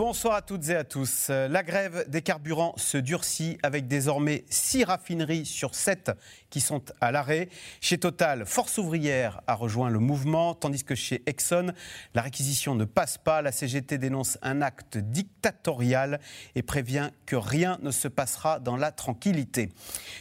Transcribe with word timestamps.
Bonsoir 0.00 0.34
à 0.34 0.40
toutes 0.40 0.70
et 0.70 0.76
à 0.76 0.82
tous. 0.82 1.28
La 1.28 1.62
grève 1.62 2.08
des 2.08 2.22
carburants 2.22 2.72
se 2.78 2.96
durcit 2.96 3.58
avec 3.62 3.86
désormais 3.86 4.46
6 4.48 4.84
raffineries 4.84 5.44
sur 5.44 5.74
7 5.74 6.12
qui 6.48 6.62
sont 6.62 6.80
à 7.02 7.12
l'arrêt. 7.12 7.50
Chez 7.82 7.98
Total, 7.98 8.46
Force 8.46 8.78
ouvrière 8.78 9.42
a 9.46 9.52
rejoint 9.52 9.90
le 9.90 9.98
mouvement, 9.98 10.54
tandis 10.54 10.84
que 10.84 10.94
chez 10.94 11.22
Exxon, 11.26 11.74
la 12.14 12.22
réquisition 12.22 12.74
ne 12.74 12.86
passe 12.86 13.18
pas. 13.18 13.42
La 13.42 13.52
CGT 13.52 13.98
dénonce 13.98 14.38
un 14.40 14.62
acte 14.62 14.96
dictatorial 14.96 16.18
et 16.54 16.62
prévient 16.62 17.10
que 17.26 17.36
rien 17.36 17.78
ne 17.82 17.90
se 17.90 18.08
passera 18.08 18.58
dans 18.58 18.78
la 18.78 18.92
tranquillité. 18.92 19.68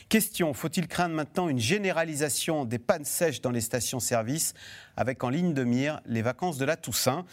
Question, 0.09 0.53
faut-il 0.53 0.89
craindre 0.89 1.15
maintenant 1.15 1.47
une 1.47 1.57
généralisation 1.57 2.65
des 2.65 2.79
pannes 2.79 3.05
sèches 3.05 3.39
dans 3.39 3.51
les 3.51 3.61
stations-service 3.61 4.55
avec 4.97 5.23
en 5.23 5.29
ligne 5.29 5.53
de 5.53 5.63
mire 5.63 6.01
les 6.05 6.21
vacances 6.21 6.57
de 6.57 6.65
la 6.65 6.75
Toussaint? 6.75 7.25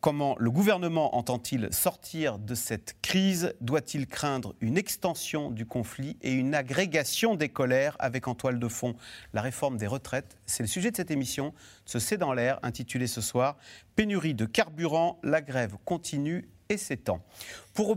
Comment 0.00 0.36
le 0.38 0.52
gouvernement 0.52 1.16
entend-il 1.16 1.72
sortir 1.72 2.38
de 2.38 2.54
cette 2.54 2.94
crise? 3.02 3.52
Doit-il 3.60 4.06
craindre 4.06 4.54
une 4.60 4.78
extension 4.78 5.50
du 5.50 5.66
conflit 5.66 6.16
et 6.22 6.30
une 6.30 6.54
agrégation 6.54 7.34
des 7.34 7.48
colères? 7.48 7.96
Avec 7.98 8.28
en 8.28 8.36
toile 8.36 8.60
de 8.60 8.68
fond 8.68 8.94
la 9.32 9.42
réforme 9.42 9.76
des 9.76 9.88
retraites. 9.88 10.38
C'est 10.46 10.62
le 10.62 10.68
sujet 10.68 10.92
de 10.92 10.96
cette 10.96 11.10
émission, 11.10 11.52
ce 11.84 11.98
C'est 11.98 12.16
dans 12.16 12.32
l'air, 12.32 12.60
intitulé 12.62 13.08
ce 13.08 13.20
soir 13.20 13.56
Pénurie 13.96 14.34
de 14.34 14.44
carburant, 14.44 15.18
la 15.24 15.40
grève 15.40 15.74
continue 15.84 16.48
et 16.68 16.76
s'étend. 16.76 17.20
Pour 17.74 17.88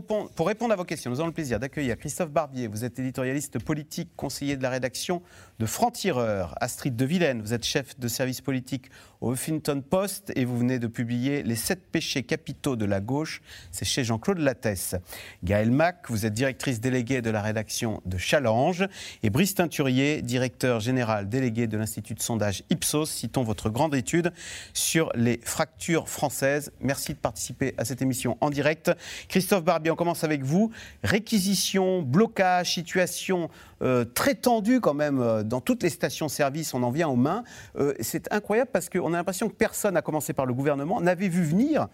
répondre, 0.46 0.72
à 0.72 0.76
vos 0.76 0.84
questions, 0.84 1.10
nous 1.10 1.18
avons 1.18 1.26
le 1.26 1.34
plaisir 1.34 1.58
d'accueillir 1.58 1.96
Christophe 1.96 2.30
Barbier. 2.30 2.68
Vous 2.68 2.84
êtes 2.84 2.98
éditorialiste 3.00 3.58
politique, 3.58 4.10
conseiller 4.16 4.56
de 4.56 4.62
la 4.62 4.70
rédaction 4.70 5.22
de 5.58 5.66
Franc-Tireur. 5.66 6.54
Astrid 6.60 6.94
de 6.94 7.04
Vilaine, 7.04 7.42
vous 7.42 7.52
êtes 7.52 7.64
chef 7.64 7.98
de 7.98 8.06
service 8.06 8.40
politique 8.40 8.90
au 9.20 9.32
Huffington 9.32 9.80
Post 9.80 10.32
et 10.36 10.44
vous 10.44 10.58
venez 10.58 10.78
de 10.78 10.86
publier 10.86 11.42
Les 11.42 11.56
sept 11.56 11.80
péchés 11.90 12.22
capitaux 12.22 12.76
de 12.76 12.84
la 12.84 13.00
gauche. 13.00 13.42
C'est 13.70 13.84
chez 13.84 14.04
Jean-Claude 14.04 14.38
Lattès. 14.38 14.96
Gaël 15.42 15.70
Mac, 15.70 16.10
vous 16.10 16.26
êtes 16.26 16.34
directrice 16.34 16.80
déléguée 16.80 17.22
de 17.22 17.30
la 17.30 17.42
rédaction 17.42 18.02
de 18.04 18.18
Challenge. 18.18 18.86
Et 19.22 19.30
Brice 19.30 19.54
Teinturier, 19.54 20.22
directeur 20.22 20.80
général 20.80 21.28
délégué 21.28 21.66
de 21.66 21.76
l'Institut 21.76 22.14
de 22.14 22.22
sondage 22.22 22.62
Ipsos. 22.70 23.06
Citons 23.06 23.42
votre 23.42 23.70
grande 23.70 23.94
étude 23.94 24.32
sur 24.74 25.10
les 25.14 25.40
fractures 25.44 26.08
françaises. 26.08 26.72
Merci 26.80 27.14
de 27.14 27.18
participer 27.18 27.74
à 27.78 27.84
cette 27.84 28.02
émission 28.02 28.38
en 28.40 28.50
direct 28.50 28.92
Christophe 29.28 29.64
Barbier, 29.64 29.71
on 29.90 29.96
commence 29.96 30.24
avec 30.24 30.42
vous. 30.42 30.70
Réquisition, 31.02 32.02
blocage, 32.02 32.74
situation 32.74 33.50
euh, 33.82 34.04
très 34.04 34.34
tendue 34.34 34.80
quand 34.80 34.94
même 34.94 35.20
euh, 35.20 35.42
dans 35.42 35.60
toutes 35.60 35.82
les 35.82 35.90
stations-service, 35.90 36.74
on 36.74 36.82
en 36.82 36.90
vient 36.90 37.08
aux 37.08 37.16
mains. 37.16 37.42
Euh, 37.76 37.94
c'est 38.00 38.32
incroyable 38.32 38.70
parce 38.72 38.88
qu'on 38.88 39.12
a 39.12 39.16
l'impression 39.16 39.48
que 39.48 39.54
personne, 39.54 39.96
à 39.96 40.02
commencer 40.02 40.32
par 40.32 40.46
le 40.46 40.54
gouvernement, 40.54 41.00
n'avait 41.00 41.28
vu 41.28 41.42
venir 41.42 41.88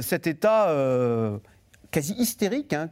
cet 0.00 0.28
état 0.28 0.68
quasi 1.92 2.14
hystérique 2.18 2.72
hein, 2.72 2.90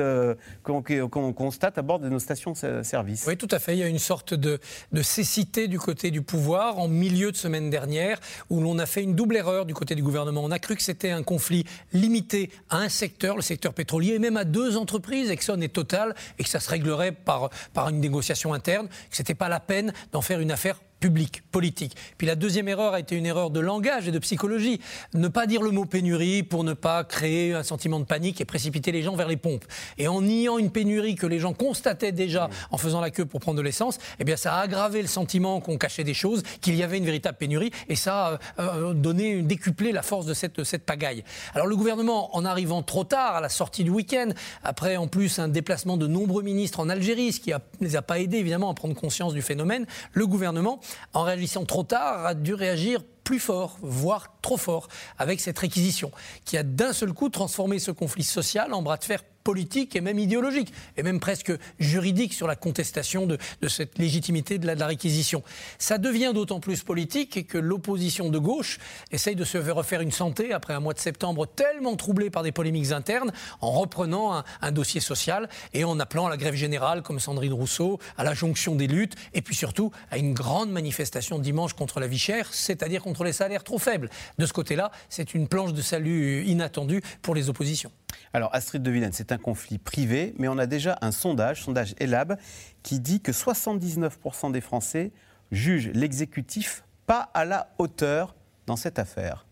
euh, 0.00 0.34
qu'on 0.66 1.32
constate 1.32 1.78
à 1.78 1.82
bord 1.82 2.00
de 2.00 2.08
nos 2.08 2.18
stations-service. 2.18 3.26
Oui, 3.28 3.36
tout 3.36 3.48
à 3.50 3.58
fait. 3.58 3.76
Il 3.76 3.78
y 3.78 3.82
a 3.82 3.86
une 3.86 3.98
sorte 3.98 4.34
de, 4.34 4.58
de, 4.92 5.02
cécité 5.02 5.68
du 5.68 5.78
côté 5.78 6.10
du 6.10 6.22
pouvoir 6.22 6.78
en 6.78 6.88
milieu 6.88 7.30
de 7.30 7.36
semaine 7.36 7.70
dernière 7.70 8.18
où 8.48 8.60
l'on 8.60 8.78
a 8.78 8.86
fait 8.86 9.02
une 9.02 9.14
double 9.14 9.36
erreur 9.36 9.66
du 9.66 9.74
côté 9.74 9.94
du 9.94 10.02
gouvernement. 10.02 10.42
On 10.42 10.50
a 10.50 10.58
cru 10.58 10.74
que 10.74 10.82
c'était 10.82 11.10
un 11.10 11.22
conflit 11.22 11.64
limité 11.92 12.50
à 12.70 12.78
un 12.78 12.88
secteur, 12.88 13.36
le 13.36 13.42
secteur 13.42 13.74
pétrolier, 13.74 14.14
et 14.14 14.18
même 14.18 14.38
à 14.38 14.44
deux 14.44 14.76
entreprises, 14.78 15.30
Exxon 15.30 15.60
et 15.60 15.68
Total, 15.68 16.14
et 16.38 16.42
que 16.42 16.48
ça 16.48 16.60
se 16.60 16.70
réglerait 16.70 17.12
par, 17.12 17.50
par 17.74 17.90
une 17.90 18.00
négociation 18.00 18.54
interne, 18.54 18.88
que 18.88 19.16
ce 19.16 19.20
n'était 19.20 19.34
pas 19.34 19.50
la 19.50 19.60
peine 19.60 19.92
d'en 20.12 20.22
faire 20.22 20.40
une 20.40 20.50
affaire 20.50 20.80
public, 21.00 21.42
politique. 21.50 21.96
Puis 22.18 22.26
la 22.26 22.36
deuxième 22.36 22.68
erreur 22.68 22.94
a 22.94 23.00
été 23.00 23.16
une 23.16 23.26
erreur 23.26 23.50
de 23.50 23.58
langage 23.58 24.06
et 24.06 24.12
de 24.12 24.18
psychologie. 24.18 24.80
Ne 25.14 25.28
pas 25.28 25.46
dire 25.46 25.62
le 25.62 25.70
mot 25.70 25.86
pénurie 25.86 26.42
pour 26.42 26.62
ne 26.62 26.74
pas 26.74 27.02
créer 27.04 27.54
un 27.54 27.62
sentiment 27.62 27.98
de 27.98 28.04
panique 28.04 28.40
et 28.40 28.44
précipiter 28.44 28.92
les 28.92 29.02
gens 29.02 29.16
vers 29.16 29.26
les 29.26 29.38
pompes. 29.38 29.64
Et 29.98 30.08
en 30.08 30.20
niant 30.20 30.58
une 30.58 30.70
pénurie 30.70 31.14
que 31.14 31.26
les 31.26 31.38
gens 31.38 31.54
constataient 31.54 32.12
déjà 32.12 32.50
en 32.70 32.76
faisant 32.76 33.00
la 33.00 33.10
queue 33.10 33.24
pour 33.24 33.40
prendre 33.40 33.56
de 33.56 33.62
l'essence, 33.62 33.98
eh 34.18 34.24
bien 34.24 34.36
ça 34.36 34.54
a 34.54 34.60
aggravé 34.60 35.00
le 35.00 35.08
sentiment 35.08 35.60
qu'on 35.60 35.78
cachait 35.78 36.04
des 36.04 36.14
choses, 36.14 36.42
qu'il 36.60 36.76
y 36.76 36.82
avait 36.82 36.98
une 36.98 37.06
véritable 37.06 37.38
pénurie, 37.38 37.70
et 37.88 37.96
ça 37.96 38.38
a 38.58 38.62
euh, 38.62 38.92
donné, 38.92 39.42
décuplé 39.42 39.92
la 39.92 40.02
force 40.02 40.26
de 40.26 40.34
cette, 40.34 40.64
cette 40.64 40.84
pagaille. 40.84 41.24
Alors 41.54 41.66
le 41.66 41.76
gouvernement, 41.76 42.36
en 42.36 42.44
arrivant 42.44 42.82
trop 42.82 43.04
tard 43.04 43.36
à 43.36 43.40
la 43.40 43.48
sortie 43.48 43.84
du 43.84 43.90
week-end, 43.90 44.28
après 44.62 44.96
en 44.96 45.06
plus 45.06 45.38
un 45.38 45.48
déplacement 45.48 45.96
de 45.96 46.06
nombreux 46.06 46.42
ministres 46.42 46.80
en 46.80 46.90
Algérie, 46.90 47.32
ce 47.32 47.40
qui 47.40 47.52
ne 47.52 47.58
les 47.80 47.96
a 47.96 48.02
pas 48.02 48.18
aidés 48.18 48.38
évidemment 48.38 48.70
à 48.70 48.74
prendre 48.74 48.94
conscience 48.94 49.32
du 49.32 49.42
phénomène, 49.42 49.86
le 50.12 50.26
gouvernement 50.26 50.80
en 51.12 51.22
réagissant 51.22 51.64
trop 51.64 51.82
tard, 51.82 52.26
a 52.26 52.34
dû 52.34 52.54
réagir 52.54 53.02
plus 53.30 53.38
fort, 53.38 53.78
voire 53.80 54.34
trop 54.42 54.56
fort, 54.56 54.88
avec 55.16 55.40
cette 55.40 55.56
réquisition, 55.56 56.10
qui 56.44 56.56
a 56.56 56.64
d'un 56.64 56.92
seul 56.92 57.12
coup 57.12 57.28
transformé 57.28 57.78
ce 57.78 57.92
conflit 57.92 58.24
social 58.24 58.74
en 58.74 58.82
bras 58.82 58.96
de 58.96 59.04
fer 59.04 59.22
politique 59.44 59.96
et 59.96 60.00
même 60.00 60.18
idéologique, 60.18 60.72
et 60.96 61.02
même 61.02 61.20
presque 61.20 61.52
juridique 61.78 62.32
sur 62.32 62.46
la 62.46 62.56
contestation 62.56 63.26
de, 63.26 63.38
cette 63.68 63.98
légitimité 63.98 64.58
de 64.58 64.66
la, 64.66 64.86
réquisition. 64.86 65.42
Ça 65.78 65.98
devient 65.98 66.32
d'autant 66.34 66.60
plus 66.60 66.82
politique 66.82 67.46
que 67.46 67.58
l'opposition 67.58 68.28
de 68.28 68.38
gauche 68.38 68.78
essaye 69.12 69.36
de 69.36 69.44
se 69.44 69.58
refaire 69.58 70.00
une 70.00 70.10
santé 70.10 70.52
après 70.52 70.74
un 70.74 70.80
mois 70.80 70.94
de 70.94 70.98
septembre 70.98 71.46
tellement 71.46 71.96
troublé 71.96 72.30
par 72.30 72.42
des 72.42 72.52
polémiques 72.52 72.92
internes, 72.92 73.32
en 73.60 73.70
reprenant 73.70 74.42
un, 74.60 74.72
dossier 74.72 75.00
social 75.00 75.48
et 75.74 75.84
en 75.84 75.98
appelant 75.98 76.26
à 76.26 76.30
la 76.30 76.36
grève 76.36 76.54
générale, 76.54 77.02
comme 77.02 77.20
Sandrine 77.20 77.52
Rousseau, 77.52 77.98
à 78.16 78.24
la 78.24 78.34
jonction 78.34 78.74
des 78.74 78.86
luttes, 78.86 79.14
et 79.34 79.42
puis 79.42 79.54
surtout 79.54 79.90
à 80.10 80.18
une 80.18 80.34
grande 80.34 80.70
manifestation 80.70 81.38
dimanche 81.38 81.74
contre 81.74 82.00
la 82.00 82.06
vie 82.06 82.18
chère, 82.18 82.52
c'est-à-dire 82.52 83.02
contre 83.02 83.19
les 83.24 83.32
salaires 83.32 83.64
trop 83.64 83.78
faibles. 83.78 84.08
De 84.38 84.46
ce 84.46 84.52
côté-là, 84.52 84.90
c'est 85.08 85.34
une 85.34 85.48
planche 85.48 85.72
de 85.72 85.82
salut 85.82 86.44
inattendue 86.44 87.02
pour 87.22 87.34
les 87.34 87.48
oppositions. 87.48 87.92
Alors 88.32 88.54
Astrid 88.54 88.82
de 88.82 88.90
Villene, 88.90 89.12
c'est 89.12 89.32
un 89.32 89.38
conflit 89.38 89.78
privé, 89.78 90.34
mais 90.38 90.48
on 90.48 90.58
a 90.58 90.66
déjà 90.66 90.98
un 91.00 91.12
sondage, 91.12 91.62
sondage 91.62 91.94
Elab, 91.98 92.38
qui 92.82 93.00
dit 93.00 93.20
que 93.20 93.32
79% 93.32 94.52
des 94.52 94.60
Français 94.60 95.12
jugent 95.50 95.90
l'exécutif 95.94 96.84
pas 97.06 97.30
à 97.34 97.44
la 97.44 97.72
hauteur 97.78 98.34
dans 98.66 98.76
cette 98.76 98.98
affaire. 98.98 99.46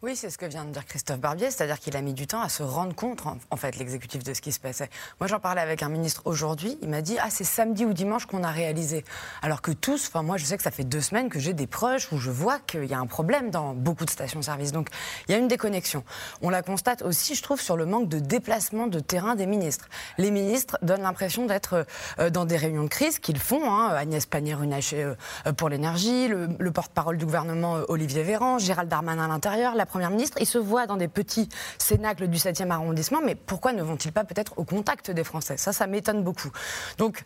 Oui, 0.00 0.14
c'est 0.14 0.30
ce 0.30 0.38
que 0.38 0.46
vient 0.46 0.64
de 0.64 0.70
dire 0.70 0.86
Christophe 0.86 1.18
Barbier, 1.18 1.50
c'est-à-dire 1.50 1.80
qu'il 1.80 1.96
a 1.96 2.00
mis 2.02 2.12
du 2.12 2.28
temps 2.28 2.40
à 2.40 2.48
se 2.48 2.62
rendre 2.62 2.94
compte, 2.94 3.20
en 3.50 3.56
fait, 3.56 3.76
l'exécutif 3.78 4.22
de 4.22 4.32
ce 4.32 4.40
qui 4.40 4.52
se 4.52 4.60
passait. 4.60 4.88
Moi, 5.18 5.26
j'en 5.26 5.40
parlais 5.40 5.60
avec 5.60 5.82
un 5.82 5.88
ministre 5.88 6.22
aujourd'hui, 6.24 6.78
il 6.82 6.88
m'a 6.88 7.02
dit 7.02 7.16
Ah, 7.20 7.30
c'est 7.30 7.42
samedi 7.42 7.84
ou 7.84 7.92
dimanche 7.92 8.24
qu'on 8.26 8.44
a 8.44 8.52
réalisé. 8.52 9.04
Alors 9.42 9.60
que 9.60 9.72
tous, 9.72 10.06
enfin, 10.06 10.22
moi, 10.22 10.36
je 10.36 10.44
sais 10.44 10.56
que 10.56 10.62
ça 10.62 10.70
fait 10.70 10.84
deux 10.84 11.00
semaines 11.00 11.28
que 11.28 11.40
j'ai 11.40 11.52
des 11.52 11.66
proches 11.66 12.12
où 12.12 12.18
je 12.18 12.30
vois 12.30 12.60
qu'il 12.60 12.84
y 12.84 12.94
a 12.94 12.98
un 13.00 13.08
problème 13.08 13.50
dans 13.50 13.74
beaucoup 13.74 14.04
de 14.04 14.10
stations-service. 14.10 14.70
Donc, 14.70 14.88
il 15.26 15.32
y 15.32 15.34
a 15.34 15.38
une 15.38 15.48
déconnexion. 15.48 16.04
On 16.42 16.50
la 16.50 16.62
constate 16.62 17.02
aussi, 17.02 17.34
je 17.34 17.42
trouve, 17.42 17.60
sur 17.60 17.76
le 17.76 17.84
manque 17.84 18.08
de 18.08 18.20
déplacement 18.20 18.86
de 18.86 19.00
terrain 19.00 19.34
des 19.34 19.46
ministres. 19.46 19.88
Les 20.16 20.30
ministres 20.30 20.78
donnent 20.80 21.02
l'impression 21.02 21.46
d'être 21.46 21.86
euh, 22.20 22.30
dans 22.30 22.44
des 22.44 22.56
réunions 22.56 22.84
de 22.84 22.88
crise 22.88 23.18
qu'ils 23.18 23.40
font. 23.40 23.68
Hein. 23.68 23.88
Agnès 23.96 24.26
Pannier-Runacher 24.26 25.14
euh, 25.46 25.52
pour 25.54 25.68
l'énergie, 25.68 26.28
le, 26.28 26.50
le 26.56 26.70
porte-parole 26.70 27.16
du 27.16 27.24
gouvernement, 27.24 27.78
euh, 27.78 27.84
Olivier 27.88 28.22
Véran, 28.22 28.60
Gérald 28.60 28.88
Darmanin 28.88 29.24
à 29.24 29.28
l'intérieur, 29.28 29.74
la 29.74 29.87
Première 29.88 30.10
ministre. 30.10 30.38
Ils 30.40 30.46
se 30.46 30.58
voient 30.58 30.86
dans 30.86 30.96
des 30.96 31.08
petits 31.08 31.48
cénacles 31.78 32.28
du 32.28 32.38
7e 32.38 32.70
arrondissement, 32.70 33.20
mais 33.24 33.34
pourquoi 33.34 33.72
ne 33.72 33.82
vont-ils 33.82 34.12
pas 34.12 34.24
peut-être 34.24 34.54
au 34.58 34.64
contact 34.64 35.10
des 35.10 35.24
Français? 35.24 35.56
Ça, 35.56 35.72
ça 35.72 35.86
m'étonne 35.86 36.22
beaucoup. 36.22 36.50
Donc, 36.98 37.22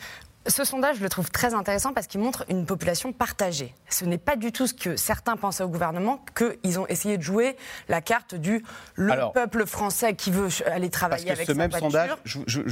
ce 0.46 0.64
sondage, 0.64 0.96
je 0.96 1.02
le 1.02 1.08
trouve 1.08 1.30
très 1.30 1.54
intéressant 1.54 1.92
parce 1.92 2.06
qu'il 2.06 2.20
montre 2.20 2.44
une 2.48 2.66
population 2.66 3.12
partagée. 3.12 3.74
Ce 3.88 4.04
n'est 4.04 4.18
pas 4.18 4.36
du 4.36 4.52
tout 4.52 4.66
ce 4.66 4.74
que 4.74 4.96
certains 4.96 5.36
pensaient 5.36 5.62
au 5.62 5.68
gouvernement, 5.68 6.24
qu'ils 6.36 6.80
ont 6.80 6.86
essayé 6.88 7.16
de 7.16 7.22
jouer 7.22 7.56
la 7.88 8.00
carte 8.00 8.34
du 8.34 8.64
le 8.94 9.32
peuple 9.32 9.66
français 9.66 10.14
qui 10.14 10.30
veut 10.30 10.48
aller 10.66 10.90
travailler 10.90 11.30
avec 11.30 11.46
ce 11.46 11.52
même 11.52 11.70
sondage, 11.70 12.10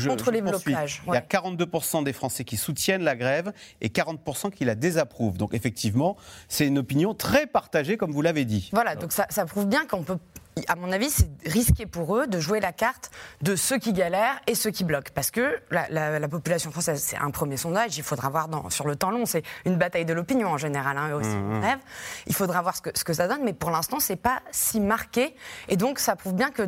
contre 0.07 0.31
les 0.31 0.43
blocages. 0.43 1.03
Il 1.07 1.15
y 1.15 1.17
a 1.17 1.21
42% 1.21 2.05
des 2.05 2.13
Français 2.13 2.45
qui 2.45 2.57
soutiennent 2.57 3.03
la 3.03 3.17
grève 3.17 3.53
et 3.81 3.89
40% 3.89 4.51
qui 4.51 4.65
la 4.65 4.75
désapprouvent. 4.75 5.37
Donc 5.37 5.55
effectivement, 5.55 6.17
c'est 6.49 6.67
une 6.67 6.79
opinion 6.79 7.15
très 7.15 7.47
partagée, 7.47 7.97
comme 7.97 8.13
vous 8.13 8.23
l'avez 8.23 8.45
dit. 8.45 8.71
Voilà, 8.73 8.97
donc 8.97 9.13
ça, 9.13 9.27
ça 9.31 9.45
prouve 9.47 9.67
bien 9.67 9.87
qu'on 9.87 10.03
peut 10.03 10.19
à 10.69 10.77
mon 10.77 10.93
avis, 10.93 11.11
c'est 11.11 11.29
risqué 11.47 11.87
pour 11.87 12.17
eux 12.17 12.27
de 12.27 12.41
jouer 12.41 12.61
la 12.61 12.73
carte 12.73 13.11
de 13.43 13.57
ceux 13.57 13.79
qui 13.79 13.93
galèrent 13.93 14.41
et 14.47 14.55
ceux 14.55 14.71
qui 14.71 14.85
bloquent. 14.85 15.11
Parce 15.15 15.31
que 15.31 15.61
la, 15.71 16.29
population 16.29 16.71
française, 16.71 17.03
c'est 17.05 17.17
un 17.17 17.31
premier 17.31 17.57
sondage, 17.57 17.97
il 17.99 18.05
faudra 18.05 18.29
voir 18.29 18.49
dans, 18.49 18.71
sur 18.71 18.87
le 18.87 18.97
temps 18.97 19.11
long, 19.11 19.27
c'est 19.27 19.43
une 19.65 19.77
bataille 19.77 20.05
de 20.05 20.13
l'opinion 20.13 20.49
en 20.49 20.59
général, 20.59 20.97
hein, 20.97 21.13
aussi, 21.15 21.29
mmh, 21.29 21.61
mmh. 21.61 21.79
Il 22.27 22.35
faudra 22.35 22.63
voir 22.63 22.77
ce 22.77 22.83
que, 22.83 22.91
ce 22.95 23.05
que 23.05 23.13
ça 23.13 23.27
donne, 23.27 23.43
mais 23.45 23.53
pour 23.53 23.71
l'instant, 23.71 23.99
c'est 24.01 24.17
pas 24.17 24.41
si 24.51 24.81
marqué. 24.81 25.35
Et 25.69 25.77
donc, 25.77 25.99
ça 25.99 26.17
prouve 26.17 26.35
bien 26.35 26.51
que 26.51 26.63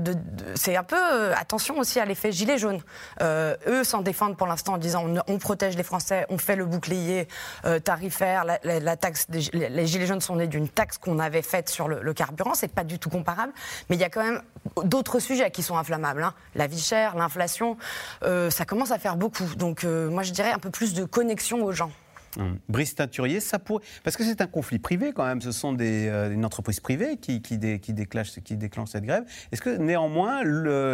c'est 0.54 0.76
un 0.76 0.82
peu. 0.84 0.96
Euh, 0.96 1.34
attention 1.36 1.78
aussi 1.78 2.00
à 2.00 2.04
l'effet 2.04 2.32
gilet 2.32 2.58
jaune. 2.58 2.80
Euh, 3.20 3.56
eux 3.66 3.84
s'en 3.84 4.02
défendent 4.02 4.36
pour 4.36 4.46
l'instant 4.46 4.74
en 4.74 4.78
disant 4.78 5.06
on, 5.26 5.38
protège 5.38 5.76
les 5.76 5.82
Français, 5.82 6.26
on 6.30 6.38
fait 6.38 6.56
le 6.56 6.64
bouclier 6.64 7.28
euh, 7.64 7.78
tarifaire, 7.78 8.44
la, 8.44 8.96
taxe, 8.96 9.26
les 9.30 9.86
gilets 9.86 10.06
jaunes 10.06 10.20
sont 10.20 10.36
nés 10.36 10.46
d'une 10.46 10.68
taxe 10.68 10.98
qu'on 10.98 11.18
avait 11.18 11.42
faite 11.42 11.68
sur 11.68 11.88
le, 11.88 12.02
le 12.02 12.14
carburant, 12.14 12.54
c'est 12.54 12.72
pas 12.72 12.84
du 12.84 12.98
tout 12.98 13.10
comparable. 13.10 13.52
Mais 13.88 13.96
il 13.96 14.00
y 14.00 14.04
a 14.04 14.10
quand 14.10 14.22
même 14.22 14.42
d'autres 14.84 15.18
sujets 15.18 15.50
qui 15.50 15.62
sont 15.62 15.76
inflammables. 15.76 16.22
Hein. 16.22 16.34
La 16.54 16.66
vie 16.66 16.80
chère, 16.80 17.16
l'inflation, 17.16 17.76
euh, 18.22 18.50
ça 18.50 18.64
commence 18.64 18.90
à 18.90 18.98
faire 18.98 19.16
beaucoup. 19.16 19.54
Donc 19.56 19.84
euh, 19.84 20.08
moi 20.10 20.22
je 20.22 20.32
dirais 20.32 20.52
un 20.52 20.58
peu 20.58 20.70
plus 20.70 20.94
de 20.94 21.04
connexion 21.04 21.64
aux 21.64 21.72
gens. 21.72 21.90
Hum. 22.38 22.58
Brice 22.68 22.94
Teinturier, 22.94 23.40
ça 23.40 23.58
pourrait. 23.58 23.84
Parce 24.04 24.16
que 24.16 24.24
c'est 24.24 24.40
un 24.40 24.46
conflit 24.46 24.78
privé 24.78 25.12
quand 25.12 25.26
même, 25.26 25.42
ce 25.42 25.52
sont 25.52 25.74
des, 25.74 26.08
euh, 26.08 26.32
une 26.32 26.46
entreprise 26.46 26.80
privée 26.80 27.18
qui, 27.18 27.42
qui, 27.42 27.58
qui, 27.78 27.92
déclenche, 27.92 28.40
qui 28.42 28.56
déclenche 28.56 28.88
cette 28.90 29.04
grève. 29.04 29.24
Est-ce 29.52 29.60
que 29.60 29.76
néanmoins 29.76 30.42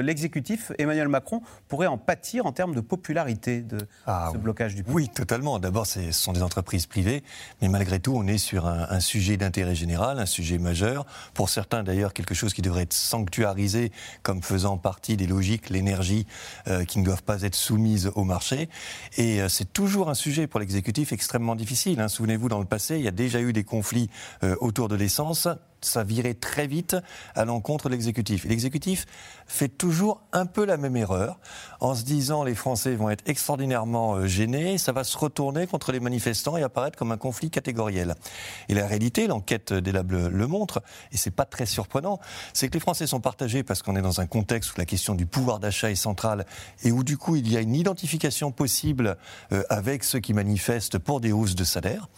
l'exécutif, 0.03 0.73
Emmanuel 0.79 1.07
Macron, 1.07 1.41
pourrait 1.69 1.87
en 1.87 1.97
pâtir 1.97 2.47
en 2.47 2.53
termes 2.53 2.75
de 2.75 2.81
popularité 2.81 3.61
de 3.61 3.79
ah, 4.07 4.31
ce 4.33 4.39
blocage 4.39 4.75
du 4.75 4.83
pays? 4.83 4.93
Oui, 4.93 5.09
totalement. 5.09 5.61
D'abord, 5.61 5.87
ce 5.87 6.11
sont 6.11 6.33
des 6.33 6.43
entreprises 6.43 6.87
privées, 6.87 7.23
mais 7.63 7.69
malgré 7.69 8.01
tout, 8.01 8.15
on 8.17 8.27
est 8.27 8.39
sur 8.39 8.67
un, 8.67 8.99
sujet 8.99 9.37
d'intérêt 9.37 9.77
général, 9.77 10.19
un 10.19 10.27
sujet 10.27 10.59
majeur. 10.59 11.07
Pour 11.35 11.51
certains, 11.51 11.85
d'ailleurs, 11.85 12.13
quelque 12.13 12.35
chose 12.35 12.53
qui 12.53 12.63
devrait 12.63 12.83
être 12.83 12.93
sanctuarisé 12.93 13.93
comme 14.25 14.43
faisant 14.43 14.77
partie 14.77 15.17
des 15.17 15.29
logiques, 15.29 15.71
l'énergie, 15.71 16.27
euh, 16.67 16.85
qui 16.85 16.99
ne 16.99 17.05
doivent 17.05 17.23
pas 17.23 17.43
être 17.43 17.55
soumises 17.55 18.11
au 18.17 18.25
marché. 18.25 18.69
Et 19.17 19.41
euh, 19.41 19.49
c'est 19.49 19.73
toujours 19.73 20.11
un 20.11 20.15
sujet 20.15 20.49
pour 20.49 20.59
l'exécutif 20.59 21.13
extrêmement 21.13 21.28
difficile. 21.57 22.01
Hein. 22.01 22.09
Souvenez-vous, 22.09 22.49
dans 22.49 22.61
le 22.61 22.67
passé, 22.67 22.97
il 22.97 23.03
y 23.03 23.09
a 23.09 23.13
déjà 23.13 23.41
eu 23.41 23.53
des 23.53 23.65
conflits 23.65 24.11
euh, 24.43 24.57
autour 24.61 24.89
de 24.89 24.97
l'essence 24.97 25.49
ça 25.81 26.05
virait 26.05 26.35
très 26.35 26.67
vite 26.67 26.97
à 27.35 27.45
l'encontre 27.45 27.89
de 27.89 27.95
l'exécutif. 27.95 28.45
L'exécutif 28.45 29.07
fait 29.49 29.69
toujours 29.69 30.21
un 30.33 30.47
peu 30.47 30.65
la 30.65 30.77
même 30.77 30.97
erreur 30.97 31.39
en 31.81 31.95
se 31.95 32.05
disant 32.05 32.45
les 32.45 32.55
Français 32.55 32.95
vont 32.95 33.11
être 33.11 33.25
extraordinairement 33.27 34.17
euh, 34.17 34.27
gênés, 34.27 34.79
ça 34.79 34.93
va 34.93 35.05
se 35.05 35.17
retourner 35.17 35.67
contre 35.67 35.93
les 35.93 36.01
manifestants 36.01 36.57
et 36.57 36.63
apparaître 36.63 36.99
comme 36.99 37.13
un 37.13 37.17
conflit 37.17 37.51
catégoriel. 37.51 38.15
Et 38.69 38.75
la 38.75 38.87
réalité, 38.87 39.27
l'enquête 39.27 39.73
des 39.73 39.93
labs 39.93 40.13
le 40.13 40.47
montre, 40.47 40.83
et 41.13 41.17
c'est 41.17 41.31
pas 41.31 41.45
très 41.45 41.67
surprenant, 41.67 42.21
c'est 42.53 42.69
que 42.69 42.75
les 42.75 42.81
Français 42.81 43.07
sont 43.07 43.21
partagés 43.21 43.63
parce 43.63 43.83
qu'on 43.83 43.97
est 43.97 44.03
dans 44.03 44.21
un 44.21 44.27
contexte 44.27 44.75
où 44.75 44.79
la 44.79 44.85
question 44.85 45.15
du 45.15 45.27
pouvoir 45.27 45.61
d'achat 45.61 45.91
est 45.91 45.97
centrale 45.97 46.47
et 46.85 46.93
où 46.93 47.05
du 47.05 47.17
coup 47.17 47.37
il 47.37 47.51
y 47.51 47.57
a 47.57 47.61
une 47.61 47.75
identification 47.75 48.53
possible 48.53 49.17
euh, 49.53 49.63
avec 49.71 50.05
ceux 50.05 50.21
qui 50.21 50.35
manifestent 50.35 50.99
pour 50.99 51.21
des 51.21 51.33
hausses 51.33 51.55
de 51.55 51.65
salaire. 51.65 52.09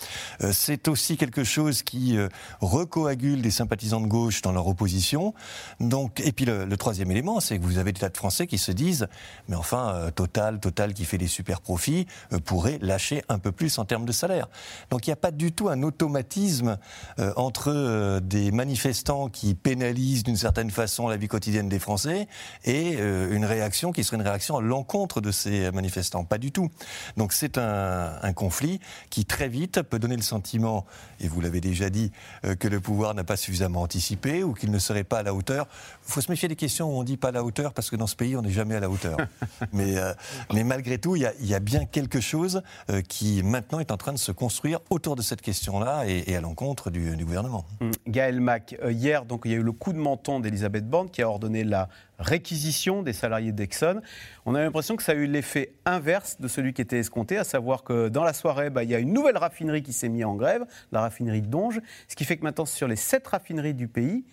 Euh, 0.42 0.52
c'est 0.52 0.88
aussi 0.88 1.16
quelque 1.16 1.44
chose 1.44 1.82
qui 1.82 2.18
recoagule 2.60 3.42
des 3.42 3.50
sympathisants 3.50 4.00
de 4.00 4.06
gauche 4.06 4.42
dans 4.42 4.52
leur 4.52 4.66
opposition. 4.66 5.34
Donc, 5.80 6.20
et 6.20 6.32
puis 6.32 6.44
le, 6.44 6.76
troisième 6.76 7.10
élément, 7.10 7.19
c'est 7.40 7.58
que 7.58 7.64
vous 7.64 7.78
avez 7.78 7.92
des 7.92 8.00
tas 8.00 8.08
de 8.08 8.16
Français 8.16 8.46
qui 8.46 8.58
se 8.58 8.72
disent, 8.72 9.08
mais 9.48 9.56
enfin, 9.56 9.94
euh, 9.94 10.10
Total, 10.10 10.58
Total 10.60 10.94
qui 10.94 11.04
fait 11.04 11.18
des 11.18 11.26
super 11.26 11.60
profits, 11.60 12.06
euh, 12.32 12.38
pourrait 12.38 12.78
lâcher 12.80 13.22
un 13.28 13.38
peu 13.38 13.52
plus 13.52 13.78
en 13.78 13.84
termes 13.84 14.04
de 14.04 14.12
salaire. 14.12 14.48
Donc 14.90 15.06
il 15.06 15.10
n'y 15.10 15.14
a 15.14 15.16
pas 15.16 15.30
du 15.30 15.52
tout 15.52 15.68
un 15.68 15.82
automatisme 15.82 16.78
euh, 17.18 17.32
entre 17.36 18.20
des 18.20 18.50
manifestants 18.50 19.28
qui 19.28 19.54
pénalisent 19.54 20.22
d'une 20.22 20.36
certaine 20.36 20.70
façon 20.70 21.08
la 21.08 21.16
vie 21.16 21.28
quotidienne 21.28 21.68
des 21.68 21.78
Français 21.78 22.28
et 22.64 22.92
une 22.98 23.44
réaction 23.44 23.92
qui 23.92 24.04
serait 24.04 24.16
une 24.16 24.22
réaction 24.22 24.56
à 24.56 24.60
l'encontre 24.60 25.20
de 25.20 25.30
ces 25.30 25.70
manifestants. 25.70 26.24
Pas 26.24 26.38
du 26.38 26.52
tout. 26.52 26.68
Donc 27.16 27.32
c'est 27.32 27.58
un, 27.58 28.14
un, 28.22 28.32
conflit 28.32 28.80
qui 29.10 29.24
très 29.24 29.48
vite 29.48 29.82
peut 29.82 29.98
donner 29.98 30.16
le 30.16 30.22
sentiment, 30.22 30.86
et 31.20 31.28
vous 31.28 31.40
l'avez 31.40 31.60
déjà 31.60 31.90
dit, 31.90 32.12
que 32.58 32.68
le 32.68 32.80
pouvoir 32.80 33.14
n'a 33.14 33.24
pas 33.24 33.36
suffisamment 33.36 33.82
anticipé 33.82 34.42
ou 34.42 34.54
qu'il 34.54 34.70
ne 34.70 34.78
serait 34.78 35.04
pas 35.04 35.18
à 35.18 35.22
la 35.22 35.34
hauteur. 35.34 35.66
Il 36.06 36.12
faut 36.12 36.20
se 36.20 36.30
méfier 36.30 36.48
des 36.48 36.56
questions 36.56 36.88
où 36.88 36.98
on 36.98 37.04
dit 37.04 37.09
pas 37.16 37.28
à 37.28 37.32
la 37.32 37.44
hauteur 37.44 37.72
parce 37.72 37.90
que 37.90 37.96
dans 37.96 38.06
ce 38.06 38.16
pays, 38.16 38.36
on 38.36 38.42
n'est 38.42 38.50
jamais 38.50 38.74
à 38.74 38.80
la 38.80 38.90
hauteur. 38.90 39.16
mais, 39.72 39.98
euh, 39.98 40.12
mais 40.52 40.64
malgré 40.64 40.98
tout, 40.98 41.16
il 41.16 41.22
y, 41.22 41.54
a, 41.54 41.60
bien 41.60 41.84
quelque 41.84 42.20
chose 42.20 42.62
euh, 42.90 43.02
qui 43.02 43.42
maintenant 43.42 43.80
est 43.80 43.90
en 43.90 43.96
train 43.96 44.12
de 44.12 44.18
se 44.18 44.32
construire 44.32 44.80
autour 44.90 45.16
de 45.16 45.22
cette 45.22 45.42
question-là 45.42 46.04
et, 46.06 46.34
à 46.34 46.40
l'encontre 46.40 46.90
du, 46.90 47.16
gouvernement. 47.24 47.64
Hum, 47.80 47.90
Gaël 48.06 48.40
Mac, 48.40 48.76
euh, 48.82 48.92
hier, 48.92 49.24
donc, 49.24 49.42
il 49.44 49.52
y 49.52 49.54
a 49.54 49.58
eu 49.58 49.62
le 49.62 49.72
coup 49.72 49.92
de 49.92 49.98
menton 49.98 50.40
d'Elisabeth 50.40 50.88
Borne 50.88 51.10
qui 51.10 51.22
a 51.22 51.28
ordonné 51.28 51.64
la 51.64 51.88
réquisition 52.18 53.02
des 53.02 53.12
salariés 53.12 53.52
d'Exxon. 53.52 54.00
On 54.46 54.54
a 54.54 54.62
l'impression 54.62 54.96
que 54.96 55.02
ça 55.02 55.12
a 55.12 55.14
eu 55.14 55.26
l'effet 55.26 55.72
inverse 55.84 56.40
de 56.40 56.48
celui 56.48 56.72
qui 56.72 56.82
était 56.82 56.98
escompté, 56.98 57.38
à 57.38 57.44
savoir 57.44 57.82
que 57.82 58.08
dans 58.08 58.24
la 58.24 58.32
soirée, 58.32 58.70
bah, 58.70 58.84
il 58.84 58.90
y 58.90 58.94
a 58.94 58.98
une 58.98 59.12
nouvelle 59.12 59.38
raffinerie 59.38 59.82
qui 59.82 59.92
s'est 59.92 60.08
mise 60.08 60.24
en 60.24 60.34
grève, 60.34 60.64
la 60.92 61.00
raffinerie 61.00 61.42
de 61.42 61.46
Donge, 61.46 61.80
ce 62.08 62.16
qui 62.16 62.24
fait 62.24 62.36
que 62.36 62.44
maintenant, 62.44 62.66
sur 62.66 62.86
les 62.86 62.96
sept 62.96 63.26
raffineries 63.26 63.74
du 63.74 63.88
pays, 63.88 64.24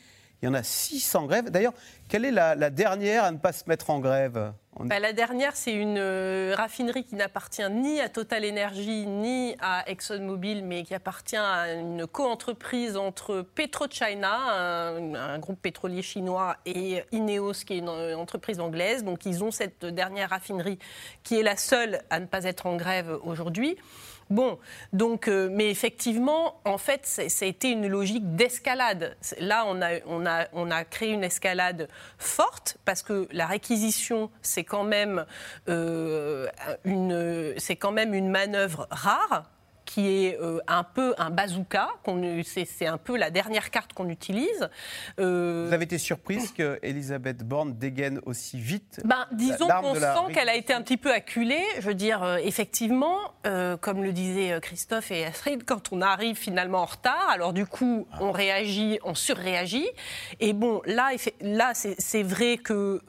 il 0.41 0.45
y 0.45 0.49
en 0.49 0.53
a 0.53 0.63
six 0.63 1.15
en 1.15 1.25
grève. 1.25 1.49
D'ailleurs, 1.49 1.73
quelle 2.09 2.23
est 2.23 2.31
la, 2.31 2.69
dernière 2.69 3.23
à 3.23 3.31
ne 3.31 3.37
pas 3.37 3.51
se 3.53 3.63
mettre 3.67 3.89
en 3.89 3.99
grève? 3.99 4.53
Bah, 4.79 4.99
La 4.99 5.11
dernière, 5.11 5.55
c'est 5.55 5.73
une 5.73 5.97
euh, 5.97 6.53
raffinerie 6.55 7.03
qui 7.03 7.15
n'appartient 7.15 7.67
ni 7.71 7.99
à 7.99 8.07
Total 8.07 8.45
Energy 8.45 9.07
ni 9.07 9.55
à 9.59 9.89
ExxonMobil, 9.89 10.63
mais 10.63 10.83
qui 10.83 10.93
appartient 10.93 11.35
à 11.35 11.73
une 11.73 12.05
coentreprise 12.05 12.97
entre 12.97 13.41
PetroChina, 13.41 14.97
un, 14.97 15.39
groupe 15.39 15.59
pétrolier 15.59 16.03
chinois, 16.03 16.57
et 16.67 17.03
Ineos, 17.11 17.63
qui 17.65 17.73
est 17.73 17.79
une, 17.79 17.89
une 17.89 18.15
entreprise 18.15 18.59
anglaise. 18.59 19.03
Donc, 19.03 19.25
ils 19.25 19.43
ont 19.43 19.51
cette 19.51 19.85
dernière 19.85 20.29
raffinerie 20.29 20.77
qui 21.23 21.39
est 21.39 21.43
la 21.43 21.57
seule 21.57 22.01
à 22.11 22.19
ne 22.19 22.27
pas 22.27 22.43
être 22.43 22.67
en 22.67 22.75
grève 22.75 23.17
aujourd'hui. 23.23 23.77
Bon, 24.29 24.59
donc, 24.91 25.27
euh, 25.27 25.49
mais 25.51 25.69
effectivement, 25.69 26.59
en 26.65 26.77
fait, 26.77 27.05
ça 27.05 27.45
a 27.45 27.47
été 27.47 27.71
une 27.71 27.87
logique 27.87 28.35
d'escalade. 28.35 29.15
Là, 29.39 29.63
on 29.67 29.81
a, 29.81 29.99
on, 30.05 30.25
a, 30.25 30.47
on 30.53 30.69
a 30.69 30.83
créé 30.83 31.11
une 31.11 31.23
escalade 31.23 31.87
forte 32.17 32.77
parce 32.83 33.03
que 33.03 33.27
la 33.31 33.45
réquisition, 33.45 34.29
c'est 34.41 34.63
quand 34.63 34.87
euh, 35.69 36.47
c'est 37.57 37.75
quand 37.75 37.91
même 37.91 38.13
une 38.13 38.29
manœuvre 38.29 38.87
rare 38.91 39.49
qui 39.87 40.25
est 40.25 40.37
euh, 40.39 40.59
un 40.67 40.83
peu 40.83 41.15
un 41.17 41.31
bazooka. 41.31 41.89
C'est 42.43 42.85
un 42.85 42.97
peu 42.97 43.17
la 43.17 43.31
dernière 43.31 43.71
carte 43.71 43.93
qu'on 43.93 44.09
utilise. 44.09 44.69
Euh, 45.19 45.65
Vous 45.67 45.73
avez 45.73 45.85
été 45.85 45.97
surprise 45.97 46.51
qu'Elisabeth 46.51 47.43
Borne 47.43 47.73
dégaine 47.73 48.19
aussi 48.25 48.59
vite 48.59 48.99
ben, 49.05 49.25
Disons 49.31 49.67
qu'on 49.67 49.95
sent 49.95 50.33
qu'elle 50.33 50.49
a 50.49 50.55
été 50.55 50.73
un 50.73 50.81
petit 50.81 50.97
peu 50.97 51.11
acculée. 51.11 51.63
Je 51.79 51.87
veux 51.87 51.93
dire, 51.95 52.21
euh, 52.21 52.37
effectivement, 52.37 53.17
comme 53.79 54.03
le 54.03 54.11
disaient 54.11 54.59
Christophe 54.61 55.09
et 55.11 55.25
Astrid, 55.25 55.63
quand 55.63 55.93
on 55.93 56.01
arrive 56.01 56.35
finalement 56.35 56.79
en 56.79 56.85
retard, 56.85 57.29
alors 57.29 57.53
du 57.53 57.65
coup, 57.65 58.05
on 58.19 58.33
réagit, 58.33 58.99
on 59.05 59.15
surréagit. 59.15 59.87
Et 60.41 60.51
bon, 60.51 60.81
là, 60.85 61.11
là 61.39 61.71
c'est 61.73 62.23
vrai 62.23 62.57
que 62.57 63.01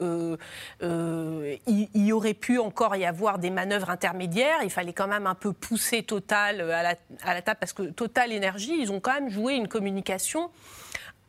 il, 0.81 1.89
y 1.93 2.13
aurait 2.13 2.33
pu 2.33 2.57
encore 2.57 2.95
y 2.95 3.05
avoir 3.05 3.37
des 3.37 3.49
manœuvres 3.49 3.89
intermédiaires. 3.89 4.59
Il 4.63 4.69
fallait 4.69 4.93
quand 4.93 5.07
même 5.07 5.27
un 5.27 5.35
peu 5.35 5.51
pousser 5.51 6.03
Total 6.03 6.68
à 6.71 6.83
la, 6.83 6.95
à 7.23 7.33
la 7.33 7.41
table 7.41 7.57
parce 7.59 7.73
que 7.73 7.83
Total 7.83 8.31
Énergie, 8.31 8.75
ils 8.79 8.91
ont 8.91 8.99
quand 8.99 9.13
même 9.13 9.29
joué 9.29 9.53
une 9.55 9.67
communication 9.67 10.49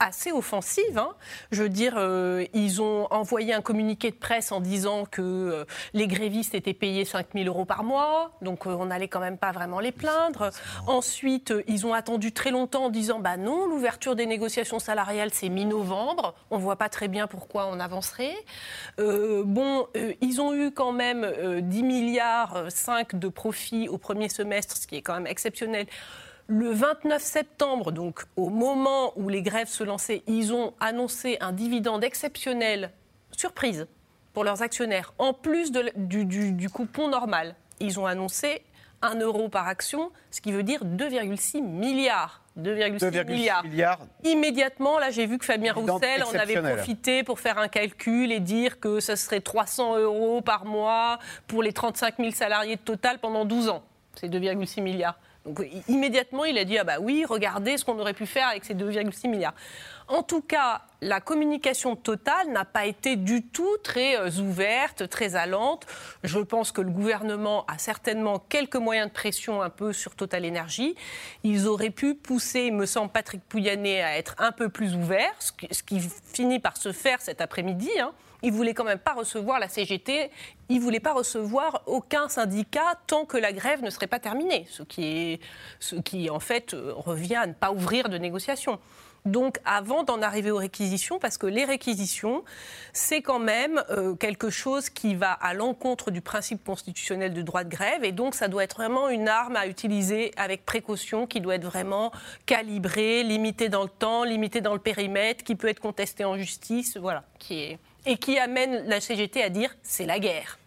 assez 0.01 0.33
offensive. 0.33 0.99
Hein. 0.99 1.11
Je 1.53 1.63
veux 1.63 1.69
dire, 1.69 1.95
euh, 1.97 2.45
ils 2.55 2.83
ont 2.83 3.07
envoyé 3.13 3.53
un 3.53 3.61
communiqué 3.61 4.11
de 4.11 4.17
presse 4.17 4.51
en 4.51 4.61
disant 4.61 5.05
que 5.05 5.21
euh, 5.23 5.65
les 5.93 6.09
grévistes 6.09 6.55
étaient 6.55 6.75
payés 6.75 7.05
5 7.05 7.29
000 7.35 7.47
euros 7.47 7.67
par 7.67 7.85
mois, 7.85 8.33
donc 8.41 8.67
euh, 8.67 8.71
on 8.71 8.87
n'allait 8.87 9.09
quand 9.09 9.21
même 9.21 9.39
pas 9.39 9.53
vraiment 9.53 9.79
les 9.79 9.93
plaindre. 9.93 10.51
Ensuite, 10.87 11.53
ils 11.69 11.87
ont 11.87 11.93
attendu 11.95 12.33
très 12.33 12.51
longtemps 12.51 12.87
en 12.87 12.91
disant 12.91 13.21
bah 13.21 13.37
non, 13.37 13.67
l'ouverture 13.67 14.17
des 14.17 14.27
négociations 14.27 14.79
salariales 14.79 15.31
c'est 15.33 15.51
mi-novembre. 15.51 16.35
On 16.51 16.57
voit 16.57 16.77
pas 16.77 16.89
très 16.89 17.09
bien 17.09 17.27
pourquoi 17.27 17.67
on 17.67 17.79
avancerait. 17.79 18.37
bon, 18.99 19.87
ils 20.23 20.41
ont 20.41 20.55
eu 20.55 20.71
quand 20.71 20.93
même 20.93 21.61
10 21.61 21.83
milliards 21.83 22.65
5 22.69 23.17
de 23.17 23.29
profits 23.29 23.89
au 23.89 23.99
premier 23.99 24.31
semestre, 24.31 24.77
ce 24.77 24.87
qui 24.87 24.97
est 24.97 25.03
quand 25.03 25.15
même 25.15 25.27
exceptionnel. 25.27 25.87
Le 26.53 26.73
29 26.73 27.23
septembre, 27.23 27.93
donc 27.93 28.25
au 28.35 28.49
moment 28.49 29.13
où 29.15 29.29
les 29.29 29.41
grèves 29.41 29.69
se 29.69 29.85
lançaient, 29.85 30.25
ils 30.27 30.53
ont 30.53 30.75
annoncé 30.81 31.39
un 31.41 31.53
dividende 31.53 32.03
exceptionnel, 32.03 32.91
surprise, 33.31 33.87
pour 34.33 34.43
leurs 34.43 34.61
actionnaires, 34.61 35.15
en 35.19 35.33
plus 35.33 35.71
du, 35.71 36.69
coupon 36.69 37.07
normal. 37.07 37.55
Ils 37.79 38.01
ont 38.01 38.07
annoncé 38.07 38.63
1 39.03 39.21
euro 39.21 39.49
par 39.49 39.69
action, 39.69 40.11
ce 40.33 40.41
qui 40.41 40.51
veut 40.51 40.65
dire 40.65 40.85
2,6 40.85 41.63
milliards. 41.63 42.43
2,6 42.59 43.27
milliards. 43.29 43.63
Immédiatement, 44.25 44.99
là, 44.99 45.13
j'ai 45.13 45.27
vu 45.27 45.39
que 45.39 45.45
Fabien 45.45 45.73
Roussel 45.73 46.25
en 46.25 46.35
avait 46.35 46.61
profité 46.61 47.23
pour 47.23 47.39
faire 47.39 47.59
un 47.59 47.69
calcul 47.69 48.33
et 48.33 48.41
dire 48.41 48.81
que 48.81 48.99
ce 48.99 49.15
serait 49.15 49.41
300 49.41 49.99
euros 49.99 50.41
par 50.41 50.65
mois 50.65 51.21
pour 51.47 51.63
les 51.63 51.73
35 51.73 52.17
000 52.19 52.33
salariés 52.33 52.75
de 52.75 52.81
Total 52.81 53.21
pendant 53.21 53.45
12 53.45 53.69
ans. 53.69 53.85
C'est 54.17 54.29
2,6 54.29 54.83
milliards. 54.83 55.17
Donc 55.47 55.65
immédiatement, 55.89 56.45
il 56.45 56.59
a 56.59 56.65
dit 56.65 56.77
ah 56.79 56.85
bah 56.85 56.99
oui, 57.01 57.25
regardez 57.27 57.79
ce 57.79 57.85
qu'on 57.85 57.99
aurait 57.99 58.15
pu 58.15 58.27
faire 58.27 58.49
avec 58.49 58.65
ces 58.65 58.75
2,6 58.75 59.29
milliards. 59.29 59.55
En 60.07 60.23
tout 60.23 60.43
cas, 60.43 60.83
la 61.01 61.21
communication 61.21 61.95
totale 61.95 62.51
n'a 62.51 62.65
pas 62.65 62.85
été 62.85 63.15
du 63.15 63.47
tout 63.47 63.77
très 63.83 64.19
euh, 64.19 64.29
ouverte, 64.41 65.09
très 65.09 65.37
allante. 65.37 65.87
Je 66.25 66.41
pense 66.41 66.73
que 66.73 66.81
le 66.81 66.91
gouvernement 66.91 67.65
a 67.67 67.79
certainement 67.79 68.41
quelques 68.41 68.77
moyens 68.77 69.09
de 69.09 69.13
pression 69.13 69.63
un 69.63 69.71
peu 69.71 69.93
sur 69.93 70.17
Total 70.17 70.45
Énergie. 70.45 70.97
Ils 71.45 71.69
auraient 71.69 71.91
pu 71.91 72.17
pousser, 72.17 72.73
me 72.73 72.87
semble, 72.87 73.13
Patrick 73.13 73.41
Pouyanné 73.49 74.03
à 74.03 74.19
être 74.19 74.35
un 74.39 74.51
peu 74.51 74.69
plus 74.69 74.97
ouvert, 74.97 75.33
ce 75.39 75.53
qui, 75.83 76.01
finit 76.35 76.59
par 76.59 76.77
se 76.77 76.91
faire 76.93 77.21
cet 77.21 77.41
après-midi. 77.41 77.91
Hein 78.01 78.11
il 78.43 78.53
voulait 78.53 78.75
quand 78.75 78.85
même 78.85 78.99
pas 78.99 79.13
recevoir 79.13 79.59
la 79.59 79.69
CGT, 79.69 80.31
il 80.69 80.81
voulait 80.81 81.01
pas 81.01 81.13
recevoir 81.13 81.83
aucun 81.87 82.29
syndicat 82.29 82.99
tant 83.07 83.25
que 83.25 83.37
la 83.37 83.53
grève 83.53 83.83
ne 83.83 83.91
serait 83.91 84.07
pas 84.07 84.21
terminée, 84.21 84.67
ce 84.71 84.83
qui, 84.83 86.31
en 86.31 86.41
fait 86.41 86.75
revient 86.75 87.37
à 87.37 87.47
ne 87.47 87.53
pas 87.53 87.73
ouvrir 87.73 88.09
de 88.09 88.19
négociations. 88.19 88.79
Donc 89.27 89.59
avant 89.67 90.03
d'en 90.03 90.23
arriver 90.23 90.51
aux 90.51 90.57
réquisitions, 90.57 91.19
parce 91.19 91.37
que 91.37 91.47
les 91.47 91.65
réquisitions, 91.65 92.43
c'est 92.95 93.21
quand 93.21 93.39
même 93.39 93.83
euh, 93.91 94.15
quelque 94.15 94.49
chose 94.49 94.89
qui 94.89 95.15
va 95.15 95.33
à 95.33 95.53
l'encontre 95.53 96.11
du 96.11 96.23
principe 96.23 96.65
constitutionnel 96.65 97.35
du 97.35 97.45
droit 97.45 97.65
de 97.65 97.69
grève, 97.69 98.03
et 98.03 98.13
donc 98.13 98.35
ça 98.35 98.49
doit 98.49 98.65
être 98.65 98.77
vraiment 98.77 99.11
une 99.11 99.29
arme 99.29 99.57
à 99.57 99.67
utiliser 99.67 100.33
avec 100.37 100.65
précaution, 100.65 101.27
qui 101.27 101.41
doit 101.43 101.57
être 101.57 101.65
vraiment 101.65 102.13
calibrée, 102.47 103.23
limitée 103.23 103.69
dans 103.69 103.83
le 103.83 103.91
temps, 103.91 104.25
limitée 104.25 104.63
dans 104.63 104.73
le 104.73 104.81
périmètre, 104.81 105.45
qui 105.45 105.55
peut 105.55 105.69
être 105.69 105.81
contestée 105.81 106.25
en 106.25 106.39
justice, 106.39 106.97
voilà, 106.97 107.25
qui 107.39 107.61
est 107.61 107.79
et 108.07 108.17
qui 108.17 108.39
amène 108.39 108.87
la 108.87 109.01
CGT 109.01 109.43
à 109.43 109.51
dire 109.51 109.77
c'est 109.83 110.07
la 110.07 110.19
guerre. 110.19 110.59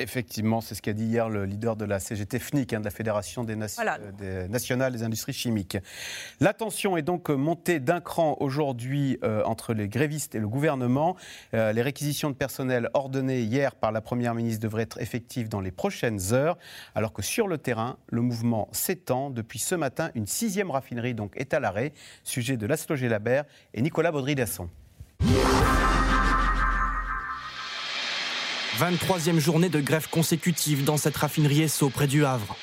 Effectivement, 0.00 0.60
c'est 0.60 0.74
ce 0.74 0.82
qu'a 0.82 0.92
dit 0.92 1.04
hier 1.04 1.28
le 1.28 1.44
leader 1.44 1.76
de 1.76 1.84
la 1.84 2.00
CGT 2.00 2.38
FNIC, 2.38 2.72
hein, 2.72 2.80
de 2.80 2.84
la 2.84 2.90
Fédération 2.90 3.44
des, 3.44 3.56
euh, 4.22 4.48
nationales 4.48 4.92
des 4.92 5.02
industries 5.02 5.32
chimiques. 5.32 5.76
La 6.40 6.54
tension 6.54 6.96
est 6.96 7.02
donc 7.02 7.28
montée 7.28 7.80
d'un 7.80 8.00
cran 8.00 8.36
aujourd'hui 8.40 9.18
euh, 9.22 9.42
entre 9.44 9.74
les 9.74 9.88
grévistes 9.88 10.34
et 10.34 10.38
le 10.38 10.48
gouvernement. 10.48 11.16
Euh, 11.54 11.72
les 11.72 11.82
réquisitions 11.82 12.30
de 12.30 12.34
personnel 12.34 12.88
ordonnées 12.94 13.42
hier 13.42 13.74
par 13.74 13.92
la 13.92 14.00
Première 14.00 14.34
ministre 14.34 14.62
devraient 14.62 14.84
être 14.84 15.00
effectives 15.00 15.48
dans 15.48 15.60
les 15.60 15.70
prochaines 15.70 16.32
heures, 16.32 16.56
alors 16.94 17.12
que 17.12 17.22
sur 17.22 17.46
le 17.46 17.58
terrain, 17.58 17.98
le 18.08 18.22
mouvement 18.22 18.68
s'étend. 18.72 19.28
Depuis 19.28 19.58
ce 19.58 19.74
matin, 19.74 20.10
une 20.14 20.26
sixième 20.26 20.70
raffinerie 20.70 21.14
donc, 21.14 21.34
est 21.36 21.52
à 21.52 21.60
l'arrêt. 21.60 21.92
Sujet 22.24 22.56
de 22.56 22.66
Laszlo 22.66 22.96
Labert 22.96 23.44
et 23.74 23.82
Nicolas 23.82 24.12
Baudry-Dasson. 24.12 24.70
23e 28.80 29.38
journée 29.38 29.68
de 29.68 29.78
grève 29.78 30.08
consécutive 30.10 30.84
dans 30.84 30.96
cette 30.96 31.18
raffinerie 31.18 31.68
SO 31.68 31.90
près 31.90 32.06
du 32.06 32.24
Havre. 32.24 32.56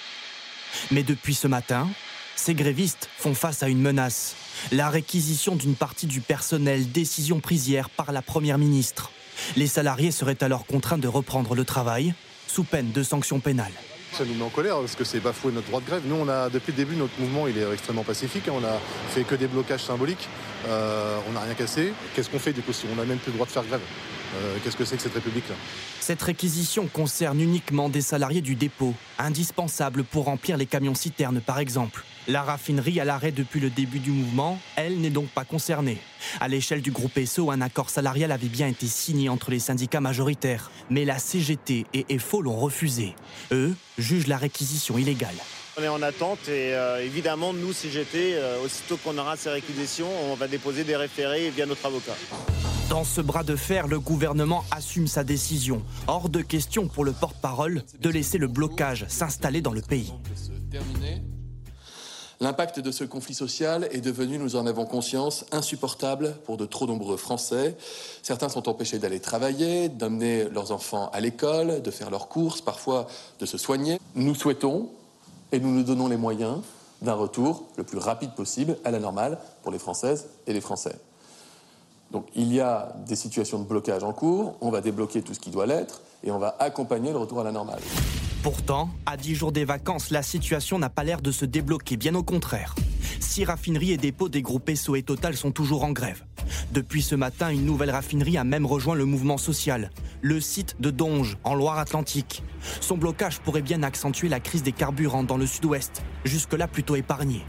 Mais 0.89 1.03
depuis 1.03 1.36
ce 1.36 1.47
matin, 1.47 1.88
ces 2.36 2.55
grévistes 2.55 3.07
font 3.19 3.36
face 3.36 3.62
à 3.62 3.67
une 3.67 3.79
menace. 3.79 4.36
La 4.71 4.89
réquisition 4.89 5.55
d'une 5.55 5.75
partie 5.75 6.07
du 6.07 6.19
personnel, 6.19 6.91
décision 6.91 7.39
prise 7.39 7.67
hier 7.67 7.91
par 7.91 8.12
la 8.12 8.24
Première 8.24 8.57
ministre. 8.57 9.12
Les 9.55 9.67
salariés 9.67 10.09
seraient 10.09 10.43
alors 10.43 10.65
contraints 10.65 10.97
de 10.97 11.07
reprendre 11.07 11.53
le 11.53 11.65
travail 11.65 12.15
sous 12.47 12.63
peine 12.63 12.91
de 12.91 13.03
sanctions 13.03 13.39
pénales. 13.39 13.74
Ça 14.13 14.25
nous 14.25 14.33
met 14.33 14.43
en 14.43 14.50
colère 14.50 14.79
parce 14.79 14.95
que 14.95 15.03
c'est 15.03 15.19
bafouer 15.19 15.51
notre 15.51 15.67
droit 15.67 15.81
de 15.81 15.86
grève. 15.86 16.01
Nous, 16.03 16.15
on 16.15 16.27
a, 16.27 16.50
depuis 16.50 16.71
le 16.71 16.77
début, 16.77 16.95
notre 16.95 17.19
mouvement 17.19 17.45
il 17.47 17.59
est 17.59 17.71
extrêmement 17.71 18.03
pacifique. 18.03 18.47
Hein. 18.47 18.53
On 18.55 18.65
a 18.65 18.79
fait 19.09 19.24
que 19.24 19.36
des 19.36 19.45
blocages 19.45 19.83
symboliques. 19.83 20.27
Euh, 20.67 21.19
on 21.29 21.33
n'a 21.33 21.41
rien 21.41 21.53
cassé. 21.53 21.93
Qu'est-ce 22.15 22.31
qu'on 22.31 22.39
fait 22.39 22.53
du 22.53 22.63
coup 22.63 22.74
si 22.74 22.88
on 22.91 22.95
n'a 22.95 23.05
même 23.05 23.19
plus 23.19 23.29
le 23.29 23.36
droit 23.36 23.45
de 23.45 23.51
faire 23.51 23.65
grève? 23.65 23.81
Euh, 24.36 24.57
Qu'est-ce 24.63 24.77
que 24.77 24.86
c'est 24.86 24.98
que 24.98 25.03
cette 25.03 25.13
République-là 25.13 25.55
Cette 26.00 26.22
réquisition 26.22 26.88
concerne 26.88 27.39
uniquement 27.39 27.89
des 27.89 28.01
salariés 28.01 28.41
du 28.41 28.55
dépôt, 28.55 28.93
indispensables 29.19 30.03
pour 30.03 30.25
remplir 30.25 30.57
les 30.57 30.65
camions 30.65 30.96
citernes 30.96 31.41
par 31.41 31.60
exemple. 31.60 32.03
La 32.27 32.43
raffinerie 32.43 33.00
à 33.00 33.05
l'arrêt 33.05 33.31
depuis 33.31 33.60
le 33.60 33.69
début 33.69 34.00
du 34.00 34.12
mouvement, 34.12 34.60
elle 34.75 35.00
n'est 35.00 35.10
donc 35.10 35.29
pas 35.29 35.46
concernée. 35.46 35.98
À 36.41 36.48
l'échelle 36.48 36.81
du 36.81 36.91
groupe 36.91 37.17
SO, 37.25 37.51
un 37.51 37.62
accord 37.62 37.89
salarial 37.89 38.31
avait 38.31 38.48
bien 38.48 38.67
été 38.67 38.88
signé 38.88 39.29
entre 39.29 39.50
les 39.50 39.60
syndicats 39.60 40.01
majoritaires, 40.01 40.72
mais 40.89 41.05
la 41.05 41.19
CGT 41.19 41.86
et 41.93 42.19
FO 42.19 42.41
l'ont 42.41 42.57
refusé. 42.57 43.15
Eux 43.51 43.74
jugent 43.98 44.27
la 44.27 44.38
réquisition 44.38 44.98
illégale. 44.98 45.36
On 45.79 45.84
est 45.84 45.88
en 45.88 46.01
attente 46.01 46.48
et 46.48 46.74
euh, 46.74 47.05
évidemment, 47.05 47.53
nous, 47.53 47.72
CGT, 47.72 48.34
euh, 48.34 48.63
aussitôt 48.65 48.98
qu'on 48.98 49.15
aura 49.19 49.38
ces 49.38 49.50
réquisitions, 49.50 50.07
on 50.31 50.34
va 50.34 50.48
déposer 50.48 50.84
des 50.84 50.96
référés 50.96 51.51
via 51.51 51.67
notre 51.67 51.86
avocat. 51.86 52.13
Dans 52.89 53.03
ce 53.03 53.22
bras 53.22 53.43
de 53.43 53.55
fer, 53.55 53.88
le 53.88 54.00
gouvernement 54.00 54.63
assume 54.72 55.05
sa 55.05 55.24
décision. 55.24 55.84
Hors 56.07 56.29
de 56.29 56.41
question 56.41 56.88
pour 56.88 57.05
le 57.05 57.12
porte-parole 57.12 57.84
de 58.00 58.10
laisser 58.10 58.39
le 58.39 58.48
blocage 58.48 59.05
s'installer 59.07 59.62
dans 59.62 59.72
le 59.72 59.81
pays. 59.84 60.12
L'impact 62.39 62.79
de 62.79 62.91
ce 62.91 63.03
conflit 63.03 63.36
social 63.36 63.88
est 63.91 64.01
devenu, 64.01 64.39
nous 64.39 64.55
en 64.55 64.65
avons 64.65 64.86
conscience, 64.86 65.46
insupportable 65.51 66.36
pour 66.46 66.57
de 66.57 66.65
trop 66.65 66.88
nombreux 66.88 67.17
Français. 67.17 67.75
Certains 68.24 68.50
sont 68.50 68.67
empêchés 68.67 68.98
d'aller 68.98 69.19
travailler, 69.19 69.89
d'emmener 69.89 70.46
leurs 70.46 70.72
enfants 70.72 71.12
à 71.13 71.19
l'école, 71.19 71.84
de 71.84 71.91
faire 71.91 72.10
leurs 72.10 72.29
courses, 72.29 72.62
parfois 72.62 73.07
de 73.39 73.46
se 73.46 73.57
soigner. 73.57 74.00
Nous 74.15 74.36
souhaitons, 74.36 74.89
et 75.51 75.60
nous 75.60 75.72
nous 75.72 75.84
donnons 75.84 76.08
les 76.08 76.18
moyens, 76.18 76.60
d'un 77.01 77.13
retour 77.13 77.66
le 77.77 77.84
plus 77.84 77.98
rapide 77.98 78.32
possible 78.34 78.77
à 78.84 78.92
la 78.92 79.00
normale 79.00 79.38
pour 79.62 79.72
les 79.72 79.80
Françaises 79.80 80.27
et 80.48 80.54
les 80.54 80.62
Français. 80.62 80.96
Donc 82.12 82.27
il 82.36 82.54
y 82.54 82.60
a 82.60 82.96
des 83.06 83.16
situations 83.16 83.60
de 83.60 83.66
blocage 83.66 84.04
en 84.04 84.13
cours, 84.13 84.56
on 84.62 84.70
va 84.70 84.82
débloquer 84.82 85.22
tout 85.22 85.34
ce 85.34 85.39
qui 85.39 85.50
doit 85.50 85.66
l'être 85.66 86.01
et 86.24 86.32
on 86.32 86.39
va 86.39 86.56
accompagner 86.60 87.12
le 87.12 87.18
retour 87.18 87.42
à 87.42 87.44
la 87.44 87.51
normale. 87.51 87.82
Pourtant, 88.44 88.89
à 89.06 89.18
10 89.18 89.36
jours 89.36 89.51
des 89.51 89.66
vacances, 89.66 90.10
la 90.10 90.24
situation 90.24 90.80
n'a 90.80 90.89
pas 90.89 91.04
l'air 91.04 91.22
de 91.22 91.32
se 91.32 91.44
débloquer, 91.44 91.98
bien 91.98 92.16
au 92.16 92.24
contraire. 92.24 92.75
Six 93.20 93.46
raffineries 93.46 93.92
et 93.92 93.98
dépôts 93.98 94.30
des 94.30 94.42
groupes 94.42 94.72
SO 94.74 94.96
et 94.96 95.04
Total 95.04 95.36
sont 95.36 95.51
toujours 95.51 95.84
en 95.84 95.92
grève. 95.92 96.24
Depuis 96.71 97.01
ce 97.01 97.15
matin, 97.15 97.50
une 97.50 97.65
nouvelle 97.65 97.91
raffinerie 97.91 98.38
a 98.38 98.43
même 98.43 98.65
rejoint 98.65 98.95
le 98.95 99.05
mouvement 99.05 99.38
social, 99.38 99.89
le 100.21 100.41
site 100.41 100.75
de 100.81 100.91
Donge, 100.91 101.38
en 101.43 101.55
Loire-Atlantique. 101.55 102.43
Son 102.81 102.97
blocage 102.97 103.39
pourrait 103.39 103.62
bien 103.62 103.83
accentuer 103.83 104.27
la 104.27 104.41
crise 104.41 104.63
des 104.63 104.74
carburants 104.74 105.24
dans 105.24 105.38
le 105.38 105.47
sud-ouest, 105.47 106.03
jusque-là 106.25 106.67
plutôt 106.67 106.95
épargnée. 106.95 107.45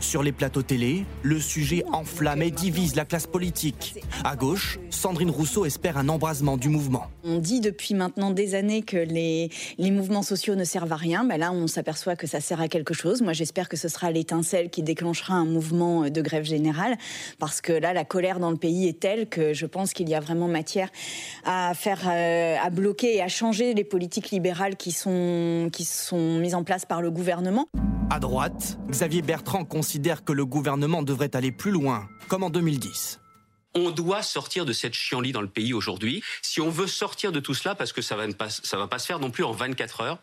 Sur 0.00 0.22
les 0.22 0.32
plateaux 0.32 0.62
télé, 0.62 1.04
le 1.22 1.38
sujet 1.38 1.84
enflamme 1.92 2.42
et 2.42 2.50
divise 2.50 2.94
la 2.96 3.04
classe 3.04 3.26
politique. 3.26 3.96
À 4.24 4.36
gauche, 4.36 4.78
Sandrine 4.90 5.30
Rousseau 5.30 5.64
espère 5.64 5.98
un 5.98 6.08
embrasement 6.08 6.56
du 6.56 6.68
mouvement. 6.68 7.06
On 7.24 7.38
dit 7.38 7.60
depuis 7.60 7.94
maintenant 7.94 8.30
des 8.30 8.54
années 8.54 8.82
que 8.82 8.96
les, 8.96 9.50
les 9.78 9.90
mouvements 9.90 10.22
sociaux 10.22 10.54
ne 10.54 10.64
servent 10.64 10.92
à 10.92 10.96
rien. 10.96 11.24
mais 11.24 11.38
là, 11.38 11.52
on 11.52 11.66
s'aperçoit 11.66 12.16
que 12.16 12.26
ça 12.26 12.40
sert 12.40 12.60
à 12.60 12.68
quelque 12.68 12.94
chose. 12.94 13.22
Moi, 13.22 13.32
j'espère 13.32 13.68
que 13.68 13.76
ce 13.76 13.88
sera 13.88 14.10
l'étincelle 14.10 14.70
qui 14.70 14.82
déclenchera 14.82 15.34
un 15.34 15.44
mouvement 15.44 16.08
de 16.08 16.22
grève 16.22 16.44
générale. 16.44 16.96
Parce 17.38 17.60
que 17.60 17.72
là, 17.72 17.92
la 17.92 18.04
colère 18.04 18.40
dans 18.40 18.50
le 18.50 18.56
pays 18.56 18.88
est 18.88 18.98
telle 19.00 19.28
que 19.28 19.52
je 19.52 19.66
pense 19.66 19.92
qu'il 19.92 20.08
y 20.08 20.14
a 20.14 20.20
vraiment 20.20 20.48
matière 20.48 20.88
à 21.44 21.72
faire, 21.74 22.00
euh, 22.06 22.56
à 22.62 22.70
bloquer 22.70 23.16
et 23.16 23.22
à 23.22 23.28
changer 23.28 23.74
les 23.74 23.84
politiques 23.84 24.30
libérales 24.30 24.76
qui 24.76 24.92
sont, 24.92 25.68
qui 25.72 25.84
sont 25.84 26.38
mises 26.38 26.54
en 26.54 26.64
place 26.64 26.84
par 26.84 27.02
le 27.02 27.10
gouvernement. 27.10 27.68
À 28.10 28.20
droite, 28.20 28.78
Xavier 28.90 29.22
Bertrand 29.22 29.64
considère 29.72 30.22
que 30.22 30.34
le 30.34 30.44
gouvernement 30.44 31.02
devrait 31.02 31.34
aller 31.34 31.50
plus 31.50 31.70
loin, 31.70 32.06
comme 32.28 32.42
en 32.42 32.50
2010. 32.50 33.20
On 33.74 33.90
doit 33.90 34.22
sortir 34.22 34.66
de 34.66 34.74
cette 34.74 34.92
chienlit 34.92 35.32
dans 35.32 35.40
le 35.40 35.48
pays 35.48 35.72
aujourd'hui. 35.72 36.22
Si 36.42 36.60
on 36.60 36.68
veut 36.68 36.86
sortir 36.86 37.32
de 37.32 37.40
tout 37.40 37.54
cela, 37.54 37.74
parce 37.74 37.90
que 37.90 38.02
ça 38.02 38.14
va 38.14 38.28
pas, 38.34 38.48
va 38.70 38.86
pas 38.86 38.98
se 38.98 39.06
faire 39.06 39.18
non 39.18 39.30
plus 39.30 39.44
en 39.44 39.52
24 39.52 40.02
heures, 40.02 40.18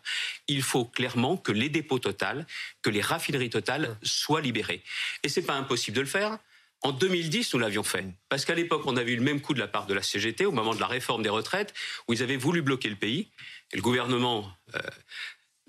il 0.46 0.62
faut 0.62 0.84
clairement 0.84 1.36
que 1.36 1.50
les 1.50 1.68
dépôts 1.68 1.98
Total, 1.98 2.46
que 2.80 2.90
les 2.90 3.00
raffineries 3.00 3.50
Total 3.50 3.96
soient 4.04 4.40
libérés. 4.40 4.84
Et 5.24 5.28
c'est 5.28 5.42
pas 5.42 5.54
impossible 5.54 5.96
de 5.96 6.02
le 6.02 6.06
faire. 6.06 6.38
En 6.82 6.92
2010, 6.92 7.52
nous 7.52 7.58
l'avions 7.58 7.82
fait. 7.82 8.06
Parce 8.28 8.44
qu'à 8.44 8.54
l'époque, 8.54 8.82
on 8.86 8.96
avait 8.96 9.10
eu 9.10 9.16
le 9.16 9.24
même 9.24 9.40
coup 9.40 9.52
de 9.52 9.58
la 9.58 9.66
part 9.66 9.86
de 9.86 9.94
la 9.94 10.02
CGT 10.02 10.46
au 10.46 10.52
moment 10.52 10.76
de 10.76 10.80
la 10.80 10.86
réforme 10.86 11.24
des 11.24 11.28
retraites, 11.28 11.74
où 12.06 12.12
ils 12.12 12.22
avaient 12.22 12.36
voulu 12.36 12.62
bloquer 12.62 12.88
le 12.88 12.94
pays. 12.94 13.32
Et 13.72 13.76
le 13.76 13.82
gouvernement 13.82 14.48
euh, 14.76 14.78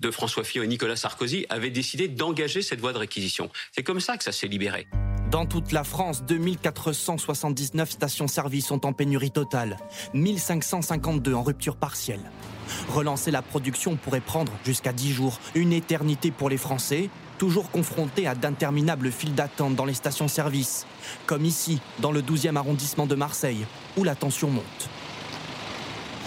de 0.02 0.10
François 0.10 0.44
Fillon 0.44 0.64
et 0.64 0.66
Nicolas 0.66 0.96
Sarkozy 0.96 1.46
avaient 1.48 1.70
décidé 1.70 2.08
d'engager 2.08 2.60
cette 2.60 2.80
voie 2.80 2.92
de 2.92 2.98
réquisition. 2.98 3.48
C'est 3.70 3.84
comme 3.84 4.00
ça 4.00 4.18
que 4.18 4.24
ça 4.24 4.32
s'est 4.32 4.48
libéré. 4.48 4.86
Dans 5.30 5.46
toute 5.46 5.72
la 5.72 5.84
France, 5.84 6.24
2479 6.24 7.90
stations-service 7.90 8.66
sont 8.66 8.84
en 8.84 8.92
pénurie 8.92 9.30
totale, 9.30 9.78
1552 10.12 11.32
en 11.32 11.42
rupture 11.42 11.76
partielle. 11.76 12.20
Relancer 12.90 13.30
la 13.30 13.40
production 13.40 13.96
pourrait 13.96 14.20
prendre 14.20 14.52
jusqu'à 14.64 14.92
10 14.92 15.12
jours, 15.12 15.40
une 15.54 15.72
éternité 15.72 16.30
pour 16.30 16.50
les 16.50 16.58
Français, 16.58 17.08
toujours 17.38 17.70
confrontés 17.70 18.26
à 18.26 18.34
d'interminables 18.34 19.10
files 19.10 19.34
d'attente 19.34 19.74
dans 19.74 19.86
les 19.86 19.94
stations-service, 19.94 20.86
comme 21.26 21.46
ici, 21.46 21.80
dans 22.00 22.12
le 22.12 22.20
12e 22.20 22.56
arrondissement 22.56 23.06
de 23.06 23.14
Marseille, 23.14 23.64
où 23.96 24.04
la 24.04 24.14
tension 24.14 24.50
monte. 24.50 24.90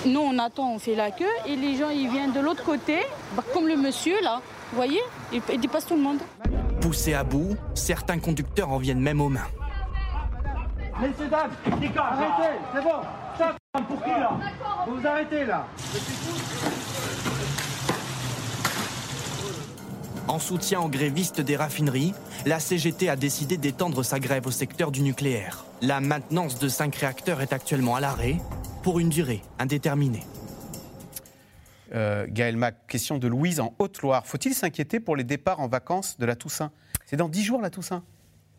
Nous, 0.06 0.20
on 0.20 0.38
attend, 0.38 0.74
on 0.74 0.80
fait 0.80 0.96
la 0.96 1.12
queue 1.12 1.26
et 1.48 1.56
les 1.56 1.78
gens, 1.78 1.90
ils 1.90 2.10
viennent 2.10 2.32
de 2.32 2.40
l'autre 2.40 2.64
côté, 2.64 3.00
bah, 3.36 3.44
comme 3.54 3.68
le 3.68 3.76
monsieur 3.76 4.16
là, 4.22 4.42
vous 4.72 4.76
voyez, 4.76 5.02
il, 5.32 5.42
dépasse 5.60 5.86
tout 5.86 5.96
le 5.96 6.02
monde. 6.02 6.20
Poussés 6.82 7.14
à 7.14 7.24
bout, 7.24 7.56
certains 7.74 8.20
conducteurs 8.20 8.70
en 8.72 8.78
viennent 8.78 9.00
même 9.00 9.22
aux 9.22 9.30
mains. 9.30 9.48
Messieurs, 11.00 11.28
dames, 11.30 11.52
arrêtez, 11.98 12.60
c'est 12.74 12.84
bon. 12.84 12.90
Ça, 13.38 13.56
pour 13.88 14.04
qui 14.04 14.10
là 14.10 14.32
Vous 14.88 14.96
vous 14.96 15.08
arrêtez 15.08 15.46
là. 15.46 15.68
En 20.28 20.40
soutien 20.40 20.82
aux 20.82 20.88
grévistes 20.88 21.42
des 21.42 21.56
raffineries, 21.56 22.14
la 22.46 22.60
CGT 22.60 23.10
a 23.10 23.16
décidé 23.16 23.58
d'étendre 23.58 24.04
sa 24.04 24.20
grève 24.20 24.48
au 24.48 24.52
secteur 24.52 24.92
du 24.92 25.02
nucléaire. 25.02 25.66
La 25.82 26.00
maintenance 26.00 26.58
de 26.58 26.68
cinq 26.68 26.96
réacteurs 26.96 27.42
est 27.42 27.54
actuellement 27.54 27.96
à 27.96 28.00
l'arrêt 28.00 28.38
pour 28.86 29.00
une 29.00 29.10
durée 29.10 29.42
indéterminée. 29.58 30.22
Euh, 31.96 32.28
Gaël 32.30 32.56
Mac, 32.56 32.86
question 32.86 33.18
de 33.18 33.28
Louise 33.28 33.60
en 33.60 33.74
Haute-Loire. 33.80 34.28
Faut-il 34.28 34.54
s'inquiéter 34.54 35.00
pour 35.00 35.16
les 35.16 35.24
départs 35.24 35.60
en 35.60 35.68
vacances 35.68 36.20
de 36.20 36.26
la 36.28 36.36
Toussaint? 36.36 36.72
C'est 37.08 37.16
dans 37.16 37.28
dix 37.28 37.44
jours 37.44 37.64
la 37.64 37.72
Toussaint. 37.72 38.04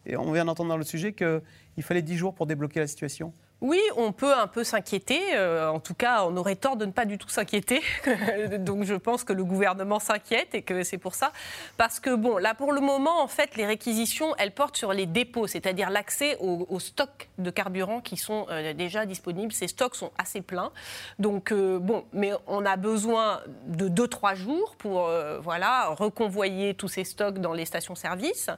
Et 0.05 0.17
on 0.17 0.33
vient 0.33 0.45
d'entendre 0.45 0.71
dans 0.71 0.77
le 0.77 0.83
sujet 0.83 1.13
qu'il 1.13 1.83
fallait 1.85 2.03
dix 2.03 2.17
jours 2.17 2.35
pour 2.35 2.47
débloquer 2.47 2.81
la 2.81 2.89
situation. 2.89 3.33
Oui, 3.63 3.81
on 3.97 4.13
peut 4.13 4.35
un 4.35 4.49
peu 4.49 4.65
s'inquiéter. 4.65 5.35
Euh, 5.35 5.71
en 5.71 5.81
tout 5.81 5.95
cas, 5.95 6.25
on 6.25 6.37
aurait 6.37 6.57
tort 6.57 6.77
de 6.77 6.85
ne 6.85 6.91
pas 6.91 7.07
du 7.07 7.17
tout 7.17 7.31
s'inquiéter. 7.31 7.81
Donc, 8.59 8.85
je 8.85 8.95
pense 8.95 9.25
que 9.25 9.33
le 9.33 9.45
gouvernement 9.45 9.99
s'inquiète 9.99 10.55
et 10.55 10.61
que 10.61 10.83
c'est 10.83 10.99
pour 10.99 11.15
ça. 11.15 11.33
Parce 11.79 11.99
que, 11.99 12.15
bon, 12.15 12.37
là, 12.37 12.55
pour 12.55 12.73
le 12.75 12.83
moment, 12.83 13.23
en 13.23 13.29
fait, 13.29 13.57
les 13.57 13.65
réquisitions, 13.65 14.35
elles 14.37 14.53
portent 14.53 14.77
sur 14.77 14.93
les 14.93 15.07
dépôts, 15.07 15.47
c'est-à-dire 15.47 15.89
l'accès 15.89 16.37
aux, 16.41 16.67
stocks 16.81 17.31
de 17.39 17.51
carburant 17.51 18.03
qui 18.03 18.19
sont 18.19 18.47
euh, 18.51 18.75
déjà 18.75 19.07
disponibles. 19.07 19.53
Ces 19.53 19.69
stocks 19.69 19.97
sont 19.97 20.13
assez 20.19 20.43
pleins. 20.43 20.71
Donc, 21.19 21.51
euh, 21.51 21.79
bon, 21.79 22.05
mais 22.13 22.33
on 22.47 22.67
a 22.67 22.77
besoin 22.77 23.41
de 23.67 23.89
2-3 23.89 24.35
jours 24.35 24.77
pour, 24.77 25.11
voilà, 25.41 25.87
reconvoyer 25.89 26.75
tous 26.75 26.89
ces 26.89 27.05
stocks 27.05 27.39
dans 27.39 27.55
les 27.55 27.65
stations-service. 27.65 28.51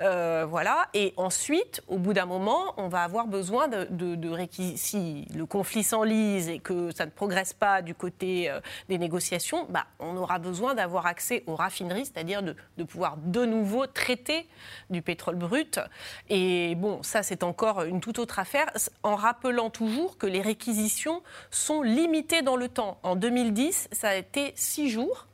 voilà. 0.00 0.88
Et 0.92 1.14
ensuite, 1.16 1.82
au 1.88 1.96
bout 1.96 2.12
d'un 2.12 2.26
moment, 2.26 2.74
on 2.76 2.88
va 2.88 3.02
avoir 3.02 3.26
besoin 3.26 3.68
de, 3.68 3.86
de 3.90 4.33
si 4.76 5.26
le 5.34 5.46
conflit 5.46 5.82
s'enlise 5.82 6.48
et 6.48 6.58
que 6.58 6.90
ça 6.92 7.06
ne 7.06 7.10
progresse 7.10 7.52
pas 7.52 7.82
du 7.82 7.94
côté 7.94 8.50
euh, 8.50 8.60
des 8.88 8.98
négociations, 8.98 9.66
bah, 9.68 9.86
on 9.98 10.16
aura 10.16 10.38
besoin 10.38 10.74
d'avoir 10.74 11.06
accès 11.06 11.42
aux 11.46 11.56
raffineries, 11.56 12.06
c'est-à-dire 12.06 12.42
de, 12.42 12.84
pouvoir 12.84 13.16
de 13.16 13.44
nouveau 13.44 13.86
traiter 13.86 14.46
du 14.90 15.02
pétrole 15.02 15.36
brut. 15.36 15.80
Et 16.28 16.74
bon, 16.76 17.02
ça 17.02 17.22
c'est 17.22 17.42
encore 17.42 17.82
une 17.82 18.00
toute 18.00 18.18
autre 18.18 18.38
affaire, 18.38 18.70
en 19.02 19.16
rappelant 19.16 19.70
toujours 19.70 20.18
que 20.18 20.26
les 20.26 20.40
réquisitions 20.40 21.22
sont 21.50 21.82
limitées 21.82 22.42
dans 22.42 22.56
le 22.56 22.68
temps. 22.68 22.98
En 23.02 23.16
2010, 23.16 23.88
ça 23.92 24.10
a 24.10 24.14
été 24.14 24.52
six 24.56 24.90
jours. 24.90 25.26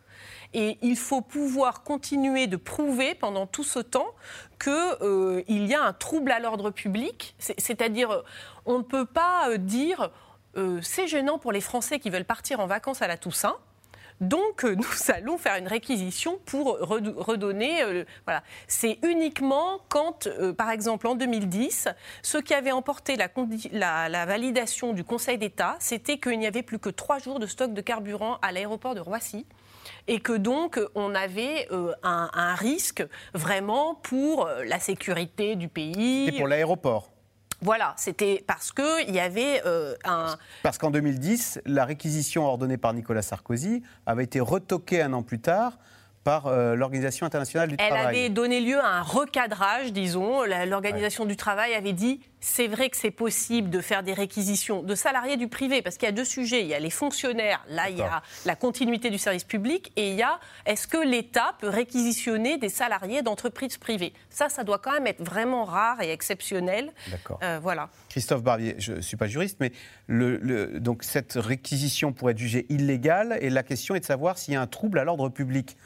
Et 0.52 0.78
il 0.82 0.96
faut 0.96 1.20
pouvoir 1.20 1.84
continuer 1.84 2.48
de 2.48 2.56
prouver 2.56 3.14
pendant 3.14 3.46
tout 3.46 3.62
ce 3.62 3.78
temps 3.78 4.08
qu'il 4.60 4.72
euh, 4.72 5.42
y 5.48 5.74
a 5.74 5.82
un 5.82 5.92
trouble 5.92 6.32
à 6.32 6.40
l'ordre 6.40 6.70
public. 6.70 7.36
C'est-à-dire, 7.38 8.24
on 8.66 8.78
ne 8.78 8.82
peut 8.82 9.06
pas 9.06 9.50
euh, 9.50 9.56
dire 9.56 10.10
euh, 10.56 10.80
c'est 10.82 11.06
gênant 11.06 11.38
pour 11.38 11.52
les 11.52 11.60
Français 11.60 11.98
qui 11.98 12.10
veulent 12.10 12.24
partir 12.24 12.60
en 12.60 12.66
vacances 12.66 13.02
à 13.02 13.06
la 13.06 13.16
Toussaint. 13.16 13.56
Donc, 14.20 14.64
nous 14.64 15.12
allons 15.14 15.38
faire 15.38 15.56
une 15.56 15.68
réquisition 15.68 16.38
pour 16.44 16.78
redonner. 16.78 18.04
voilà. 18.26 18.42
C'est 18.68 18.98
uniquement 19.02 19.80
quand, 19.88 20.28
par 20.58 20.70
exemple, 20.70 21.06
en 21.06 21.14
2010, 21.14 21.88
ceux 22.22 22.42
qui 22.42 22.52
avaient 22.52 22.72
emporté 22.72 23.16
la, 23.16 24.26
validation 24.26 24.92
du 24.92 25.04
Conseil 25.04 25.38
d'État, 25.38 25.76
c'était 25.78 26.18
qu'il 26.18 26.38
n'y 26.38 26.46
avait 26.46 26.62
plus 26.62 26.78
que 26.78 26.90
trois 26.90 27.18
jours 27.18 27.38
de 27.38 27.46
stock 27.46 27.72
de 27.72 27.80
carburant 27.80 28.36
à 28.42 28.52
l'aéroport 28.52 28.94
de 28.94 29.00
Roissy 29.00 29.46
et 30.06 30.20
que 30.20 30.32
donc 30.32 30.80
on 30.94 31.14
avait 31.14 31.68
euh, 31.70 31.92
un, 32.02 32.54
risque 32.54 33.04
vraiment 33.34 33.94
pour 33.94 34.46
euh, 34.46 34.64
la 34.64 34.78
sécurité 34.78 35.56
du 35.56 35.68
pays. 35.68 36.28
Et 36.28 36.32
pour 36.32 36.48
l'aéroport 36.48 37.10
voilà, 37.62 37.94
c'était 37.96 38.42
parce 38.46 38.72
qu'il 38.72 39.14
y 39.14 39.20
avait 39.20 39.62
euh, 39.66 39.94
un... 40.04 40.36
Parce 40.62 40.78
qu'en 40.78 40.90
2010, 40.90 41.60
la 41.66 41.84
réquisition 41.84 42.46
ordonnée 42.46 42.78
par 42.78 42.94
Nicolas 42.94 43.22
Sarkozy 43.22 43.82
avait 44.06 44.24
été 44.24 44.40
retoquée 44.40 45.02
un 45.02 45.12
an 45.12 45.22
plus 45.22 45.40
tard 45.40 45.78
par 46.24 46.46
euh, 46.46 46.74
l'Organisation 46.74 47.26
internationale 47.26 47.68
du 47.68 47.76
Elle 47.78 47.88
travail. 47.88 48.02
Elle 48.02 48.24
avait 48.24 48.28
donné 48.28 48.60
lieu 48.60 48.78
à 48.78 48.98
un 48.98 49.02
recadrage, 49.02 49.92
disons. 49.92 50.44
L'Organisation 50.44 51.24
du 51.24 51.36
travail 51.36 51.74
avait 51.74 51.92
dit 51.92 52.20
c'est 52.40 52.68
vrai 52.68 52.88
que 52.88 52.96
c'est 52.96 53.10
possible 53.10 53.68
de 53.68 53.80
faire 53.80 54.02
des 54.02 54.14
réquisitions 54.14 54.82
de 54.82 54.94
salariés 54.94 55.36
du 55.36 55.48
privé, 55.48 55.82
parce 55.82 55.96
qu'il 55.96 56.06
y 56.06 56.08
a 56.08 56.14
deux 56.14 56.24
sujets. 56.24 56.62
Il 56.62 56.68
y 56.68 56.74
a 56.74 56.78
les 56.78 56.90
fonctionnaires, 56.90 57.62
là 57.68 57.90
il 57.90 57.98
y 57.98 58.02
a 58.02 58.22
la 58.46 58.56
continuité 58.56 59.10
du 59.10 59.18
service 59.18 59.44
public, 59.44 59.92
et 59.96 60.10
il 60.10 60.16
y 60.16 60.22
a 60.22 60.40
est-ce 60.66 60.86
que 60.86 60.96
l'État 60.96 61.54
peut 61.58 61.68
réquisitionner 61.68 62.56
des 62.56 62.70
salariés 62.70 63.22
d'entreprises 63.22 63.76
privées? 63.76 64.14
Ça, 64.30 64.48
ça 64.48 64.64
doit 64.64 64.78
quand 64.78 64.92
même 64.92 65.06
être 65.06 65.22
vraiment 65.22 65.64
rare 65.64 66.00
et 66.00 66.10
exceptionnel. 66.12 66.92
D'accord. 67.10 67.38
Euh, 67.42 67.58
voilà. 67.62 67.90
Christophe 68.08 68.42
Barbier, 68.42 68.74
je 68.78 68.94
ne 68.94 69.00
suis 69.00 69.16
pas 69.16 69.26
juriste, 69.26 69.58
mais 69.60 69.72
le, 70.06 70.80
donc 70.80 71.02
cette 71.02 71.34
réquisition 71.34 72.12
pourrait 72.12 72.32
être 72.32 72.38
jugée 72.38 72.66
illégale, 72.70 73.38
et 73.40 73.50
la 73.50 73.62
question 73.62 73.94
est 73.94 74.00
de 74.00 74.04
savoir 74.04 74.38
s'il 74.38 74.54
y 74.54 74.56
a 74.56 74.62
un 74.62 74.66
trouble 74.66 74.98
à 74.98 75.04
l'ordre 75.04 75.28
public. 75.28 75.76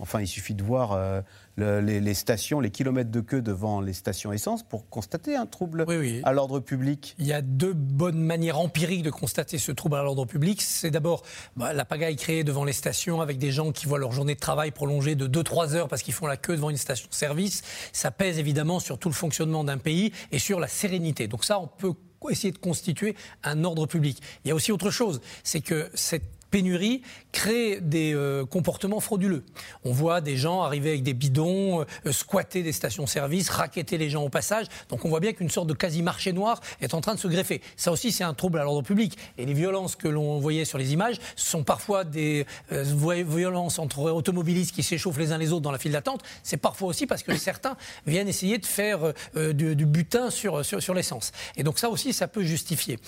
Enfin, 0.00 0.20
il 0.20 0.26
suffit 0.26 0.54
de 0.54 0.62
voir 0.62 0.92
euh, 0.92 1.20
les, 1.56 2.14
stations, 2.14 2.60
les 2.60 2.70
kilomètres 2.70 3.10
de 3.10 3.20
queue 3.20 3.42
devant 3.42 3.80
les 3.80 3.92
stations 3.92 4.32
essence 4.32 4.62
pour 4.62 4.88
constater 4.88 5.36
un 5.36 5.46
trouble 5.46 5.86
à 6.24 6.32
l'ordre 6.32 6.60
public. 6.60 7.14
Il 7.18 7.26
y 7.26 7.32
a 7.32 7.42
deux 7.42 7.72
bonnes 7.72 8.20
manières 8.20 8.58
empiriques 8.58 9.02
de 9.02 9.10
constater 9.10 9.58
ce 9.58 9.72
trouble 9.72 9.96
à 9.96 10.02
l'ordre 10.02 10.24
public. 10.24 10.62
C'est 10.62 10.90
d'abord 10.90 11.22
bah, 11.56 11.72
la 11.72 11.84
pagaille 11.84 12.16
créée 12.16 12.44
devant 12.44 12.64
les 12.64 12.72
stations 12.72 13.20
avec 13.20 13.38
des 13.38 13.52
gens 13.52 13.72
qui 13.72 13.86
voient 13.86 13.98
leur 13.98 14.12
journée 14.12 14.34
de 14.34 14.40
travail 14.40 14.70
prolongée 14.72 15.14
de 15.14 15.26
2-3 15.26 15.74
heures 15.74 15.88
parce 15.88 16.02
qu'ils 16.02 16.14
font 16.14 16.26
la 16.26 16.36
queue 16.36 16.56
devant 16.56 16.70
une 16.70 16.76
station-service. 16.76 17.62
Ça 17.92 18.10
pèse 18.10 18.38
évidemment 18.38 18.80
sur 18.80 18.98
tout 18.98 19.08
le 19.08 19.14
fonctionnement 19.14 19.64
d'un 19.64 19.78
pays 19.78 20.12
et 20.32 20.38
sur 20.38 20.58
la 20.58 20.68
sérénité. 20.68 21.28
Donc 21.28 21.44
ça, 21.44 21.60
on 21.60 21.66
peut 21.68 21.94
essayer 22.30 22.52
de 22.52 22.58
constituer 22.58 23.16
un 23.42 23.64
ordre 23.64 23.86
public. 23.86 24.20
Il 24.44 24.48
y 24.48 24.50
a 24.50 24.54
aussi 24.54 24.72
autre 24.72 24.90
chose, 24.90 25.20
c'est 25.42 25.60
que 25.60 25.90
cette 25.94 26.33
pénurie 26.54 27.02
crée 27.32 27.80
des 27.80 28.14
euh, 28.14 28.46
comportements 28.46 29.00
frauduleux. 29.00 29.42
On 29.84 29.90
voit 29.90 30.20
des 30.20 30.36
gens 30.36 30.62
arriver 30.62 30.90
avec 30.90 31.02
des 31.02 31.12
bidons, 31.12 31.80
euh, 31.80 32.12
squatter 32.12 32.62
des 32.62 32.70
stations-service, 32.70 33.50
raqueter 33.50 33.98
les 33.98 34.08
gens 34.08 34.22
au 34.22 34.28
passage. 34.28 34.66
Donc 34.88 35.04
on 35.04 35.08
voit 35.08 35.18
bien 35.18 35.32
qu'une 35.32 35.50
sorte 35.50 35.66
de 35.66 35.72
quasi-marché 35.72 36.32
noir 36.32 36.60
est 36.80 36.94
en 36.94 37.00
train 37.00 37.16
de 37.16 37.18
se 37.18 37.26
greffer. 37.26 37.60
Ça 37.76 37.90
aussi, 37.90 38.12
c'est 38.12 38.22
un 38.22 38.34
trouble 38.34 38.60
à 38.60 38.62
l'ordre 38.62 38.82
public. 38.82 39.18
Et 39.36 39.46
les 39.46 39.52
violences 39.52 39.96
que 39.96 40.06
l'on 40.06 40.38
voyait 40.38 40.64
sur 40.64 40.78
les 40.78 40.92
images 40.92 41.16
sont 41.34 41.64
parfois 41.64 42.04
des 42.04 42.46
euh, 42.70 43.24
violences 43.26 43.80
entre 43.80 44.12
automobilistes 44.12 44.72
qui 44.72 44.84
s'échauffent 44.84 45.18
les 45.18 45.32
uns 45.32 45.38
les 45.38 45.50
autres 45.50 45.62
dans 45.62 45.72
la 45.72 45.78
file 45.78 45.90
d'attente. 45.90 46.22
C'est 46.44 46.56
parfois 46.56 46.86
aussi 46.86 47.08
parce 47.08 47.24
que 47.24 47.36
certains 47.36 47.76
viennent 48.06 48.28
essayer 48.28 48.58
de 48.58 48.66
faire 48.66 49.12
du, 49.34 49.86
butin 49.86 50.30
sur, 50.30 50.64
sur, 50.64 50.80
sur 50.80 50.94
l'essence. 50.94 51.32
Et 51.56 51.64
donc 51.64 51.80
ça 51.80 51.90
aussi, 51.90 52.12
ça 52.12 52.28
peut 52.28 52.44
justifier. 52.44 53.00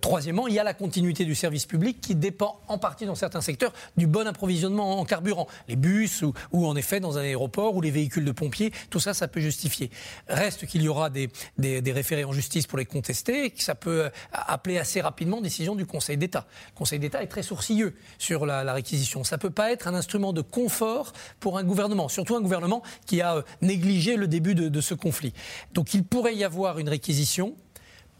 troisièmement, 0.00 0.46
il 0.46 0.54
y 0.54 0.60
a 0.60 0.64
la 0.64 0.74
continuité 0.74 1.24
du 1.24 1.34
service 1.34 1.66
public 1.66 2.00
qui 2.00 2.14
dépend 2.14 2.60
en 2.68 2.78
partie 2.78 2.91
dans 3.00 3.14
certains 3.14 3.40
secteurs 3.40 3.72
du 3.96 4.06
bon 4.06 4.26
approvisionnement 4.26 5.00
en 5.00 5.04
carburant. 5.04 5.48
Les 5.68 5.76
bus 5.76 6.22
ou, 6.22 6.66
en 6.66 6.76
effet 6.76 7.00
dans 7.00 7.18
un 7.18 7.22
aéroport 7.22 7.74
ou 7.74 7.80
les 7.80 7.90
véhicules 7.90 8.24
de 8.24 8.32
pompiers, 8.32 8.72
tout 8.90 9.00
ça, 9.00 9.14
ça 9.14 9.28
peut 9.28 9.40
justifier. 9.40 9.90
Reste 10.28 10.66
qu'il 10.66 10.82
y 10.82 10.88
aura 10.88 11.10
des, 11.10 11.30
des, 11.58 11.92
référés 11.92 12.24
en 12.24 12.32
justice 12.32 12.66
pour 12.66 12.78
les 12.78 12.84
contester, 12.84 13.50
que 13.50 13.62
ça 13.62 13.74
peut 13.74 14.10
appeler 14.32 14.78
assez 14.78 15.00
rapidement 15.00 15.40
décision 15.40 15.74
du 15.74 15.86
Conseil 15.86 16.16
d'État. 16.16 16.46
Le 16.72 16.78
Conseil 16.78 16.98
d'État 16.98 17.22
est 17.22 17.26
très 17.26 17.42
sourcilleux 17.42 17.94
sur 18.18 18.46
la, 18.46 18.72
réquisition. 18.72 19.24
Ça 19.24 19.36
ne 19.36 19.40
peut 19.40 19.50
pas 19.50 19.72
être 19.72 19.88
un 19.88 19.94
instrument 19.94 20.32
de 20.32 20.40
confort 20.40 21.12
pour 21.40 21.58
un 21.58 21.64
gouvernement, 21.64 22.08
surtout 22.08 22.36
un 22.36 22.40
gouvernement 22.40 22.82
qui 23.06 23.20
a 23.20 23.36
euh, 23.36 23.42
négligé 23.60 24.16
le 24.16 24.28
début 24.28 24.54
de, 24.54 24.68
de 24.68 24.80
ce 24.80 24.94
conflit. 24.94 25.34
Donc 25.74 25.92
il 25.92 26.04
pourrait 26.04 26.34
y 26.34 26.44
avoir 26.44 26.78
une 26.78 26.88
réquisition 26.88 27.54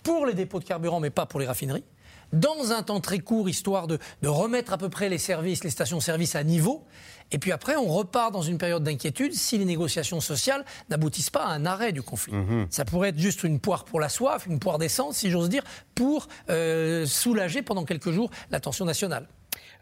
pour 0.03 0.27
les 0.27 0.35
dépôts 0.35 0.59
de 0.59 0.65
carburant, 0.65 1.01
mais 1.01 1.11
pas 1.11 1.27
pour 1.27 1.41
les 1.41 1.47
raffineries 1.47 1.85
dans 2.33 2.73
un 2.73 2.83
temps 2.83 3.01
très 3.01 3.19
court, 3.19 3.49
histoire 3.49 3.87
de, 3.87 3.99
remettre 4.25 4.73
à 4.73 4.79
peu 4.79 4.89
près 4.89 5.09
les 5.09 5.19
services, 5.19 5.65
les 5.65 5.71
stations-service 5.71 6.35
à 6.35 6.45
niveau. 6.45 6.85
Et 7.31 7.39
puis 7.39 7.53
après, 7.53 7.77
on 7.77 7.87
repart 7.87 8.33
dans 8.33 8.43
une 8.43 8.59
période 8.59 8.83
d'inquiétude 8.83 9.33
si 9.33 9.57
les 9.57 9.65
négociations 9.65 10.21
sociales 10.21 10.65
n'aboutissent 10.91 11.31
pas 11.31 11.45
à 11.45 11.53
un 11.53 11.65
arrêt 11.65 11.93
du 11.93 12.03
conflit. 12.03 12.35
Mhm. 12.35 12.67
Ça 12.71 12.85
pourrait 12.85 13.11
être 13.11 13.19
juste 13.19 13.43
une 13.45 13.59
poire 13.59 13.85
pour 13.85 14.01
la 14.01 14.09
soif, 14.09 14.47
une 14.47 14.59
poire 14.59 14.79
d'essence, 14.79 15.17
si 15.17 15.31
j'ose 15.31 15.49
dire, 15.49 15.63
pour 15.95 16.29
euh, 16.51 17.07
soulager 17.07 17.63
pendant 17.63 17.85
quelques 17.85 18.11
jours 18.11 18.31
la 18.51 18.61
tension 18.61 18.85
nationale. 18.85 19.27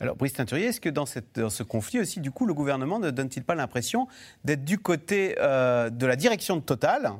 Alors, 0.01 0.17
Brice 0.17 0.33
Teinturier, 0.33 0.67
est-ce 0.67 0.81
que 0.81 0.89
dans, 0.89 1.07
ce 1.07 1.63
conflit 1.63 2.01
aussi, 2.01 2.21
du 2.21 2.31
coup, 2.31 2.47
le 2.47 2.55
gouvernement 2.55 2.99
ne 2.99 3.11
donne-t-il 3.11 3.45
pas 3.45 3.55
l'impression 3.55 4.09
d'être 4.45 4.65
du 4.65 4.79
côté 4.79 5.37
euh, 5.39 5.91
de 5.91 6.07
la 6.07 6.17
direction 6.17 6.57
de 6.57 6.63
Total 6.63 7.13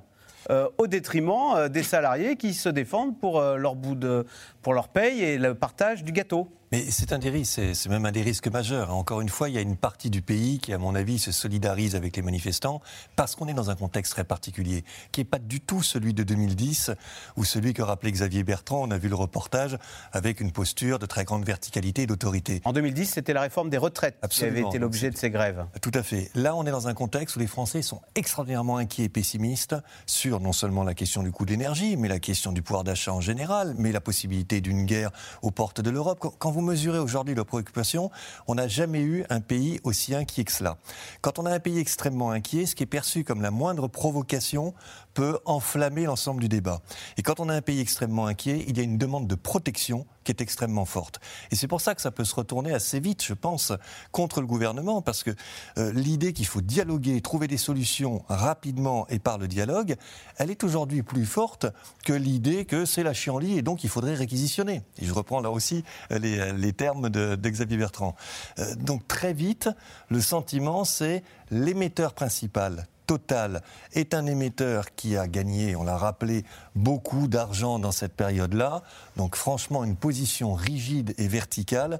euh, 0.49 0.69
au 0.79 0.87
détriment 0.87 1.55
euh, 1.55 1.69
des 1.69 1.83
salariés 1.83 2.37
qui 2.37 2.55
se 2.55 2.69
défendent 2.69 3.19
pour 3.19 3.39
euh, 3.39 3.57
leur 3.57 3.75
bout 3.75 3.95
de, 3.95 4.25
pour 4.63 4.73
leur 4.73 4.89
paye 4.89 5.23
et 5.23 5.39
le 5.39 5.55
partage 5.55 6.03
du 6.03 6.13
gâteau. 6.13 6.49
Mais 6.73 6.89
c'est 6.89 7.13
un 7.13 7.19
des 7.19 7.31
risques, 7.31 7.61
c'est 7.75 7.89
même 7.89 8.07
un 8.07 8.13
des 8.13 8.23
risques 8.23 8.47
majeurs. 8.47 8.95
Encore 8.95 9.21
une 9.21 9.29
fois, 9.29 9.49
il 9.49 9.57
y 9.57 9.59
a 9.59 9.61
une 9.61 9.77
partie 9.77 10.09
du 10.09 10.23
pays 10.23 10.61
qui, 10.61 10.73
à 10.73 10.79
mon 10.79 10.95
avis, 10.95 11.19
se 11.19 11.33
solidarise 11.33 11.97
avec 11.97 12.15
les 12.15 12.23
manifestants 12.23 12.81
parce 13.17 13.35
qu'on 13.35 13.49
est 13.49 13.55
dans 13.55 13.71
un 13.71 13.75
contexte 13.75 14.13
très 14.13 14.23
particulier, 14.23 14.85
qui 15.11 15.19
n'est 15.21 15.25
pas 15.25 15.41
du 15.41 15.61
tout 15.61 15.83
celui 15.83 16.15
de 16.15 16.23
2010 16.23 16.93
ou 17.37 17.45
celui 17.45 17.75
que 17.75 17.83
rappelait 17.83 18.13
Xavier 18.13 18.45
Bertrand. 18.45 18.85
On 18.87 18.93
a 18.93 18.99
vu 18.99 19.09
le 19.09 19.17
reportage 19.17 19.79
avec 20.13 20.41
une 20.41 20.53
posture 20.53 21.01
de 21.01 21.07
très 21.07 21.25
grande 21.25 21.45
verticalité 21.45 22.03
et 22.03 22.07
d'autorité. 22.07 22.63
En 22.65 22.73
2010, 22.73 23.15
c'était 23.15 23.33
la 23.33 23.41
réforme 23.41 23.69
des 23.69 23.77
retraites 23.77 24.19
Absolument. 24.23 24.55
qui 24.55 24.61
avait 24.61 24.69
été 24.69 24.79
l'objet 24.79 25.11
de 25.11 25.17
ces 25.17 25.31
grèves. 25.31 25.67
Tout 25.83 25.91
à 25.93 26.05
fait. 26.05 26.31
Là, 26.37 26.55
on 26.55 26.65
est 26.67 26.71
dans 26.71 26.87
un 26.87 26.95
contexte 26.95 27.35
où 27.35 27.41
les 27.41 27.49
Français 27.49 27.83
sont 27.83 28.01
extraordinairement 28.15 28.77
inquiets 28.77 29.07
et 29.07 29.09
pessimistes 29.09 29.75
sur 30.07 30.39
non 30.39 30.53
seulement 30.53 30.85
la 30.85 30.95
question 30.95 31.25
du 31.25 31.33
coût 31.33 31.47
de 31.47 31.51
l'énergie, 31.51 31.97
mais 31.97 32.07
la 32.07 32.21
question 32.21 32.53
du 32.53 32.63
pouvoir 32.63 32.85
d'achat 32.85 33.13
en 33.13 33.21
général, 33.21 33.75
mais 33.77 33.91
la 33.91 34.01
possibilité 34.01 34.61
d'une 34.61 34.87
guerre 34.87 35.11
aux 35.43 35.51
portes 35.51 35.81
de 35.81 35.91
l'Europe. 35.91 36.21
Quand 36.39 36.53
vous 36.53 36.60
mesurez 36.63 36.99
aujourd'hui 36.99 37.35
leurs 37.35 37.47
préoccupations, 37.47 38.11
on 38.47 38.55
n'a 38.55 38.69
jamais 38.69 39.01
eu 39.01 39.25
un 39.31 39.41
pays 39.41 39.81
aussi 39.85 40.15
inquiet 40.15 40.45
que 40.45 40.53
cela. 40.53 40.77
Quand 41.21 41.39
on 41.39 41.47
a 41.47 41.53
un 41.53 41.61
pays 41.61 41.79
extrêmement 41.79 42.31
inquiet, 42.31 42.67
ce 42.67 42.75
qui 42.75 42.83
est 42.83 42.87
perçu 42.87 43.25
comme 43.25 43.43
la 43.43 43.51
moindre 43.51 43.89
provocation 43.89 44.75
peut 45.21 45.39
enflammer 45.45 46.05
l'ensemble 46.05 46.41
du 46.41 46.49
débat. 46.49 46.81
Et 47.19 47.23
quand 47.23 47.41
on 47.41 47.51
a 47.51 47.55
un 47.55 47.61
pays 47.61 47.79
extrêmement 47.79 48.25
inquiet, 48.25 48.65
il 48.67 48.79
y 48.79 48.81
a 48.81 48.83
une 48.83 48.97
demande 48.97 49.27
de 49.27 49.35
protection 49.35 50.07
qui 50.25 50.33
est 50.33 50.41
extrêmement 50.41 50.87
forte. 50.87 51.21
Et 51.51 51.57
c'est 51.57 51.69
pour 51.69 51.83
ça 51.83 51.95
que 51.95 52.01
ça 52.01 52.11
peut 52.11 52.25
se 52.25 52.35
retourner 52.35 52.73
assez 52.73 53.01
vite, 53.01 53.23
je 53.23 53.35
pense, 53.35 53.75
contre 54.13 54.41
le 54.41 54.47
gouvernement, 54.47 55.03
parce 55.03 55.23
que 55.23 55.33
euh, 55.77 55.93
l'idée 55.93 56.33
qu'il 56.33 56.47
faut 56.47 56.63
dialoguer, 56.63 57.21
trouver 57.21 57.49
des 57.49 57.59
solutions 57.59 58.25
rapidement 58.31 59.07
et 59.11 59.19
par 59.19 59.37
le 59.37 59.47
dialogue, 59.47 59.97
elle 60.39 60.51
est 60.51 60.65
aujourd'hui 60.65 61.03
plus 61.03 61.27
forte 61.27 61.67
que 62.03 62.15
l'idée 62.15 62.65
que 62.65 62.87
c'est 62.87 63.03
la 63.03 63.13
chienlit 63.13 63.59
et 63.59 63.63
donc 63.63 63.85
il 63.85 63.91
faudrait 63.91 64.15
réquisitionner. 64.15 64.81
Et 65.03 65.05
je 65.05 65.13
reprends 65.13 65.43
là 65.43 65.51
aussi 65.51 65.85
euh, 66.13 66.19
les, 66.19 66.51
les 66.55 66.73
termes 66.73 67.11
de, 67.11 67.35
de, 67.35 67.49
Xavier 67.51 67.77
Bertrand. 67.77 68.17
Euh, 68.59 68.75
donc 68.75 69.07
très 69.07 69.35
vite, 69.35 69.69
le 70.09 70.23
sentiment, 70.23 70.87
c'est 70.87 71.23
l'émetteur 71.51 72.15
principal 72.15 72.87
Total 73.11 73.61
est 73.93 74.15
un 74.15 74.25
émetteur 74.27 74.95
qui 74.95 75.17
a 75.17 75.27
gagné, 75.27 75.75
on 75.75 75.83
l'a 75.83 75.97
rappelé, 75.97 76.45
beaucoup 76.77 77.27
d'argent 77.27 77.81
dans 77.81 77.91
cette 77.91 78.15
période-là. 78.15 78.85
Donc 79.17 79.35
franchement, 79.35 79.83
une 79.83 79.97
position 79.97 80.55
rigide 80.55 81.13
et 81.19 81.27
verticale 81.27 81.99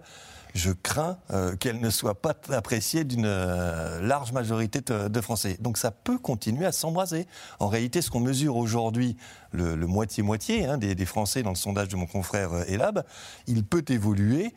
je 0.55 0.71
crains 0.73 1.19
euh, 1.31 1.57
qu'elle 1.57 1.81
ne 1.81 1.91
soit 1.91 2.21
pas 2.21 2.35
appréciée 2.51 3.05
d'une 3.05 3.27
euh, 3.27 4.01
large 4.01 4.33
majorité 4.33 4.81
de, 4.81 5.21
Français. 5.21 5.57
Donc 5.61 5.79
ça 5.79 5.91
peut 5.91 6.19
continuer 6.19 6.67
à 6.67 6.73
s'embraser. 6.73 7.27
En 7.59 7.69
réalité, 7.69 8.03
ce 8.03 8.11
qu'on 8.11 8.21
mesure 8.21 8.57
aujourd'hui, 8.57 9.17
le 9.53 9.77
moitié-moitié 9.87 10.67
hein, 10.67 10.79
des, 10.79 11.07
Français 11.07 11.43
dans 11.43 11.51
le 11.51 11.57
sondage 11.57 11.89
de 11.89 11.97
mon 11.97 12.07
confrère 12.07 12.53
euh, 12.53 12.65
Elab, 12.69 13.05
il 13.47 13.65
peut 13.65 13.85
évoluer 13.89 14.55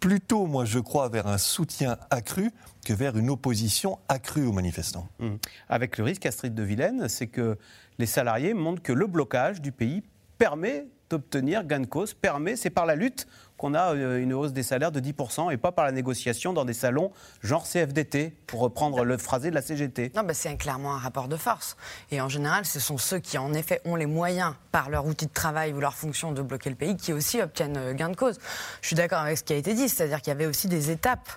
plutôt, 0.00 0.46
moi 0.46 0.64
je 0.64 0.80
crois, 0.80 1.08
vers 1.08 1.28
un 1.28 1.38
soutien 1.38 1.96
accru 2.10 2.50
que 2.84 2.92
vers 2.92 3.16
une 3.16 3.30
opposition 3.30 3.98
accrue 4.08 4.44
aux 4.44 4.52
manifestants. 4.52 5.08
Mmh. 5.18 5.34
Avec 5.68 5.98
le 5.98 6.04
risque, 6.04 6.26
Astrid 6.26 6.54
de 6.54 6.62
Vilaine, 6.62 7.08
c'est 7.08 7.28
que 7.28 7.58
les 7.98 8.06
salariés 8.06 8.54
montrent 8.54 8.82
que 8.82 8.92
le 8.92 9.06
blocage 9.06 9.60
du 9.60 9.72
pays 9.72 10.02
permet 10.38 10.86
d'obtenir 11.10 11.64
gain 11.64 11.80
de 11.80 11.86
cause, 11.86 12.14
permet, 12.14 12.56
c'est 12.56 12.70
par 12.70 12.86
la 12.86 12.96
lutte 12.96 13.26
qu'on 13.56 13.74
a 13.74 13.94
euh, 13.94 14.20
une 14.20 14.32
hausse 14.32 14.52
des 14.52 14.62
salaires 14.62 14.92
de 14.92 15.00
10% 15.00 15.52
et 15.52 15.56
pas 15.56 15.72
par 15.72 15.84
la 15.84 15.92
négociation 15.92 16.52
dans 16.52 16.64
des 16.64 16.72
salons 16.72 17.12
genre 17.42 17.64
CFDT, 17.64 18.34
pour 18.46 18.60
reprendre 18.60 19.04
le 19.04 19.16
phrasé 19.16 19.50
de 19.50 19.54
la 19.54 19.62
CGT. 19.62 20.12
Non, 20.14 20.22
bah 20.22 20.34
c'est 20.34 20.56
clairement 20.56 20.94
un 20.94 20.98
rapport 20.98 21.28
de 21.28 21.36
force. 21.36 21.76
Et 22.10 22.20
en 22.20 22.28
général, 22.28 22.64
ce 22.64 22.80
sont 22.80 22.98
ceux 22.98 23.18
qui, 23.18 23.38
en 23.38 23.52
effet, 23.54 23.80
ont 23.84 23.96
les 23.96 24.06
moyens, 24.06 24.54
par 24.70 24.88
leur 24.88 25.06
outil 25.06 25.26
de 25.26 25.32
travail 25.32 25.72
ou 25.72 25.80
leur 25.80 25.94
fonction, 25.94 26.32
de 26.32 26.42
bloquer 26.42 26.70
le 26.70 26.76
pays, 26.76 26.96
qui 26.96 27.12
aussi 27.12 27.40
obtiennent 27.40 27.76
euh, 27.76 27.94
gain 27.94 28.08
de 28.08 28.16
cause. 28.16 28.38
Je 28.80 28.88
suis 28.88 28.96
d'accord 28.96 29.18
avec 29.18 29.38
ce 29.38 29.44
qui 29.44 29.52
a 29.52 29.56
été 29.56 29.74
dit, 29.74 29.88
c'est-à-dire 29.88 30.20
qu'il 30.20 30.28
y 30.28 30.36
avait 30.36 30.46
aussi 30.46 30.66
des 30.68 30.90
étapes. 30.90 31.28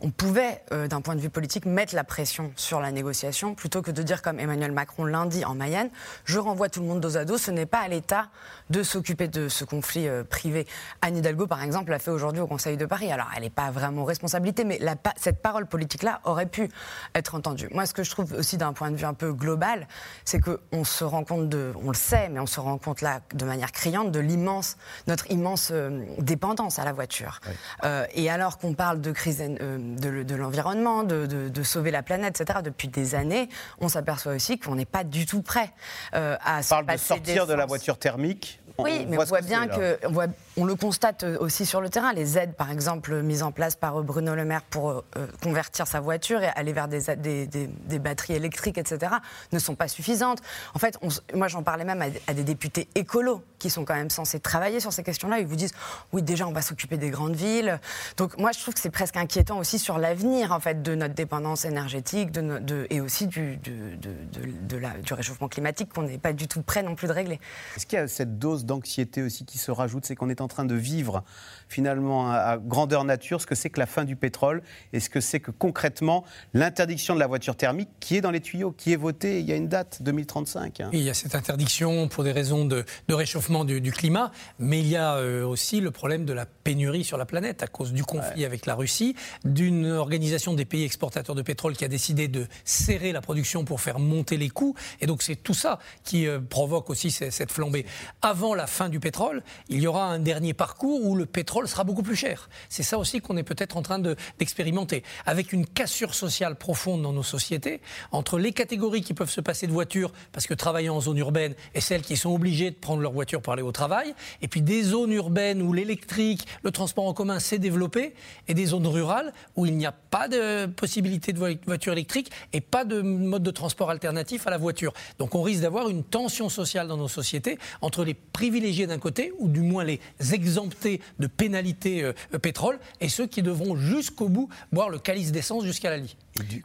On 0.00 0.10
pouvait, 0.10 0.62
euh, 0.72 0.86
d'un 0.86 1.00
point 1.00 1.16
de 1.16 1.20
vue 1.20 1.30
politique, 1.30 1.66
mettre 1.66 1.94
la 1.94 2.04
pression 2.04 2.52
sur 2.56 2.80
la 2.80 2.92
négociation, 2.92 3.54
plutôt 3.54 3.82
que 3.82 3.90
de 3.90 4.02
dire, 4.02 4.22
comme 4.22 4.38
Emmanuel 4.38 4.72
Macron 4.72 5.04
lundi 5.04 5.44
en 5.44 5.54
Mayenne, 5.54 5.90
je 6.24 6.38
renvoie 6.38 6.68
tout 6.68 6.80
le 6.80 6.86
monde 6.86 7.00
dos 7.00 7.16
à 7.16 7.24
dos, 7.24 7.38
ce 7.38 7.50
n'est 7.50 7.66
pas 7.66 7.80
à 7.80 7.88
l'État 7.88 8.28
de 8.70 8.82
s'occuper 8.82 9.28
de 9.28 9.48
ce 9.48 9.64
conflit 9.64 10.08
privé. 10.30 10.66
Anne 11.02 11.16
Hidalgo, 11.16 11.46
par 11.46 11.62
exemple, 11.64 11.90
l'a 11.90 11.98
fait 11.98 12.10
aujourd'hui 12.10 12.40
au 12.40 12.46
Conseil 12.46 12.76
de 12.76 12.86
Paris. 12.86 13.10
Alors, 13.10 13.26
elle 13.36 13.42
n'est 13.42 13.50
pas 13.50 13.70
vraiment 13.70 14.04
responsabilité, 14.04 14.64
mais 14.64 14.78
la, 14.80 14.94
cette 15.16 15.42
parole 15.42 15.66
politique-là 15.66 16.20
aurait 16.24 16.46
pu 16.46 16.68
être 17.14 17.34
entendue. 17.34 17.68
Moi, 17.72 17.86
ce 17.86 17.94
que 17.94 18.02
je 18.02 18.10
trouve 18.10 18.32
aussi 18.34 18.56
d'un 18.56 18.72
point 18.72 18.90
de 18.90 18.96
vue 18.96 19.04
un 19.04 19.14
peu 19.14 19.32
global, 19.32 19.86
c'est 20.24 20.40
qu'on 20.40 20.84
se 20.84 21.04
rend 21.04 21.24
compte 21.24 21.48
de, 21.48 21.72
on 21.82 21.88
le 21.88 21.96
sait, 21.96 22.28
mais 22.28 22.40
on 22.40 22.46
se 22.46 22.60
rend 22.60 22.78
compte 22.78 23.00
là 23.00 23.20
de 23.34 23.44
manière 23.44 23.72
criante 23.72 24.10
de 24.10 24.20
l'immense, 24.20 24.76
notre 25.06 25.30
immense 25.30 25.70
euh, 25.72 26.04
dépendance 26.18 26.78
à 26.78 26.84
la 26.84 26.92
voiture. 26.92 27.40
Oui. 27.46 27.52
Euh, 27.84 28.06
et 28.14 28.30
alors 28.30 28.58
qu'on 28.58 28.74
parle 28.74 29.00
de 29.00 29.12
crise 29.12 29.42
euh, 29.42 29.78
de, 29.78 30.34
l'environnement, 30.34 31.02
de, 31.02 31.26
de, 31.26 31.48
de, 31.48 31.62
sauver 31.62 31.90
la 31.90 32.02
planète, 32.02 32.40
etc., 32.40 32.60
depuis 32.62 32.88
des 32.88 33.14
années, 33.14 33.48
on 33.80 33.88
s'aperçoit 33.88 34.34
aussi 34.34 34.58
qu'on 34.58 34.74
n'est 34.74 34.84
pas 34.84 35.04
du 35.04 35.26
tout 35.26 35.42
prêt 35.42 35.72
à 36.12 36.60
on 36.60 36.68
parle 36.68 36.86
de 36.86 36.96
sortir 36.96 37.46
de 37.46 37.54
la 37.54 37.66
voiture 37.66 37.98
thermique 37.98 38.60
oui, 38.78 39.06
mais 39.08 39.18
on 39.18 39.24
voit 39.24 39.40
bien 39.40 39.68
que, 39.68 39.98
on, 40.06 40.10
voit, 40.10 40.26
on, 40.56 40.64
le 40.64 40.74
constate 40.74 41.22
aussi 41.22 41.64
sur 41.64 41.80
le 41.80 41.88
terrain. 41.88 42.12
Les 42.12 42.38
aides, 42.38 42.54
par 42.54 42.70
exemple, 42.70 43.22
mises 43.22 43.42
en 43.42 43.52
place 43.52 43.76
par 43.76 44.02
Bruno 44.02 44.34
Le 44.34 44.44
Maire 44.44 44.62
pour 44.62 44.90
euh, 44.90 45.02
convertir 45.42 45.86
sa 45.86 46.00
voiture 46.00 46.42
et 46.42 46.48
aller 46.48 46.72
vers 46.72 46.88
des, 46.88 47.02
des, 47.16 47.46
des, 47.46 47.66
des, 47.66 47.98
batteries 47.98 48.34
électriques, 48.34 48.78
etc., 48.78 49.14
ne 49.52 49.58
sont 49.58 49.76
pas 49.76 49.86
suffisantes. 49.88 50.40
En 50.74 50.78
fait, 50.78 50.98
on, 51.02 51.08
moi, 51.36 51.48
j'en 51.48 51.62
parlais 51.62 51.84
même 51.84 52.02
à, 52.02 52.06
à, 52.26 52.34
des 52.34 52.42
députés 52.42 52.88
écolos 52.94 53.42
qui 53.58 53.70
sont 53.70 53.84
quand 53.84 53.94
même 53.94 54.10
censés 54.10 54.40
travailler 54.40 54.80
sur 54.80 54.92
ces 54.92 55.02
questions-là. 55.02 55.38
Ils 55.38 55.46
vous 55.46 55.56
disent, 55.56 55.74
oui, 56.12 56.22
déjà, 56.22 56.46
on 56.46 56.52
va 56.52 56.62
s'occuper 56.62 56.96
des 56.96 57.10
grandes 57.10 57.36
villes. 57.36 57.78
Donc, 58.16 58.36
moi, 58.38 58.50
je 58.52 58.60
trouve 58.60 58.74
que 58.74 58.80
c'est 58.80 58.90
presque 58.90 59.16
inquiétant 59.16 59.58
aussi 59.58 59.78
sur 59.78 59.98
l'avenir, 59.98 60.52
en 60.52 60.60
fait, 60.60 60.82
de 60.82 60.94
notre 60.94 61.14
dépendance 61.14 61.64
énergétique 61.64 62.32
de, 62.32 62.58
de, 62.58 62.86
et 62.90 63.00
aussi 63.00 63.26
du, 63.26 63.56
de, 63.56 64.76
la, 64.76 64.90
du 64.90 65.14
réchauffement 65.14 65.48
climatique 65.48 65.92
qu'on 65.92 66.02
n'est 66.02 66.18
pas 66.18 66.32
du 66.32 66.48
tout 66.48 66.62
prêt 66.62 66.82
non 66.82 66.94
plus 66.94 67.06
de 67.06 67.12
régler. 67.12 67.40
Est-ce 67.76 67.86
qu'il 67.86 67.98
y 67.98 68.02
a 68.02 68.08
cette 68.08 68.38
dose 68.38 68.63
d'anxiété 68.64 69.22
aussi 69.22 69.44
qui 69.44 69.58
se 69.58 69.70
rajoute, 69.70 70.04
c'est 70.04 70.16
qu'on 70.16 70.28
est 70.28 70.40
en 70.40 70.48
train 70.48 70.64
de 70.64 70.74
vivre 70.74 71.24
finalement 71.68 72.30
à 72.30 72.58
grandeur 72.58 73.04
nature 73.04 73.40
ce 73.40 73.46
que 73.46 73.54
c'est 73.54 73.70
que 73.70 73.80
la 73.80 73.86
fin 73.86 74.04
du 74.04 74.16
pétrole 74.16 74.62
et 74.92 75.00
ce 75.00 75.08
que 75.08 75.20
c'est 75.20 75.40
que 75.40 75.50
concrètement 75.50 76.24
l'interdiction 76.52 77.14
de 77.14 77.20
la 77.20 77.26
voiture 77.26 77.56
thermique 77.56 77.88
qui 78.00 78.16
est 78.16 78.20
dans 78.20 78.30
les 78.30 78.40
tuyaux, 78.40 78.72
qui 78.72 78.92
est 78.92 78.96
votée, 78.96 79.40
il 79.40 79.46
y 79.46 79.52
a 79.52 79.56
une 79.56 79.68
date, 79.68 80.02
2035. 80.02 80.80
Hein. 80.80 80.90
Il 80.92 81.00
y 81.00 81.10
a 81.10 81.14
cette 81.14 81.34
interdiction 81.34 82.08
pour 82.08 82.24
des 82.24 82.32
raisons 82.32 82.64
de, 82.64 82.84
de 83.08 83.14
réchauffement 83.14 83.64
du, 83.64 83.80
du, 83.80 83.92
climat, 83.92 84.32
mais 84.58 84.80
il 84.80 84.88
y 84.88 84.96
a 84.96 85.16
euh, 85.16 85.44
aussi 85.46 85.80
le 85.80 85.90
problème 85.90 86.24
de 86.24 86.32
la 86.32 86.46
pénurie 86.46 87.04
sur 87.04 87.16
la 87.16 87.26
planète 87.26 87.62
à 87.62 87.66
cause 87.66 87.92
du 87.92 88.04
conflit 88.04 88.40
ouais. 88.40 88.44
avec 88.44 88.66
la 88.66 88.74
Russie, 88.74 89.14
d'une 89.44 89.90
organisation 89.90 90.54
des 90.54 90.64
pays 90.64 90.84
exportateurs 90.84 91.34
de 91.34 91.42
pétrole 91.42 91.76
qui 91.76 91.84
a 91.84 91.88
décidé 91.88 92.28
de 92.28 92.46
serrer 92.64 93.12
la 93.12 93.20
production 93.20 93.64
pour 93.64 93.80
faire 93.80 93.98
monter 93.98 94.36
les 94.36 94.50
coûts, 94.50 94.74
et 95.00 95.06
donc 95.06 95.22
c'est 95.22 95.36
tout 95.36 95.54
ça 95.54 95.78
qui 96.02 96.26
euh, 96.26 96.40
provoque 96.40 96.90
aussi 96.90 97.10
cette 97.10 97.52
flambée. 97.52 97.86
Avant 98.22 98.54
la 98.54 98.66
fin 98.66 98.88
du 98.88 99.00
pétrole, 99.00 99.42
il 99.68 99.80
y 99.80 99.86
aura 99.86 100.06
un 100.06 100.18
dernier 100.18 100.54
parcours 100.54 101.04
où 101.04 101.16
le 101.16 101.26
pétrole 101.26 101.53
sera 101.66 101.84
beaucoup 101.84 102.02
plus 102.02 102.16
cher. 102.16 102.48
C'est 102.68 102.82
ça 102.82 102.98
aussi 102.98 103.20
qu'on 103.20 103.36
est 103.36 103.42
peut-être 103.42 103.76
en 103.76 103.82
train 103.82 103.98
d'expérimenter. 103.98 105.00
De, 105.00 105.04
avec 105.26 105.52
une 105.52 105.66
cassure 105.66 106.14
sociale 106.14 106.56
profonde 106.56 107.02
dans 107.02 107.12
nos 107.12 107.22
sociétés, 107.22 107.80
entre 108.12 108.38
les 108.38 108.52
catégories 108.52 109.02
qui 109.02 109.14
peuvent 109.14 109.30
se 109.30 109.40
passer 109.40 109.66
de 109.66 109.72
voiture 109.72 110.12
parce 110.32 110.46
que 110.46 110.54
travaillant 110.54 110.96
en 110.96 111.00
zone 111.00 111.18
urbaine 111.18 111.54
et 111.74 111.80
celles 111.80 112.02
qui 112.02 112.16
sont 112.16 112.30
obligées 112.30 112.70
de 112.70 112.76
prendre 112.76 113.00
leur 113.02 113.12
voiture 113.12 113.40
pour 113.40 113.52
aller 113.52 113.62
au 113.62 113.72
travail, 113.72 114.14
et 114.42 114.48
puis 114.48 114.62
des 114.62 114.82
zones 114.82 115.12
urbaines 115.12 115.62
où 115.62 115.72
l'électrique, 115.72 116.46
le 116.62 116.70
transport 116.70 117.06
en 117.06 117.14
commun 117.14 117.38
s'est 117.38 117.58
développé, 117.58 118.14
et 118.48 118.54
des 118.54 118.66
zones 118.66 118.86
rurales 118.86 119.32
où 119.56 119.66
il 119.66 119.76
n'y 119.76 119.86
a 119.86 119.92
pas 119.92 120.28
de 120.28 120.66
possibilité 120.66 121.32
de 121.32 121.58
voiture 121.66 121.92
électrique 121.92 122.30
et 122.52 122.60
pas 122.60 122.84
de 122.84 123.00
mode 123.00 123.42
de 123.42 123.50
transport 123.50 123.90
alternatif 123.90 124.46
à 124.46 124.50
la 124.50 124.58
voiture. 124.58 124.92
Donc 125.18 125.34
on 125.34 125.42
risque 125.42 125.62
d'avoir 125.62 125.88
une 125.88 126.04
tension 126.04 126.48
sociale 126.48 126.88
dans 126.88 126.96
nos 126.96 127.08
sociétés 127.08 127.58
entre 127.80 128.04
les 128.04 128.14
privilégiés 128.14 128.86
d'un 128.86 128.98
côté, 128.98 129.32
ou 129.38 129.48
du 129.48 129.60
moins 129.60 129.84
les 129.84 130.00
exemptés 130.32 131.00
de 131.18 131.26
pénalité 131.44 132.02
euh, 132.02 132.38
pétrole, 132.38 132.78
et 133.02 133.10
ceux 133.10 133.26
qui 133.26 133.42
devront 133.42 133.76
jusqu'au 133.76 134.30
bout 134.30 134.48
boire 134.72 134.88
le 134.88 134.98
calice 134.98 135.30
d'essence 135.30 135.64
jusqu'à 135.64 135.90
la 135.90 135.98
lie. 135.98 136.16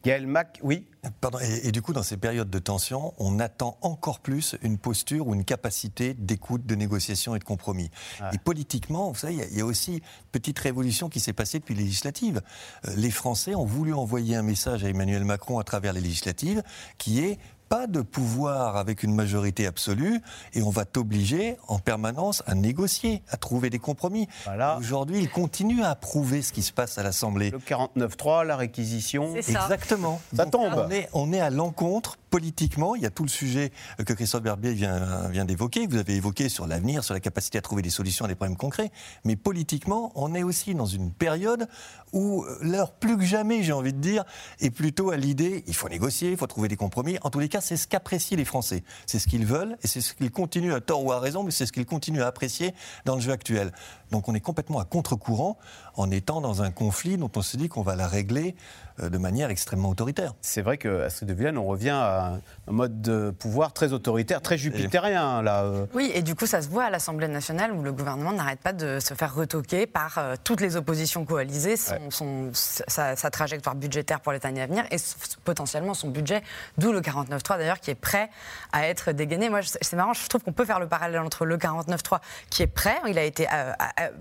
Gaël 0.05 0.25
Mac, 0.25 0.57
oui. 0.63 0.85
Pardon, 1.19 1.37
et, 1.39 1.67
et, 1.67 1.71
du 1.73 1.81
coup, 1.81 1.91
dans 1.91 2.03
ces 2.03 2.15
périodes 2.15 2.49
de 2.49 2.59
tension, 2.59 3.13
on 3.17 3.39
attend 3.39 3.77
encore 3.81 4.19
plus 4.19 4.55
une 4.61 4.77
posture 4.77 5.27
ou 5.27 5.35
une 5.35 5.43
capacité 5.43 6.13
d'écoute, 6.13 6.65
de 6.65 6.75
négociation 6.75 7.35
et 7.35 7.39
de 7.39 7.43
compromis. 7.43 7.91
Ah. 8.21 8.31
Et 8.33 8.37
politiquement, 8.37 9.11
vous 9.11 9.19
savez, 9.19 9.33
il 9.33 9.53
y, 9.53 9.57
y, 9.57 9.61
a 9.61 9.65
aussi 9.65 9.95
une 9.95 10.01
petite 10.31 10.59
révolution 10.59 11.09
qui 11.09 11.19
s'est 11.19 11.33
passée 11.33 11.59
depuis 11.59 11.75
les 11.75 11.83
législatives. 11.83 12.41
Euh, 12.87 12.93
les 12.95 13.11
Français 13.11 13.55
ont 13.55 13.65
voulu 13.65 13.93
envoyer 13.93 14.37
un 14.37 14.43
message 14.43 14.85
à 14.85 14.89
Emmanuel 14.89 15.25
Macron 15.25 15.59
à 15.59 15.63
travers 15.65 15.91
les 15.91 16.01
législatives 16.01 16.63
qui 16.97 17.19
est 17.19 17.37
pas 17.69 17.88
de 17.88 18.01
pouvoir 18.01 18.77
avec 18.77 19.03
une 19.03 19.13
majorité 19.13 19.67
absolue 19.67 20.21
et 20.53 20.62
on 20.63 20.69
va 20.69 20.86
t'obliger 20.86 21.58
en 21.67 21.79
permanence 21.79 22.43
à 22.47 22.55
négocier, 22.55 23.21
à 23.29 23.38
trouver 23.38 23.69
des 23.69 23.79
compromis. 23.79 24.27
Voilà. 24.45 24.77
Aujourd'hui, 24.77 25.19
il 25.19 25.29
continue 25.29 25.84
à 25.84 25.91
approuver 25.91 26.41
ce 26.41 26.51
qui 26.51 26.63
se 26.63 26.73
passe 26.73 26.97
à 26.97 27.03
l'Assemblée. 27.03 27.51
Le 27.51 27.60
49-3, 27.60 28.45
la 28.45 28.58
réquisition. 28.58 29.36
Ça. 29.41 29.63
Exactement. 29.63 30.19
Ça 30.36 30.45
Donc, 30.45 30.53
tombe. 30.53 30.86
On 30.88 30.89
est, 30.89 31.10
on 31.13 31.32
est 31.32 31.39
à 31.39 31.49
l'encontre 31.49 32.17
politiquement. 32.29 32.95
Il 32.95 33.01
y 33.01 33.05
a 33.05 33.10
tout 33.10 33.23
le 33.23 33.29
sujet 33.29 33.71
que 34.05 34.13
Christophe 34.13 34.43
Barbier 34.43 34.73
vient, 34.73 35.27
vient 35.29 35.45
d'évoquer, 35.45 35.88
que 35.88 35.91
vous 35.91 35.97
avez 35.97 36.15
évoqué 36.15 36.49
sur 36.49 36.67
l'avenir, 36.67 37.03
sur 37.03 37.13
la 37.13 37.19
capacité 37.19 37.58
à 37.58 37.62
trouver 37.62 37.82
des 37.82 37.89
solutions 37.89 38.25
à 38.25 38.27
des 38.27 38.36
problèmes 38.36 38.58
concrets. 38.58 38.91
Mais 39.25 39.36
politiquement, 39.36 40.12
on 40.15 40.34
est 40.34 40.43
aussi 40.43 40.75
dans 40.75 40.86
une 40.86 41.12
période 41.12 41.67
où 42.13 42.45
l'heure 42.62 42.91
plus 42.91 43.17
que 43.17 43.23
jamais, 43.23 43.63
j'ai 43.63 43.73
envie 43.73 43.93
de 43.93 43.99
dire, 43.99 44.23
est 44.60 44.71
plutôt 44.71 45.12
à 45.12 45.17
l'idée 45.17 45.63
il 45.67 45.75
faut 45.75 45.89
négocier, 45.89 46.32
il 46.32 46.38
faut 46.38 46.47
trouver 46.47 46.67
des 46.67 46.75
compromis. 46.75 47.17
En 47.21 47.29
tous 47.29 47.39
les 47.39 47.49
cas, 47.49 47.58
c'est 47.61 47.77
ce 47.77 47.87
qu'apprécient 47.87 48.37
les 48.37 48.45
Français. 48.45 48.83
C'est 49.05 49.19
ce 49.19 49.27
qu'ils 49.27 49.45
veulent 49.45 49.77
et 49.83 49.87
c'est 49.87 50.01
ce 50.01 50.13
qu'ils 50.13 50.31
continuent 50.31 50.73
à 50.73 50.81
tort 50.81 51.03
ou 51.03 51.11
à 51.11 51.19
raison, 51.19 51.43
mais 51.43 51.51
c'est 51.51 51.65
ce 51.65 51.71
qu'ils 51.71 51.85
continuent 51.85 52.21
à 52.21 52.27
apprécier 52.27 52.73
dans 53.05 53.15
le 53.15 53.21
jeu 53.21 53.31
actuel. 53.31 53.71
Donc 54.11 54.27
on 54.27 54.33
est 54.35 54.39
complètement 54.39 54.79
à 54.79 54.85
contre-courant 54.85 55.57
en 55.95 56.09
étant 56.11 56.41
dans 56.41 56.61
un 56.61 56.71
conflit 56.71 57.17
dont 57.17 57.31
on 57.35 57.41
se 57.41 57.57
dit 57.57 57.69
qu'on 57.69 57.81
va 57.83 57.95
la 57.95 58.07
régler 58.07 58.55
euh, 59.01 59.09
de 59.09 59.17
manière 59.17 59.49
extrêmement 59.49 59.89
autoritaire. 59.89 60.33
C'est 60.41 60.61
vrai 60.61 60.77
qu'à 60.77 61.03
Astrid 61.05 61.29
de 61.29 61.33
Villene, 61.33 61.57
on 61.57 61.65
revient 61.65 61.89
à 61.89 62.37
un 62.67 62.71
mode 62.71 63.01
de 63.01 63.31
pouvoir 63.31 63.73
très 63.73 63.93
autoritaire, 63.93 64.41
très 64.41 64.57
jupitérien. 64.57 65.41
Là. 65.41 65.63
euh. 65.63 65.85
Oui, 65.93 66.11
et 66.13 66.21
du 66.21 66.35
coup, 66.35 66.45
ça 66.47 66.61
se 66.61 66.69
voit 66.69 66.85
à 66.85 66.89
l'Assemblée 66.89 67.27
nationale 67.27 67.71
où 67.71 67.81
le 67.83 67.91
gouvernement 67.91 68.31
n'arrête 68.31 68.59
pas 68.59 68.73
de 68.73 68.99
se 68.99 69.13
faire 69.13 69.33
retoquer 69.35 69.85
par 69.87 70.17
euh, 70.17 70.35
toutes 70.43 70.61
les 70.61 70.75
oppositions 70.75 71.25
coalisées, 71.25 71.77
son, 71.77 72.09
son- 72.09 72.49
sa, 72.53 73.15
sa 73.15 73.29
trajectoire 73.29 73.75
budgétaire 73.75 74.21
pour 74.21 74.31
les 74.31 74.39
années 74.45 74.61
à 74.61 74.67
venir 74.67 74.85
et 74.91 74.97
potentiellement 75.43 75.93
son 75.93 76.09
budget, 76.09 76.41
d'où 76.77 76.91
le 76.91 77.01
49.3 77.01 77.57
d'ailleurs 77.57 77.79
qui 77.79 77.91
est 77.91 77.95
prêt 77.95 78.29
à 78.71 78.87
être 78.87 79.11
dégainé. 79.11 79.49
Moi, 79.49 79.59
c'est 79.63 79.95
marrant, 79.95 80.13
je 80.13 80.27
trouve 80.27 80.43
qu'on 80.43 80.53
peut 80.53 80.65
faire 80.65 80.79
le 80.79 80.87
parallèle 80.87 81.19
entre 81.21 81.45
le 81.45 81.57
49.3 81.57 82.19
qui 82.49 82.63
est 82.63 82.67
prêt, 82.67 82.97
il 83.07 83.17
a 83.17 83.23
été 83.23 83.47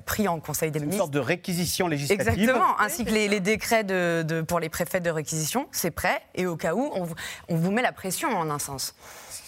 pris 0.06 0.28
en 0.28 0.40
Conseil 0.40 0.70
des 0.70 0.78
Une 0.78 0.86
ministres. 0.86 1.04
sorte 1.04 1.12
de 1.14 1.18
réquisition 1.20 1.88
législative. 1.88 2.28
Exactement, 2.40 2.78
ainsi 2.80 3.04
que 3.04 3.10
les, 3.10 3.28
les 3.28 3.40
décrets 3.40 3.84
de, 3.84 4.24
de- 4.26 4.42
pour 4.42 4.60
les 4.60 4.68
préfets 4.68 5.00
de 5.00 5.10
réquisition, 5.10 5.66
c'est 5.72 5.90
prêt, 5.90 6.20
et 6.34 6.46
au 6.46 6.56
cas 6.56 6.74
où, 6.74 6.90
on, 6.94 7.04
vous- 7.04 7.14
on 7.48 7.56
vous 7.56 7.70
met 7.70 7.82
la 7.82 7.92
pression 7.92 8.28
en 8.30 8.50
un 8.50 8.58
sens. 8.58 8.94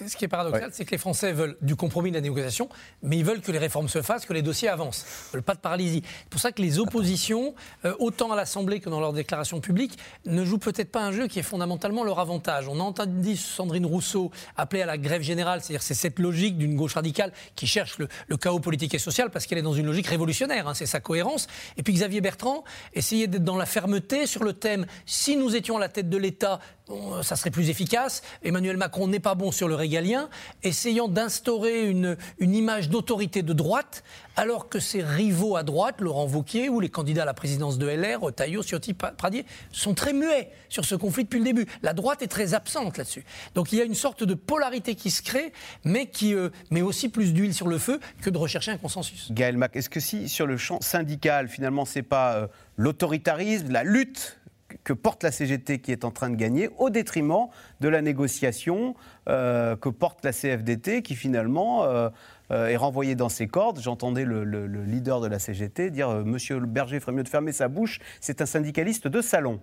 Ce 0.07 0.17
qui 0.17 0.25
est 0.25 0.29
paradoxal, 0.29 0.71
c'est 0.73 0.87
que 0.87 0.93
les 0.93 0.99
Français 0.99 1.31
veulent 1.35 1.59
du 1.61 1.77
compromis, 1.77 2.09
de 2.11 2.15
la 2.17 2.23
négociation, 2.23 2.71
mais 3.03 3.19
ils 3.19 3.25
veulent 3.25 3.43
que 3.43 3.53
les 3.53 3.59
réformes 3.59 3.89
se 3.89 4.01
fassent, 4.01 4.25
que 4.25 4.33
les 4.33 4.41
dossiers 4.41 4.71
avancent. 4.71 5.05
Ils 5.29 5.33
veulent 5.35 5.43
pas 5.43 5.55
de 5.55 5.61
paralysie. 5.61 6.03
C'est 6.23 6.29
pour 6.31 6.41
ça 6.41 6.53
que 6.53 6.63
les 6.63 6.79
oppositions, 6.79 7.55
euh, 7.85 7.95
autant 7.99 8.33
à 8.33 8.37
l'Assemblée 8.37 8.81
que 8.81 8.89
dans 8.89 8.99
leurs 9.01 9.13
déclarations 9.13 9.61
publiques, 9.61 9.99
ne 10.25 10.43
jouent 10.43 10.57
peut-être 10.57 10.91
pas 10.91 11.03
un 11.03 11.13
jeu 11.13 11.27
qui 11.27 11.39
est 11.39 11.43
fondamentalement 11.43 12.03
leur 12.03 12.19
avantage. 12.19 12.67
On 12.67 12.81
a 12.81 12.83
entendu 12.83 13.37
Sandrine 13.37 13.85
Rousseau 13.85 14.31
appeler 14.57 14.81
à 14.81 14.87
la 14.87 14.97
grève 14.97 15.21
générale, 15.21 15.61
c'est-à-dire 15.61 15.83
c'est 15.83 15.93
cette 15.93 16.19
logique 16.19 16.57
d'une 16.57 16.77
gauche 16.77 16.95
radicale 16.95 17.31
qui 17.55 17.67
cherche 17.67 17.99
le, 17.99 18.09
le 18.27 18.37
chaos 18.39 18.59
politique 18.59 18.95
et 18.95 18.99
social 18.99 19.29
parce 19.29 19.45
qu'elle 19.45 19.59
est 19.59 19.63
dans 19.63 19.75
une 19.75 19.85
logique 19.85 20.07
révolutionnaire, 20.07 20.20
hein, 20.67 20.75
c'est 20.75 20.87
sa 20.87 21.01
cohérence. 21.01 21.47
Et 21.77 21.83
puis 21.83 21.93
Xavier 21.93 22.21
Bertrand 22.21 22.65
essayait 22.93 23.27
d'être 23.27 23.45
dans 23.45 23.57
la 23.57 23.67
fermeté 23.67 24.27
sur 24.27 24.45
le 24.45 24.53
thème 24.53 24.87
si 25.07 25.37
nous 25.37 25.57
étions 25.57 25.77
à 25.77 25.81
la 25.81 25.89
tête 25.89 26.09
de 26.09 26.17
l'État, 26.17 26.61
bon, 26.91 27.23
ça 27.23 27.37
serait 27.37 27.51
plus 27.51 27.71
efficace. 27.71 28.23
Emmanuel 28.43 28.77
Macron 28.77 29.07
n'est 29.07 29.21
pas 29.21 29.35
bon 29.35 29.53
sur 29.53 29.69
le 29.69 29.75
régalien, 29.75 30.29
essayant 30.63 31.09
d'instaurer 31.09 31.87
une, 31.87 32.17
une 32.39 32.55
image 32.55 32.91
d'autorité 32.91 33.43
de 33.43 33.53
droite, 33.53 34.03
alors 34.37 34.69
que 34.69 34.79
ses 34.79 35.03
rivaux 35.03 35.57
à 35.57 35.63
droite, 35.63 36.01
Laurent 36.01 36.27
Wauquiez 36.27 36.69
ou 36.69 36.81
les 36.81 36.89
candidats 36.89 37.23
à 37.23 37.27
la 37.27 37.35
présidence 37.35 37.79
de 37.79 37.87
LR, 37.87 38.33
Taillot, 38.35 38.63
Ciotti, 38.63 38.95
Pradier, 38.95 39.47
sont 39.73 39.95
très 39.95 40.13
muets 40.13 40.51
sur 40.69 40.85
ce 40.85 40.95
conflit 40.95 41.25
depuis 41.25 41.39
le 41.39 41.45
début. 41.45 41.67
La 41.83 41.93
droite 41.93 42.23
est 42.23 42.29
très 42.29 42.55
absente 42.55 42.99
là-dessus. 42.99 43.25
Donc 43.55 43.73
il 43.73 43.79
y 43.79 43.83
a 43.83 43.85
une 43.85 43.95
sorte 43.95 44.25
de 44.25 44.35
polarité 44.35 44.95
qui 44.95 45.11
se 45.11 45.23
crée, 45.23 45.53
mais 45.85 46.07
qui 46.07 46.35
euh, 46.35 46.51
met 46.71 46.83
aussi 46.83 47.09
plus 47.09 47.33
d'huile 47.33 47.55
sur 47.55 47.69
le 47.69 47.79
feu 47.79 48.01
que 48.23 48.31
de 48.31 48.39
rechercher 48.39 48.73
un 48.73 48.79
consensus. 48.79 49.31
Gaël 49.31 49.57
Mac, 49.57 49.77
est-ce 49.77 49.91
que 49.91 50.01
si 50.01 50.29
sur 50.29 50.47
le 50.47 50.57
champ 50.57 50.81
syndical, 50.81 51.49
finalement, 51.49 51.85
c'est 51.85 52.03
pas 52.03 52.35
euh, 52.35 52.47
l'autoritarisme, 52.77 53.71
la 53.71 53.85
lutte 53.85 54.40
que 54.85 54.93
porte 54.93 55.23
la 55.25 55.31
CGT 55.33 55.79
qui 55.81 55.93
est 55.93 56.05
en 56.05 56.11
train 56.11 56.31
de 56.31 56.37
gagner, 56.37 56.71
au 56.79 56.91
détriment 56.91 57.49
de 57.81 57.89
la 57.89 58.03
négociation 58.03 58.95
euh, 59.29 59.77
que 59.77 59.89
porte 59.89 60.25
la 60.25 60.33
CFDT, 60.33 61.03
qui 61.03 61.15
finalement 61.17 61.85
euh, 61.85 62.09
euh, 62.51 62.69
est 62.69 62.77
renvoyée 62.77 63.15
dans 63.15 63.29
ses 63.29 63.47
cordes. 63.47 63.81
J'entendais 63.81 64.25
le, 64.25 64.45
le- 64.45 64.67
le 64.67 64.85
leader 64.85 65.21
de 65.21 65.27
la 65.29 65.39
CGT 65.39 65.91
dire 65.91 66.11
Monsieur 66.25 66.59
Berger 66.61 67.01
ferait 67.01 67.13
mieux 67.13 67.23
de 67.23 67.29
fermer 67.29 67.53
sa 67.53 67.69
bouche. 67.69 68.01
C'est 68.21 68.41
un 68.43 68.47
syndicaliste 68.47 69.09
de 69.09 69.21
salon. 69.21 69.61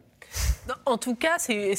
En 0.85 0.97
tout 0.97 1.15
cas, 1.15 1.37
c'est- 1.37 1.75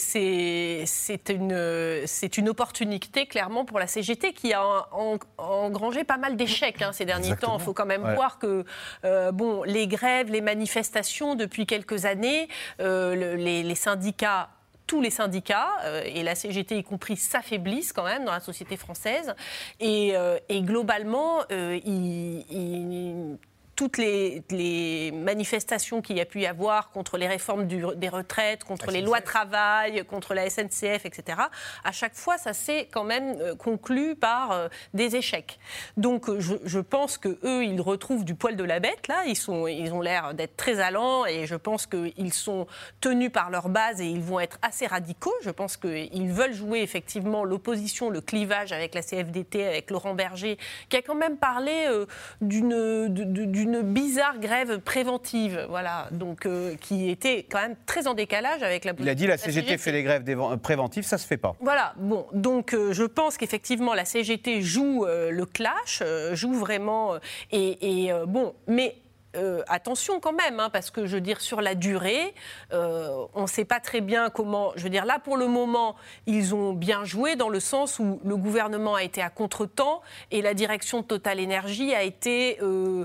une, 1.29 2.49
opportunité 2.49 3.27
clairement 3.27 3.65
pour 3.65 3.79
la 3.79 3.87
CGT 3.87 4.33
qui 4.33 4.53
a 4.55 4.65
en- 4.93 5.19
engrangé 5.37 6.05
pas 6.05 6.17
mal 6.17 6.37
d'échecs 6.37 6.81
hein, 6.83 6.93
ces 6.93 7.05
derniers 7.05 7.27
Exactement. 7.27 7.53
temps. 7.53 7.59
Il 7.59 7.65
faut 7.65 7.75
quand 7.75 7.87
même 7.87 8.05
Ouais. 8.05 8.15
voir 8.15 8.39
que 8.39 8.65
euh, 9.05 9.31
bon, 9.33 9.63
les 9.65 9.87
grèves, 9.87 10.31
les 10.31 10.41
manifestations 10.41 11.35
depuis 11.35 11.67
quelques 11.67 12.07
années, 12.07 12.49
euh, 12.81 13.15
le- 13.15 13.35
les, 13.37 13.63
les 13.63 13.75
syndicats 13.75 14.49
tous 14.87 15.03
les 15.03 15.11
syndicats, 15.11 15.69
euh, 15.85 16.01
et 16.07 16.23
la 16.23 16.35
CGT 16.35 16.79
y 16.79 16.83
compris, 16.83 17.19
s'affaiblissent 17.19 17.93
quand 17.93 18.05
même 18.05 18.25
dans 18.25 18.33
la 18.33 18.41
société 18.41 18.79
française. 18.79 19.35
Et, 19.81 20.17
euh, 20.17 20.39
et 20.49 20.63
globalement, 20.63 21.41
euh, 21.53 21.79
ils- 21.85 22.47
ils- 22.51 23.37
toutes 23.79 23.97
les, 23.97 24.43
les 24.51 25.13
manifestations 25.13 26.03
qu'il 26.03 26.17
y 26.17 26.21
a 26.21 26.25
pu 26.25 26.41
y 26.41 26.47
avoir 26.49 26.91
contre 26.91 27.17
les 27.17 27.29
réformes 27.29 27.69
du- 27.69 27.85
des 27.95 28.09
retraites, 28.09 28.65
contre 28.65 28.91
les 28.91 29.03
lois 29.03 29.21
de 29.21 29.25
travail, 29.25 30.05
contre 30.05 30.35
la 30.35 30.51
SNCF, 30.51 31.07
etc., 31.07 31.39
à 31.85 31.93
chaque 31.93 32.17
fois, 32.17 32.39
ça 32.39 32.55
s'est 32.55 32.89
quand 32.91 33.05
même 33.05 33.37
euh, 33.41 33.55
conclu 33.55 34.17
par 34.17 34.51
euh, 34.51 34.67
des 34.95 35.15
échecs. 35.15 35.61
Donc, 35.97 36.29
euh, 36.29 36.41
je, 36.41 36.55
je 36.65 36.81
pense 36.81 37.19
que 37.19 37.39
eux, 37.45 37.65
ils 37.65 37.81
retrouvent 37.81 38.25
du 38.25 38.35
poil 38.35 38.57
de 38.57 38.65
la 38.65 38.81
bête. 38.81 39.07
Là, 39.07 39.23
ils 39.29 39.37
sont, 39.37 39.69
ils 39.69 39.93
ont 39.93 40.01
l'air 40.01 40.35
d'être 40.35 40.57
très 40.57 40.81
allants, 40.81 41.25
et 41.25 41.47
je 41.47 41.55
pense 41.55 41.87
qu'ils 41.87 42.35
sont 42.35 42.67
tenus 43.01 43.31
par 43.31 43.49
leur 43.49 43.69
base 43.69 44.01
et 44.01 44.07
ils 44.07 44.23
vont 44.23 44.41
être 44.41 44.59
assez 44.61 44.89
radicaux. 44.89 45.35
Je 45.45 45.51
pense 45.51 45.77
qu'ils 45.77 46.33
veulent 46.33 46.53
jouer 46.53 46.81
effectivement 46.81 47.45
l'opposition, 47.45 48.11
le 48.11 48.21
clivage 48.23 48.73
avec 48.73 48.93
la 48.97 49.03
CFDT, 49.03 49.65
avec 49.65 49.93
Laurent 49.93 50.15
Berger, 50.15 50.59
qui 50.89 50.97
a 50.97 51.03
quand 51.03 51.15
même 51.15 51.37
parlé 51.37 51.87
euh, 51.87 52.07
d'une 52.41 53.68
d'une 53.69 53.83
bizarre 53.83 54.39
grève 54.39 54.81
préventive, 54.81 55.67
voilà, 55.69 56.09
donc 56.11 56.47
euh, 56.47 56.75
qui 56.81 57.11
était 57.11 57.45
quand 57.51 57.61
même 57.61 57.77
très 57.87 58.07
en 58.07 58.15
décalage 58.15 58.63
avec 58.63 58.85
la. 58.85 58.93
Il 58.99 59.09
a 59.09 59.15
dit 59.15 59.27
la 59.27 59.37
CGT 59.37 59.79
fait 59.79 59.93
les 59.93 60.03
grèves 60.03 60.25
préventives, 60.59 61.05
ça 61.05 61.19
se 61.19 61.27
fait 61.27 61.37
pas. 61.37 61.55
Voilà, 61.61 61.95
bon, 61.97 62.27
donc 62.33 62.75
euh, 62.75 62.93
je 62.93 63.05
pense 63.05 63.37
qu'effectivement 63.37 63.95
la 63.95 64.05
CGT 64.05 64.63
joue 64.63 65.05
euh, 65.05 65.31
le 65.31 65.47
clash, 65.47 66.03
joue 66.33 66.55
vraiment. 66.55 67.17
et 67.53 68.07
et, 68.07 68.13
bon, 68.27 68.55
mais. 68.67 68.97
Euh, 69.39 69.63
attention 69.69 70.21
quand 70.21 70.33
même, 70.33 70.61
hein, 70.61 70.69
parce 70.71 70.91
que 70.91 71.07
je 71.07 71.15
veux 71.15 71.21
dire, 71.21 71.41
sur 71.41 71.61
la 71.63 71.75
durée, 71.75 72.35
euh, 72.73 73.25
on 73.35 73.43
ne 73.43 73.47
sait 73.47 73.65
pas 73.65 73.81
très 73.81 74.01
bien 74.01 74.29
comment. 74.31 74.73
Je 74.77 74.83
veux 74.83 74.91
dire, 74.91 75.05
là, 75.07 75.19
pour 75.19 75.37
le 75.37 75.47
moment, 75.47 75.97
ils 76.27 76.55
ont 76.55 76.73
bien 76.73 77.05
joué 77.05 77.37
dans 77.37 77.49
le 77.49 77.61
sens 77.61 77.99
où 77.99 78.21
le 78.25 78.37
gouvernement 78.37 78.95
a 78.97 79.03
été 79.03 79.23
à 79.23 79.31
contre-temps 79.31 80.03
et 80.31 80.43
la 80.43 80.55
direction 80.55 81.01
de 81.01 81.07
Total 81.07 81.39
Énergie 81.41 81.95
a 81.95 82.03
été 82.03 82.59
euh, 82.63 83.05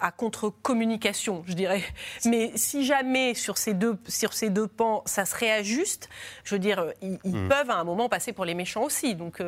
à 0.00 0.12
contre-communication, 0.12 1.42
je 1.46 1.54
dirais. 1.54 1.82
Mais 2.24 2.52
si 2.54 2.84
jamais 2.84 3.34
sur 3.34 3.58
ces 3.58 3.74
deux, 3.74 3.96
sur 4.08 4.32
ces 4.32 4.50
deux 4.50 4.66
pans, 4.68 5.02
ça 5.06 5.24
se 5.24 5.34
réajuste, 5.34 6.08
je 6.44 6.54
veux 6.54 6.58
dire, 6.60 6.92
ils, 7.02 7.18
ils 7.24 7.34
Mhm. 7.36 7.48
peuvent 7.48 7.70
à 7.70 7.76
un 7.76 7.84
moment 7.84 8.08
passer 8.08 8.32
pour 8.32 8.44
les 8.44 8.54
méchants 8.54 8.84
aussi. 8.84 9.14
Donc. 9.14 9.40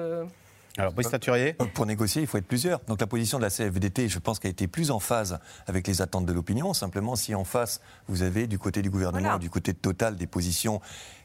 Alors, 0.78 0.92
Brice 0.92 1.10
Taturier 1.10 1.56
Euh, 1.60 1.64
Pour 1.74 1.86
négocier, 1.86 2.22
il 2.22 2.28
faut 2.28 2.38
être 2.38 2.46
plusieurs. 2.46 2.80
Donc 2.86 3.00
la 3.00 3.06
position 3.06 3.38
de 3.38 3.42
la 3.42 3.50
CFDT, 3.50 4.08
je 4.08 4.18
pense 4.18 4.38
qu'elle 4.38 4.50
a 4.50 4.52
été 4.52 4.68
plus 4.68 4.90
en 4.90 5.00
phase 5.00 5.38
avec 5.66 5.86
les 5.86 6.00
attentes 6.02 6.24
de 6.26 6.32
l'opinion. 6.32 6.72
Simplement, 6.72 7.16
si 7.16 7.34
en 7.34 7.44
face, 7.44 7.80
vous 8.06 8.22
avez 8.22 8.46
du 8.46 8.58
côté 8.58 8.80
du 8.82 8.90
gouvernement, 8.90 9.20
Voilà. 9.22 9.38
du 9.38 9.50
côté 9.50 9.72
de 9.72 9.78
Total, 9.78 10.16
des 10.16 10.26
positions 10.26 10.80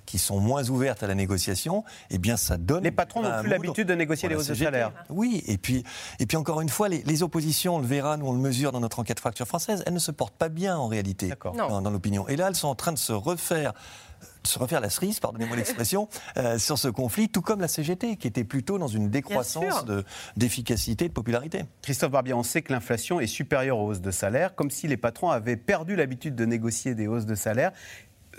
qui 0.06 0.18
sont 0.18 0.40
moins 0.40 0.68
ouvertes 0.70 1.02
à 1.04 1.08
la 1.08 1.16
négociation, 1.16 1.86
eh 2.10 2.18
bien 2.18 2.36
ça 2.36 2.58
donne... 2.58 2.84
Les 2.84 2.92
patrons 2.92 3.22
n'ont 3.22 3.40
plus 3.42 3.50
l'habitude 3.50 3.88
de 3.88 3.94
négocier 3.94 4.28
les 4.28 4.36
hausses 4.36 4.48
de 4.48 4.54
salaire. 4.54 4.92
Oui, 5.10 5.42
et 5.48 5.58
puis, 5.58 5.84
et 6.20 6.26
puis 6.26 6.36
encore 6.36 6.60
une 6.60 6.68
fois, 6.68 6.90
les, 6.90 7.04
les 7.04 7.24
oppositions, 7.24 7.78
on 7.78 7.80
le 7.80 7.86
verra, 7.88 8.18
nous 8.18 8.26
on 8.28 8.34
le 8.34 8.40
mesure 8.40 8.74
dans 8.74 8.82
notre 8.82 9.00
enquête 9.00 9.20
fracture 9.22 9.48
française, 9.48 9.82
elles 9.86 9.94
ne 9.94 10.00
se 10.00 10.12
portent 10.12 10.36
pas 10.36 10.50
bien 10.50 10.76
en 10.78 10.88
réalité 10.88 11.32
dans, 11.56 11.82
dans 11.82 11.90
l'opinion. 11.90 12.28
Et 12.28 12.36
là, 12.36 12.48
elles 12.50 12.56
sont 12.56 12.68
en 12.68 12.76
train 12.76 12.92
de 12.92 12.98
se 12.98 13.14
refaire 13.14 13.72
se 14.44 14.60
refaire 14.60 14.80
la 14.82 14.90
cerise, 14.90 15.20
pardonnez-moi 15.20 15.56
l'expression, 15.56 16.08
euh, 16.38 16.58
sur 16.58 16.78
ce 16.78 16.88
conflit, 16.88 17.30
tout 17.30 17.42
comme 17.42 17.62
la 17.62 17.68
CGT, 17.68 18.18
qui 18.18 18.28
était 18.28 18.44
plutôt 18.44 18.78
dans 18.78 18.88
une 18.88 19.10
décroissance 19.10 19.86
de- 19.86 20.04
d'efficacité 20.38 21.06
et 21.06 21.10
de 21.10 21.14
popularité. 21.14 21.64
Christophe 21.82 22.12
Barbier, 22.12 22.34
on 22.34 22.44
sait 22.44 22.62
que 22.62 22.74
l'inflation 22.74 23.20
est 23.20 23.28
supérieure 23.28 23.78
aux 23.78 23.88
hausses 23.88 24.02
de 24.02 24.12
salaire, 24.12 24.56
comme 24.56 24.70
si 24.72 24.88
les 24.88 24.98
patrons 24.98 25.30
avaient 25.32 25.58
perdu 25.58 25.96
l'habitude 25.96 26.36
de 26.36 26.46
négocier 26.46 26.96
des 26.96 27.08
hausses 27.08 27.26
de 27.26 27.36
salaire. 27.36 27.72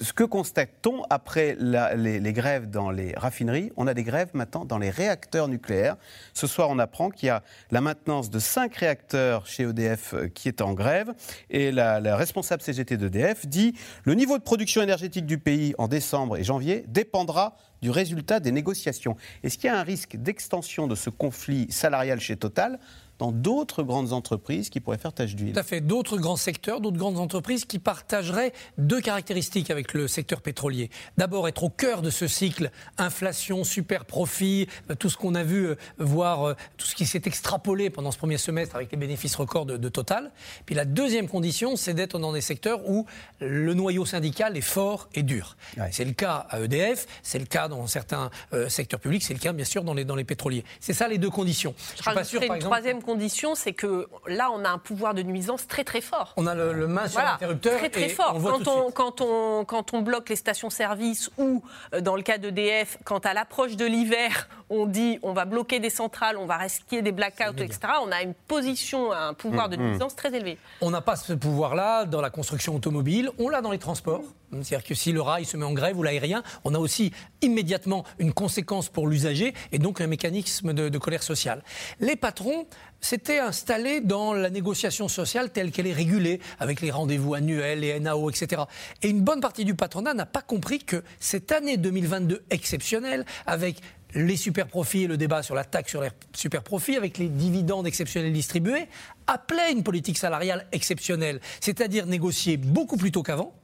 Ce 0.00 0.12
que 0.12 0.24
constate-t-on 0.24 1.04
après 1.08 1.56
les 1.60 2.32
grèves 2.32 2.68
dans 2.68 2.90
les 2.90 3.12
raffineries? 3.16 3.70
On 3.76 3.86
a 3.86 3.94
des 3.94 4.02
grèves 4.02 4.30
maintenant 4.34 4.64
dans 4.64 4.78
les 4.78 4.90
réacteurs 4.90 5.46
nucléaires. 5.46 5.96
Ce 6.32 6.46
soir, 6.46 6.68
on 6.70 6.78
apprend 6.78 7.10
qu'il 7.10 7.28
y 7.28 7.30
a 7.30 7.42
la 7.70 7.80
maintenance 7.80 8.28
de 8.28 8.38
cinq 8.40 8.74
réacteurs 8.76 9.46
chez 9.46 9.62
EDF 9.62 10.14
euh, 10.14 10.28
qui 10.28 10.48
est 10.48 10.60
en 10.60 10.72
grève. 10.72 11.12
Et 11.50 11.70
la, 11.70 12.00
la 12.00 12.16
responsable 12.16 12.62
CGT 12.62 12.96
d'EDF 12.96 13.46
dit 13.46 13.74
le 14.04 14.14
niveau 14.14 14.36
de 14.36 14.42
production 14.42 14.82
énergétique 14.82 15.26
du 15.26 15.38
pays 15.38 15.74
en 15.78 15.86
décembre 15.86 16.36
et 16.36 16.44
janvier 16.44 16.84
dépendra 16.88 17.56
du 17.80 17.90
résultat 17.90 18.40
des 18.40 18.50
négociations. 18.50 19.16
Est-ce 19.42 19.58
qu'il 19.58 19.66
y 19.66 19.70
a 19.70 19.78
un 19.78 19.82
risque 19.82 20.16
d'extension 20.16 20.86
de 20.86 20.94
ce 20.94 21.10
conflit 21.10 21.70
salarial 21.70 22.18
chez 22.18 22.36
Total? 22.36 22.80
Dans 23.18 23.32
d'autres 23.32 23.82
grandes 23.82 24.12
entreprises 24.12 24.70
qui 24.70 24.80
pourraient 24.80 24.98
faire 24.98 25.12
tache 25.12 25.34
d'huile 25.34 25.52
Tout 25.52 25.60
à 25.60 25.62
fait. 25.62 25.80
D'autres 25.80 26.18
grands 26.18 26.36
secteurs, 26.36 26.80
d'autres 26.80 26.96
grandes 26.96 27.18
entreprises 27.18 27.64
qui 27.64 27.78
partageraient 27.78 28.52
deux 28.78 29.00
caractéristiques 29.00 29.70
avec 29.70 29.94
le 29.94 30.08
secteur 30.08 30.40
pétrolier. 30.40 30.90
D'abord, 31.16 31.48
être 31.48 31.64
au 31.64 31.70
cœur 31.70 32.02
de 32.02 32.10
ce 32.10 32.26
cycle 32.26 32.70
inflation, 32.98 33.64
super 33.64 34.04
profit, 34.04 34.68
euh, 34.90 34.94
tout 34.94 35.10
ce 35.10 35.16
qu'on 35.16 35.34
a 35.34 35.44
vu, 35.44 35.66
euh, 35.66 35.76
voir 35.98 36.48
euh, 36.48 36.54
tout 36.76 36.86
ce 36.86 36.94
qui 36.94 37.06
s'est 37.06 37.22
extrapolé 37.24 37.90
pendant 37.90 38.10
ce 38.10 38.18
premier 38.18 38.38
semestre 38.38 38.76
avec 38.76 38.90
les 38.90 38.98
bénéfices 38.98 39.36
records 39.36 39.66
de, 39.66 39.76
de 39.76 39.88
Total. 39.88 40.32
Puis 40.66 40.74
la 40.74 40.84
deuxième 40.84 41.28
condition, 41.28 41.76
c'est 41.76 41.94
d'être 41.94 42.18
dans 42.18 42.32
des 42.32 42.40
secteurs 42.40 42.88
où 42.88 43.06
le 43.40 43.74
noyau 43.74 44.04
syndical 44.04 44.56
est 44.56 44.60
fort 44.60 45.08
et 45.14 45.22
dur. 45.22 45.56
C'est 45.90 46.04
le 46.04 46.12
cas 46.12 46.46
à 46.50 46.60
EDF, 46.60 47.06
c'est 47.22 47.38
le 47.38 47.44
cas 47.44 47.68
dans 47.68 47.86
certains 47.86 48.30
euh, 48.52 48.68
secteurs 48.68 49.00
publics, 49.00 49.22
c'est 49.22 49.34
le 49.34 49.40
cas 49.40 49.52
bien 49.52 49.64
sûr 49.64 49.84
dans 49.84 49.94
les, 49.94 50.04
dans 50.04 50.16
les 50.16 50.24
pétroliers. 50.24 50.64
C'est 50.80 50.92
ça 50.92 51.08
les 51.08 51.18
deux 51.18 51.30
conditions. 51.30 51.74
Je 51.96 52.02
suis 52.02 52.14
pas 52.14 52.24
sûr, 52.24 52.40
par 52.40 52.48
une 52.48 52.56
exemple, 52.56 52.74
troisième 52.74 53.02
condition, 53.04 53.54
c'est 53.54 53.72
que 53.72 54.08
là, 54.26 54.50
on 54.52 54.64
a 54.64 54.68
un 54.68 54.78
pouvoir 54.78 55.14
de 55.14 55.22
nuisance 55.22 55.66
très 55.66 55.84
très 55.84 56.00
fort. 56.00 56.32
On 56.36 56.46
a 56.46 56.54
le, 56.54 56.86
main 56.86 57.06
sur 57.06 57.20
l'interrupteur. 57.20 57.78
Très 57.78 57.90
très 57.90 58.08
fort. 58.08 58.36
quand, 58.42 58.66
on, 58.68 58.90
quand, 58.90 59.20
on, 59.20 59.64
quand 59.64 59.94
on 59.94 60.02
bloque 60.02 60.28
les 60.28 60.36
stations-service 60.36 61.30
ou, 61.38 61.62
euh, 61.94 62.00
dans 62.00 62.16
le 62.16 62.22
cas 62.22 62.38
d'EDF, 62.38 62.98
quand 63.04 63.26
à 63.26 63.34
l'approche 63.34 63.76
de 63.76 63.84
l'hiver, 63.84 64.48
on 64.70 64.86
dit 64.86 65.18
on 65.22 65.32
va 65.32 65.44
bloquer 65.44 65.78
des 65.78 65.90
centrales, 65.90 66.36
on 66.36 66.46
va 66.46 66.56
risquer 66.56 67.02
des 67.02 67.12
blackouts, 67.12 67.58
etc., 67.58 67.78
on 68.02 68.10
a 68.10 68.22
une 68.22 68.34
position, 68.34 69.12
un 69.12 69.34
pouvoir 69.34 69.68
de 69.68 69.76
mmh, 69.76 69.80
mmh. 69.80 69.90
nuisance 69.90 70.16
très 70.16 70.34
élevé. 70.34 70.58
On 70.80 70.90
n'a 70.90 71.00
pas 71.00 71.16
ce 71.16 71.32
pouvoir-là 71.32 72.04
dans 72.04 72.20
la 72.20 72.30
construction 72.30 72.74
automobile, 72.74 73.30
on 73.38 73.48
l'a 73.48 73.60
dans 73.60 73.70
les 73.70 73.78
transports. 73.78 74.22
C'est-à-dire 74.62 74.86
que 74.86 74.94
si 74.94 75.12
le 75.12 75.20
rail 75.20 75.44
se 75.44 75.56
met 75.56 75.64
en 75.64 75.72
grève 75.72 75.98
ou 75.98 76.02
l'aérien, 76.02 76.42
on 76.64 76.74
a 76.74 76.78
aussi 76.78 77.12
immédiatement 77.42 78.04
une 78.18 78.32
conséquence 78.32 78.88
pour 78.88 79.06
l'usager 79.06 79.54
et 79.72 79.78
donc 79.78 80.00
un 80.00 80.06
mécanisme 80.06 80.72
de, 80.72 80.98
colère 80.98 81.22
sociale. 81.22 81.62
Les 82.00 82.16
patrons 82.16 82.66
s'étaient 83.00 83.38
installés 83.38 84.00
dans 84.00 84.32
la 84.32 84.50
négociation 84.50 85.08
sociale 85.08 85.50
telle 85.50 85.70
qu'elle 85.70 85.86
est 85.86 85.92
régulée, 85.92 86.40
avec 86.58 86.80
les 86.80 86.90
rendez-vous 86.90 87.34
annuels, 87.34 87.80
les 87.80 88.00
NAO, 88.00 88.30
etc. 88.30 88.62
Et 89.02 89.08
une 89.08 89.20
bonne 89.20 89.40
partie 89.40 89.64
du 89.64 89.74
patronat 89.74 90.14
n'a 90.14 90.26
pas 90.26 90.42
compris 90.42 90.78
que 90.78 91.02
cette 91.20 91.52
année 91.52 91.76
2022 91.76 92.44
exceptionnelle, 92.50 93.26
avec 93.46 93.76
les 94.14 94.36
super 94.36 94.66
profits 94.66 95.04
et 95.04 95.06
le 95.06 95.16
débat 95.16 95.42
sur 95.42 95.54
la 95.54 95.64
taxe 95.64 95.90
sur 95.90 96.00
les 96.00 96.10
super 96.34 96.62
profits 96.62 96.96
avec 96.96 97.18
les 97.18 97.28
dividendes 97.28 97.86
exceptionnels 97.86 98.32
distribués 98.32 98.86
appelait 99.26 99.72
une 99.72 99.82
politique 99.82 100.18
salariale 100.18 100.66
exceptionnelle, 100.72 101.40
c'est-à-dire 101.60 102.06
négocier 102.06 102.56
beaucoup 102.56 102.96
plus 102.96 103.10
tôt 103.10 103.22
qu'avant, 103.22 103.54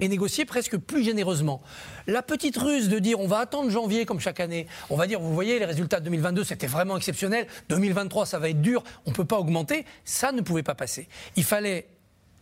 et 0.00 0.08
négocier 0.08 0.44
presque 0.44 0.76
plus 0.76 1.02
généreusement. 1.04 1.62
La 2.06 2.22
petite 2.22 2.56
ruse 2.56 2.88
de 2.88 2.98
dire 2.98 3.20
on 3.20 3.26
va 3.26 3.38
attendre 3.38 3.70
janvier 3.70 4.06
comme 4.06 4.20
chaque 4.20 4.40
année, 4.40 4.66
on 4.88 4.96
va 4.96 5.06
dire 5.06 5.20
vous 5.20 5.34
voyez 5.34 5.58
les 5.58 5.64
résultats 5.64 6.00
de 6.00 6.04
2022 6.04 6.44
c'était 6.44 6.66
vraiment 6.66 6.96
exceptionnel, 6.96 7.46
2023 7.68 8.26
ça 8.26 8.38
va 8.38 8.48
être 8.48 8.60
dur, 8.60 8.82
on 9.06 9.10
ne 9.10 9.14
peut 9.14 9.24
pas 9.24 9.38
augmenter, 9.38 9.84
ça 10.04 10.32
ne 10.32 10.40
pouvait 10.40 10.62
pas 10.62 10.74
passer. 10.74 11.08
Il 11.36 11.44
fallait 11.44 11.86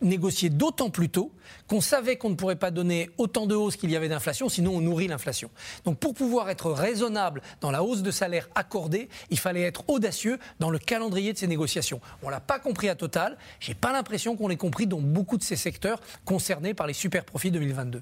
négocier 0.01 0.49
d'autant 0.49 0.89
plus 0.89 1.09
tôt 1.09 1.31
qu'on 1.67 1.81
savait 1.81 2.17
qu'on 2.17 2.29
ne 2.29 2.35
pourrait 2.35 2.55
pas 2.55 2.71
donner 2.71 3.09
autant 3.17 3.45
de 3.45 3.55
hausse 3.55 3.75
qu'il 3.75 3.91
y 3.91 3.95
avait 3.95 4.09
d'inflation, 4.09 4.49
sinon 4.49 4.75
on 4.75 4.81
nourrit 4.81 5.07
l'inflation. 5.07 5.49
Donc 5.85 5.99
pour 5.99 6.13
pouvoir 6.13 6.49
être 6.49 6.71
raisonnable 6.71 7.41
dans 7.61 7.71
la 7.71 7.83
hausse 7.83 8.01
de 8.01 8.11
salaire 8.11 8.49
accordée, 8.55 9.09
il 9.29 9.39
fallait 9.39 9.63
être 9.63 9.83
audacieux 9.87 10.39
dans 10.59 10.69
le 10.69 10.79
calendrier 10.79 11.33
de 11.33 11.37
ces 11.37 11.47
négociations. 11.47 12.01
On 12.23 12.29
l'a 12.29 12.39
pas 12.39 12.59
compris 12.59 12.89
à 12.89 12.95
Total, 12.95 13.37
j'ai 13.59 13.73
pas 13.73 13.91
l'impression 13.91 14.35
qu'on 14.35 14.47
l'ait 14.47 14.57
compris 14.57 14.87
dans 14.87 14.99
beaucoup 14.99 15.37
de 15.37 15.43
ces 15.43 15.55
secteurs 15.55 16.01
concernés 16.25 16.73
par 16.73 16.87
les 16.87 16.93
super 16.93 17.23
profits 17.23 17.51
2022. 17.51 18.01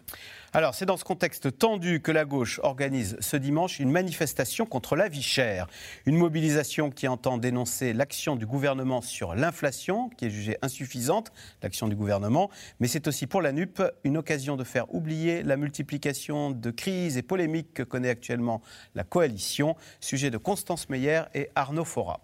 Alors, 0.53 0.73
c'est 0.75 0.85
dans 0.85 0.95
ce 0.95 1.03
contexte 1.03 1.57
tendu 1.57 2.01
que 2.01 2.11
la 2.11 2.23
gauche 2.23 2.59
organise 2.63 3.17
ce 3.19 3.35
dimanche 3.35 3.79
une 3.79 3.91
manifestation 3.91 4.65
contre 4.65 4.95
la 4.95 5.09
vie 5.09 5.21
chère. 5.21 5.67
Une 6.05 6.15
mobilisation 6.15 6.89
qui 6.89 7.07
entend 7.07 7.37
dénoncer 7.37 7.93
l'action 7.93 8.35
du 8.35 8.45
gouvernement 8.45 9.01
sur 9.01 9.35
l'inflation, 9.35 10.09
qui 10.09 10.25
est 10.25 10.29
jugée 10.29 10.57
insuffisante, 10.61 11.31
l'action 11.61 11.87
du 11.89 11.95
gouvernement. 11.95 12.49
Mais 12.79 12.87
c'est 12.87 13.07
aussi 13.07 13.27
pour 13.27 13.41
la 13.41 13.51
NUP 13.51 13.81
une 14.05 14.17
occasion 14.17 14.55
de 14.55 14.63
faire 14.63 14.93
oublier 14.93 15.43
la 15.43 15.57
multiplication 15.57 16.51
de 16.51 16.71
crises 16.71 17.17
et 17.17 17.23
polémiques 17.23 17.73
que 17.73 17.83
connaît 17.83 18.09
actuellement 18.09 18.61
la 18.95 19.03
coalition. 19.03 19.75
Sujet 19.99 20.31
de 20.31 20.37
Constance 20.37 20.87
Meyer 20.89 21.23
et 21.33 21.49
Arnaud 21.55 21.85
Fora. 21.85 22.21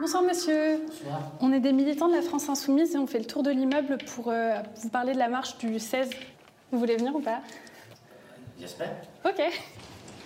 Bonsoir 0.00 0.22
monsieur. 0.22 0.80
Bonsoir. 0.86 1.32
On 1.40 1.52
est 1.52 1.60
des 1.60 1.74
militants 1.74 2.08
de 2.08 2.14
la 2.14 2.22
France 2.22 2.48
Insoumise 2.48 2.94
et 2.94 2.98
on 2.98 3.06
fait 3.06 3.18
le 3.18 3.26
tour 3.26 3.42
de 3.42 3.50
l'immeuble 3.50 3.98
pour 4.14 4.28
euh, 4.28 4.54
vous 4.76 4.88
parler 4.88 5.12
de 5.12 5.18
la 5.18 5.28
marche 5.28 5.58
du 5.58 5.78
16. 5.78 6.08
Vous 6.72 6.78
voulez 6.78 6.96
venir 6.96 7.14
ou 7.14 7.20
pas? 7.20 7.40
J'espère. 8.58 8.96
Ok. 9.26 9.42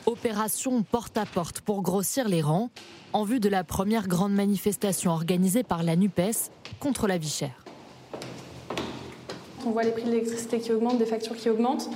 Opération 0.06 0.84
porte 0.84 1.18
à 1.18 1.26
porte 1.26 1.60
pour 1.60 1.82
grossir 1.82 2.28
les 2.28 2.40
rangs 2.40 2.70
en 3.12 3.24
vue 3.24 3.40
de 3.40 3.48
la 3.48 3.64
première 3.64 4.06
grande 4.06 4.32
manifestation 4.32 5.10
organisée 5.10 5.64
par 5.64 5.82
la 5.82 5.96
NUPES 5.96 6.52
contre 6.78 7.08
la 7.08 7.18
vie 7.18 7.28
chère. 7.28 7.64
On 9.66 9.70
voit 9.70 9.82
les 9.82 9.90
prix 9.90 10.04
de 10.04 10.10
l'électricité 10.10 10.60
qui 10.60 10.70
augmentent, 10.70 10.98
des 10.98 11.06
factures 11.06 11.36
qui 11.36 11.50
augmentent. 11.50 11.90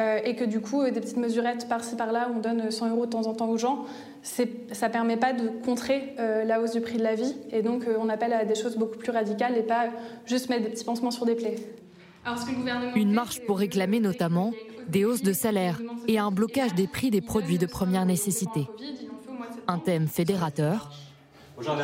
Euh, 0.00 0.18
et 0.24 0.34
que 0.34 0.44
du 0.44 0.60
coup, 0.60 0.82
euh, 0.82 0.90
des 0.90 1.00
petites 1.00 1.16
mesurettes 1.16 1.68
par-ci 1.68 1.94
par-là, 1.94 2.28
on 2.34 2.40
donne 2.40 2.70
100 2.70 2.90
euros 2.90 3.06
de 3.06 3.10
temps 3.10 3.26
en 3.26 3.34
temps 3.34 3.48
aux 3.48 3.58
gens, 3.58 3.84
ça 4.22 4.44
ne 4.44 4.92
permet 4.92 5.16
pas 5.16 5.32
de 5.32 5.48
contrer 5.64 6.14
euh, 6.18 6.44
la 6.44 6.60
hausse 6.60 6.72
du 6.72 6.80
prix 6.80 6.98
de 6.98 7.02
la 7.02 7.14
vie. 7.14 7.36
Et 7.52 7.62
donc, 7.62 7.84
on 7.98 8.08
appelle 8.08 8.32
à 8.32 8.44
des 8.44 8.54
choses 8.54 8.76
beaucoup 8.76 8.98
plus 8.98 9.12
radicales 9.12 9.56
et 9.56 9.62
pas 9.62 9.90
juste 10.26 10.48
mettre 10.48 10.64
des 10.64 10.70
petits 10.70 10.84
pansements 10.84 11.10
sur 11.10 11.26
des 11.26 11.34
plaies. 11.34 11.56
Une 12.96 13.12
marche 13.12 13.40
pour 13.46 13.58
réclamer 13.58 14.00
notamment 14.00 14.52
des 14.88 15.04
hausses 15.04 15.22
de 15.22 15.32
salaire 15.32 15.80
et 16.08 16.18
un 16.18 16.30
blocage 16.30 16.74
des 16.74 16.86
prix 16.86 17.10
des 17.10 17.20
produits 17.20 17.58
de 17.58 17.66
première 17.66 18.06
nécessité. 18.06 18.66
Un 19.68 19.78
thème 19.78 20.08
fédérateur. 20.08 20.90
Bonjour 21.56 21.76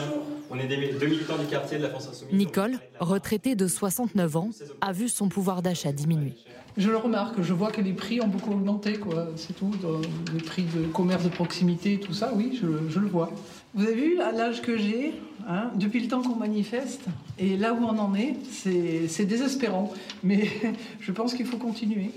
on 0.51 0.59
est 0.59 0.67
deux 0.67 1.07
militants 1.07 1.39
du 1.39 1.47
quartier 1.47 1.79
de 1.79 1.85
la 1.85 1.91
France 1.91 2.09
Insoumise. 2.09 2.35
Nicole, 2.35 2.79
retraitée 2.99 3.55
de 3.55 3.69
69 3.69 4.37
ans, 4.37 4.51
a 4.81 4.93
vu 4.93 5.09
son 5.09 5.29
pouvoir 5.29 5.63
d'achat 5.63 5.93
diminuer. 5.93 6.35
Je 6.77 6.91
le 6.91 6.97
remarque, 6.97 7.41
je 7.41 7.53
vois 7.53 7.71
que 7.71 7.81
les 7.81 7.93
prix 7.93 8.21
ont 8.21 8.27
beaucoup 8.27 8.51
augmenté, 8.51 8.95
quoi. 8.95 9.29
C'est 9.37 9.53
tout, 9.53 9.71
les 10.35 10.43
prix 10.43 10.65
de 10.65 10.87
commerce 10.87 11.23
de 11.23 11.29
proximité, 11.29 12.01
tout 12.01 12.13
ça, 12.13 12.33
oui, 12.35 12.59
je, 12.61 12.99
le 12.99 13.07
vois. 13.07 13.31
Vous 13.75 13.85
avez 13.85 13.95
vu, 13.95 14.21
à 14.21 14.33
l'âge 14.33 14.61
que 14.61 14.77
j'ai, 14.77 15.15
hein, 15.49 15.71
depuis 15.77 16.01
le 16.01 16.09
temps 16.09 16.23
qu'on 16.23 16.37
manifeste, 16.37 17.05
et 17.39 17.57
là 17.57 17.73
où 17.73 17.85
on 17.85 17.99
en 17.99 18.15
est, 18.15 18.37
c'est 18.51 19.25
désespérant. 19.25 19.93
Mais 20.25 20.49
je 21.01 21.13
pense 21.13 21.35
qu'il 21.35 21.47
faut 21.47 21.59
continuer. 21.59 22.11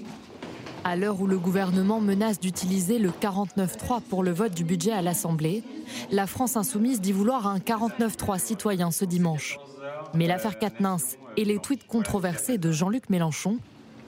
À 0.85 0.97
l'heure 0.97 1.21
où 1.21 1.27
le 1.27 1.39
gouvernement 1.39 2.01
menace 2.01 2.41
d'utiliser 2.41 2.99
le 2.99 3.09
49-3 3.09 4.01
pour 4.01 4.21
le 4.21 4.31
vote 4.31 4.53
du 4.53 4.65
budget 4.65 4.91
à 4.91 5.01
l'Assemblée, 5.01 5.63
la 6.11 6.27
France 6.27 6.57
insoumise 6.57 6.99
dit 6.99 7.13
vouloir 7.13 7.47
un 7.47 7.59
49-3 7.59 8.37
citoyen 8.37 8.91
ce 8.91 9.05
dimanche. 9.05 9.59
Mais 10.13 10.27
l'affaire 10.27 10.59
Katnins 10.59 10.97
et 11.37 11.45
les 11.45 11.57
tweets 11.59 11.87
controversés 11.87 12.57
de 12.57 12.71
Jean-Luc 12.71 13.09
Mélenchon 13.09 13.59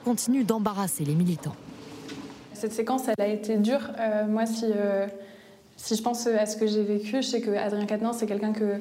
continue 0.04 0.44
d'embarrasser 0.44 1.06
les 1.06 1.14
militants. 1.14 1.56
Cette 2.52 2.72
séquence, 2.72 3.08
elle 3.08 3.24
a 3.24 3.28
été 3.28 3.56
dure. 3.56 3.90
Euh, 3.98 4.26
moi, 4.26 4.44
si, 4.44 4.66
euh, 4.66 5.06
si 5.76 5.96
je 5.96 6.02
pense 6.02 6.26
à 6.26 6.44
ce 6.44 6.58
que 6.58 6.66
j'ai 6.66 6.82
vécu, 6.82 7.22
je 7.22 7.26
sais 7.26 7.40
que 7.40 7.52
Adrien 7.52 7.86
Quatennens, 7.86 8.18
c'est 8.18 8.26
quelqu'un 8.26 8.52
que 8.52 8.78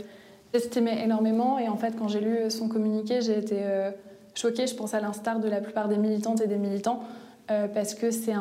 j'estimais 0.53 1.01
énormément. 1.01 1.60
Et 1.60 1.69
en 1.69 1.77
fait, 1.77 1.95
quand 1.97 2.10
j'ai 2.10 2.19
lu 2.19 2.51
son 2.51 2.67
communiqué, 2.67 3.21
j'ai 3.21 3.38
été 3.38 3.60
euh, 3.62 3.91
choquée, 4.34 4.67
je 4.67 4.75
pense 4.75 4.93
à 4.93 4.99
l'instar 4.99 5.39
de 5.39 5.47
la 5.47 5.62
plupart 5.62 5.88
des 5.88 5.97
militantes 5.97 6.41
et 6.41 6.47
des 6.47 6.58
militants, 6.58 7.01
parce 7.47 7.93
que 7.93 8.12
c'est 8.12 8.34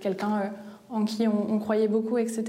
quelqu'un 0.00 0.52
en 0.90 1.04
qui 1.04 1.26
on, 1.28 1.52
on, 1.52 1.58
croyait 1.58 1.88
beaucoup, 1.88 2.18
etc. 2.18 2.44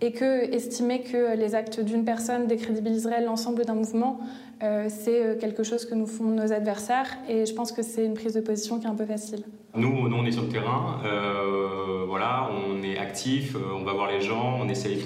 Et 0.00 0.12
que 0.12 0.54
estimer 0.54 1.00
que 1.00 1.36
les 1.36 1.54
actes 1.54 1.80
d'une 1.80 2.04
personne 2.04 2.46
décrédibiliseraient 2.46 3.24
l'ensemble 3.24 3.64
d'un 3.64 3.74
mouvement, 3.74 4.20
euh, 4.62 4.86
c'est 4.88 5.22
euh, 5.24 5.38
quelque 5.38 5.62
chose 5.62 5.84
que 5.84 5.94
nous 5.94 6.06
font 6.06 6.24
nos 6.24 6.52
adversaires 6.52 7.06
et 7.28 7.46
je 7.46 7.54
pense 7.54 7.70
que 7.70 7.82
c'est 7.82 8.04
une 8.04 8.14
prise 8.14 8.34
de 8.34 8.40
position 8.40 8.80
qui 8.80 8.86
est 8.86 8.90
un 8.90 8.94
peu 8.96 9.06
facile. 9.06 9.44
Nous, 9.76 9.88
on 9.88 10.24
est 10.24 10.32
sur 10.32 10.42
le 10.42 10.48
terrain, 10.48 11.00
euh, 11.04 12.04
voilà, 12.08 12.50
on 12.50 12.82
est 12.82 12.98
actif, 12.98 13.54
on 13.54 13.84
va 13.84 13.92
voir 13.92 14.10
les 14.10 14.20
gens, 14.20 14.58
on 14.60 14.68
essaye 14.68 15.00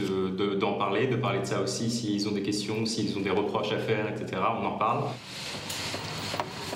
d'en 0.58 0.74
parler, 0.74 1.06
de 1.06 1.16
parler 1.16 1.40
de 1.40 1.44
ça 1.44 1.60
aussi 1.60 1.90
s'ils 1.90 2.26
ont 2.28 2.32
des 2.32 2.42
questions, 2.42 2.86
s'ils 2.86 3.18
ont 3.18 3.20
des 3.20 3.30
reproches 3.30 3.72
à 3.72 3.78
faire, 3.78 4.08
etc. 4.08 4.40
On 4.62 4.64
en 4.64 4.78
parle. 4.78 5.04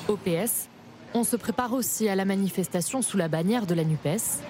OPS, 0.09 0.69
on 1.17 1.25
se 1.25 1.37
prépare 1.37 1.73
aussi 1.73 2.09
à 2.09 2.15
la 2.15 2.27
manifestation 2.27 3.01
sous 3.01 3.17
la 3.17 3.29
bannière 3.29 3.67
de 3.67 3.75
la 3.75 3.85
NUPES. 3.85 4.43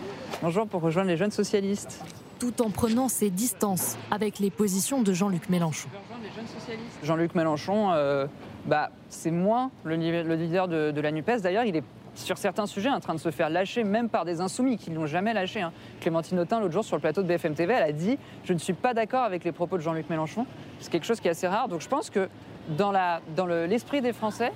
Bonjour 0.42 0.66
pour 0.66 0.82
rejoindre 0.82 1.08
les 1.08 1.16
jeunes 1.16 1.30
socialistes. 1.30 2.04
Tout 2.40 2.60
en 2.60 2.70
prenant 2.70 3.08
ses 3.08 3.30
distances 3.30 3.96
avec 4.10 4.40
les 4.40 4.50
positions 4.50 5.02
de 5.02 5.12
Jean-Luc 5.12 5.48
Mélenchon. 5.48 5.88
Jean-Luc 7.04 7.34
Mélenchon, 7.34 7.92
euh, 7.92 8.26
bah, 8.66 8.90
c'est 9.08 9.30
moins 9.30 9.70
le, 9.84 9.94
leader 9.94 10.66
de, 10.66 11.00
la 11.00 11.12
NUPES. 11.12 11.40
D'ailleurs, 11.40 11.64
il 11.64 11.76
est 11.76 11.84
sur 12.16 12.36
certains 12.36 12.66
sujets 12.66 12.90
en 12.90 13.00
train 13.00 13.14
de 13.14 13.20
se 13.20 13.30
faire 13.30 13.48
lâcher, 13.48 13.84
même 13.84 14.08
par 14.08 14.24
des 14.24 14.40
insoumis 14.40 14.76
qui 14.76 14.90
ne 14.90 14.96
l'ont 14.96 15.06
jamais 15.06 15.34
lâché. 15.34 15.60
Hein. 15.60 15.72
Clémentine 16.00 16.40
Autain, 16.40 16.58
l'autre 16.58 16.72
jour, 16.72 16.84
sur 16.84 16.96
le 16.96 17.00
plateau 17.00 17.22
de 17.22 17.28
BFM 17.28 17.54
TV, 17.54 17.74
elle 17.74 17.82
a 17.82 17.92
dit 17.92 18.18
Je 18.44 18.52
ne 18.52 18.58
suis 18.58 18.72
pas 18.72 18.92
d'accord 18.92 19.22
avec 19.22 19.44
les 19.44 19.52
propos 19.52 19.76
de 19.76 19.82
Jean-Luc 19.82 20.10
Mélenchon. 20.10 20.46
C'est 20.80 20.90
quelque 20.90 21.06
chose 21.06 21.20
qui 21.20 21.28
est 21.28 21.32
assez 21.32 21.46
rare. 21.46 21.68
Donc 21.68 21.80
je 21.80 21.88
pense 21.88 22.10
que 22.10 22.28
dans, 22.76 22.92
l'esprit 23.66 24.00
des 24.00 24.12
Français, 24.12 24.52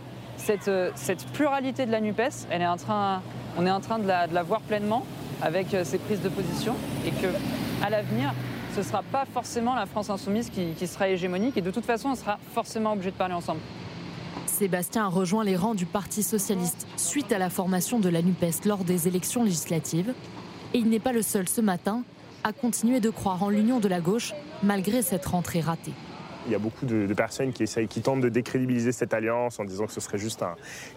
euh, 0.69 0.91
cette, 0.95 1.27
pluralité 1.33 1.87
de 1.87 1.93
la 1.93 2.01
NUPES, 2.01 2.47
on 2.51 3.67
est 3.67 3.71
en 3.71 3.81
train 3.81 3.99
de 3.99 4.07
la, 4.07 4.43
voir 4.43 4.61
pleinement 4.61 5.05
avec 5.43 5.75
euh, 5.75 5.85
ces 5.85 5.99
prises 5.99 6.21
de 6.21 6.29
position 6.29 6.75
et 7.07 7.11
que 7.11 7.29
à 7.83 7.91
l'avenir, 7.91 8.33
ce 8.75 8.81
ne 8.81 8.85
sera 8.85 9.03
pas 9.03 9.25
forcément 9.33 9.75
la 9.75 9.87
France 9.87 10.11
insoumise 10.11 10.51
qui, 10.51 10.87
sera 10.87 11.09
hégémonique 11.09 11.57
et 11.57 11.63
de 11.63 11.71
toute 11.71 11.85
façon, 11.85 12.11
on 12.11 12.15
sera 12.15 12.39
forcément 12.55 12.93
obligé 12.93 13.11
de 13.11 13.17
parler 13.17 13.35
ensemble. 13.35 13.61
Sébastien 14.47 15.07
a 15.07 15.09
rejoint 15.09 15.45
les 15.45 15.57
rangs 15.57 15.75
du 15.75 15.87
Parti 15.87 16.23
socialiste 16.23 16.87
suite 16.97 17.33
à 17.33 17.39
la 17.39 17.51
formation 17.51 17.99
de 17.99 18.09
la 18.09 18.23
NUPES 18.23 18.67
lors 18.67 18.85
des 18.85 19.09
élections 19.09 19.43
législatives. 19.43 20.13
Et 20.75 20.79
il 20.79 20.89
n'est 20.89 21.01
pas 21.01 21.13
le 21.13 21.23
seul 21.23 21.49
ce 21.49 21.61
matin 21.61 22.03
à 22.45 22.53
continuer 22.53 23.01
de 23.01 23.11
croire 23.11 23.43
en 23.43 23.49
l'union 23.49 23.81
de 23.81 23.89
la 23.89 24.01
gauche 24.01 24.35
malgré 24.63 25.03
cette 25.03 25.27
rentrée 25.27 25.61
ratée. 25.61 25.95
Il 26.47 26.53
y 26.53 26.55
a 26.55 26.59
beaucoup 26.59 26.87
de, 26.87 27.13
personnes 27.15 27.53
qui, 27.53 27.67
tentent 28.03 28.21
de 28.21 28.29
décrédibiliser 28.29 28.93
cette 28.93 29.15
alliance 29.15 29.61
en 29.61 29.65
disant 29.65 29.87
que 29.87 29.93
ce 29.93 30.01
serait 30.01 30.19
juste 30.19 30.45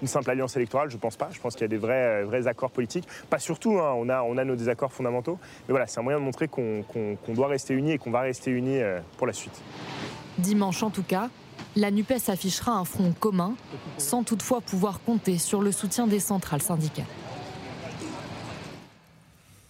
une 0.01 0.07
simple 0.07 0.29
alliance 0.29 0.55
électorale. 0.55 0.89
Je 0.89 0.95
ne 0.95 1.01
pense 1.01 1.17
pas. 1.17 1.29
Je 1.31 1.39
pense 1.39 1.53
qu'il 1.53 1.61
y 1.61 1.65
a 1.65 1.67
des 1.69 1.77
vrais, 1.77 2.23
vrais 2.23 2.47
accords 2.47 2.71
politiques. 2.71 3.07
Pas 3.29 3.39
surtout, 3.39 3.79
hein. 3.79 3.93
on, 3.97 4.09
a, 4.09 4.21
on 4.23 4.37
a 4.37 4.45
nos 4.45 4.55
désaccords 4.55 4.93
fondamentaux. 4.93 5.37
Mais 5.67 5.73
voilà, 5.73 5.87
c'est 5.87 5.99
un 5.99 6.03
moyen 6.03 6.19
de 6.19 6.23
montrer 6.23 6.47
qu'on 6.47 7.13
doit 7.29 7.47
rester 7.47 7.73
unis 7.73 7.91
et 7.91 7.97
qu'on 7.97 8.11
va 8.11 8.21
rester 8.21 8.51
unis 8.51 8.79
euh, 8.79 8.99
pour 9.17 9.27
la 9.27 9.33
suite. 9.33 9.61
Dimanche 10.37 10.81
en 10.81 10.89
tout 10.89 11.03
cas, 11.03 11.29
la 11.75 11.91
NUPES 11.91 12.29
affichera 12.29 12.71
un 12.71 12.85
front 12.85 13.13
commun, 13.19 13.55
sans 13.97 14.23
toutefois 14.23 14.61
pouvoir 14.61 15.01
compter 15.01 15.37
sur 15.37 15.61
le 15.61 15.71
soutien 15.71 16.07
des 16.07 16.19
centrales 16.19 16.61
syndicales. 16.61 17.05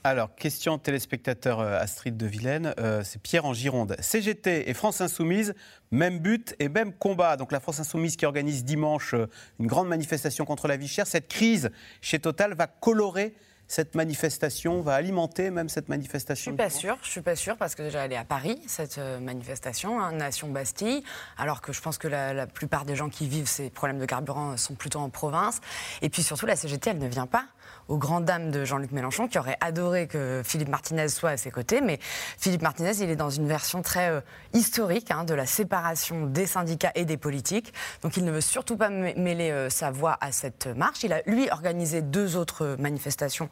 Alors, 0.06 0.36
question 0.36 0.78
téléspectateur 0.78 1.62
euh, 1.62 1.80
Astrid 1.80 2.18
de 2.18 2.26
Vilaine, 2.26 2.74
euh, 2.78 3.04
c'est 3.06 3.22
Pierre 3.22 3.46
en 3.46 3.54
Gironde. 3.54 3.96
CGT 4.02 4.70
et 4.70 4.74
France 4.74 5.00
Insoumise, 5.00 5.56
même 5.92 6.20
but 6.20 6.56
et 6.60 6.68
même 6.68 6.92
combat. 6.92 7.38
Donc 7.38 7.54
la 7.54 7.62
France 7.62 7.80
Insoumise 7.80 8.18
qui 8.18 8.26
organise 8.26 8.66
dimanche 8.66 9.14
euh, 9.14 9.30
une 9.62 9.68
grande 9.68 9.88
manifestation 9.88 10.44
contre 10.44 10.68
la 10.68 10.76
vie 10.76 10.90
chère. 10.90 11.08
Cette 11.08 11.30
crise 11.30 11.72
chez 12.02 12.20
Total 12.20 12.54
va 12.54 12.68
colorer 12.68 13.34
cette 13.66 13.96
manifestation 13.96 14.82
va 14.82 14.94
alimenter 14.94 15.50
même 15.50 15.70
cette 15.70 15.88
manifestation 15.88 16.52
Je 16.52 16.56
suis 16.56 16.58
pas 16.58 16.70
sûre, 16.70 16.98
je 17.02 17.10
suis 17.10 17.22
pas 17.22 17.38
sûre 17.38 17.56
parce 17.56 17.76
que 17.76 17.82
déjà 17.82 18.04
elle 18.06 18.12
est 18.12 18.18
à 18.18 18.26
Paris 18.26 18.62
cette 18.68 19.00
manifestation, 19.22 20.02
hein, 20.02 20.12
Nation 20.12 20.50
Bastille, 20.50 21.02
alors 21.38 21.62
que 21.62 21.72
je 21.72 21.80
pense 21.82 21.98
que 21.98 22.10
la, 22.10 22.34
la, 22.34 22.46
plupart 22.46 22.84
des 22.84 22.98
gens 22.98 23.08
qui 23.08 23.26
vivent 23.26 23.48
ces 23.48 23.70
problèmes 23.70 24.00
de 24.00 24.06
carburant 24.06 24.58
sont 24.58 24.76
plutôt 24.76 25.00
en 25.00 25.10
province. 25.10 25.62
Et 26.02 26.10
puis 26.10 26.24
surtout 26.24 26.46
la 26.46 26.58
CGT 26.58 26.90
elle 26.90 26.98
ne 26.98 27.08
vient 27.08 27.26
pas 27.26 27.46
aux 27.88 27.98
grandes 27.98 28.26
dames 28.26 28.52
de 28.52 28.66
Jean-Luc 28.66 28.92
Mélenchon, 28.92 29.28
qui 29.28 29.38
aurait 29.38 29.58
adoré 29.62 30.08
que 30.08 30.42
Philippe 30.44 30.70
Martinez 30.70 31.10
soit 31.10 31.32
à 31.32 31.38
ses 31.38 31.52
côtés. 31.52 31.82
Mais 31.82 32.00
Philippe 32.38 32.62
Martinez, 32.62 32.94
il 33.02 33.10
est 33.10 33.16
dans 33.16 33.30
une 33.30 33.48
version 33.48 33.82
très 33.82 34.10
euh, 34.10 34.22
historique 34.54 35.12
hein, 35.12 35.24
de 35.24 35.34
la 35.34 35.46
séparation 35.46 36.26
des 36.26 36.46
syndicats 36.46 36.92
et 36.96 37.06
des 37.06 37.18
politiques. 37.18 37.74
Donc 38.02 38.18
il 38.18 38.26
ne 38.26 38.32
veut 38.32 38.42
surtout 38.42 38.78
pas 38.78 38.90
mêler 38.90 39.52
euh, 39.52 39.70
sa 39.70 39.92
voix 39.92 40.18
à 40.22 40.32
cette 40.32 40.68
marche. 40.68 41.04
Il 41.04 41.14
a, 41.14 41.22
lui, 41.26 41.50
organisé 41.52 42.02
deux 42.02 42.36
autres 42.36 42.76
manifestations 42.80 43.50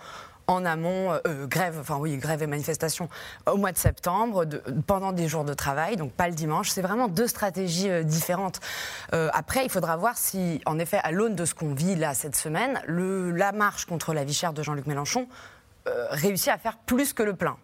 en 0.48 0.66
amont, 0.66 1.12
euh, 1.12 1.20
euh, 1.28 1.48
grève, 1.48 1.78
enfin 1.80 1.98
oui, 1.98 2.18
grève 2.18 2.44
et 2.44 2.48
manifestation 2.48 3.10
au 3.50 3.58
mois 3.58 3.72
de 3.72 3.78
septembre, 3.78 4.46
pendant 4.88 5.12
des 5.12 5.28
jours 5.28 5.44
de 5.44 5.54
travail, 5.54 5.96
donc 5.96 6.12
pas 6.12 6.28
le 6.28 6.36
dimanche. 6.36 6.70
C'est 6.70 6.82
vraiment 6.82 7.08
deux 7.08 7.28
stratégies 7.28 7.90
euh, 7.90 8.04
différentes. 8.04 8.60
après, 9.12 9.64
il 9.64 9.70
faudra 9.70 9.98
voir 9.98 10.18
si, 10.18 10.62
en 10.66 10.80
effet, 10.80 11.00
à 11.04 11.12
l'aune 11.12 11.36
de 11.36 11.46
ce 11.46 11.54
qu'on 11.54 11.74
vit 11.74 11.96
là 11.96 12.14
cette 12.14 12.36
semaine, 12.36 12.82
la 12.88 13.52
marche 13.52 13.86
contre 13.86 14.14
la 14.14 14.24
vie 14.24 14.34
chère 14.34 14.54
de 14.54 14.64
Jean-Luc 14.64 14.86
Mélenchon 14.88 15.28
réussit 15.86 16.50
à 16.50 16.58
faire 16.58 16.78
plus 16.78 17.14
que 17.14 17.24
le 17.24 17.34
plein. 17.34 17.58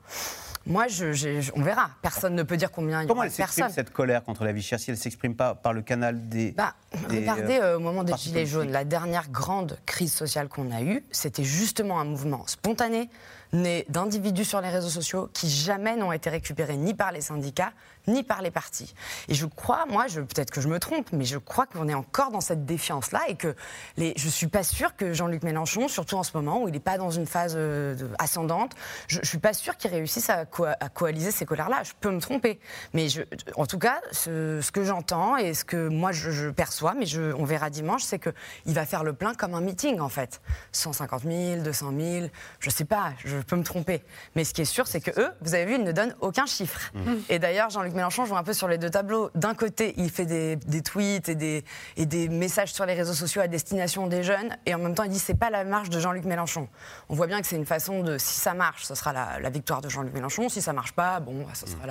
Moi, 0.67 0.87
je, 0.87 1.49
on 1.55 1.61
verra. 1.61 1.91
Personne 2.01 2.35
ne 2.35 2.43
peut 2.43 2.57
dire 2.57 2.71
combien 2.71 3.01
il 3.01 3.05
y 3.05 3.07
Comment 3.07 3.19
aura 3.19 3.27
elle 3.27 3.31
s'exprime 3.31 3.69
cette 3.69 3.91
colère 3.91 4.23
contre 4.23 4.43
la 4.43 4.51
vie 4.51 4.61
chère 4.61 4.79
si 4.79 4.89
elle 4.91 4.97
ne 4.97 5.01
s'exprime 5.01 5.35
pas 5.35 5.55
par 5.55 5.73
le 5.73 5.81
canal 5.81 6.27
des. 6.27 6.51
Bah, 6.51 6.75
regardez, 7.09 7.59
euh, 7.59 7.77
au 7.77 7.79
moment 7.79 8.03
des 8.03 8.13
Gilets 8.17 8.45
jaunes, 8.45 8.71
la 8.71 8.83
dernière 8.83 9.29
grande 9.29 9.79
crise 9.85 10.13
sociale 10.13 10.49
qu'on 10.49 10.71
a 10.71 10.81
eue, 10.81 11.03
c'était 11.11 11.43
justement 11.43 11.99
un 11.99 12.05
mouvement 12.05 12.45
spontané, 12.47 13.09
né 13.53 13.85
d'individus 13.89 14.45
sur 14.45 14.59
les 14.61 14.69
réseaux 14.69 14.89
sociaux 14.89 15.29
qui 15.33 15.49
jamais 15.49 15.95
n'ont 15.95 16.11
été 16.11 16.29
récupérés 16.29 16.77
ni 16.77 16.93
par 16.93 17.11
les 17.11 17.21
syndicats, 17.21 17.71
ni 18.07 18.23
par 18.23 18.41
les 18.41 18.51
partis. 18.51 18.93
Et 19.27 19.33
je 19.33 19.45
crois, 19.45 19.85
moi, 19.87 20.05
peut-être 20.05 20.51
que 20.51 20.61
je 20.61 20.67
me 20.67 20.79
trompe, 20.79 21.11
mais 21.11 21.25
je 21.25 21.37
crois 21.37 21.65
qu'on 21.65 21.87
est 21.87 21.93
encore 21.93 22.31
dans 22.31 22.41
cette 22.41 22.65
défiance-là 22.65 23.21
et 23.27 23.35
que 23.35 23.55
les, 23.97 24.13
je 24.17 24.25
ne 24.25 24.31
suis 24.31 24.47
pas 24.47 24.63
sûre 24.63 24.95
que 24.95 25.13
Jean-Luc 25.13 25.43
Mélenchon, 25.43 25.87
surtout 25.87 26.15
en 26.15 26.23
ce 26.23 26.31
moment 26.35 26.61
où 26.63 26.67
il 26.67 26.71
n'est 26.71 26.79
pas 26.79 26.97
dans 26.97 27.11
une 27.11 27.27
phase 27.27 27.53
euh, 27.55 27.95
ascendante, 28.19 28.73
je 29.07 29.19
ne 29.19 29.25
suis 29.25 29.37
pas 29.37 29.53
sûre 29.53 29.77
qu'il 29.77 29.91
réussisse 29.91 30.29
à, 30.29 30.45
coaliser 30.93 31.31
ces 31.31 31.45
colères-là. 31.45 31.83
Je 31.83 31.91
peux 31.99 32.11
me 32.11 32.19
tromper. 32.19 32.59
Mais 32.93 33.09
je, 33.09 33.21
en 33.55 33.65
tout 33.65 33.79
cas, 33.79 34.01
ce, 34.11 34.71
que 34.71 34.83
j'entends 34.83 35.37
et 35.37 35.53
ce 35.53 35.65
que 35.65 35.87
moi 35.87 36.11
je, 36.11 36.49
perçois, 36.49 36.93
mais 36.93 37.05
je, 37.05 37.33
on 37.33 37.45
verra 37.45 37.69
dimanche, 37.69 38.03
c'est 38.03 38.19
qu'il 38.19 38.73
va 38.73 38.85
faire 38.85 39.03
le 39.03 39.13
plein 39.13 39.33
comme 39.33 39.53
un 39.53 39.61
meeting 39.61 39.99
en 39.99 40.09
fait. 40.09 40.41
150 40.71 41.23
000, 41.23 41.61
200 41.61 41.93
000, 41.97 42.27
je 42.59 42.69
ne 42.69 42.71
sais 42.71 42.85
pas, 42.85 43.13
je 43.25 43.37
peux 43.37 43.55
me 43.55 43.63
tromper. 43.63 44.03
Mais 44.35 44.43
ce 44.43 44.53
qui 44.53 44.61
est 44.61 44.65
sûr, 44.65 44.87
c'est 44.87 45.01
que 45.01 45.11
eux, 45.19 45.29
vous 45.41 45.53
avez 45.53 45.65
vu, 45.65 45.75
ils 45.75 45.83
ne 45.83 45.91
donnent 45.91 46.15
aucun 46.21 46.45
chiffre. 46.45 46.91
Mmh. 46.93 47.13
Et 47.29 47.39
d'ailleurs, 47.39 47.69
Jean-Luc 47.69 47.93
Mélenchon 47.97 48.25
joue 48.25 48.37
un 48.37 48.43
peu 48.43 48.53
sur 48.53 48.67
les 48.67 48.77
deux 48.77 48.89
tableaux. 48.89 49.31
D'un 49.35 49.55
côté, 49.55 49.93
il 49.97 50.09
fait 50.09 50.25
des, 50.25 50.81
tweets 50.81 51.29
et 51.29 51.35
des, 51.35 52.29
messages 52.29 52.71
sur 52.71 52.85
les 52.85 52.93
réseaux 52.93 53.13
sociaux 53.13 53.41
à 53.41 53.47
destination 53.47 54.07
des 54.07 54.23
jeunes, 54.23 54.55
et 54.65 54.75
en 54.75 54.79
même 54.79 54.95
temps, 54.95 55.03
il 55.03 55.09
dit 55.09 55.19
c'est 55.19 55.37
pas 55.37 55.49
la 55.49 55.63
marche 55.63 55.89
de 55.89 55.99
Jean-Luc 55.99 56.25
Mélenchon. 56.25 56.67
On 57.09 57.15
voit 57.15 57.27
bien 57.27 57.41
que 57.41 57.47
c'est 57.47 57.55
une 57.55 57.65
façon 57.65 58.03
de, 58.03 58.17
si 58.17 58.39
ça 58.39 58.53
marche, 58.53 58.83
ce 58.83 58.95
sera 58.95 59.13
la, 59.13 59.49
victoire 59.49 59.81
de 59.81 59.89
Jean-Luc 59.89 60.13
Mélenchon. 60.13 60.47
Si 60.47 60.61
ça 60.61 60.73
marche 60.73 60.93
pas, 60.93 61.19
bon, 61.19 61.43
bah, 61.43 61.51
ce 61.53 61.67
sera 61.67 61.85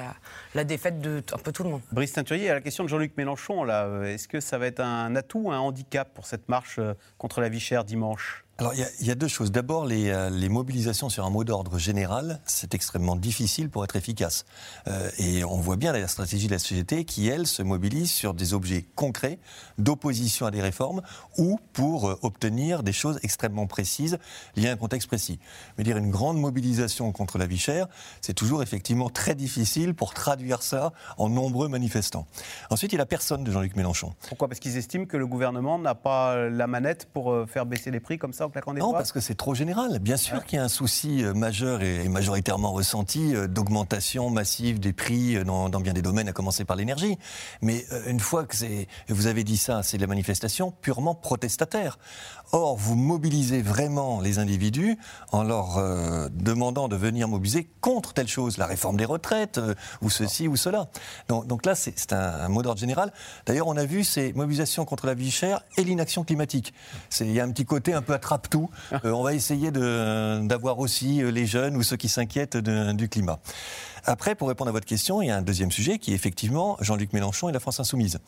la, 0.55 0.65
défaite 0.65 1.01
de 1.01 1.23
un 1.33 1.39
peu 1.39 1.53
tout 1.53 1.65
le 1.65 1.71
monde. 1.71 1.83
Brice 1.93 2.13
Teinturier, 2.13 2.51
à 2.51 2.55
la 2.55 2.61
question 2.61 2.85
de 2.85 2.89
Jean-Luc 2.89 3.17
Mélenchon, 3.17 3.65
là, 3.65 3.89
est-ce 4.05 4.29
que 4.29 4.41
ça 4.41 4.59
va 4.59 4.67
être 4.67 4.81
un 4.81 5.15
atout 5.17 5.43
ou 5.47 5.53
un 5.53 5.59
handicap 5.59 6.15
pour 6.15 6.27
cette 6.27 6.49
marche 6.49 6.79
euh, 6.79 6.95
contre 7.19 7.41
la 7.41 7.49
vie 7.49 7.61
chère 7.61 7.85
dimanche? 7.85 8.46
Alors 8.59 8.73
il 8.73 9.07
y, 9.07 9.11
a 9.11 9.15
deux 9.15 9.29
choses. 9.29 9.53
D'abord, 9.53 9.85
les, 9.85 10.09
euh, 10.09 10.31
les, 10.31 10.49
mobilisations 10.49 11.11
sur 11.11 11.27
un 11.27 11.31
mot 11.31 11.45
d'ordre 11.45 11.77
général, 11.79 12.41
c'est 12.47 12.75
extrêmement 12.75 13.15
difficile 13.15 13.69
pour 13.69 13.85
être 13.85 13.97
efficace. 13.97 14.47
Euh, 14.89 15.11
et 15.19 15.45
on 15.45 15.59
voit 15.59 15.77
bien 15.77 15.93
la 15.93 16.09
stratégie 16.09 16.47
de 16.47 16.53
la 16.53 16.59
société 16.59 17.05
qui, 17.05 17.29
elle, 17.29 17.47
se 17.47 17.63
mobilise 17.63 18.11
sur 18.11 18.33
des 18.33 18.55
objets 18.55 18.87
concrets 18.95 19.39
d'opposition 19.77 20.47
à 20.47 20.51
des 20.51 20.63
réformes 20.63 21.03
ou 21.37 21.61
pour 21.75 22.09
euh, 22.09 22.19
obtenir 22.23 22.83
des 22.83 22.95
choses 22.95 23.19
extrêmement 23.23 23.67
précises 23.67 24.17
liées 24.57 24.69
à 24.69 24.73
un 24.73 24.77
contexte 24.77 25.09
précis. 25.09 25.39
Mais 25.77 25.85
dire 25.85 25.99
une 25.99 26.11
grande 26.11 26.39
mobilisation 26.41 27.13
contre 27.13 27.37
la 27.37 27.45
vie 27.45 27.59
chère, 27.59 27.89
c'est 28.23 28.33
toujours 28.33 28.63
effectivement 28.63 29.11
très 29.11 29.35
difficile 29.35 29.93
pour 29.93 30.15
traduire 30.15 30.63
ça 30.63 30.95
en 31.19 31.29
nombreux 31.29 31.69
manifestants. 31.69 32.27
Ensuite, 32.71 32.95
il 32.95 32.97
n'y 32.97 33.03
a 33.03 33.07
personne 33.07 33.45
de 33.45 33.53
Jean-Luc 33.53 33.77
Mélenchon. 33.77 34.15
Pourquoi? 34.31 34.49
Parce 34.49 34.61
qu'ils 34.61 34.79
estiment 34.79 35.05
que 35.05 35.19
le 35.19 35.27
gouvernement 35.27 35.79
n'a 35.79 35.95
pas 35.95 36.49
la 36.49 36.67
manette 36.67 37.07
pour 37.13 37.47
faire 37.47 37.67
baisser 37.67 37.91
les 37.91 38.01
prix 38.01 38.17
comme 38.17 38.33
ça 38.33 38.46
non, 38.75 38.93
parce 38.93 39.13
que 39.13 39.21
c'est 39.21 39.35
trop 39.35 39.55
général. 39.55 39.99
Bien 39.99 40.17
sûr 40.17 40.45
qu'il 40.45 40.59
y 40.59 40.61
a 40.61 40.65
un 40.65 40.69
souci 40.69 41.25
euh, 41.25 41.35
majeur 41.35 41.83
et 41.83 42.09
majoritairement 42.09 42.73
ressenti 42.73 43.35
euh, 43.35 43.47
d'augmentation 43.47 44.31
massive 44.31 44.81
des 44.81 44.93
prix 44.93 45.37
euh, 45.37 45.45
dans, 45.45 45.69
bien 45.81 45.93
des 45.93 46.03
domaines, 46.03 46.29
à 46.29 46.33
commencer 46.33 46.65
par 46.65 46.77
l'énergie. 46.77 47.19
Mais 47.63 47.85
une 48.07 48.21
fois 48.21 48.45
que 48.45 48.57
c'est, 48.57 48.89
vous 49.09 49.27
avez 49.27 49.45
dit 49.45 49.57
ça, 49.57 49.83
c'est 49.83 49.97
de 49.97 50.03
la 50.03 50.07
manifestation 50.07 50.73
purement 50.81 51.15
protestataire. 51.15 51.99
Or, 52.53 52.77
vous 52.77 52.95
mobilisez 52.95 53.63
vraiment 53.63 54.21
les 54.21 54.39
individus 54.39 54.99
en 55.33 55.43
leur 55.43 55.81
demandant 56.31 56.87
de 56.87 56.95
venir 56.95 57.27
mobiliser 57.27 57.69
contre 57.81 58.13
telle 58.13 58.29
chose, 58.29 58.57
la 58.57 58.67
réforme 58.67 58.97
des 58.97 59.05
retraites, 59.05 59.61
ou 60.01 60.11
ceci 60.11 60.47
ou 60.47 60.55
cela. 60.55 60.89
Donc, 61.29 61.49
donc 61.49 61.67
là, 61.67 61.75
c'est 61.75 62.13
un, 62.13 62.17
un, 62.17 62.49
mot 62.49 62.63
d'ordre 62.63 62.79
général. 62.79 63.13
D'ailleurs, 63.47 63.67
on 63.67 63.77
a 63.77 63.85
vu 63.85 64.05
ces 64.05 64.33
mobilisations 64.33 64.85
contre 64.85 65.07
la 65.07 65.15
vie 65.15 65.33
chère 65.33 65.63
et 65.77 65.83
l'inaction 65.83 66.23
climatique. 66.23 66.73
Il 67.21 67.33
y 67.33 67.41
a 67.41 67.45
un 67.45 67.51
petit 67.51 67.65
côté 67.65 67.95
un 67.95 68.03
peu 68.03 68.13
attrapé 68.13 68.36
tout. 68.39 68.70
Euh, 68.93 69.11
on 69.11 69.22
va 69.22 69.34
essayer 69.34 69.70
d'avoir 69.70 70.78
aussi 70.78 71.22
euh, 71.22 71.30
les 71.30 71.47
jeunes 71.47 71.76
ou 71.76 71.82
ceux 71.82 71.97
qui 71.97 72.09
s'inquiètent 72.09 72.57
du 72.57 73.09
climat. 73.09 73.39
Après, 74.09 74.37
pour 74.37 74.47
répondre 74.47 74.69
à 74.69 74.73
votre 74.73 74.87
question, 74.87 75.21
il 75.21 75.27
y 75.27 75.31
a 75.31 75.37
un 75.37 75.43
deuxième 75.43 75.73
sujet 75.73 75.99
qui 75.99 76.13
est 76.13 76.15
effectivement 76.15 76.77
Jean-Luc 76.81 77.13
Mélenchon 77.13 77.49
et 77.49 77.53
la 77.53 77.59
France 77.59 77.81
insoumise. 77.81 78.21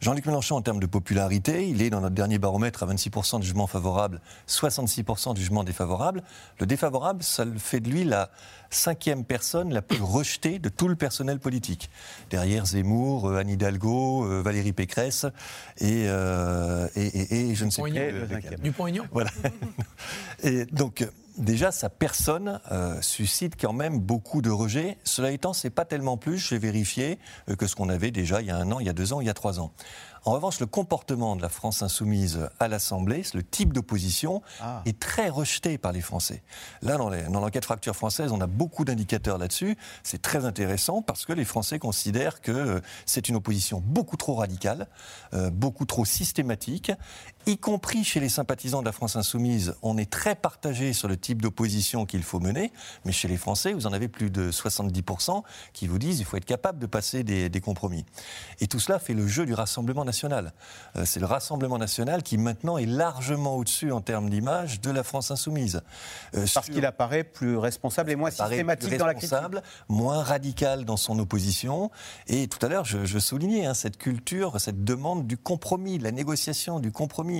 Jean-Luc 0.00 0.26
Mélenchon, 0.26 0.54
en 0.54 0.62
termes 0.62 0.78
de 0.78 0.86
popularité, 0.86 1.68
il 1.68 1.82
est 1.82 1.90
dans 1.90 2.00
notre 2.00 2.14
dernier 2.14 2.38
baromètre 2.38 2.84
à 2.84 2.86
26% 2.86 3.40
de 3.40 3.44
jugements 3.44 3.66
favorables, 3.66 4.20
66% 4.46 5.34
de 5.34 5.38
jugements 5.38 5.64
défavorables. 5.64 6.22
Le 6.60 6.66
défavorable, 6.66 7.24
ça 7.24 7.44
fait 7.58 7.80
de 7.80 7.90
lui 7.90 8.04
la 8.04 8.30
cinquième 8.70 9.24
personne 9.24 9.72
la 9.72 9.82
plus 9.82 10.02
rejetée 10.02 10.60
de 10.60 10.68
tout 10.68 10.86
le 10.86 10.94
personnel 10.94 11.40
politique. 11.40 11.90
Derrière 12.30 12.66
Zemmour, 12.66 13.28
euh, 13.28 13.38
Anne 13.38 13.48
Hidalgo, 13.48 14.26
euh, 14.26 14.40
Valérie 14.40 14.72
Pécresse 14.72 15.26
et, 15.78 16.04
euh, 16.06 16.88
et, 16.94 17.54
je 17.56 17.64
ne 17.64 17.70
sais 17.70 17.82
plus. 17.82 17.92
Dupont-Aignan. 18.62 19.04
Voilà. 19.12 19.30
et 20.44 20.64
donc, 20.66 21.06
déjà, 21.36 21.72
sa 21.72 21.88
personne 21.88 22.60
euh, 22.70 23.00
suscite 23.00 23.60
quand 23.60 23.72
même 23.72 23.98
beaucoup 23.98 24.42
de 24.42 24.50
rejets. 24.50 24.98
Cela 25.04 25.30
étant, 25.30 25.52
c'est 25.52 25.70
pas 25.70 25.84
tellement 25.84 26.16
plus, 26.16 26.38
j'ai 26.38 26.58
vérifié, 26.58 27.18
euh, 27.48 27.56
que 27.56 27.66
ce 27.66 27.74
qu'on 27.74 27.88
avait 27.88 28.10
déjà 28.10 28.40
il 28.40 28.46
y 28.46 28.50
a 28.50 28.56
un 28.56 28.70
an, 28.72 28.80
il 28.80 28.86
y 28.86 28.90
a 28.90 28.92
deux 28.92 29.12
ans, 29.12 29.20
il 29.20 29.26
y 29.26 29.30
a 29.30 29.34
trois 29.34 29.60
ans. 29.60 29.72
En 30.26 30.32
revanche, 30.32 30.58
le 30.58 30.66
comportement 30.66 31.36
de 31.36 31.42
la 31.42 31.50
France 31.50 31.82
insoumise 31.82 32.48
à 32.58 32.66
l'Assemblée, 32.66 33.22
le 33.34 33.42
type 33.42 33.74
d'opposition, 33.74 34.40
ah. 34.60 34.80
est 34.86 34.98
très 34.98 35.28
rejeté 35.28 35.76
par 35.76 35.92
les 35.92 36.00
Français. 36.00 36.42
Là, 36.80 36.96
dans 36.96 37.40
l'enquête 37.40 37.64
fracture 37.64 37.94
française, 37.94 38.32
on 38.32 38.40
a 38.40 38.46
beaucoup 38.46 38.86
d'indicateurs 38.86 39.36
là-dessus. 39.36 39.76
C'est 40.02 40.22
très 40.22 40.46
intéressant 40.46 41.02
parce 41.02 41.26
que 41.26 41.34
les 41.34 41.44
Français 41.44 41.78
considèrent 41.78 42.40
que 42.40 42.52
euh, 42.52 42.80
c'est 43.04 43.28
une 43.28 43.36
opposition 43.36 43.82
beaucoup 43.84 44.16
trop 44.16 44.34
radicale, 44.36 44.86
euh, 45.34 45.50
beaucoup 45.50 45.84
trop 45.84 46.06
systématique, 46.06 46.90
y 47.46 47.58
compris 47.58 48.04
chez 48.04 48.20
les 48.20 48.28
sympathisants 48.28 48.80
de 48.80 48.86
la 48.86 48.92
France 48.92 49.16
insoumise. 49.16 49.74
On 49.82 49.98
est 49.98 50.10
très 50.10 50.34
partagé 50.34 50.92
sur 50.92 51.08
le 51.08 51.16
type 51.16 51.42
d'opposition 51.42 52.06
qu'il 52.06 52.22
faut 52.22 52.40
mener, 52.40 52.72
mais 53.04 53.12
chez 53.12 53.28
les 53.28 53.36
Français, 53.36 53.72
vous 53.72 53.86
en 53.86 53.92
avez 53.92 54.08
plus 54.08 54.30
de 54.30 54.50
70% 54.50 55.42
qui 55.72 55.86
vous 55.86 55.98
disent 55.98 56.16
qu'il 56.16 56.26
faut 56.26 56.36
être 56.36 56.44
capable 56.44 56.78
de 56.78 56.86
passer 56.86 57.24
des, 57.24 57.48
des 57.48 57.60
compromis. 57.60 58.04
Et 58.60 58.66
tout 58.66 58.80
cela 58.80 58.98
fait 58.98 59.14
le 59.14 59.28
jeu 59.28 59.44
du 59.44 59.54
Rassemblement 59.54 60.04
national 60.04 60.14
national. 60.14 60.52
Euh, 60.96 61.04
c'est 61.04 61.18
le 61.18 61.26
Rassemblement 61.26 61.78
national 61.78 62.22
qui 62.22 62.38
maintenant 62.38 62.78
est 62.78 62.86
largement 62.86 63.56
au-dessus 63.56 63.90
en 63.90 64.00
termes 64.00 64.30
d'image 64.30 64.80
de 64.80 64.92
la 64.92 65.02
France 65.02 65.32
insoumise. 65.32 65.82
Euh, 66.36 66.46
Parce 66.54 66.70
qu'il 66.70 66.86
apparaît 66.86 67.24
plus 67.24 67.56
responsable 67.56 68.12
et 68.12 68.16
moins 68.16 68.30
systématique 68.30 68.96
dans 68.96 69.06
la 69.06 69.14
critique. 69.14 69.34
moins 69.88 70.22
radical 70.22 70.84
dans 70.84 70.96
son 70.96 71.18
opposition. 71.18 71.90
Et 72.28 72.46
tout 72.46 72.64
à 72.64 72.68
l'heure, 72.68 72.84
je, 72.84 73.18
soulignais 73.18 73.66
hein, 73.66 73.74
cette 73.74 73.96
culture, 73.96 74.60
cette 74.60 74.84
demande 74.84 75.26
du 75.26 75.36
compromis, 75.36 75.98
de 75.98 76.04
la 76.04 76.12
négociation, 76.12 76.78
du 76.78 76.92
compromis. 76.92 77.33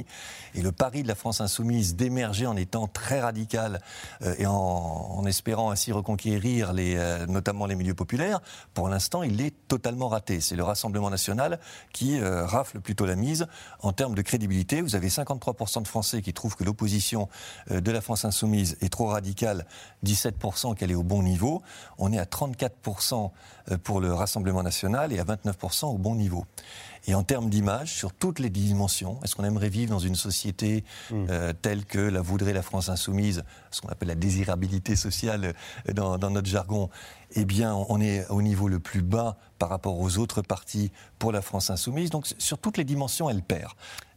Et 0.55 0.63
le 0.63 0.73
pari 0.73 1.03
de 1.03 1.09
la 1.09 1.15
France 1.15 1.41
insoumise 1.41 1.97
d'émerger 1.97 2.47
en 2.47 2.57
étant 2.57 2.87
très 2.87 3.21
radical 3.21 3.81
euh, 4.23 4.35
et 4.39 4.47
en, 4.47 5.25
espérant 5.27 5.71
ainsi 5.71 5.93
reconquérir 5.93 6.73
les, 6.73 6.99
notamment 7.29 7.67
les 7.67 7.77
milieux 7.77 7.95
populaires, 7.95 8.41
pour 8.75 8.89
l'instant, 8.89 9.23
il 9.23 9.41
est 9.41 9.55
totalement 9.69 10.09
raté. 10.09 10.41
C'est 10.41 10.57
le 10.57 10.65
Rassemblement 10.65 11.09
national 11.09 11.59
qui 11.93 12.21
rafle 12.21 12.81
plutôt 12.81 13.07
la 13.07 13.17
mise 13.17 13.47
en 13.81 13.93
termes 13.93 14.15
de 14.15 14.23
crédibilité. 14.23 14.83
Vous 14.83 14.97
avez 14.97 15.09
53% 15.09 15.83
de 15.83 15.89
Français 15.89 16.23
qui 16.23 16.33
trouvent 16.33 16.57
que 16.57 16.65
l'opposition 16.65 17.29
euh, 17.71 17.81
de 17.81 17.91
la 17.91 18.01
France 18.01 18.25
insoumise 18.25 18.77
est 18.81 18.89
trop 18.89 19.07
radicale, 19.07 19.67
17% 20.05 20.75
qu'elle 20.75 20.91
est 20.91 20.97
au 20.97 21.03
bon 21.03 21.23
niveau. 21.23 21.63
On 21.99 22.13
est 22.13 22.19
à 22.19 22.25
34% 22.25 23.31
euh, 23.71 23.79
pour 23.79 24.01
le 24.01 24.13
Rassemblement 24.13 24.63
national 24.63 25.13
et 25.13 25.19
à 25.19 25.25
29% 25.25 25.87
au 25.87 25.99
bon 25.99 26.15
niveau. 26.15 26.45
Et 27.07 27.15
en 27.15 27.23
termes 27.23 27.51
d'image, 27.51 27.93
sur 27.93 28.13
toutes 28.13 28.39
les 28.39 28.51
dimensions, 28.51 29.19
est-ce 29.23 29.35
qu'on 29.37 29.45
aimerait 29.45 29.69
vivre 29.69 29.91
dans 29.91 29.99
une 29.99 30.15
société 30.15 30.85
mmh. 31.11 31.27
euh, 31.29 31.53
telle 31.53 31.85
que 31.85 31.99
la 31.99 32.23
voudrait 32.23 32.53
la 32.53 32.63
France 32.63 32.89
insoumise, 32.89 33.45
ce 33.71 33.81
qu'on 33.81 33.89
appelle 33.89 34.09
la 34.09 34.15
désirabilité 34.15 34.97
sociale 34.97 35.55
dans, 35.93 36.17
dans 36.19 36.31
notre 36.31 36.49
jargon? 36.49 36.89
Eh 37.37 37.45
bien, 37.45 37.75
on 37.75 38.01
est 38.01 38.27
au 38.29 38.43
niveau 38.43 38.69
le 38.69 38.79
plus 38.79 39.03
bas 39.03 39.37
par 39.59 39.69
rapport 39.69 39.99
aux 40.01 40.19
autres 40.19 40.41
partis 40.41 40.93
pour 41.19 41.33
la 41.33 41.43
France 41.43 41.71
insoumise. 41.71 42.11
Donc, 42.11 42.27
sur 42.39 42.59
toutes 42.59 42.79
les 42.79 42.85
dimensions, 42.85 43.29
elle 43.29 43.43
perd. 43.43 43.73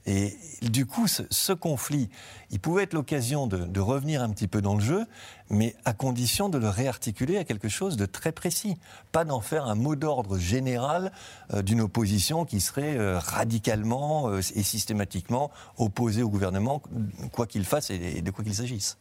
Et 0.07 0.37
du 0.61 0.85
coup, 0.85 1.05
ce, 1.07 1.51
conflit, 1.51 2.09
il 2.49 2.61
pouvait 2.61 2.83
être 2.83 2.93
l'occasion 2.93 3.45
de, 3.45 3.79
revenir 3.81 4.23
un 4.23 4.29
petit 4.29 4.47
peu 4.47 4.61
dans 4.61 4.73
le 4.73 4.79
jeu, 4.79 5.05
mais 5.49 5.75
à 5.83 5.93
condition 5.93 6.47
de 6.47 6.57
le 6.57 6.69
réarticuler 6.69 7.37
à 7.37 7.43
quelque 7.43 7.67
chose 7.67 7.97
de 7.97 8.05
très 8.05 8.31
précis. 8.31 8.77
Pas 9.11 9.25
d'en 9.25 9.41
faire 9.41 9.65
un 9.65 9.75
mot 9.75 9.97
d'ordre 9.97 10.37
général 10.37 11.11
euh, 11.53 11.61
d'une 11.61 11.81
opposition 11.81 12.45
qui 12.45 12.61
serait 12.61 12.97
euh, 12.97 13.19
radicalement 13.19 14.29
euh, 14.29 14.37
et 14.37 14.63
systématiquement 14.63 15.51
opposée 15.77 16.23
au 16.23 16.29
gouvernement, 16.29 16.81
quoi 17.33 17.45
qu'il 17.45 17.65
fasse 17.65 17.89
et 17.89 18.21
de 18.21 18.31
quoi 18.31 18.45
qu'il 18.45 18.55
s'agisse. 18.55 18.97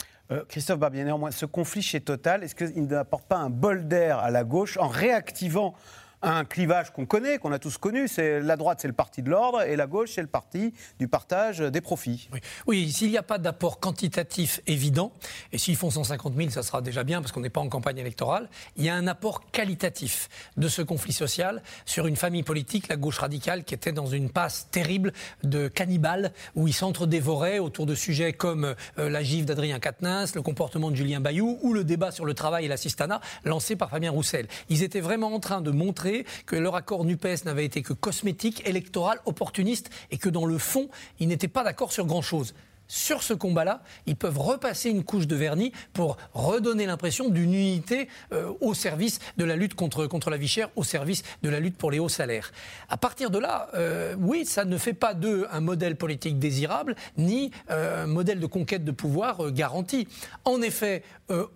Christophe 0.48 0.80
Barbier, 0.80 1.04
néanmoins, 1.04 1.30
ce 1.30 1.46
conflit 1.46 1.82
chez 1.82 2.00
Total, 2.00 2.42
est-ce 2.42 2.56
qu'il 2.56 2.86
n'apporte 2.86 3.26
pas 3.28 3.36
un 3.36 3.48
bol 3.48 3.86
d'air 3.86 4.18
à 4.18 4.32
la 4.32 4.42
gauche 4.42 4.76
en 4.76 4.88
réactivant 4.88 5.76
un 6.22 6.44
clivage 6.44 6.92
qu'on 6.92 7.06
connaît, 7.06 7.38
qu'on 7.38 7.52
a 7.52 7.58
tous 7.58 7.78
connu. 7.78 8.08
C'est 8.08 8.40
la 8.40 8.56
droite, 8.56 8.78
c'est 8.80 8.88
le 8.88 8.94
parti 8.94 9.22
de 9.22 9.30
l'ordre, 9.30 9.62
et 9.62 9.76
la 9.76 9.86
gauche, 9.86 10.10
c'est 10.14 10.22
le 10.22 10.26
parti 10.26 10.72
du 10.98 11.08
partage 11.08 11.58
des 11.58 11.80
profits. 11.80 12.28
Oui, 12.66 12.90
s'il 12.90 13.10
n'y 13.10 13.18
a 13.18 13.22
pas 13.22 13.38
d'apport 13.38 13.80
quantitatif 13.80 14.60
évident, 14.66 15.12
et 15.52 15.58
s'ils 15.58 15.76
font 15.76 15.90
150 15.90 16.34
000, 16.36 16.50
ça 16.50 16.62
sera 16.62 16.80
déjà 16.80 17.04
bien 17.04 17.20
parce 17.20 17.32
qu'on 17.32 17.40
n'est 17.40 17.50
pas 17.50 17.60
en 17.60 17.68
campagne 17.68 17.98
électorale. 17.98 18.48
Il 18.76 18.84
y 18.84 18.88
a 18.88 18.94
un 18.94 19.06
apport 19.06 19.50
qualitatif 19.50 20.28
de 20.56 20.68
ce 20.68 20.82
conflit 20.82 21.12
social 21.12 21.62
sur 21.84 22.06
une 22.06 22.16
famille 22.16 22.42
politique, 22.42 22.88
la 22.88 22.96
gauche 22.96 23.18
radicale, 23.18 23.64
qui 23.64 23.74
était 23.74 23.92
dans 23.92 24.06
une 24.06 24.30
passe 24.30 24.68
terrible 24.70 25.12
de 25.42 25.68
cannibales 25.68 26.32
où 26.54 26.68
ils 26.68 26.74
s'entre-dévoraient 26.74 27.58
autour 27.58 27.86
de 27.86 27.94
sujets 27.94 28.32
comme 28.32 28.74
euh, 28.98 29.08
la 29.10 29.22
gifle 29.22 29.46
d'Adrien 29.46 29.78
Quatennens, 29.78 30.34
le 30.34 30.42
comportement 30.42 30.90
de 30.90 30.96
Julien 30.96 31.20
Bayou 31.20 31.58
ou 31.62 31.72
le 31.72 31.84
débat 31.84 32.10
sur 32.10 32.24
le 32.24 32.34
travail 32.34 32.64
et 32.64 32.68
l'assistanat 32.68 33.20
lancé 33.44 33.76
par 33.76 33.90
Fabien 33.90 34.10
Roussel. 34.10 34.46
Ils 34.68 34.82
étaient 34.82 35.00
vraiment 35.00 35.34
en 35.34 35.40
train 35.40 35.60
de 35.60 35.70
montrer 35.70 36.15
que 36.46 36.56
leur 36.56 36.76
accord 36.76 37.04
NUPES 37.04 37.44
n'avait 37.44 37.64
été 37.64 37.82
que 37.82 37.92
cosmétique, 37.92 38.66
électoral, 38.66 39.18
opportuniste, 39.26 39.90
et 40.10 40.18
que 40.18 40.28
dans 40.28 40.46
le 40.46 40.58
fond, 40.58 40.88
ils 41.20 41.28
n'étaient 41.28 41.48
pas 41.48 41.64
d'accord 41.64 41.92
sur 41.92 42.06
grand-chose 42.06 42.54
sur 42.88 43.22
ce 43.22 43.34
combat-là, 43.34 43.82
ils 44.06 44.16
peuvent 44.16 44.38
repasser 44.38 44.90
une 44.90 45.04
couche 45.04 45.26
de 45.26 45.36
vernis 45.36 45.72
pour 45.92 46.16
redonner 46.34 46.86
l'impression 46.86 47.28
d'une 47.28 47.54
unité 47.54 48.08
euh, 48.32 48.52
au 48.60 48.74
service 48.74 49.18
de 49.36 49.44
la 49.44 49.56
lutte 49.56 49.74
contre, 49.74 50.30
la 50.30 50.36
vie 50.36 50.48
chère, 50.48 50.70
au 50.76 50.84
service 50.84 51.22
de 51.42 51.48
la 51.48 51.60
lutte 51.60 51.76
pour 51.76 51.90
les 51.90 51.98
hauts 51.98 52.08
salaires. 52.08 52.52
À 52.88 52.96
partir 52.96 53.30
de 53.30 53.38
là, 53.38 53.68
euh, 53.74 54.14
oui, 54.18 54.44
ça 54.44 54.64
ne 54.64 54.78
fait 54.78 54.92
pas 54.92 55.14
d'eux 55.14 55.46
un 55.50 55.60
modèle 55.60 55.96
politique 55.96 56.38
désirable, 56.38 56.96
ni 57.16 57.50
euh, 57.70 58.04
un 58.04 58.06
modèle 58.06 58.40
de 58.40 58.46
conquête 58.46 58.84
de 58.84 58.92
pouvoir 58.92 59.50
garanti. 59.50 60.08
En 60.44 60.62
effet, 60.62 61.02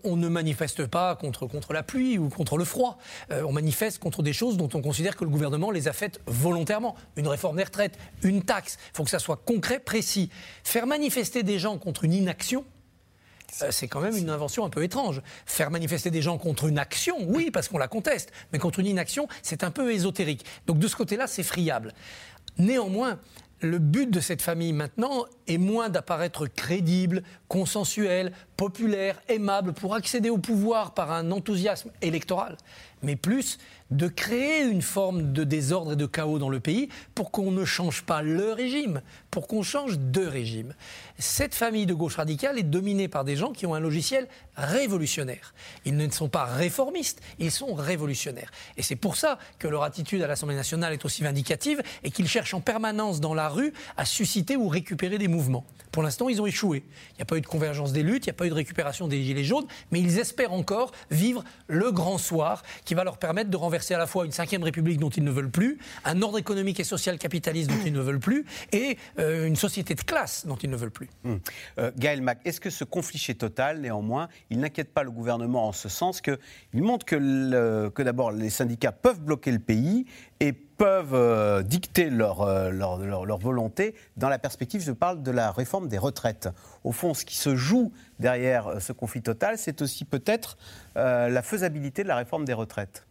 on 0.04 0.16
ne 0.16 0.28
manifeste 0.28 0.86
pas 0.86 1.14
contre, 1.16 1.46
contre 1.46 1.72
la 1.72 1.82
pluie 1.82 2.18
ou 2.18 2.28
contre 2.28 2.58
le 2.58 2.64
froid. 2.64 2.98
on 3.30 3.52
manifeste 3.52 3.98
contre 3.98 4.22
des 4.22 4.32
choses 4.32 4.56
dont 4.56 4.68
on 4.74 4.82
considère 4.82 5.16
que 5.16 5.24
le 5.24 5.30
gouvernement 5.30 5.70
les 5.70 5.86
a 5.86 5.92
faites 5.92 6.20
volontairement. 6.26 6.96
Une 7.16 7.28
réforme 7.28 7.56
des 7.56 7.64
retraites, 7.64 7.98
une 8.22 8.42
taxe. 8.42 8.78
Il 8.92 8.96
faut 8.96 9.04
que 9.04 9.10
ça 9.10 9.18
soit 9.18 9.36
concret, 9.36 9.78
précis. 9.78 10.30
Faire 10.64 10.86
manifester 10.86 11.10
manifester 11.10 11.42
des 11.42 11.58
gens 11.58 11.76
contre 11.76 12.04
une 12.04 12.12
inaction, 12.12 12.64
euh, 13.62 13.70
c'est 13.70 13.88
quand 13.88 14.00
même 14.00 14.16
une 14.16 14.30
invention 14.30 14.64
un 14.64 14.70
peu 14.70 14.84
étrange. 14.84 15.22
Faire 15.44 15.70
manifester 15.70 16.10
des 16.10 16.22
gens 16.22 16.38
contre 16.38 16.66
une 16.66 16.78
action, 16.78 17.16
oui, 17.26 17.50
parce 17.50 17.68
qu'on 17.68 17.78
la 17.78 17.88
conteste, 17.88 18.30
mais 18.52 18.58
contre 18.58 18.78
une 18.78 18.86
inaction, 18.86 19.26
c'est 19.42 19.64
un 19.64 19.70
peu 19.70 19.92
ésotérique. 19.92 20.44
Donc 20.66 20.78
de 20.78 20.86
ce 20.86 20.94
côté-là, 20.94 21.26
c'est 21.26 21.42
friable. 21.42 21.92
Néanmoins, 22.58 23.18
le 23.60 23.78
but 23.78 24.10
de 24.10 24.20
cette 24.20 24.42
famille 24.42 24.72
maintenant 24.72 25.24
est 25.46 25.58
moins 25.58 25.88
d'apparaître 25.88 26.46
crédible, 26.46 27.22
consensuel, 27.48 28.32
populaire, 28.56 29.20
aimable 29.28 29.72
pour 29.72 29.94
accéder 29.94 30.30
au 30.30 30.38
pouvoir 30.38 30.94
par 30.94 31.12
un 31.12 31.30
enthousiasme 31.30 31.90
électoral, 32.02 32.56
mais 33.02 33.16
plus 33.16 33.58
de 33.90 34.08
créer 34.08 34.62
une 34.62 34.82
forme 34.82 35.32
de 35.32 35.44
désordre 35.44 35.92
et 35.92 35.96
de 35.96 36.06
chaos 36.06 36.38
dans 36.38 36.48
le 36.48 36.60
pays 36.60 36.88
pour 37.14 37.30
qu'on 37.30 37.50
ne 37.50 37.64
change 37.64 38.02
pas 38.02 38.22
le 38.22 38.52
régime, 38.52 39.02
pour 39.30 39.46
qu'on 39.46 39.62
change 39.62 39.98
de 39.98 40.24
régime. 40.24 40.74
Cette 41.18 41.54
famille 41.54 41.86
de 41.86 41.94
gauche 41.94 42.16
radicale 42.16 42.58
est 42.58 42.64
dominée 42.64 43.08
par 43.08 43.24
des 43.24 43.36
gens 43.36 43.52
qui 43.52 43.66
ont 43.66 43.74
un 43.74 43.80
logiciel 43.80 44.28
révolutionnaire. 44.56 45.54
Ils 45.84 45.96
ne 45.96 46.08
sont 46.10 46.28
pas 46.28 46.44
réformistes, 46.44 47.20
ils 47.38 47.50
sont 47.50 47.74
révolutionnaires. 47.74 48.50
Et 48.76 48.82
c'est 48.82 48.96
pour 48.96 49.16
ça 49.16 49.38
que 49.58 49.68
leur 49.68 49.82
attitude 49.82 50.22
à 50.22 50.26
l'Assemblée 50.26 50.56
nationale 50.56 50.92
est 50.92 51.04
aussi 51.04 51.22
vindicative 51.22 51.82
et 52.04 52.10
qu'ils 52.10 52.28
cherchent 52.28 52.54
en 52.54 52.60
permanence 52.60 53.20
dans 53.20 53.34
la 53.34 53.48
rue 53.48 53.72
à 53.96 54.04
susciter 54.04 54.56
ou 54.56 54.68
récupérer 54.68 55.18
des 55.18 55.28
mouvements. 55.28 55.64
Pour 55.92 56.02
l'instant, 56.02 56.28
ils 56.28 56.40
ont 56.40 56.46
échoué. 56.46 56.84
Il 57.12 57.16
n'y 57.16 57.22
a 57.22 57.24
pas 57.24 57.36
eu 57.36 57.40
de 57.40 57.46
convergence 57.46 57.92
des 57.92 58.02
luttes, 58.02 58.26
il 58.26 58.28
n'y 58.28 58.34
a 58.34 58.34
pas 58.34 58.46
eu 58.46 58.50
de 58.50 58.54
récupération 58.54 59.08
des 59.08 59.22
Gilets 59.22 59.44
jaunes, 59.44 59.66
mais 59.90 60.00
ils 60.00 60.18
espèrent 60.18 60.52
encore 60.52 60.92
vivre 61.10 61.44
le 61.66 61.90
grand 61.90 62.18
soir 62.18 62.62
qui 62.84 62.94
va 62.94 63.04
leur 63.04 63.18
permettre 63.18 63.50
de 63.50 63.56
renverser 63.56 63.94
à 63.94 63.98
la 63.98 64.06
fois 64.06 64.24
une 64.24 64.32
cinquième 64.32 64.62
république 64.62 64.98
dont 64.98 65.10
ils 65.10 65.24
ne 65.24 65.30
veulent 65.30 65.50
plus, 65.50 65.78
un 66.04 66.22
ordre 66.22 66.38
économique 66.38 66.80
et 66.80 66.84
social 66.84 67.18
capitaliste 67.18 67.70
dont 67.70 67.84
ils 67.84 67.92
ne 67.92 68.00
veulent 68.00 68.20
plus, 68.20 68.44
et 68.72 68.96
euh, 69.18 69.46
une 69.46 69.56
société 69.56 69.94
de 69.94 70.02
classe 70.02 70.46
dont 70.46 70.56
ils 70.56 70.70
ne 70.70 70.76
veulent 70.76 70.90
plus. 70.90 71.08
Hum. 71.24 71.40
Euh, 71.78 71.90
Gaël 71.96 72.22
Mac, 72.22 72.40
est-ce 72.44 72.60
que 72.60 72.70
ce 72.70 72.84
conflit 72.84 73.18
chez 73.18 73.34
Total, 73.34 73.80
néanmoins, 73.80 74.28
il 74.50 74.60
n'inquiète 74.60 74.92
pas 74.92 75.02
le 75.02 75.10
gouvernement 75.10 75.68
en 75.68 75.72
ce 75.72 75.88
sens 75.88 76.20
qu'il 76.20 76.38
montre 76.74 77.06
que, 77.06 77.88
que 77.88 78.02
d'abord 78.02 78.32
les 78.32 78.50
syndicats 78.50 78.92
peuvent 78.92 79.20
bloquer 79.20 79.52
le 79.52 79.58
pays 79.58 80.06
et 80.40 80.52
peuvent 80.52 81.14
euh, 81.14 81.62
dicter 81.62 82.10
leur, 82.10 82.70
leur, 82.72 83.38
volonté 83.38 83.94
dans 84.16 84.28
la 84.28 84.38
perspective, 84.38 84.80
je 84.80 84.92
parle 84.92 85.22
de 85.22 85.30
la 85.30 85.52
réforme 85.52 85.88
des 85.88 85.98
retraites. 85.98 86.48
Au 86.84 86.92
fond, 86.92 87.14
ce 87.14 87.24
qui 87.24 87.36
se 87.36 87.54
joue 87.54 87.92
derrière 88.18 88.80
ce 88.80 88.92
conflit 88.92 89.22
total, 89.22 89.58
c'est 89.58 89.82
aussi 89.82 90.04
peut-être 90.04 90.56
la 90.94 91.42
faisabilité 91.42 92.02
de 92.02 92.08
la 92.08 92.16
réforme 92.16 92.44
des 92.44 92.54
retraites. 92.54 93.06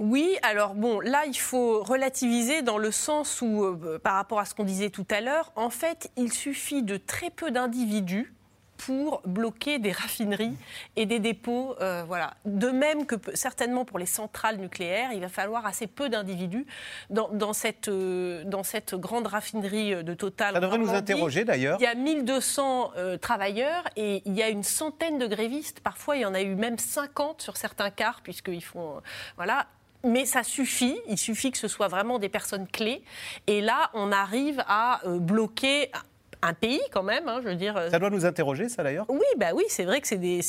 Oui, 0.00 0.36
alors 0.42 0.74
bon, 0.74 0.98
là, 0.98 1.24
il 1.26 1.38
faut 1.38 1.82
relativiser 1.82 2.62
dans 2.62 2.78
le 2.78 2.90
sens 2.90 3.40
où, 3.40 3.64
euh, 3.64 3.98
par 4.02 4.14
rapport 4.14 4.40
à 4.40 4.44
ce 4.44 4.52
qu'on 4.52 4.64
disait 4.64 4.90
tout 4.90 5.06
à 5.08 5.20
l'heure, 5.20 5.52
en 5.54 5.70
fait, 5.70 6.10
il 6.16 6.32
suffit 6.32 6.82
de 6.82 6.96
très 6.96 7.30
peu 7.30 7.52
d'individus 7.52 8.34
pour 8.76 9.22
bloquer 9.24 9.78
des 9.78 9.92
raffineries 9.92 10.56
et 10.96 11.06
des 11.06 11.18
dépôts. 11.18 11.74
Euh, 11.80 12.04
voilà. 12.06 12.34
De 12.44 12.68
même 12.68 13.06
que 13.06 13.16
certainement 13.34 13.84
pour 13.84 13.98
les 13.98 14.06
centrales 14.06 14.58
nucléaires, 14.58 15.12
il 15.12 15.20
va 15.20 15.28
falloir 15.28 15.66
assez 15.66 15.86
peu 15.86 16.08
d'individus 16.08 16.66
dans, 17.10 17.52
cette, 17.52 17.88
euh, 17.88 18.44
dans 18.44 18.62
cette 18.62 18.94
grande 18.94 19.26
raffinerie 19.26 20.02
de 20.02 20.14
Total. 20.14 20.54
Ça 20.54 20.60
devrait 20.60 20.78
nous 20.78 20.90
interroger 20.90 21.44
d'ailleurs. 21.44 21.78
Il 21.80 21.84
y 21.84 21.86
a 21.86 21.94
1200 21.94 22.92
travailleurs 23.20 23.84
et 23.96 24.22
il 24.24 24.34
y 24.34 24.42
a 24.42 24.48
une 24.48 24.62
centaine 24.62 25.18
de 25.18 25.26
grévistes. 25.26 25.80
Parfois, 25.80 26.16
il 26.16 26.22
y 26.22 26.26
en 26.26 26.34
a 26.34 26.42
eu 26.42 26.54
même 26.54 26.78
50 26.78 27.42
sur 27.42 27.56
certains 27.56 27.90
quarts, 27.90 28.20
puisqu'ils 28.22 28.62
font. 28.62 29.00
voilà 29.36 29.66
mais 30.04 30.26
ça 30.26 30.42
suffit, 30.42 30.98
il 31.08 31.18
suffit 31.18 31.50
que 31.50 31.58
ce 31.58 31.68
soit 31.68 31.88
vraiment 31.88 32.18
des 32.18 32.28
personnes 32.28 32.68
clés. 32.68 33.02
Et 33.46 33.60
là, 33.60 33.90
on 33.94 34.12
arrive 34.12 34.62
à 34.68 35.00
euh, 35.06 35.18
bloquer 35.18 35.90
un 36.44 36.52
pays 36.52 36.80
quand 36.92 37.02
même, 37.02 37.26
hein, 37.26 37.40
je 37.42 37.48
veux 37.48 37.54
dire. 37.54 37.74
Ça 37.90 37.98
doit 37.98 38.10
nous 38.10 38.26
interroger, 38.26 38.68
ça 38.68 38.82
d'ailleurs 38.82 39.06
Oui, 39.08 39.24
bah 39.38 39.48
oui, 39.54 39.64
c'est 39.68 39.84
vrai 39.84 40.00
que 40.00 40.06
c'est 40.06 40.18
des, 40.18 40.40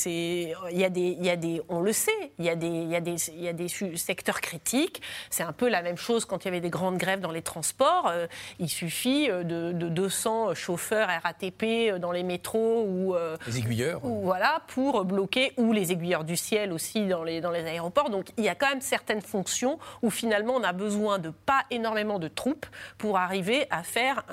il 0.70 0.78
y 0.78 0.84
a 0.84 0.90
des, 0.90 1.16
il 1.18 1.24
y 1.24 1.30
a 1.30 1.36
des, 1.36 1.62
on 1.68 1.80
le 1.80 1.92
sait, 1.92 2.32
il 2.38 2.44
y 2.44 2.50
a 2.50 2.54
des, 2.54 2.66
il 2.66 2.90
y 2.90 2.96
a 2.96 3.00
des, 3.00 3.30
il 3.30 3.42
y 3.42 3.48
a 3.48 3.54
des 3.54 3.68
secteurs 3.68 4.40
critiques. 4.42 5.00
C'est 5.30 5.42
un 5.42 5.52
peu 5.52 5.68
la 5.68 5.82
même 5.82 5.96
chose 5.96 6.26
quand 6.26 6.44
il 6.44 6.48
y 6.48 6.48
avait 6.48 6.60
des 6.60 6.70
grandes 6.70 6.98
grèves 6.98 7.20
dans 7.20 7.32
les 7.32 7.40
transports. 7.40 8.08
Euh, 8.08 8.26
il 8.58 8.68
suffit 8.68 9.28
de, 9.28 9.72
de, 9.72 9.88
200 9.88 10.54
chauffeurs 10.54 11.08
RATP 11.22 11.98
dans 11.98 12.12
les 12.12 12.22
métros 12.22 12.84
ou 12.86 13.14
les 13.46 13.58
aiguilleurs, 13.58 14.04
ou, 14.04 14.22
voilà, 14.22 14.62
pour 14.66 15.04
bloquer 15.04 15.52
ou 15.56 15.72
les 15.72 15.92
aiguilleurs 15.92 16.24
du 16.24 16.36
ciel 16.36 16.72
aussi 16.72 17.06
dans 17.06 17.24
les, 17.24 17.40
dans 17.40 17.50
les 17.50 17.64
aéroports. 17.64 18.10
Donc 18.10 18.26
il 18.36 18.44
y 18.44 18.48
a 18.48 18.54
quand 18.54 18.68
même 18.68 18.82
certaines 18.82 19.22
fonctions 19.22 19.78
où 20.02 20.10
finalement 20.10 20.54
on 20.56 20.62
a 20.62 20.72
besoin 20.72 21.18
de 21.18 21.30
pas 21.30 21.62
énormément 21.70 22.18
de 22.18 22.28
troupes 22.28 22.66
pour 22.98 23.16
arriver 23.16 23.66
à 23.70 23.82
faire 23.82 24.24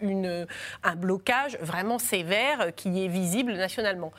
une, 0.00 0.46
un 0.82 0.96
blocage 1.04 1.58
vraiment 1.60 1.98
sévère 1.98 2.74
qui 2.74 3.04
est 3.04 3.08
visible 3.08 3.52
nationalement. 3.52 4.12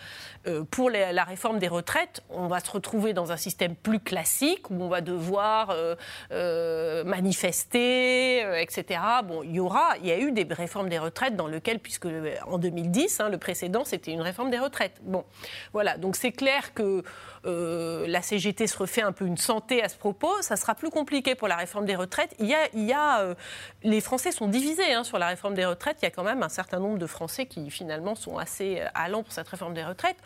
Euh, 0.47 0.63
pour 0.63 0.89
la 0.89 1.23
réforme 1.23 1.59
des 1.59 1.67
retraites, 1.67 2.21
on 2.29 2.47
va 2.47 2.59
se 2.59 2.69
retrouver 2.69 3.13
dans 3.13 3.31
un 3.31 3.37
système 3.37 3.75
plus 3.75 3.99
classique 3.99 4.69
où 4.69 4.75
on 4.83 4.89
va 4.89 5.01
devoir 5.01 5.71
euh, 5.71 5.95
euh, 6.31 7.03
manifester, 7.03 8.61
etc. 8.61 8.99
Bon, 9.23 9.41
il 9.43 9.55
y 9.55 9.59
aura, 9.59 9.97
il 10.01 10.07
y 10.07 10.11
a 10.11 10.19
eu 10.19 10.31
des 10.31 10.45
réformes 10.49 10.89
des 10.89 10.99
retraites 10.99 11.35
dans 11.35 11.47
lesquelles, 11.47 11.79
puisque 11.79 12.07
en 12.45 12.57
2010, 12.57 13.19
hein, 13.19 13.29
le 13.29 13.37
précédent, 13.37 13.85
c'était 13.85 14.11
une 14.11 14.21
réforme 14.21 14.51
des 14.51 14.59
retraites. 14.59 14.99
Bon, 15.03 15.25
voilà. 15.73 15.97
Donc 15.97 16.15
c'est 16.15 16.31
clair 16.31 16.73
que 16.73 17.03
la 17.45 18.23
CGT 18.23 18.65
se 18.65 18.77
refait 18.77 19.03
un 19.03 19.11
peu 19.11 19.25
une 19.25 19.37
santé 19.37 19.83
à 19.83 19.89
ce 19.89 19.95
propos. 19.95 20.31
Ça 20.41 20.55
sera 20.55 20.73
plus 20.73 20.89
compliqué 20.89 21.35
pour 21.35 21.47
la 21.47 21.55
réforme 21.55 21.85
des 21.85 21.95
retraites. 21.95 22.33
Il 22.39 22.47
y 22.47 22.55
a, 22.55 22.67
il 22.73 22.85
y 22.85 22.93
a 22.93 23.35
les 23.83 24.01
Français 24.01 24.31
sont 24.31 24.47
divisés 24.47 24.93
hein, 24.93 25.03
sur 25.03 25.19
la 25.19 25.27
réforme 25.27 25.53
des 25.53 25.65
retraites. 25.65 25.97
Il 26.01 26.05
y 26.05 26.07
a 26.07 26.11
quand 26.11 26.23
même 26.23 26.41
un 26.41 26.49
certain 26.49 26.79
nombre 26.79 26.97
de 26.97 27.05
Français 27.05 27.45
qui 27.45 27.69
finalement 27.69 28.15
sont 28.15 28.37
assez 28.37 28.81
allants 28.95 29.21
pour 29.21 29.31
cette 29.31 29.47
réforme 29.47 29.75
des 29.75 29.83
retraites. 29.83 30.17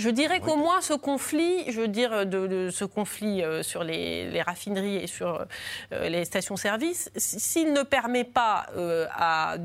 Je 0.00 0.08
dirais 0.08 0.40
qu'au 0.40 0.56
moins 0.56 0.80
ce 0.80 0.94
conflit, 0.94 1.70
je 1.70 1.82
veux 1.82 1.88
dire, 1.88 2.24
de, 2.24 2.70
ce 2.70 2.86
conflit 2.86 3.42
euh, 3.42 3.62
sur 3.62 3.84
les, 3.84 4.40
raffineries 4.40 4.96
et 4.96 5.06
sur 5.06 5.44
euh, 5.92 6.08
les 6.08 6.24
stations-service, 6.24 7.10
s'il 7.16 7.74
ne 7.74 7.82
permet 7.82 8.24
pas 8.24 8.64
euh, 8.78 9.06
à, 9.12 9.56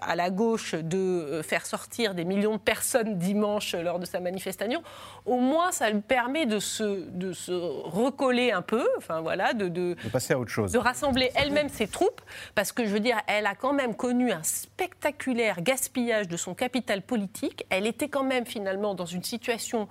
à, 0.00 0.16
la 0.16 0.30
gauche 0.30 0.74
de 0.74 1.42
faire 1.44 1.66
sortir 1.66 2.14
des 2.14 2.24
millions 2.24 2.54
de 2.54 2.60
personnes 2.60 3.18
dimanche 3.18 3.74
lors 3.74 3.98
de 3.98 4.06
sa 4.06 4.18
manifestation, 4.18 4.82
au 5.26 5.36
moins 5.36 5.72
ça 5.72 5.90
lui 5.90 6.00
permet 6.00 6.46
de 6.46 6.58
se, 6.58 7.10
de 7.10 7.34
se 7.34 7.52
recoller 7.52 8.50
un 8.50 8.62
peu, 8.62 8.88
enfin 8.96 9.20
voilà, 9.20 9.52
de, 9.52 9.68
de, 9.68 9.94
passer 10.10 10.32
à 10.32 10.38
autre 10.38 10.50
chose. 10.50 10.72
De 10.72 10.78
rassembler 10.78 11.30
elle-même 11.34 11.68
ses 11.68 11.86
troupes, 11.86 12.22
parce 12.54 12.72
que 12.72 12.86
je 12.86 12.90
veux 12.90 13.00
dire, 13.00 13.18
elle 13.26 13.44
a 13.44 13.54
quand 13.54 13.74
même 13.74 13.94
connu 13.94 14.32
un 14.32 14.42
spectaculaire 14.42 15.60
gaspillage 15.60 16.28
de 16.28 16.38
son 16.38 16.54
capital 16.54 17.02
politique. 17.02 17.66
Elle 17.68 17.86
était 17.86 18.08
quand 18.08 18.24
même 18.24 18.46
finalement 18.46 18.94
dans 18.94 19.04
une 19.04 19.22
situation 19.22 19.81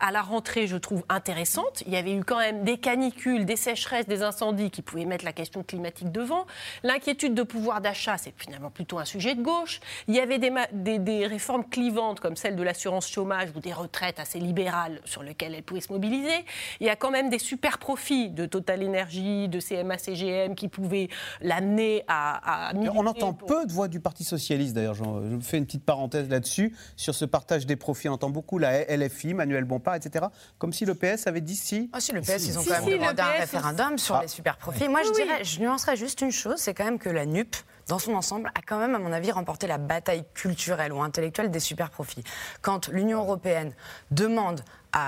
à 0.00 0.12
la 0.12 0.22
rentrée, 0.22 0.66
je 0.66 0.76
trouve, 0.76 1.04
intéressante. 1.08 1.82
Il 1.86 1.92
y 1.92 1.96
avait 1.96 2.14
eu 2.14 2.24
quand 2.24 2.38
même 2.38 2.64
des 2.64 2.78
canicules, 2.78 3.44
des 3.44 3.56
sécheresses, 3.56 4.06
des 4.06 4.22
incendies 4.22 4.70
qui 4.70 4.82
pouvaient 4.82 5.04
mettre 5.04 5.24
la 5.24 5.32
question 5.32 5.62
climatique 5.62 6.12
devant. 6.12 6.46
L'inquiétude 6.82 7.34
de 7.34 7.42
pouvoir 7.42 7.80
d'achat, 7.80 8.16
c'est 8.18 8.34
finalement 8.36 8.70
plutôt 8.70 8.98
un 8.98 9.04
sujet 9.04 9.34
de 9.34 9.42
gauche. 9.42 9.80
Il 10.06 10.14
y 10.14 10.20
avait 10.20 10.38
des, 10.38 10.98
des, 10.98 11.26
réformes 11.26 11.64
clivantes 11.64 12.20
comme 12.20 12.36
celle 12.36 12.56
de 12.56 12.62
l'assurance 12.62 13.08
chômage 13.08 13.48
ou 13.56 13.60
des 13.60 13.72
retraites 13.72 14.20
assez 14.20 14.38
libérales 14.38 15.00
sur 15.04 15.22
lesquelles 15.22 15.54
elle 15.54 15.62
pouvait 15.62 15.80
se 15.80 15.92
mobiliser. 15.92 16.44
Il 16.80 16.86
y 16.86 16.90
a 16.90 16.96
quand 16.96 17.10
même 17.10 17.28
des 17.28 17.38
super 17.38 17.78
profits 17.78 18.30
de 18.30 18.46
Total 18.46 18.84
Energy, 18.84 19.48
de 19.48 19.60
CMA-CGM 19.60 20.54
qui 20.54 20.68
pouvaient 20.68 21.08
l'amener 21.40 22.04
à, 22.08 22.72
On 22.74 23.06
entend 23.06 23.32
peu 23.32 23.66
de 23.66 23.72
voix 23.72 23.88
du 23.88 24.00
Parti 24.00 24.24
Socialiste 24.24 24.74
d'ailleurs. 24.74 24.94
Je 24.94 25.04
fais 25.42 25.58
une 25.58 25.66
petite 25.66 25.84
parenthèse 25.84 26.28
là-dessus. 26.28 26.74
Sur 26.96 27.14
ce 27.14 27.24
partage 27.24 27.66
des 27.66 27.76
profits, 27.76 28.08
on 28.08 28.14
entend 28.14 28.30
beaucoup 28.30 28.58
la 28.58 28.84
LFI, 28.84 29.27
Manuel 29.34 29.64
Bompard, 29.64 29.96
etc. 29.96 30.26
Comme 30.58 30.72
si 30.72 30.84
le 30.84 30.94
PS 30.94 31.26
avait 31.26 31.40
dit 31.40 31.56
si. 31.56 31.90
Ah 31.92 32.00
si, 32.00 32.12
le 32.12 32.20
PS, 32.20 32.46
ils 32.46 32.58
ont 32.58 32.64
quand 32.64 32.84
même 32.84 32.98
demandé 32.98 33.22
un 33.22 33.40
référendum 33.40 33.98
sur 33.98 34.16
ah. 34.16 34.22
les 34.22 34.28
super 34.28 34.56
profits. 34.56 34.88
Moi, 34.88 35.00
je 35.04 35.12
dirais, 35.12 35.44
je 35.44 35.60
nuancerais 35.60 35.96
juste 35.96 36.20
une 36.20 36.32
chose, 36.32 36.56
c'est 36.58 36.74
quand 36.74 36.84
même 36.84 36.98
que 36.98 37.08
la 37.08 37.26
NUP, 37.26 37.56
dans 37.88 37.98
son 37.98 38.14
ensemble, 38.14 38.50
a 38.54 38.62
quand 38.66 38.78
même, 38.78 38.94
à 38.94 38.98
mon 38.98 39.12
avis, 39.12 39.30
remporté 39.30 39.66
la 39.66 39.78
bataille 39.78 40.24
culturelle 40.34 40.92
ou 40.92 41.02
intellectuelle 41.02 41.50
des 41.50 41.60
super 41.60 41.90
profits. 41.90 42.24
Quand 42.62 42.88
l'Union 42.88 43.18
européenne 43.20 43.72
demande 44.10 44.60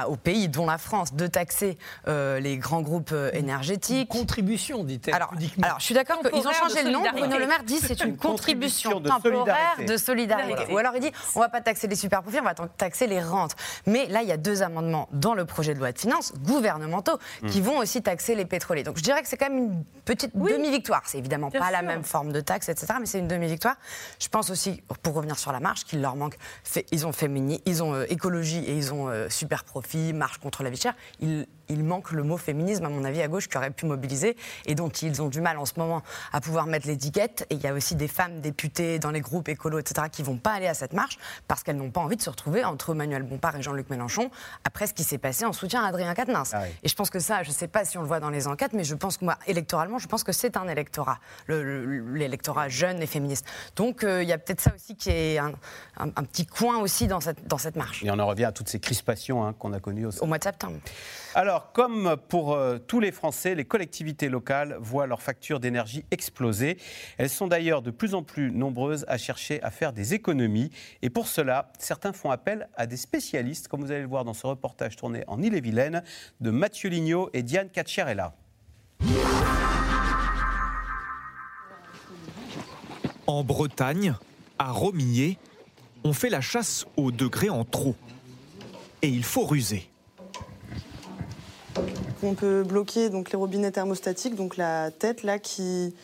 aux 0.09 0.17
pays, 0.17 0.49
dont 0.49 0.67
la 0.67 0.79
France, 0.79 1.15
de 1.15 1.27
taxer 1.27 1.79
euh, 2.09 2.41
les 2.41 2.59
grands 2.59 2.83
groupes 2.83 3.11
euh, 3.13 3.31
énergétiques. 3.33 4.09
contribution, 4.09 4.85
dit-elle. 4.85 5.15
Alors, 5.15 5.33
alors, 5.63 5.81
je 5.81 5.85
suis 5.85 5.95
d'accord 5.95 6.21
qu'ils 6.21 6.47
ont 6.47 6.53
changé 6.53 6.83
le 6.85 6.91
nom. 6.91 7.03
Bruno 7.13 7.39
Le 7.39 7.47
Maire 7.47 7.65
dit 7.65 7.79
c'est 7.79 8.03
une, 8.03 8.17
contribution, 8.31 9.01
temporaire 9.01 9.77
de 9.87 9.97
solidarité. 9.97 10.73
Ou 10.73 10.79
alors 10.79 10.93
il 10.95 11.01
dit 11.01 11.13
on 11.35 11.41
va 11.41 11.49
pas 11.49 11.61
taxer 11.61 11.87
les 11.87 11.97
super 11.97 12.23
profits, 12.23 12.41
on 12.41 12.45
va 12.45 12.55
taxer 12.55 13.07
les 13.07 13.23
rentes. 13.23 13.57
Mais 13.87 14.07
là, 14.07 14.23
il 14.23 14.29
y 14.29 14.33
a 14.33 14.37
deux 14.37 14.63
amendements 14.63 15.09
dans 15.13 15.35
le 15.35 15.45
projet 15.45 15.75
de 15.75 15.79
loi 15.79 15.93
de 15.93 15.99
finances 15.99 16.33
gouvernementaux 16.39 17.19
qui 17.49 17.61
hmm. 17.61 17.65
vont 17.65 17.79
aussi 17.79 18.03
taxer 18.03 18.35
les 18.35 18.45
pétroliers. 18.45 18.83
Donc 18.83 18.99
je 18.99 19.03
dirais 19.03 19.23
que 19.23 19.29
c'est 19.29 19.37
quand 19.37 19.51
même 19.51 19.59
une 19.59 19.85
petite 20.05 20.37
demi-victoire. 20.37 21.03
C'est 21.07 21.19
évidemment 21.19 21.51
pas 21.51 21.71
la 21.71 21.83
même 21.83 22.05
forme 22.05 22.33
de 22.33 22.41
taxe, 22.41 22.69
etc. 22.69 22.95
Mais 23.01 23.07
c'est 23.07 23.19
une 23.19 23.29
demi-victoire. 23.29 23.77
Je 24.21 24.29
pense 24.29 24.51
aussi, 24.51 24.83
pour 25.03 25.15
revenir 25.15 25.39
sur 25.39 25.53
la 25.53 25.61
marche, 25.61 25.85
qu'il 25.85 26.01
leur 26.01 26.17
manque. 26.17 26.37
ils 26.93 27.07
ont 27.07 27.13
féminin, 27.13 27.57
ils 27.65 27.83
ont 27.83 27.95
euh, 27.95 28.05
écologie 28.09 28.65
et 28.65 28.77
ils 28.77 28.93
ont 28.93 29.11
super 29.29 29.65
profit, 29.71 30.13
marche 30.13 30.39
contre 30.39 30.65
la 30.65 30.71
vie 30.71 30.77
chère, 30.77 30.95
il, 31.21 31.47
il, 31.69 31.85
manque 31.85 32.11
le 32.11 32.25
mot 32.25 32.37
féminisme, 32.37 32.85
à 32.85 32.89
mon 32.89 33.05
avis, 33.05 33.23
à 33.23 33.29
gauche, 33.29 33.49
qui 33.49 33.57
aurait 33.57 33.71
pu 33.71 33.87
mobiliser 33.87 34.37
et 34.67 34.75
dont 34.75 34.89
ils 34.89 35.23
ont 35.23 35.29
du 35.29 35.41
mal 35.41 35.59
en 35.59 35.65
ce 35.65 35.75
moment 35.77 36.03
à 36.33 36.41
pouvoir 36.41 36.67
mettre 36.67 36.89
l'étiquette. 36.89 37.47
Et 37.51 37.55
il 37.55 37.61
y 37.61 37.69
a 37.69 37.73
aussi 37.73 37.95
des 37.95 38.09
femmes 38.09 38.41
députées 38.41 38.99
dans 38.99 39.13
les 39.13 39.21
groupes 39.21 39.49
écolos, 39.49 39.79
etc., 39.79 40.09
qui 40.11 40.23
vont 40.23 40.37
pas 40.37 40.53
aller 40.53 40.67
à 40.67 40.75
cette 40.75 40.93
marche 40.93 41.19
parce 41.47 41.63
qu'elles 41.63 41.77
n'ont 41.77 41.91
pas 41.91 42.01
envie 42.01 42.17
de 42.17 42.23
se 42.23 42.31
retrouver 42.31 42.65
entre 42.65 42.95
Manuel 42.95 43.23
Bompard 43.23 43.57
et 43.57 43.63
Jean-Luc 43.63 43.91
Mélenchon 43.91 44.31
après 44.65 44.87
ce 44.87 44.95
qui 44.95 45.05
s'est 45.05 45.19
passé 45.19 45.45
en 45.45 45.53
soutien 45.53 45.85
à 45.85 45.89
Adrien 45.89 46.13
Quatennens. 46.15 46.53
Ah 46.53 46.65
et 46.83 46.89
je 46.89 46.95
pense 46.95 47.11
que 47.11 47.21
ça, 47.21 47.43
je 47.45 47.51
ne 47.51 47.55
sais 47.55 47.69
pas 47.69 47.85
si 47.85 47.97
on 47.97 48.03
le 48.03 48.09
voit 48.09 48.21
dans 48.21 48.31
les 48.31 48.49
enquêtes, 48.49 48.73
mais 48.73 48.85
je 48.85 48.95
pense 48.95 49.17
que 49.17 49.25
moi, 49.25 49.39
électoralement, 49.47 49.99
je 49.99 50.09
pense 50.09 50.25
que 50.25 50.33
c'est 50.33 50.57
un 50.57 50.67
électorat, 50.67 51.19
l'électorat 51.49 52.69
jeune 52.69 53.01
et 53.03 53.07
féministe. 53.07 53.47
Donc 53.77 54.03
euh, 54.03 54.23
il 54.23 54.29
y 54.29 54.33
a 54.33 54.39
peut-être 54.39 54.61
ça 54.61 54.73
aussi 54.75 54.97
qui 54.97 55.11
est 55.11 55.39
un, 55.39 55.53
petit 56.25 56.47
coin 56.47 56.79
aussi 56.79 57.07
dans 57.07 57.21
cette, 57.21 57.47
dans 57.47 57.59
cette 57.59 57.77
marche. 57.77 58.03
Et 58.03 58.11
on 58.11 58.19
en 58.19 58.27
revient 58.27 58.45
à 58.45 58.53
toutes 58.53 58.69
ces 58.69 58.81
crispations 58.81 59.45
hein, 59.45 59.55
qu'on 59.61 59.73
a 59.73 59.79
connues 59.79 60.07
au, 60.07 60.11
au 60.21 60.27
mois 60.27 60.39
de 60.39 60.45
septembre. 60.45 60.79
Alors, 61.37 61.71
comme 61.71 62.17
pour 62.29 62.55
euh, 62.55 62.79
tous 62.79 62.99
les 62.99 63.13
Français, 63.13 63.55
les 63.55 63.65
collectivités 63.65 64.29
locales 64.29 64.77
voient 64.81 65.07
leurs 65.07 65.23
factures 65.23 65.61
d'énergie 65.61 66.05
exploser. 66.11 66.79
Elles 67.19 67.31
sont 67.31 67.47
d'ailleurs 67.47 67.83
de 67.83 67.93
plus 67.93 68.15
en 68.15 68.25
plus 68.25 68.51
nombreuses 68.51 69.05
à 69.07 69.17
chercher 69.17 69.63
à 69.63 69.71
faire 69.71 69.93
des 69.93 70.15
économies. 70.15 70.73
Et 71.03 71.11
pour 71.11 71.29
cela, 71.29 71.73
certains 71.79 72.13
font 72.13 72.33
appel 72.33 72.69
à 72.77 72.87
des 72.87 72.97
spécialistes, 72.97 73.69
comme 73.69 73.83
vous 73.83 73.93
allez 73.93 74.01
le 74.01 74.09
voir 74.09 74.25
dans 74.25 74.35
ce 74.35 74.47
reportage 74.47 74.97
tourné 74.97 75.23
en 75.29 75.41
Ille-et-Vilaine 75.41 76.03
de 76.41 76.51
Mathieu 76.51 76.91
Lignot 76.91 77.31
et 77.33 77.43
Diane 77.43 77.69
Cacciarella. 77.69 78.35
En 83.27 83.45
Bretagne, 83.45 84.15
à 84.59 84.73
Romillet, 84.73 85.39
on 86.03 86.13
fait 86.13 86.31
la 86.31 86.41
chasse 86.41 86.87
au 86.97 87.13
degré 87.13 87.49
en 87.51 87.65
trop. 87.65 87.95
Et 89.03 89.09
il 89.09 89.25
faut 89.25 89.47
ruser. 89.47 89.89
On 92.23 92.35
peut 92.35 92.63
bloquer 92.63 93.09
donc 93.09 93.31
les 93.33 93.37
robinets 93.37 93.71
thermostatiques, 93.71 94.35
donc 94.35 94.57
la 94.57 94.91
tête 94.91 95.23
là 95.23 95.39
qui, 95.39 95.95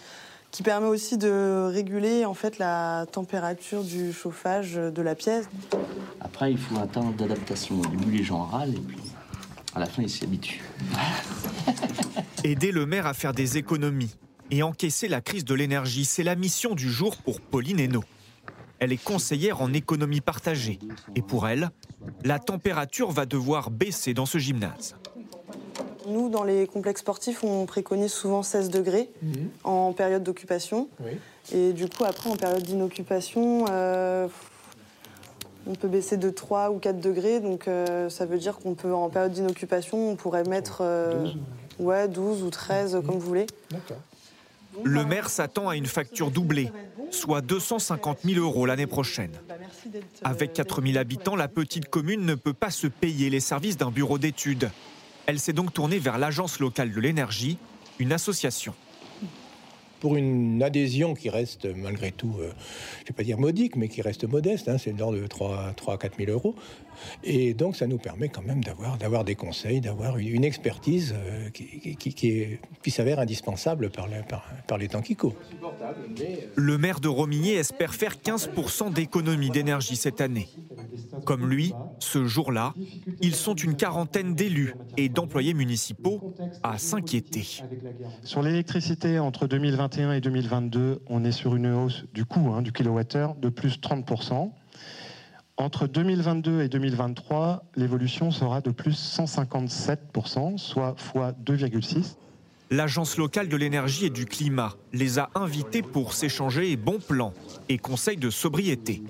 qui 0.51 0.63
permet 0.63 0.87
aussi 0.87 1.19
de 1.19 1.69
réguler 1.71 2.25
en 2.25 2.33
fait 2.33 2.59
la 2.59 3.05
température 3.13 3.85
du 3.85 4.13
chauffage 4.13 4.75
de 4.75 5.03
la 5.03 5.15
pièce. 5.15 5.47
Après, 6.21 6.51
il 6.51 6.59
faut 6.59 6.77
un 6.77 6.87
temps 6.87 7.11
d'adaptation. 7.11 7.81
Au 7.81 7.87
début, 7.87 8.17
les 8.17 8.25
gens 8.25 8.45
râlent 8.45 8.75
et 8.75 8.81
puis 8.81 8.99
à 9.75 9.81
la 9.81 9.87
fin, 9.87 10.03
ils 10.03 10.09
s'y 10.09 10.25
habituent. 10.25 10.65
Aider 12.45 12.73
le 12.73 12.87
maire 12.87 13.07
à 13.07 13.13
faire 13.13 13.35
des 13.35 13.59
économies 13.59 14.17
et 14.51 14.63
encaisser 14.63 15.09
la 15.09 15.21
crise 15.21 15.45
de 15.45 15.55
l'énergie, 15.55 16.07
c'est 16.07 16.23
la 16.23 16.35
mission 16.35 16.75
du 16.75 16.91
jour 16.91 17.17
pour 17.19 17.43
Pauline 17.43 17.81
Hainaut. 17.81 18.05
Elle 18.79 18.93
est 18.93 19.03
conseillère 19.03 19.63
en 19.63 19.73
économie 19.73 20.21
partagée 20.21 20.79
et 21.15 21.23
pour 21.23 21.49
elle, 21.49 21.71
la 22.25 22.39
température 22.39 23.11
va 23.11 23.27
devoir 23.27 23.71
baisser 23.71 24.15
dans 24.15 24.27
ce 24.27 24.39
gymnase. 24.39 24.97
Nous, 26.07 26.29
dans 26.29 26.45
les 26.45 26.67
complexes 26.67 27.01
sportifs, 27.01 27.43
on 27.43 27.67
préconise 27.67 28.13
souvent 28.13 28.43
16 28.43 28.71
degrés 28.71 29.11
mhm. 29.23 29.49
en 29.65 29.93
période 29.93 30.23
d'occupation. 30.23 30.89
Et 31.53 31.73
du 31.73 31.89
coup, 31.89 32.05
après, 32.05 32.31
en 32.31 32.37
période 32.37 32.63
d'inoccupation, 32.63 33.65
euh, 33.71 34.29
on 35.67 35.75
peut 35.75 35.89
baisser 35.89 36.17
de 36.17 36.31
3 36.31 36.71
ou 36.71 36.79
4 36.79 37.01
degrés. 37.01 37.41
Donc, 37.41 37.67
euh, 37.67 38.09
ça 38.09 38.25
veut 38.25 38.39
dire 38.39 38.59
qu'on 38.59 38.75
peut, 38.75 38.95
en 38.95 39.09
période 39.09 39.33
d'inoccupation, 39.33 40.11
on 40.11 40.17
pourrait 40.17 40.45
mettre 40.45 40.79
12. 40.79 40.83
Euh, 40.83 41.33
ouais, 41.81 42.09
12 42.09 42.43
ou 42.43 42.51
13, 42.51 42.95
mhm. 42.95 43.03
comme 43.03 43.19
vous 43.19 43.27
voulez. 43.27 43.47
Le 44.85 45.05
maire 45.05 45.29
s'attend 45.29 45.69
à 45.69 45.77
une 45.77 45.87
facture 45.87 46.31
doublée, 46.31 46.71
soit 47.11 47.41
250 47.41 48.19
000 48.25 48.41
euros 48.41 48.67
l'année 48.67 48.87
prochaine. 48.87 49.33
Avec 50.25 50.53
4 50.53 50.83
000 50.83 50.99
habitants, 50.99 51.37
la 51.37 51.49
petite 51.49 51.89
commune 51.89 52.25
ne 52.25 52.35
peut 52.35 52.53
pas 52.53 52.71
se 52.71 52.87
payer 52.87 53.31
les 53.31 53.41
services 53.41 53.77
d'un 53.77 53.91
bureau 53.91 54.19
d'études. 54.19 54.71
Elle 55.27 55.39
s'est 55.41 55.53
donc 55.53 55.73
tournée 55.73 55.99
vers 55.99 56.19
l'Agence 56.19 56.61
locale 56.61 56.93
de 56.93 57.01
l'énergie, 57.01 57.59
une 57.99 58.13
association. 58.13 58.75
pour 60.01 60.17
une 60.17 60.63
adhésion 60.63 61.15
qui 61.15 61.31
reste 61.31 61.67
malgré 61.75 62.13
tout, 62.13 62.35
je 62.39 62.45
ne 62.45 63.09
vais 63.09 63.15
pas 63.17 63.23
dire 63.23 63.39
modique, 63.39 63.77
mais 63.77 63.89
qui 63.89 64.03
reste 64.03 64.25
modeste, 64.25 64.69
hein, 64.69 64.79
c'est 64.79 64.93
l'ordre 64.93 65.19
de 65.19 65.27
3, 65.27 65.73
3 65.77 65.99
4 65.99 66.19
000 66.19 66.31
euros. 66.31 66.55
Et 67.25 67.55
donc 67.55 67.77
ça 67.77 67.87
nous 67.87 67.99
permet 67.99 68.29
quand 68.29 68.43
même 68.43 68.63
d'avoir, 68.63 68.99
d'avoir 68.99 69.25
des 69.25 69.35
conseils, 69.35 69.81
d'avoir 69.81 70.19
une, 70.19 70.45
expertise 70.45 71.15
qui, 71.53 71.97
qui, 71.97 72.59
qui, 72.83 72.91
s'avère 72.91 73.19
indispensable 73.19 73.91
par, 73.91 74.09
par, 74.29 74.45
par, 74.67 74.79
les 74.79 74.89
temps 74.89 75.03
qui 75.03 75.17
courent. 75.17 75.37
Le 76.55 76.79
maire 76.79 77.01
de 77.01 77.09
Romigny 77.09 77.53
espère 77.53 77.95
faire 77.95 78.15
15% 78.15 78.93
d'économie 78.93 79.51
d'énergie 79.51 79.97
cette 79.97 80.21
année. 80.21 80.49
Comme 81.25 81.49
lui, 81.49 81.73
ce 81.99 82.25
jour-là, 82.25 82.75
ils 83.21 83.35
sont 83.35 83.55
une 83.55 83.77
quarantaine 83.77 84.35
d'élus 84.35 84.75
et 84.97 85.09
d'employés 85.09 85.55
municipaux 85.55 86.35
à 86.63 86.79
s'inquiéter. 86.79 87.47
Sur 88.23 88.43
l'électricité, 88.43 89.19
entre 89.19 89.47
2021 89.47 90.13
et 90.13 90.21
2022, 90.21 91.03
on 91.09 91.25
est 91.25 91.33
sur 91.33 91.57
une 91.57 91.67
hausse 91.73 92.05
du 92.15 92.25
coût 92.25 92.53
hein, 92.53 92.63
du 92.63 92.73
kilowattheure 92.73 93.35
de 93.35 93.49
plus 93.49 93.79
30%. 93.79 94.51
Entre 95.59 95.87
2022 95.87 96.63
et 96.63 96.69
2023, 96.69 97.65
l'évolution 97.77 98.31
sera 98.31 98.61
de 98.61 98.71
plus 98.71 99.19
157%, 99.19 100.59
soit 100.59 100.95
x 100.99 101.15
2,6 101.45 102.17
l'Agence 102.71 103.17
locale 103.17 103.49
de 103.49 103.57
l'énergie 103.57 104.07
et 104.07 104.11
du 104.11 104.27
climat 104.27 104.75
les 104.93 105.19
a 105.19 105.31
invités 105.35 105.83
pour 105.83 106.13
s'échanger 106.13 106.77
bons 106.77 106.99
plans 106.99 107.33
et 107.69 107.79
conseils 107.79 108.17
de 108.17 108.31
sobriété. 108.31 109.03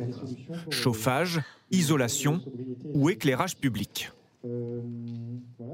Chauffage, 0.70 1.40
isolation 1.70 2.42
ou 2.84 3.09
éclairage 3.11 3.57
public. 3.57 4.11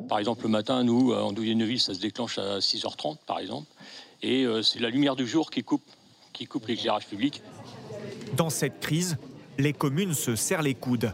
Par 0.08 0.18
exemple, 0.18 0.44
le 0.44 0.48
matin, 0.48 0.84
nous, 0.84 1.12
en 1.12 1.32
Douillet-Neuville, 1.32 1.80
ça 1.80 1.94
se 1.94 2.00
déclenche 2.00 2.38
à 2.38 2.58
6h30, 2.58 3.18
par 3.26 3.38
exemple. 3.38 3.66
Et 4.22 4.44
euh, 4.44 4.62
c'est 4.62 4.78
la 4.78 4.88
lumière 4.88 5.16
du 5.16 5.26
jour 5.26 5.50
qui 5.50 5.62
coupe, 5.62 5.82
qui 6.32 6.46
coupe 6.46 6.66
l'éclairage 6.68 7.06
public. 7.06 7.42
Dans 8.36 8.50
cette 8.50 8.80
crise, 8.80 9.18
les 9.62 9.72
communes 9.72 10.12
se 10.12 10.34
serrent 10.34 10.62
les 10.62 10.74
coudes, 10.74 11.12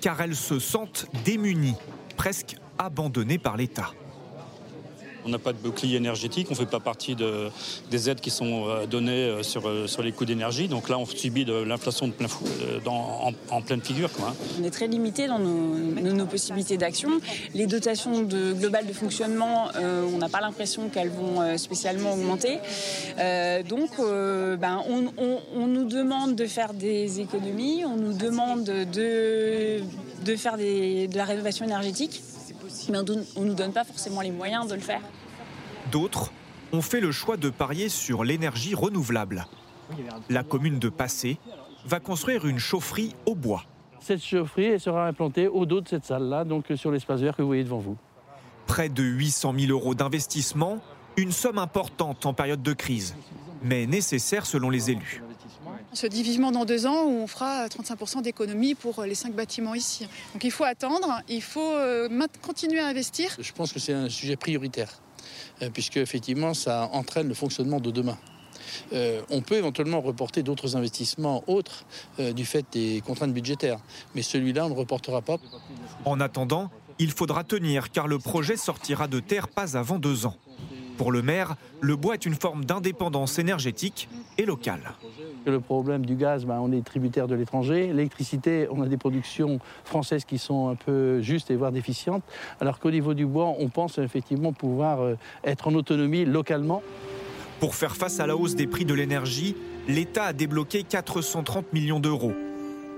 car 0.00 0.20
elles 0.20 0.36
se 0.36 0.58
sentent 0.58 1.06
démunies, 1.24 1.76
presque 2.16 2.56
abandonnées 2.78 3.38
par 3.38 3.56
l'État. 3.56 3.92
On 5.24 5.28
n'a 5.28 5.38
pas 5.38 5.52
de 5.52 5.58
bouclier 5.58 5.96
énergétique, 5.96 6.46
on 6.50 6.54
ne 6.54 6.58
fait 6.58 6.66
pas 6.66 6.80
partie 6.80 7.14
de, 7.14 7.48
des 7.90 8.10
aides 8.10 8.20
qui 8.20 8.30
sont 8.30 8.68
euh, 8.68 8.86
données 8.86 9.24
euh, 9.24 9.42
sur, 9.42 9.68
euh, 9.68 9.86
sur 9.86 10.02
les 10.02 10.12
coûts 10.12 10.24
d'énergie. 10.24 10.68
Donc 10.68 10.88
là, 10.88 10.98
on 10.98 11.06
subit 11.06 11.44
de 11.44 11.54
l'inflation 11.54 12.12
en, 12.86 13.62
pleine 13.62 13.80
figure. 13.80 14.10
Hein. 14.20 14.34
On 14.60 14.64
est 14.64 14.70
très 14.70 14.86
limité 14.86 15.26
dans 15.26 15.38
nos, 15.38 16.26
possibilités 16.26 16.76
d'action. 16.76 17.20
Les 17.54 17.66
dotations 17.66 18.22
globales 18.22 18.86
de 18.86 18.92
fonctionnement, 18.92 19.68
on 19.76 20.18
n'a 20.18 20.28
pas 20.28 20.40
l'impression 20.40 20.88
qu'elles 20.88 21.10
vont 21.10 21.56
spécialement 21.56 22.12
augmenter. 22.12 22.58
donc, 23.68 23.90
ben, 23.98 24.82
on, 24.88 25.66
nous 25.66 25.84
demande 25.84 26.34
de 26.34 26.46
faire 26.46 26.74
des 26.74 27.20
économies, 27.20 27.84
on 27.84 27.96
nous 27.96 28.12
demande 28.12 28.64
de, 28.64 29.80
de 30.24 30.36
faire 30.36 30.56
de 30.58 31.16
la 31.16 31.24
rénovation 31.24 31.64
énergétique 31.64 32.22
mais 32.90 32.98
on 32.98 33.40
ne 33.42 33.46
nous 33.46 33.54
donne 33.54 33.72
pas 33.72 33.84
forcément 33.84 34.20
les 34.20 34.30
moyens 34.30 34.68
de 34.68 34.74
le 34.74 34.80
faire. 34.80 35.00
D'autres 35.90 36.32
ont 36.72 36.82
fait 36.82 37.00
le 37.00 37.12
choix 37.12 37.36
de 37.36 37.50
parier 37.50 37.88
sur 37.88 38.24
l'énergie 38.24 38.74
renouvelable. 38.74 39.46
La 40.28 40.42
commune 40.42 40.78
de 40.78 40.88
Passé 40.88 41.38
va 41.86 42.00
construire 42.00 42.46
une 42.46 42.58
chaufferie 42.58 43.14
au 43.26 43.34
bois. 43.34 43.64
Cette 44.00 44.22
chaufferie 44.22 44.78
sera 44.78 45.06
implantée 45.06 45.48
au 45.48 45.66
dos 45.66 45.80
de 45.80 45.88
cette 45.88 46.04
salle-là, 46.04 46.44
donc 46.44 46.66
sur 46.76 46.90
l'espace 46.90 47.20
vert 47.20 47.36
que 47.36 47.42
vous 47.42 47.48
voyez 47.48 47.64
devant 47.64 47.78
vous. 47.78 47.96
Près 48.66 48.88
de 48.88 49.02
800 49.02 49.54
000 49.58 49.72
euros 49.72 49.94
d'investissement, 49.94 50.78
une 51.16 51.32
somme 51.32 51.58
importante 51.58 52.26
en 52.26 52.34
période 52.34 52.62
de 52.62 52.72
crise, 52.74 53.16
mais 53.62 53.86
nécessaire 53.86 54.46
selon 54.46 54.70
les 54.70 54.90
élus. 54.90 55.22
On 55.90 55.94
se 55.94 56.06
dit 56.06 56.22
vivement 56.22 56.52
dans 56.52 56.66
deux 56.66 56.86
ans 56.86 57.04
où 57.04 57.22
on 57.22 57.26
fera 57.26 57.66
35% 57.66 58.20
d'économie 58.20 58.74
pour 58.74 59.02
les 59.04 59.14
cinq 59.14 59.32
bâtiments 59.34 59.74
ici. 59.74 60.06
Donc 60.34 60.44
il 60.44 60.50
faut 60.50 60.64
attendre, 60.64 61.22
il 61.28 61.42
faut 61.42 61.72
euh, 61.72 62.08
continuer 62.42 62.80
à 62.80 62.86
investir. 62.86 63.34
Je 63.38 63.52
pense 63.52 63.72
que 63.72 63.78
c'est 63.78 63.94
un 63.94 64.10
sujet 64.10 64.36
prioritaire, 64.36 64.90
euh, 65.62 65.70
puisque 65.72 65.96
effectivement 65.96 66.52
ça 66.52 66.90
entraîne 66.92 67.28
le 67.28 67.34
fonctionnement 67.34 67.80
de 67.80 67.90
demain. 67.90 68.18
Euh, 68.92 69.22
on 69.30 69.40
peut 69.40 69.56
éventuellement 69.56 70.02
reporter 70.02 70.42
d'autres 70.42 70.76
investissements 70.76 71.42
autres 71.46 71.86
du 72.18 72.44
fait 72.44 72.66
des 72.72 73.02
contraintes 73.06 73.32
budgétaires, 73.32 73.80
mais 74.14 74.20
celui-là 74.20 74.66
on 74.66 74.70
ne 74.70 74.74
reportera 74.74 75.22
pas. 75.22 75.38
En 76.04 76.20
attendant, 76.20 76.70
il 76.98 77.12
faudra 77.12 77.44
tenir 77.44 77.90
car 77.90 78.08
le 78.08 78.18
projet 78.18 78.58
sortira 78.58 79.08
de 79.08 79.20
terre 79.20 79.48
pas 79.48 79.78
avant 79.78 79.98
deux 79.98 80.26
ans. 80.26 80.36
Pour 80.98 81.12
le 81.12 81.22
maire, 81.22 81.54
le 81.80 81.94
bois 81.94 82.14
est 82.14 82.26
une 82.26 82.34
forme 82.34 82.64
d'indépendance 82.64 83.38
énergétique 83.38 84.08
et 84.36 84.44
locale. 84.44 84.80
Le 85.46 85.60
problème 85.60 86.04
du 86.04 86.16
gaz, 86.16 86.44
ben, 86.44 86.58
on 86.60 86.72
est 86.72 86.84
tributaire 86.84 87.28
de 87.28 87.36
l'étranger. 87.36 87.92
L'électricité, 87.92 88.66
on 88.72 88.82
a 88.82 88.86
des 88.86 88.96
productions 88.96 89.60
françaises 89.84 90.24
qui 90.24 90.38
sont 90.38 90.68
un 90.68 90.74
peu 90.74 91.20
justes 91.22 91.52
et 91.52 91.56
voire 91.56 91.70
déficientes. 91.70 92.24
Alors 92.60 92.80
qu'au 92.80 92.90
niveau 92.90 93.14
du 93.14 93.26
bois, 93.26 93.54
on 93.60 93.68
pense 93.68 93.98
effectivement 93.98 94.52
pouvoir 94.52 95.00
euh, 95.00 95.14
être 95.44 95.68
en 95.68 95.74
autonomie 95.74 96.24
localement. 96.24 96.82
Pour 97.60 97.76
faire 97.76 97.94
face 97.94 98.18
à 98.18 98.26
la 98.26 98.36
hausse 98.36 98.56
des 98.56 98.66
prix 98.66 98.84
de 98.84 98.94
l'énergie, 98.94 99.54
l'État 99.86 100.24
a 100.24 100.32
débloqué 100.32 100.82
430 100.82 101.72
millions 101.72 102.00
d'euros. 102.00 102.34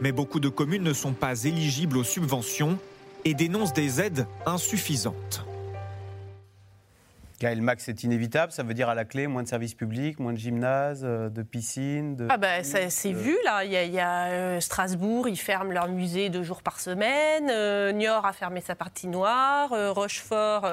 Mais 0.01 0.13
beaucoup 0.13 0.41
de 0.41 0.49
communes 0.49 0.83
ne 0.83 0.95
sont 0.95 1.13
pas 1.13 1.45
éligibles 1.45 1.99
aux 1.99 2.05
subventions 2.05 2.79
et 3.27 3.35
dénoncent 3.35 3.75
des 3.75 4.01
aides 4.01 4.27
insuffisantes. 4.47 5.45
Gaël 7.41 7.63
Max, 7.63 7.85
c'est 7.87 8.05
inévitable. 8.05 8.53
Ça 8.53 8.63
veut 8.63 8.75
dire 8.75 8.91
à 8.91 8.95
la 8.95 9.07
clé 9.07 9.27
moins 9.27 9.43
de 9.43 9.49
services 9.49 9.73
publics, 9.73 10.21
moins 10.21 10.35
de 10.35 10.39
gymnases, 10.39 11.05
euh, 11.05 11.31
de 11.31 11.43
piscines. 11.43 12.15
De... 12.15 12.27
Ah 12.29 12.37
ben, 12.37 12.63
c'est 12.63 13.13
vu 13.13 13.35
là. 13.47 13.65
Il 13.65 13.73
y 13.73 13.99
a, 13.99 14.27
euh, 14.27 14.61
Strasbourg, 14.61 15.27
ils 15.27 15.39
ferment 15.39 15.73
leur 15.73 15.89
musée 15.89 16.29
deux 16.29 16.43
jours 16.43 16.63
par 16.63 16.79
semaine. 16.81 17.49
Euh, 17.51 17.93
Niort 17.93 18.27
a 18.27 18.35
fermé 18.35 18.61
sa 18.61 18.75
noire. 19.05 19.71
Rochefort 19.95 20.69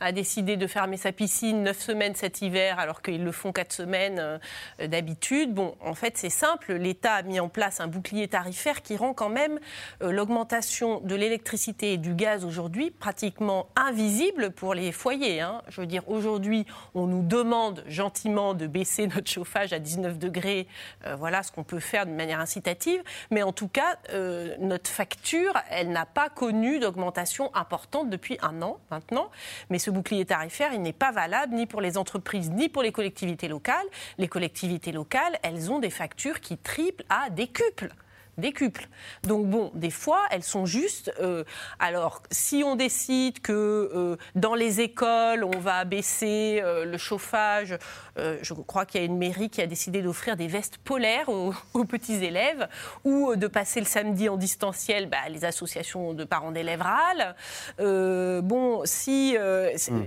a 0.00 0.12
décidé 0.12 0.56
de 0.56 0.66
fermer 0.68 0.98
sa 0.98 1.10
piscine 1.10 1.64
neuf 1.64 1.80
semaines 1.80 2.14
cet 2.14 2.42
hiver, 2.42 2.78
alors 2.78 3.02
qu'ils 3.02 3.24
le 3.24 3.32
font 3.32 3.50
quatre 3.50 3.72
semaines 3.72 4.38
d'habitude. 4.78 5.52
Bon, 5.52 5.74
en 5.80 5.94
fait, 5.94 6.16
c'est 6.16 6.30
simple. 6.30 6.74
L'État 6.74 7.14
a 7.14 7.22
mis 7.22 7.40
en 7.40 7.48
place 7.48 7.80
un 7.80 7.88
bouclier 7.88 8.28
tarifaire 8.28 8.82
qui 8.82 8.96
rend 8.96 9.14
quand 9.14 9.30
même 9.30 9.58
l'augmentation 10.00 11.00
de 11.00 11.14
l'électricité 11.16 11.94
et 11.94 11.96
du 11.96 12.14
gaz 12.14 12.44
aujourd'hui 12.44 12.90
pratiquement 12.90 13.68
invisible 13.74 14.50
pour 14.50 14.74
les 14.74 14.92
foyers. 14.92 15.40
Hein. 15.40 15.62
Je 15.68 15.80
veux 15.80 15.86
dire 15.86 16.03
aujourd'hui, 16.06 16.66
on 16.94 17.06
nous 17.06 17.22
demande 17.22 17.84
gentiment 17.86 18.54
de 18.54 18.66
baisser 18.66 19.06
notre 19.06 19.30
chauffage 19.30 19.72
à 19.72 19.78
19 19.78 20.18
degrés, 20.18 20.66
euh, 21.06 21.16
voilà 21.16 21.42
ce 21.42 21.52
qu'on 21.52 21.64
peut 21.64 21.80
faire 21.80 22.06
de 22.06 22.12
manière 22.12 22.40
incitative, 22.40 23.02
mais 23.30 23.42
en 23.42 23.52
tout 23.52 23.68
cas, 23.68 23.96
euh, 24.10 24.54
notre 24.58 24.90
facture, 24.90 25.52
elle 25.70 25.90
n'a 25.90 26.06
pas 26.06 26.28
connu 26.28 26.78
d'augmentation 26.78 27.54
importante 27.54 28.10
depuis 28.10 28.38
un 28.42 28.62
an 28.62 28.78
maintenant, 28.90 29.30
mais 29.70 29.78
ce 29.78 29.90
bouclier 29.90 30.24
tarifaire, 30.24 30.72
il 30.72 30.82
n'est 30.82 30.92
pas 30.92 31.12
valable 31.12 31.54
ni 31.54 31.66
pour 31.66 31.80
les 31.80 31.98
entreprises 31.98 32.50
ni 32.50 32.68
pour 32.68 32.82
les 32.82 32.92
collectivités 32.92 33.48
locales. 33.48 33.86
Les 34.18 34.28
collectivités 34.28 34.92
locales, 34.92 35.38
elles 35.42 35.70
ont 35.70 35.78
des 35.78 35.90
factures 35.90 36.40
qui 36.40 36.56
triplent 36.56 37.04
à 37.08 37.30
décuplent 37.30 37.94
décuple. 38.38 38.88
Donc 39.22 39.46
bon, 39.46 39.70
des 39.74 39.90
fois, 39.90 40.20
elles 40.30 40.42
sont 40.42 40.66
justes. 40.66 41.12
Euh, 41.20 41.44
alors, 41.78 42.22
si 42.30 42.62
on 42.64 42.76
décide 42.76 43.40
que 43.40 43.52
euh, 43.52 44.16
dans 44.34 44.54
les 44.54 44.80
écoles, 44.80 45.44
on 45.44 45.58
va 45.58 45.84
baisser 45.84 46.60
euh, 46.62 46.84
le 46.84 46.98
chauffage, 46.98 47.76
je 48.16 48.54
crois 48.54 48.86
qu'il 48.86 49.00
y 49.00 49.02
a 49.02 49.06
une 49.06 49.18
mairie 49.18 49.50
qui 49.50 49.60
a 49.60 49.66
décidé 49.66 50.00
d'offrir 50.00 50.36
des 50.36 50.46
vestes 50.46 50.78
polaires 50.78 51.28
aux, 51.28 51.52
petits 51.84 52.24
élèves 52.24 52.68
ou 53.02 53.34
de 53.34 53.46
passer 53.48 53.80
le 53.80 53.86
samedi 53.86 54.28
en 54.28 54.36
distanciel, 54.36 55.08
bah, 55.08 55.28
les 55.28 55.44
associations 55.44 56.14
de 56.14 56.22
parents 56.22 56.52
d'élèves 56.52 56.82
râlent. 56.82 57.34
bon, 58.44 58.82
si 58.84 59.36
hmm. 59.36 60.04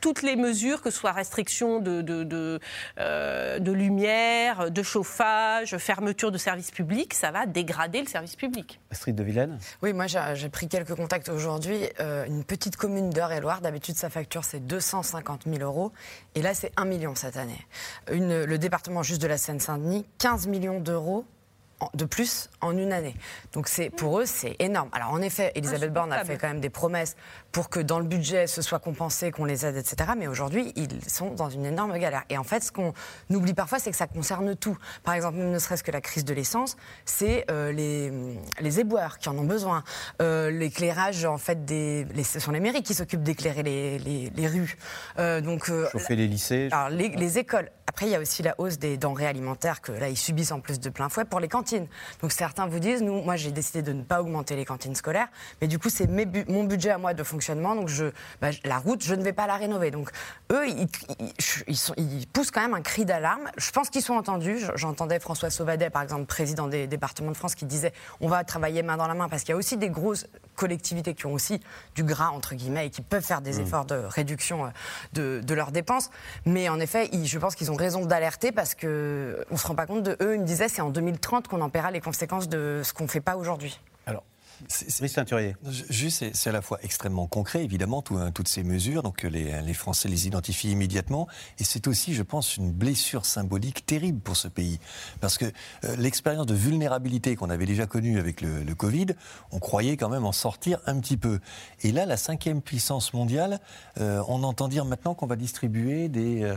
toutes 0.00 0.22
les 0.22 0.36
mesures, 0.36 0.82
que 0.82 0.90
ce 0.90 0.98
soit 0.98 1.12
restriction 1.12 1.80
de, 1.80 2.02
de, 2.02 2.24
de, 2.24 3.72
lumière, 3.72 4.70
de 4.70 4.82
chauffage, 4.82 5.78
fermeture 5.78 6.30
de 6.30 6.38
services 6.38 6.70
publics, 6.70 7.14
ça 7.14 7.30
va 7.30 7.46
dégrader 7.46 7.65
dégrader 7.66 8.00
le 8.00 8.06
service 8.06 8.36
public. 8.36 8.80
Astrid 8.90 9.16
de 9.16 9.24
Vilaine 9.24 9.58
Oui, 9.82 9.92
moi 9.92 10.06
j'ai 10.06 10.48
pris 10.48 10.68
quelques 10.68 10.94
contacts 10.94 11.28
aujourd'hui. 11.28 11.80
Euh, 12.00 12.24
une 12.26 12.44
petite 12.44 12.76
commune 12.76 13.10
d'Eure-et-Loire, 13.10 13.60
d'habitude 13.60 13.96
sa 13.96 14.08
facture 14.08 14.44
c'est 14.44 14.60
250 14.60 15.42
000 15.46 15.58
euros. 15.60 15.92
Et 16.34 16.42
là 16.42 16.54
c'est 16.54 16.72
1 16.76 16.84
million 16.84 17.14
cette 17.14 17.36
année. 17.36 17.66
Une, 18.10 18.44
le 18.44 18.58
département 18.58 19.02
juste 19.02 19.20
de 19.20 19.26
la 19.26 19.36
Seine-Saint-Denis, 19.36 20.06
15 20.18 20.46
millions 20.46 20.80
d'euros 20.80 21.24
de 21.94 22.04
plus 22.04 22.48
en 22.60 22.76
une 22.76 22.92
année. 22.92 23.14
Donc 23.52 23.68
c'est 23.68 23.90
pour 23.90 24.20
eux, 24.20 24.26
c'est 24.26 24.56
énorme. 24.60 24.88
Alors 24.92 25.10
en 25.10 25.20
effet, 25.20 25.52
Elisabeth 25.54 25.92
Borne 25.92 26.12
a 26.12 26.24
fait 26.24 26.38
quand 26.38 26.48
même 26.48 26.60
des 26.60 26.70
promesses 26.70 27.16
pour 27.52 27.68
que 27.68 27.80
dans 27.80 27.98
le 27.98 28.04
budget 28.04 28.46
ce 28.46 28.62
soit 28.62 28.78
compensé, 28.78 29.30
qu'on 29.30 29.44
les 29.44 29.64
aide, 29.64 29.76
etc. 29.76 30.10
Mais 30.16 30.26
aujourd'hui, 30.26 30.72
ils 30.76 31.04
sont 31.08 31.30
dans 31.30 31.48
une 31.48 31.66
énorme 31.66 31.96
galère. 31.98 32.24
Et 32.30 32.38
en 32.38 32.44
fait, 32.44 32.62
ce 32.62 32.72
qu'on 32.72 32.92
oublie 33.30 33.54
parfois, 33.54 33.78
c'est 33.78 33.90
que 33.90 33.96
ça 33.96 34.06
concerne 34.06 34.54
tout. 34.56 34.76
Par 35.04 35.14
exemple, 35.14 35.38
même 35.38 35.50
ne 35.50 35.58
serait-ce 35.58 35.82
que 35.82 35.90
la 35.90 36.00
crise 36.00 36.24
de 36.24 36.34
l'essence, 36.34 36.76
c'est 37.04 37.44
euh, 37.50 37.72
les, 37.72 38.12
les 38.60 38.80
éboueurs 38.80 39.18
qui 39.18 39.28
en 39.28 39.38
ont 39.38 39.44
besoin. 39.44 39.84
Euh, 40.20 40.50
l'éclairage, 40.50 41.24
en 41.24 41.38
fait, 41.38 41.64
des, 41.64 42.06
ce 42.22 42.40
sont 42.40 42.52
les 42.52 42.60
mairies 42.60 42.82
qui 42.82 42.94
s'occupent 42.94 43.22
d'éclairer 43.22 43.62
les, 43.62 43.98
les, 43.98 44.48
rues. 44.48 44.76
Euh, 45.18 45.40
donc, 45.40 45.66
Chauffer 45.92 46.16
les 46.16 46.28
lycées. 46.28 46.68
Alors, 46.72 46.90
les, 46.90 47.08
les 47.08 47.38
écoles. 47.38 47.70
Après, 47.88 48.08
il 48.08 48.12
y 48.12 48.14
a 48.14 48.20
aussi 48.20 48.42
la 48.42 48.54
hausse 48.58 48.78
des 48.78 48.98
denrées 48.98 49.26
alimentaires 49.26 49.80
que 49.80 49.90
là, 49.90 50.10
ils 50.10 50.18
subissent 50.18 50.52
en 50.52 50.60
plus 50.60 50.80
de 50.80 50.90
plein 50.90 51.08
fouet 51.08 51.24
pour 51.24 51.40
les 51.40 51.48
cantines. 51.48 51.86
Donc 52.20 52.30
certains 52.32 52.66
vous 52.66 52.78
disent, 52.78 53.00
nous, 53.00 53.22
moi, 53.22 53.36
j'ai 53.36 53.52
décidé 53.52 53.80
de 53.80 53.94
ne 53.94 54.02
pas 54.02 54.20
augmenter 54.20 54.54
les 54.54 54.66
cantines 54.66 54.94
scolaires, 54.94 55.28
mais 55.62 55.66
du 55.66 55.78
coup, 55.78 55.88
c'est 55.88 56.06
mon 56.48 56.64
budget 56.64 56.90
à 56.90 56.98
moi 56.98 57.14
de 57.14 57.22
fonctionnement. 57.46 57.76
Donc 57.76 57.88
je, 57.88 58.06
bah, 58.40 58.48
la 58.64 58.78
route, 58.78 59.02
je 59.04 59.14
ne 59.14 59.22
vais 59.22 59.32
pas 59.32 59.46
la 59.46 59.56
rénover. 59.56 59.90
Donc 59.90 60.10
eux, 60.52 60.66
ils, 60.68 60.88
ils, 61.96 62.26
poussent 62.26 62.50
quand 62.50 62.60
même 62.60 62.74
un 62.74 62.82
cri 62.82 63.04
d'alarme. 63.04 63.48
Je 63.56 63.70
pense 63.70 63.90
qu'ils 63.90 64.02
sont 64.02 64.14
entendus. 64.14 64.58
J'entendais 64.74 65.20
François 65.20 65.50
Sauvadet, 65.50 65.90
par 65.90 66.02
exemple, 66.02 66.26
président 66.26 66.66
des 66.66 66.86
départements 66.86 67.30
de 67.30 67.36
France, 67.36 67.54
qui 67.54 67.64
disait, 67.64 67.92
on 68.20 68.28
va 68.28 68.42
travailler 68.44 68.82
main 68.82 68.96
dans 68.96 69.06
la 69.06 69.14
main 69.14 69.28
parce 69.28 69.42
qu'il 69.42 69.50
y 69.50 69.54
a 69.54 69.56
aussi 69.56 69.76
des 69.76 69.90
grosses 69.90 70.26
collectivités 70.56 71.14
qui 71.14 71.26
ont 71.26 71.32
aussi 71.32 71.60
du 71.94 72.02
gras, 72.02 72.30
entre 72.30 72.54
guillemets, 72.54 72.86
et 72.86 72.90
qui 72.90 73.02
peuvent 73.02 73.24
faire 73.24 73.40
des 73.40 73.58
mmh. 73.58 73.60
efforts 73.60 73.84
de 73.84 73.94
réduction 73.94 74.70
euh, 75.18 75.42
de, 75.42 75.54
leurs 75.54 75.70
dépenses. 75.70 76.10
Mais 76.44 76.68
en 76.68 76.80
effet, 76.80 77.10
je 77.12 77.38
pense 77.38 77.54
qu'ils 77.54 77.70
ont 77.70 77.76
raison 77.76 78.04
d'alerter 78.04 78.52
parce 78.52 78.74
qu'on 78.74 78.86
ne 78.88 79.56
se 79.56 79.66
rend 79.66 79.74
pas 79.74 79.86
compte 79.86 80.02
de 80.02 80.16
eux. 80.20 80.34
Ils 80.34 80.40
me 80.40 80.46
disaient 80.46 80.68
c'est 80.68 80.82
en 80.82 80.90
2030 80.90 81.48
qu'on 81.48 81.60
en 81.60 81.70
paiera 81.70 81.90
les 81.90 82.00
conséquences 82.00 82.48
de 82.48 82.80
ce 82.82 82.92
qu'on 82.92 83.04
ne 83.04 83.08
fait 83.08 83.20
pas 83.20 83.36
aujourd'hui. 83.36 83.78
C'est 84.68 85.06
Ceinturier. 85.06 85.56
Juste, 85.90 86.24
c'est 86.32 86.50
à 86.50 86.52
la 86.52 86.62
fois 86.62 86.78
extrêmement 86.82 87.26
concret, 87.26 87.62
évidemment, 87.62 88.02
hein, 88.12 88.30
toutes 88.32 88.48
ces 88.48 88.64
mesures, 88.64 89.02
donc 89.02 89.22
les, 89.22 89.60
les 89.62 89.74
Français 89.74 90.08
les 90.08 90.26
identifient 90.26 90.70
immédiatement, 90.70 91.28
et 91.58 91.64
c'est 91.64 91.86
aussi, 91.86 92.14
je 92.14 92.22
pense, 92.22 92.56
une 92.56 92.72
blessure 92.72 93.26
symbolique 93.26 93.84
terrible 93.84 94.20
pour 94.20 94.36
ce 94.36 94.48
pays, 94.48 94.80
parce 95.20 95.38
que 95.38 95.44
euh, 95.84 95.96
l'expérience 95.96 96.46
de 96.46 96.54
vulnérabilité 96.54 97.36
qu'on 97.36 97.50
avait 97.50 97.66
déjà 97.66 97.86
connue 97.86 98.18
avec 98.18 98.40
le, 98.40 98.74
Covid, 98.74 99.06
on 99.52 99.58
croyait 99.58 99.96
quand 99.96 100.08
même 100.08 100.26
en 100.26 100.32
sortir 100.32 100.80
un 100.86 101.00
petit 101.00 101.16
peu. 101.16 101.40
Et 101.82 101.92
là, 101.92 102.04
la 102.04 102.16
cinquième 102.16 102.60
puissance 102.60 103.14
mondiale, 103.14 103.60
euh, 104.00 104.22
on 104.28 104.42
entend 104.42 104.68
dire 104.68 104.84
maintenant 104.84 105.14
qu'on 105.14 105.26
va 105.26 105.36
distribuer 105.36 106.08
des, 106.08 106.42
euh, 106.42 106.54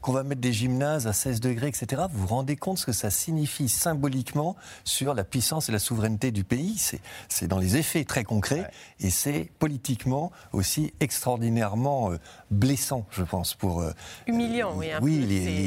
qu'on 0.00 0.12
va 0.12 0.22
mettre 0.22 0.40
des 0.40 0.52
gymnases 0.52 1.06
à 1.06 1.12
16 1.12 1.40
degrés, 1.40 1.68
etc. 1.68 2.02
Vous 2.10 2.26
vous 2.26 2.34
rendez 2.34 2.56
compte 2.56 2.78
ce 2.78 2.86
que 2.86 2.92
ça 2.92 3.10
signifie 3.10 3.68
symboliquement 3.68 4.56
sur 4.84 5.14
la 5.14 5.24
puissance 5.24 5.68
et 5.68 5.72
la 5.72 5.78
souveraineté 5.78 6.13
du 6.14 6.44
pays, 6.44 6.80
c'est 7.28 7.48
dans 7.48 7.58
les 7.58 7.76
effets 7.76 8.04
très 8.04 8.24
concrets 8.24 8.70
et 9.00 9.10
c'est 9.10 9.50
politiquement 9.58 10.32
aussi 10.52 10.92
extraordinairement 11.00 12.12
euh, 12.12 12.18
blessant, 12.50 13.06
je 13.10 13.22
pense, 13.22 13.54
pour... 13.54 13.80
Euh, 13.80 13.92
Humiliant, 14.26 14.74
oui. 14.76 14.88
oui, 15.02 15.18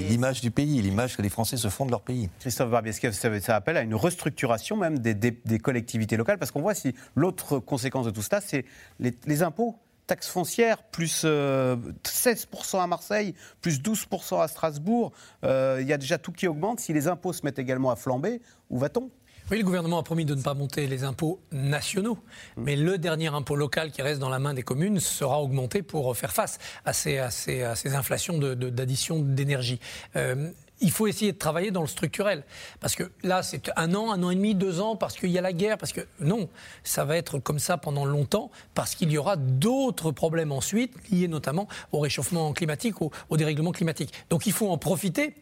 l'image 0.09 0.41
du 0.41 0.51
pays, 0.51 0.81
l'image 0.81 1.15
que 1.17 1.21
les 1.21 1.29
Français 1.29 1.57
se 1.57 1.69
font 1.69 1.85
de 1.85 1.91
leur 1.91 2.01
pays. 2.01 2.29
Christophe 2.39 2.71
Barbier, 2.71 2.93
ça 2.93 3.55
appelle 3.55 3.77
à 3.77 3.81
une 3.81 3.95
restructuration 3.95 4.77
même 4.77 4.99
des, 4.99 5.59
collectivités 5.59 6.17
locales 6.17 6.37
Parce 6.37 6.51
qu'on 6.51 6.61
voit 6.61 6.75
si 6.75 6.93
l'autre 7.15 7.59
conséquence 7.59 8.05
de 8.05 8.11
tout 8.11 8.21
cela, 8.21 8.41
c'est 8.41 8.65
les, 8.99 9.43
impôts 9.43 9.75
taxes 10.07 10.29
foncières, 10.29 10.83
plus 10.83 11.25
16% 11.25 11.25
euh, 11.27 12.79
à 12.79 12.87
Marseille, 12.87 13.35
plus 13.61 13.81
12% 13.81 14.41
à 14.41 14.47
Strasbourg. 14.47 15.11
Il 15.43 15.85
y 15.85 15.93
a 15.93 15.97
déjà 15.97 16.17
tout 16.17 16.31
qui 16.31 16.47
augmente. 16.47 16.79
Si 16.79 16.93
les 16.93 17.07
impôts 17.07 17.33
se 17.33 17.45
mettent 17.45 17.59
également 17.59 17.91
à 17.91 17.95
flamber, 17.95 18.41
où 18.69 18.79
va-t-on? 18.79 19.09
Oui, 19.49 19.59
le 19.59 19.63
gouvernement 19.63 19.99
a 19.99 20.03
promis 20.03 20.25
de 20.25 20.35
ne 20.35 20.41
pas 20.41 20.53
monter 20.53 20.87
les 20.87 21.05
impôts 21.05 21.39
nationaux, 21.53 22.17
mais 22.57 22.75
le 22.75 22.97
dernier 22.97 23.27
impôt 23.27 23.55
local 23.55 23.91
qui 23.91 24.01
reste 24.01 24.19
dans 24.19 24.27
la 24.27 24.39
main 24.39 24.53
des 24.53 24.63
communes 24.63 24.99
sera 24.99 25.41
augmenté 25.41 25.81
pour 25.81 26.15
faire 26.17 26.33
face 26.33 26.59
à 26.83 26.91
ces, 26.91 27.19
à 27.19 27.29
ces, 27.29 27.95
inflations 27.95 28.37
d'addition 28.37 29.19
d'énergie. 29.19 29.79
Euh, 30.17 30.51
il 30.81 30.91
faut 30.91 31.07
essayer 31.07 31.31
de 31.31 31.37
travailler 31.37 31.71
dans 31.71 31.81
le 31.81 31.87
structurel. 31.87 32.43
Parce 32.81 32.95
que 32.95 33.09
là, 33.23 33.41
c'est 33.41 33.71
un 33.77 33.95
an, 33.95 34.11
un 34.11 34.21
an 34.21 34.31
et 34.31 34.35
demi, 34.35 34.53
deux 34.53 34.81
ans, 34.81 34.97
parce 34.97 35.15
qu'il 35.15 35.31
y 35.31 35.37
a 35.37 35.41
la 35.41 35.53
guerre, 35.53 35.77
parce 35.77 35.93
que 35.93 36.01
non, 36.19 36.49
ça 36.83 37.05
va 37.05 37.17
être 37.17 37.39
comme 37.39 37.59
ça 37.59 37.77
pendant 37.77 38.05
longtemps, 38.05 38.51
parce 38.75 38.95
qu'il 38.95 39.11
y 39.11 39.17
aura 39.17 39.37
d'autres 39.37 40.11
problèmes 40.11 40.51
ensuite, 40.51 40.93
liés 41.09 41.29
notamment 41.29 41.67
au 41.93 41.99
réchauffement 41.99 42.51
climatique, 42.51 43.01
au, 43.01 43.11
au 43.29 43.37
dérèglement 43.37 43.71
climatique. 43.71 44.13
Donc 44.29 44.45
il 44.45 44.51
faut 44.51 44.69
en 44.69 44.77
profiter 44.77 45.33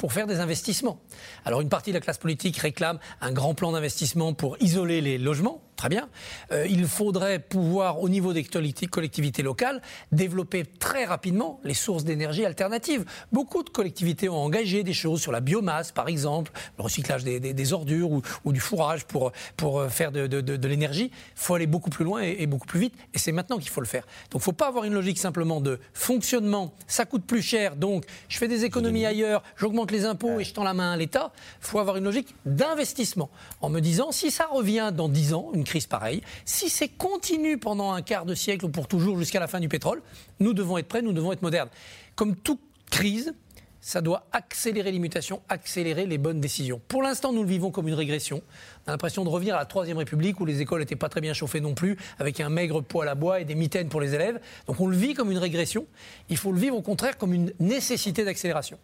pour 0.00 0.14
faire 0.14 0.26
des 0.26 0.40
investissements. 0.40 0.98
Alors 1.44 1.60
une 1.60 1.68
partie 1.68 1.90
de 1.90 1.96
la 1.96 2.00
classe 2.00 2.16
politique 2.16 2.56
réclame 2.56 2.98
un 3.20 3.32
grand 3.32 3.52
plan 3.52 3.72
d'investissement 3.72 4.32
pour 4.32 4.56
isoler 4.60 5.02
les 5.02 5.18
logements, 5.18 5.60
Très 5.80 5.88
bien. 5.88 6.10
Euh, 6.52 6.66
il 6.68 6.86
faudrait 6.86 7.38
pouvoir, 7.38 8.02
au 8.02 8.10
niveau 8.10 8.34
des 8.34 8.44
collectivités 8.44 9.42
locales, 9.42 9.80
développer 10.12 10.66
très 10.66 11.06
rapidement 11.06 11.58
les 11.64 11.72
sources 11.72 12.04
d'énergie 12.04 12.44
alternatives. 12.44 13.06
Beaucoup 13.32 13.62
de 13.62 13.70
collectivités 13.70 14.28
ont 14.28 14.36
engagé 14.36 14.82
des 14.82 14.92
choses 14.92 15.22
sur 15.22 15.32
la 15.32 15.40
biomasse, 15.40 15.90
par 15.90 16.08
exemple, 16.08 16.52
le 16.76 16.84
recyclage 16.84 17.24
des, 17.24 17.72
ordures 17.72 18.10
ou, 18.10 18.52
du 18.52 18.60
fourrage 18.60 19.06
pour, 19.06 19.32
pour 19.56 19.80
euh, 19.80 19.88
faire 19.88 20.12
de, 20.12 20.66
l'énergie. 20.68 21.10
Il 21.14 21.40
faut 21.40 21.54
aller 21.54 21.66
beaucoup 21.66 21.88
plus 21.88 22.04
loin 22.04 22.20
et, 22.20 22.46
beaucoup 22.46 22.66
plus 22.66 22.80
vite. 22.80 22.94
Et 23.14 23.18
c'est 23.18 23.32
maintenant 23.32 23.56
qu'il 23.56 23.70
faut 23.70 23.80
le 23.80 23.86
faire. 23.86 24.02
Donc 24.30 24.34
il 24.34 24.36
ne 24.36 24.42
faut 24.42 24.52
pas 24.52 24.68
avoir 24.68 24.84
une 24.84 24.92
logique 24.92 25.18
simplement 25.18 25.62
de 25.62 25.80
fonctionnement. 25.94 26.74
Ça 26.88 27.06
coûte 27.06 27.24
plus 27.24 27.40
cher, 27.40 27.76
donc 27.76 28.04
je 28.28 28.36
fais 28.36 28.48
des 28.48 28.66
économies 28.66 29.06
ailleurs, 29.06 29.42
j'augmente 29.56 29.92
les 29.92 30.04
impôts 30.04 30.40
et 30.40 30.44
je 30.44 30.52
tends 30.52 30.62
la 30.64 30.74
main 30.74 30.92
à 30.92 30.96
l'État. 30.98 31.32
Il 31.62 31.66
faut 31.68 31.78
avoir 31.78 31.96
une 31.96 32.04
logique 32.04 32.34
d'investissement. 32.44 33.30
En 33.62 33.70
me 33.70 33.80
disant, 33.80 34.12
si 34.12 34.30
ça 34.30 34.44
revient 34.44 34.92
dans 34.94 35.08
10 35.08 35.32
ans, 35.32 35.48
une 35.54 35.64
crise 35.70 35.86
pareille. 35.86 36.20
Si 36.44 36.68
c'est 36.68 36.88
continu 36.88 37.56
pendant 37.56 37.92
un 37.92 38.02
quart 38.02 38.26
de 38.26 38.34
siècle 38.34 38.64
ou 38.64 38.68
pour 38.68 38.88
toujours 38.88 39.16
jusqu'à 39.16 39.38
la 39.38 39.46
fin 39.46 39.60
du 39.60 39.68
pétrole, 39.68 40.02
nous 40.40 40.52
devons 40.52 40.76
être 40.78 40.88
prêts, 40.88 41.00
nous 41.00 41.12
devons 41.12 41.32
être 41.32 41.42
modernes. 41.42 41.70
Comme 42.16 42.34
toute 42.34 42.60
crise, 42.90 43.32
ça 43.80 44.00
doit 44.00 44.26
accélérer 44.32 44.90
les 44.90 44.98
mutations, 44.98 45.42
accélérer 45.48 46.06
les 46.06 46.18
bonnes 46.18 46.40
décisions. 46.40 46.80
Pour 46.88 47.02
l'instant, 47.02 47.32
nous 47.32 47.42
le 47.42 47.48
vivons 47.48 47.70
comme 47.70 47.86
une 47.86 47.94
régression. 47.94 48.42
On 48.84 48.88
a 48.88 48.92
l'impression 48.92 49.24
de 49.24 49.30
revenir 49.30 49.54
à 49.54 49.58
la 49.58 49.64
Troisième 49.64 49.96
République 49.96 50.40
où 50.40 50.44
les 50.44 50.60
écoles 50.60 50.80
n'étaient 50.80 50.96
pas 50.96 51.08
très 51.08 51.20
bien 51.20 51.32
chauffées 51.32 51.60
non 51.60 51.74
plus, 51.74 51.96
avec 52.18 52.40
un 52.40 52.48
maigre 52.48 52.80
poêle 52.80 53.08
à 53.08 53.14
bois 53.14 53.40
et 53.40 53.44
des 53.44 53.54
mitaines 53.54 53.88
pour 53.88 54.00
les 54.00 54.12
élèves. 54.14 54.40
Donc 54.66 54.80
on 54.80 54.88
le 54.88 54.96
vit 54.96 55.14
comme 55.14 55.30
une 55.30 55.38
régression. 55.38 55.86
Il 56.28 56.36
faut 56.36 56.52
le 56.52 56.58
vivre 56.58 56.76
au 56.76 56.82
contraire 56.82 57.16
comme 57.16 57.32
une 57.32 57.52
nécessité 57.60 58.24
d'accélération. 58.24 58.78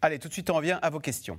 Allez, 0.00 0.18
tout 0.18 0.28
de 0.28 0.32
suite, 0.32 0.48
on 0.48 0.54
revient 0.54 0.78
à 0.80 0.90
vos 0.90 0.98
questions. 0.98 1.38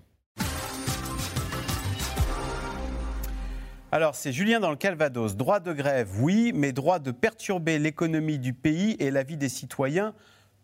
Alors, 3.97 4.13
c'est 4.13 4.31
Julien 4.31 4.59
dans 4.59 4.69
le 4.69 4.75
Calvados. 4.75 5.35
Droit 5.35 5.59
de 5.59 5.73
grève, 5.73 6.07
oui, 6.21 6.51
mais 6.53 6.71
droit 6.71 6.99
de 6.99 7.09
perturber 7.09 7.79
l'économie 7.79 8.37
du 8.37 8.53
pays 8.53 8.95
et 8.99 9.09
la 9.09 9.23
vie 9.23 9.37
des 9.37 9.49
citoyens, 9.49 10.13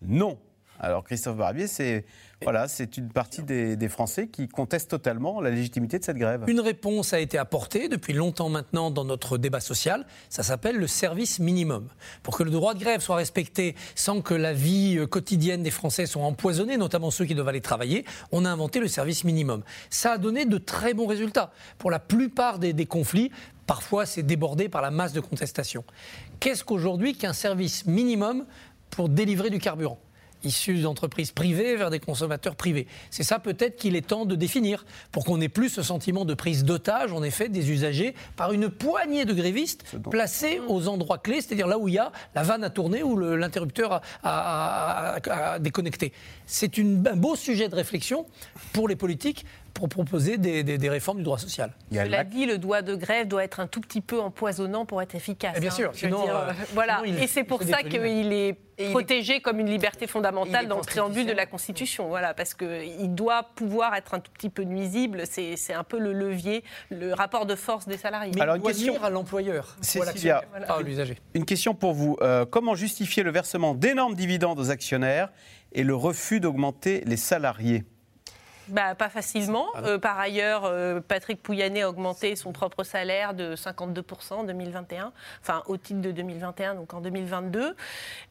non. 0.04 0.38
Alors, 0.80 1.04
Christophe 1.04 1.38
Barbier, 1.38 1.66
c'est 1.66 2.06
voilà, 2.44 2.68
c'est 2.68 2.98
une 2.98 3.10
partie 3.10 3.42
des, 3.44 3.90
Français 3.90 4.28
qui 4.28 4.48
contestent 4.48 4.90
totalement 4.90 5.42
la 5.42 5.50
légitimité 5.50 6.00
de 6.00 6.04
cette 6.04 6.18
grève. 6.18 6.46
Une 6.48 6.60
réponse 6.60 7.14
a 7.14 7.20
été 7.20 7.38
apportée 7.38 7.90
depuis 7.90 8.14
longtemps 8.14 8.50
maintenant 8.50 8.92
dans 8.92 9.06
notre 9.06 9.38
débat 9.38 9.60
social. 9.60 10.06
Ça 10.30 10.42
s'appelle 10.42 10.78
le 10.78 10.88
service 10.88 11.40
minimum. 11.40 11.88
Pour 12.24 12.38
que 12.38 12.44
le 12.44 12.50
droit 12.50 12.74
de 12.74 12.80
grève 12.80 13.02
soit 13.02 13.18
respecté 13.18 13.76
sans 13.96 14.22
que 14.22 14.34
la 14.34 14.54
vie 14.54 14.98
euh, 14.98 15.06
quotidienne 15.06 15.64
des 15.64 15.72
Français 15.72 16.06
soit 16.06 16.24
empoisonnée, 16.24 16.78
notamment 16.78 17.12
ceux 17.12 17.26
qui 17.26 17.36
doivent 17.36 17.50
aller 17.50 17.62
travailler, 17.62 18.06
on 18.32 18.46
a 18.46 18.50
inventé 18.50 18.80
le 18.80 18.88
service 18.88 19.24
minimum. 19.24 19.64
Ça 19.90 20.14
a 20.14 20.18
donné 20.18 20.46
de 20.46 20.58
très 20.58 20.94
bons 20.94 21.08
résultats. 21.08 21.52
Pour 21.78 21.92
la 21.92 22.00
plupart 22.00 22.58
des, 22.58 22.74
des 22.74 22.86
conflits, 22.86 23.32
parfois 23.68 24.06
c'est 24.06 24.24
débordé 24.24 24.70
par 24.70 24.82
la 24.82 24.92
masse 24.92 25.14
de 25.14 25.20
contestation. 25.20 25.84
Qu'est-ce 26.40 26.64
qu'aujourd'hui 26.64 27.16
qu'un 27.16 27.34
service 27.34 27.86
minimum 27.86 28.46
pour 28.90 29.10
délivrer 29.10 29.50
du 29.50 29.60
carburant? 29.60 30.00
Issus 30.44 30.82
d'entreprises 30.82 31.32
privées 31.32 31.76
vers 31.76 31.90
des 31.90 32.00
consommateurs 32.00 32.56
privés. 32.56 32.88
C'est 33.10 33.24
ça 33.24 33.40
peut-être 33.40 33.76
qu'il 33.76 33.96
est 33.96 34.08
temps 34.08 34.26
de 34.26 34.36
définir, 34.36 34.86
pour 35.12 35.26
qu'on 35.26 35.38
n'ait 35.38 35.50
plus 35.50 35.70
ce 35.70 35.82
sentiment 35.82 36.26
de 36.26 36.34
prise 36.34 36.64
d'otage, 36.64 37.12
en 37.12 37.24
effet, 37.24 37.50
des 37.50 37.72
usagers 37.72 38.14
par 38.36 38.52
une 38.52 38.70
poignée 38.70 39.26
de 39.26 39.34
grévistes 39.34 39.86
placés 40.10 40.62
aux 40.68 40.88
endroits 40.88 41.18
clés, 41.18 41.42
c'est-à-dire 41.42 41.68
là 41.68 41.78
où 41.78 41.88
il 41.88 41.96
y 41.96 42.00
a 42.00 42.12
la 42.36 42.44
vanne 42.44 42.64
à 42.64 42.70
tourner 42.70 43.04
ou 43.04 43.18
l'interrupteur 43.18 44.02
à, 44.24 45.18
déconnecter. 45.60 46.14
C'est 46.46 46.78
un 46.80 47.16
beau 47.16 47.36
sujet 47.36 47.70
de 47.70 47.76
réflexion 47.76 48.26
pour 48.74 48.88
les 48.88 48.96
politiques, 48.96 49.46
pour 49.74 49.90
proposer 49.90 50.38
des, 50.38 50.90
réformes 50.90 51.18
du 51.18 51.24
droit 51.24 51.38
social. 51.38 51.72
Cela 51.92 52.24
dit, 52.24 52.46
le 52.46 52.58
droit 52.58 52.82
de 52.82 52.96
grève 52.96 53.28
doit 53.28 53.44
être 53.44 53.60
un 53.60 53.68
tout 53.68 53.82
petit 53.82 54.02
peu 54.02 54.20
empoisonnant 54.20 54.86
pour 54.86 55.02
être 55.02 55.16
efficace. 55.16 55.54
Eh 55.58 55.60
bien 55.60 55.72
hein, 55.72 55.76
sûr, 55.76 55.92
sinon, 55.94 56.30
euh, 56.30 56.52
voilà. 56.74 57.02
et 57.06 57.28
c'est 57.28 57.44
pour 57.44 57.64
ça 57.64 57.82
qu'il 57.84 58.34
est 58.34 58.58
protégé 58.92 59.42
comme 59.42 59.60
une 59.60 59.70
liberté 59.70 60.08
fondamentale 60.08 60.68
dans 60.68 60.78
le 60.78 60.84
préambule 60.84 61.26
de 61.26 61.32
la 61.32 61.46
Constitution. 61.46 62.08
Voilà, 62.08 62.34
parce 62.34 62.54
qu'il 62.54 63.16
doit 63.16 63.50
pouvoir 63.56 63.96
être 63.96 64.14
un 64.14 64.20
tout 64.20 64.32
petit 64.32 64.50
peu 64.50 64.64
nuisible. 64.64 65.24
C'est 65.26 65.74
un 65.74 65.84
peu 65.84 66.00
le 66.00 66.14
levier, 66.14 66.64
le 66.90 67.14
rapport 67.14 67.46
de 67.46 67.56
force 67.56 67.88
des 67.88 67.98
salariés. 67.98 68.40
Alors, 68.40 68.56
une 68.56 68.64
question 68.64 69.02
à 69.04 69.10
l'employeur, 69.10 69.78
à 70.68 70.82
l'usager. 70.82 71.18
Une 71.34 71.46
question 71.46 71.74
pour 71.74 71.94
vous. 71.94 72.18
Euh, 72.22 72.46
comment 72.46 72.76
justifier 72.76 73.24
le 73.24 73.32
versement 73.32 73.74
d'énormes 73.74 74.16
dividendes 74.16 74.60
aux 74.60 74.70
actionnaires 74.70 75.30
et 75.72 75.84
le 75.84 75.96
refus 75.96 76.40
d'augmenter 76.40 77.04
les 77.06 77.18
salariés? 77.18 77.84
Bah, 78.68 78.96
Pas 78.96 79.10
facilement. 79.10 79.68
Ah 79.76 79.82
euh, 79.84 79.98
par 79.98 80.20
ailleurs, 80.20 80.64
euh, 80.66 81.00
Patrick 81.00 81.42
Pouyanné 81.42 81.82
a 81.82 81.90
augmenté 81.90 82.36
son 82.36 82.52
propre 82.52 82.84
salaire 82.84 83.34
de 83.34 83.56
52% 83.56 84.34
en 84.34 84.44
2021, 84.44 85.12
enfin 85.42 85.64
au 85.68 85.78
titre 85.78 86.02
de 86.02 86.12
2021, 86.12 86.76
donc 86.76 86.94
en 86.94 87.02
2022. 87.02 87.76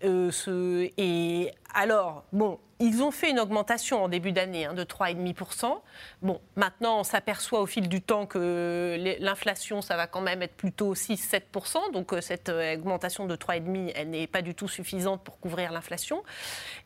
Euh, 0.05 0.31
ce, 0.31 0.91
et 0.97 1.51
alors, 1.75 2.25
bon, 2.33 2.59
ils 2.83 3.03
ont 3.03 3.13
fait 3.13 3.31
une 3.31 3.39
augmentation 3.39 4.03
en 4.03 4.09
début 4.09 4.33
d'année 4.33 4.65
hein, 4.65 4.75
de 4.75 4.83
3,5%. 4.83 5.79
Bon, 6.21 6.41
maintenant, 6.57 6.99
on 6.99 7.05
s'aperçoit 7.05 7.61
au 7.61 7.67
fil 7.67 7.89
du 7.89 8.03
temps 8.03 8.27
que 8.27 9.17
l'inflation, 9.21 9.83
ça 9.83 9.97
va 9.97 10.09
quand 10.09 10.21
même 10.21 10.43
être 10.43 10.57
plutôt 10.57 10.95
6-7%. 10.95 11.93
Donc, 11.93 12.13
cette 12.21 12.49
augmentation 12.49 13.27
de 13.27 13.37
3,5%, 13.37 13.93
elle 13.95 14.11
n'est 14.11 14.27
pas 14.27 14.43
du 14.43 14.57
tout 14.57 14.67
suffisante 14.67 15.23
pour 15.23 15.39
couvrir 15.39 15.71
l'inflation. 15.71 16.25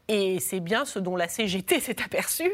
Et 0.09 0.39
c'est 0.39 0.61
bien 0.61 0.85
ce 0.85 0.99
dont 0.99 1.17
la 1.17 1.29
CGT 1.29 1.81
s'est 1.81 2.03
aperçue. 2.03 2.53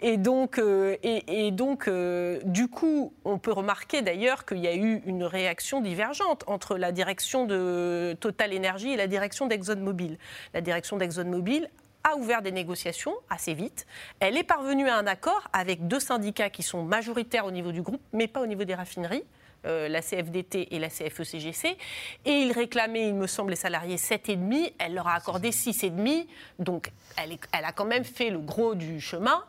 Et 0.00 0.16
donc, 0.16 0.58
euh, 0.58 0.96
et, 1.02 1.50
donc 1.50 1.88
euh, 1.88 2.40
du 2.44 2.68
coup, 2.68 3.12
on 3.24 3.38
peut 3.38 3.52
remarquer 3.52 4.02
d'ailleurs 4.02 4.46
qu'il 4.46 4.58
y 4.58 4.68
a 4.68 4.74
eu 4.74 5.02
une 5.04 5.24
réaction 5.24 5.80
divergente 5.80 6.44
entre 6.46 6.76
la 6.76 6.92
direction 6.92 7.44
de 7.44 8.16
Total 8.20 8.56
Energy 8.56 8.90
et 8.90 8.96
la 8.96 9.08
direction 9.08 9.46
d'ExxonMobil. 9.46 10.16
La 10.54 10.60
direction 10.60 10.96
d'ExxonMobil 10.96 11.68
a 12.04 12.16
ouvert 12.16 12.42
des 12.42 12.52
négociations 12.52 13.14
assez 13.30 13.54
vite. 13.54 13.86
Elle 14.20 14.36
est 14.36 14.44
parvenue 14.44 14.88
à 14.88 14.96
un 14.96 15.06
accord 15.06 15.48
avec 15.52 15.88
deux 15.88 16.00
syndicats 16.00 16.50
qui 16.50 16.62
sont 16.62 16.84
majoritaires 16.84 17.46
au 17.46 17.50
niveau 17.50 17.72
du 17.72 17.82
groupe, 17.82 18.02
mais 18.12 18.28
pas 18.28 18.40
au 18.40 18.46
niveau 18.46 18.64
des 18.64 18.74
raffineries. 18.74 19.24
Euh, 19.66 19.88
la 19.88 20.02
CFDT 20.02 20.74
et 20.74 20.78
la 20.78 20.88
CFE-CGC. 20.88 21.76
Et 22.26 22.30
il 22.30 22.52
réclamait, 22.52 23.08
il 23.08 23.14
me 23.14 23.26
semble, 23.26 23.50
les 23.50 23.56
salariés 23.56 23.96
7,5. 23.96 24.74
Elle 24.78 24.94
leur 24.94 25.08
a 25.08 25.14
accordé 25.14 25.50
6,5. 25.50 26.26
Donc, 26.58 26.92
elle, 27.16 27.38
elle, 27.52 27.64
a 27.64 27.72
quand 27.72 27.86
même 27.86 28.04
fait 28.04 28.28
le 28.28 28.40
gros 28.40 28.74
du 28.74 29.00
chemin. 29.00 29.42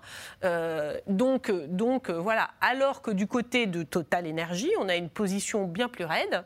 Euh, 0.45 0.97
donc, 1.07 1.51
donc 1.67 2.09
euh, 2.09 2.13
voilà. 2.13 2.51
Alors 2.61 3.01
que 3.01 3.11
du 3.11 3.27
côté 3.27 3.65
de 3.67 3.83
Total 3.83 4.25
Energy, 4.25 4.71
on 4.79 4.87
a 4.87 4.95
une 4.95 5.09
position 5.09 5.65
bien 5.65 5.89
plus 5.89 6.05
raide. 6.05 6.45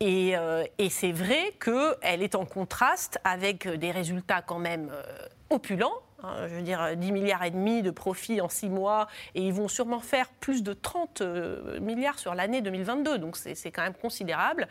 Et, 0.00 0.34
et 0.78 0.90
c'est 0.90 1.12
vrai 1.12 1.54
qu'elle 1.58 2.22
est 2.22 2.34
en 2.34 2.44
contraste 2.44 3.18
avec 3.24 3.66
des 3.66 3.90
résultats 3.90 4.42
quand 4.42 4.58
même 4.58 4.90
opulents 5.48 6.02
Hein, 6.26 6.48
je 6.48 6.54
veux 6.54 6.62
dire, 6.62 6.96
10 6.96 7.12
milliards 7.12 7.44
et 7.44 7.50
demi 7.50 7.82
de 7.82 7.90
profits 7.90 8.40
en 8.40 8.48
6 8.48 8.68
mois, 8.68 9.06
et 9.34 9.42
ils 9.42 9.52
vont 9.52 9.68
sûrement 9.68 10.00
faire 10.00 10.28
plus 10.40 10.62
de 10.62 10.72
30 10.72 11.20
euh, 11.20 11.80
milliards 11.80 12.18
sur 12.18 12.34
l'année 12.34 12.62
2022. 12.62 13.18
Donc 13.18 13.36
c'est 13.36 13.70
quand 13.70 13.82
même 13.82 13.94
considérable. 13.94 14.68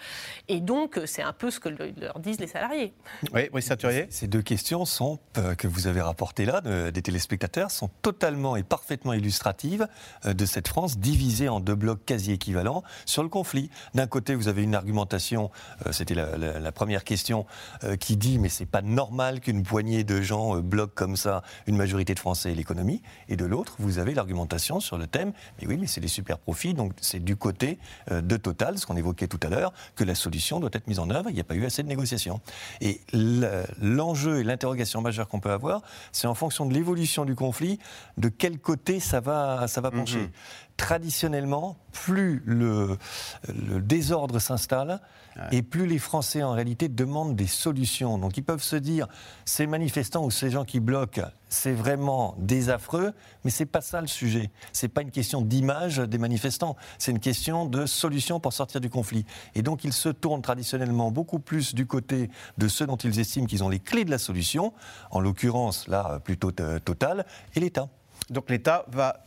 Et 0.48 0.60
donc 0.60 1.00
c'est 1.06 1.22
un 1.22 1.34
peu 1.34 1.52
ce 1.52 1.60
que 1.60 1.70
leur 1.70 2.20
disent 2.20 2.40
les 2.40 2.48
salariés. 2.48 2.94
Oui, 3.34 3.50
oui 3.54 3.62
Saturier. 3.62 4.08
Ces 4.10 4.28
deux 4.28 4.42
questions 4.42 4.86
sont, 4.86 5.20
euh, 5.38 5.56
que 5.56 5.68
vous 5.68 5.88
avez 5.88 6.02
rapportées 6.02 6.46
là, 6.46 6.62
des 6.62 7.02
téléspectateurs, 7.02 7.72
sont 7.72 7.90
totalement 8.02 8.56
et 8.56 8.64
parfaitement 8.64 9.14
illustratives 9.14 9.88
euh, 10.26 10.34
de 10.34 10.46
cette 10.46 10.68
France 10.68 10.98
divisée 10.98 11.50
en 11.50 11.60
deux 11.60 11.76
blocs 11.76 12.04
quasi 12.06 12.32
équivalents 12.32 12.84
sur 13.06 13.24
le 13.24 13.30
conflit. 13.30 13.70
D'un 13.94 14.08
côté, 14.08 14.36
vous 14.36 14.48
avez 14.48 14.64
une 14.64 14.76
argumentation, 14.76 15.52
c'était 15.92 16.16
la, 16.16 16.38
la, 16.38 16.72
première 16.72 17.04
question, 17.04 17.46
qui 18.00 18.18
dit 18.18 18.40
mais 18.40 18.50
c'est 18.50 18.66
pas 18.66 18.82
normal 18.82 19.40
qu'une 19.40 19.64
poignée 19.64 20.04
de 20.04 20.22
gens 20.22 20.58
bloquent 20.58 20.94
comme 20.96 21.16
ça 21.16 21.44
une 21.68 21.76
majorité 21.76 22.14
de 22.14 22.20
Français 22.20 22.52
et 22.52 22.56
l'économie. 22.56 23.02
Et 23.30 23.36
de 23.36 23.46
l'autre, 23.46 23.76
vous 23.80 24.00
avez 24.00 24.14
l'argumentation 24.14 24.80
sur 24.80 24.98
le 24.98 25.08
thème, 25.08 25.34
mais 25.60 25.68
oui, 25.68 25.78
mais 25.78 25.88
c'est 25.88 26.02
des 26.02 26.08
super 26.08 26.38
profits, 26.38 26.74
donc 26.74 26.94
c'est 27.02 27.24
du 27.24 27.36
côté 27.36 27.78
euh, 28.12 28.22
de 28.22 28.38
Total, 28.38 28.78
ce 28.78 28.86
qu'on 28.86 28.98
évoquait 28.98 29.28
tout 29.28 29.40
à 29.44 29.50
l'heure, 29.50 29.74
que 29.96 30.04
la 30.04 30.16
solution 30.16 30.60
doit 30.60 30.70
être 30.74 30.88
mise 30.88 31.00
en 31.00 31.10
œuvre. 31.10 31.30
Il 31.30 31.34
n'y 31.34 31.42
a 31.42 31.46
pas 31.46 31.56
eu 31.56 31.66
assez 31.66 31.84
de 31.84 31.88
négociations. 31.88 32.42
Et 32.82 33.02
l'enjeu 33.82 34.40
et 34.40 34.44
l'interrogation 34.44 35.02
majeure 35.02 35.28
qu'on 35.28 35.40
peut 35.40 35.52
avoir, 35.52 35.82
c'est 36.12 36.28
en 36.28 36.36
fonction 36.36 36.66
de 36.66 36.74
l'évolution 36.74 37.26
du 37.26 37.36
conflit, 37.36 37.80
de 38.18 38.30
quel 38.30 38.60
côté 38.60 39.00
ça 39.00 39.20
va, 39.20 39.68
ça 39.68 39.82
va 39.82 39.92
pencher. 39.92 40.20
Mm-hmm 40.20 40.66
traditionnellement, 40.78 41.78
plus 41.96 42.44
le, 42.46 42.98
désordre 43.48 44.40
s'installe 44.40 45.00
et 45.52 45.62
plus 45.62 45.88
les 45.88 46.00
Français 46.00 46.44
en 46.44 46.52
réalité 46.52 46.88
demandent 46.88 47.36
des 47.36 47.48
solutions. 47.48 48.18
Donc 48.18 48.38
ils 48.38 48.44
peuvent 48.44 48.64
se 48.64 48.76
dire, 48.76 49.08
ces 49.44 49.68
manifestants 49.68 50.24
ou 50.24 50.32
ces 50.32 50.50
gens 50.50 50.66
qui 50.66 50.80
bloquent, 50.80 51.24
c'est 51.50 51.74
vraiment 51.74 52.36
désaffreux, 52.38 53.14
mais 53.44 53.52
c'est 53.52 53.66
pas 53.66 53.82
ça 53.82 54.02
le 54.02 54.08
sujet. 54.08 54.50
C'est 54.72 54.88
pas 54.88 55.02
une 55.02 55.12
question 55.12 55.42
d'image 55.42 55.98
des 55.98 56.18
manifestants, 56.18 56.76
c'est 56.98 57.12
une 57.12 57.20
question 57.20 57.66
de 57.66 57.86
solution 57.86 58.40
pour 58.40 58.54
sortir 58.54 58.82
du 58.82 58.90
conflit. 58.90 59.26
Et 59.56 59.62
donc 59.62 59.84
ils 59.84 59.94
se 59.94 60.10
tournent 60.10 60.42
traditionnellement 60.42 61.12
beaucoup 61.12 61.40
plus 61.40 61.76
du 61.76 61.86
côté 61.86 62.30
de 62.58 62.68
ceux 62.68 62.86
dont 62.86 62.98
ils 62.98 63.20
estiment 63.20 63.46
qu'ils 63.46 63.64
ont 63.64 63.70
les 63.70 63.80
clés 63.80 64.06
de 64.06 64.12
la 64.12 64.20
solution, 64.20 64.74
en 65.12 65.20
l'occurrence 65.20 65.88
là 65.88 66.20
plutôt 66.24 66.52
euh, 66.60 66.80
Total, 66.80 67.26
et 67.56 67.60
l'État. 67.60 67.90
Donc 68.30 68.50
l'État 68.50 68.86
va 68.90 69.22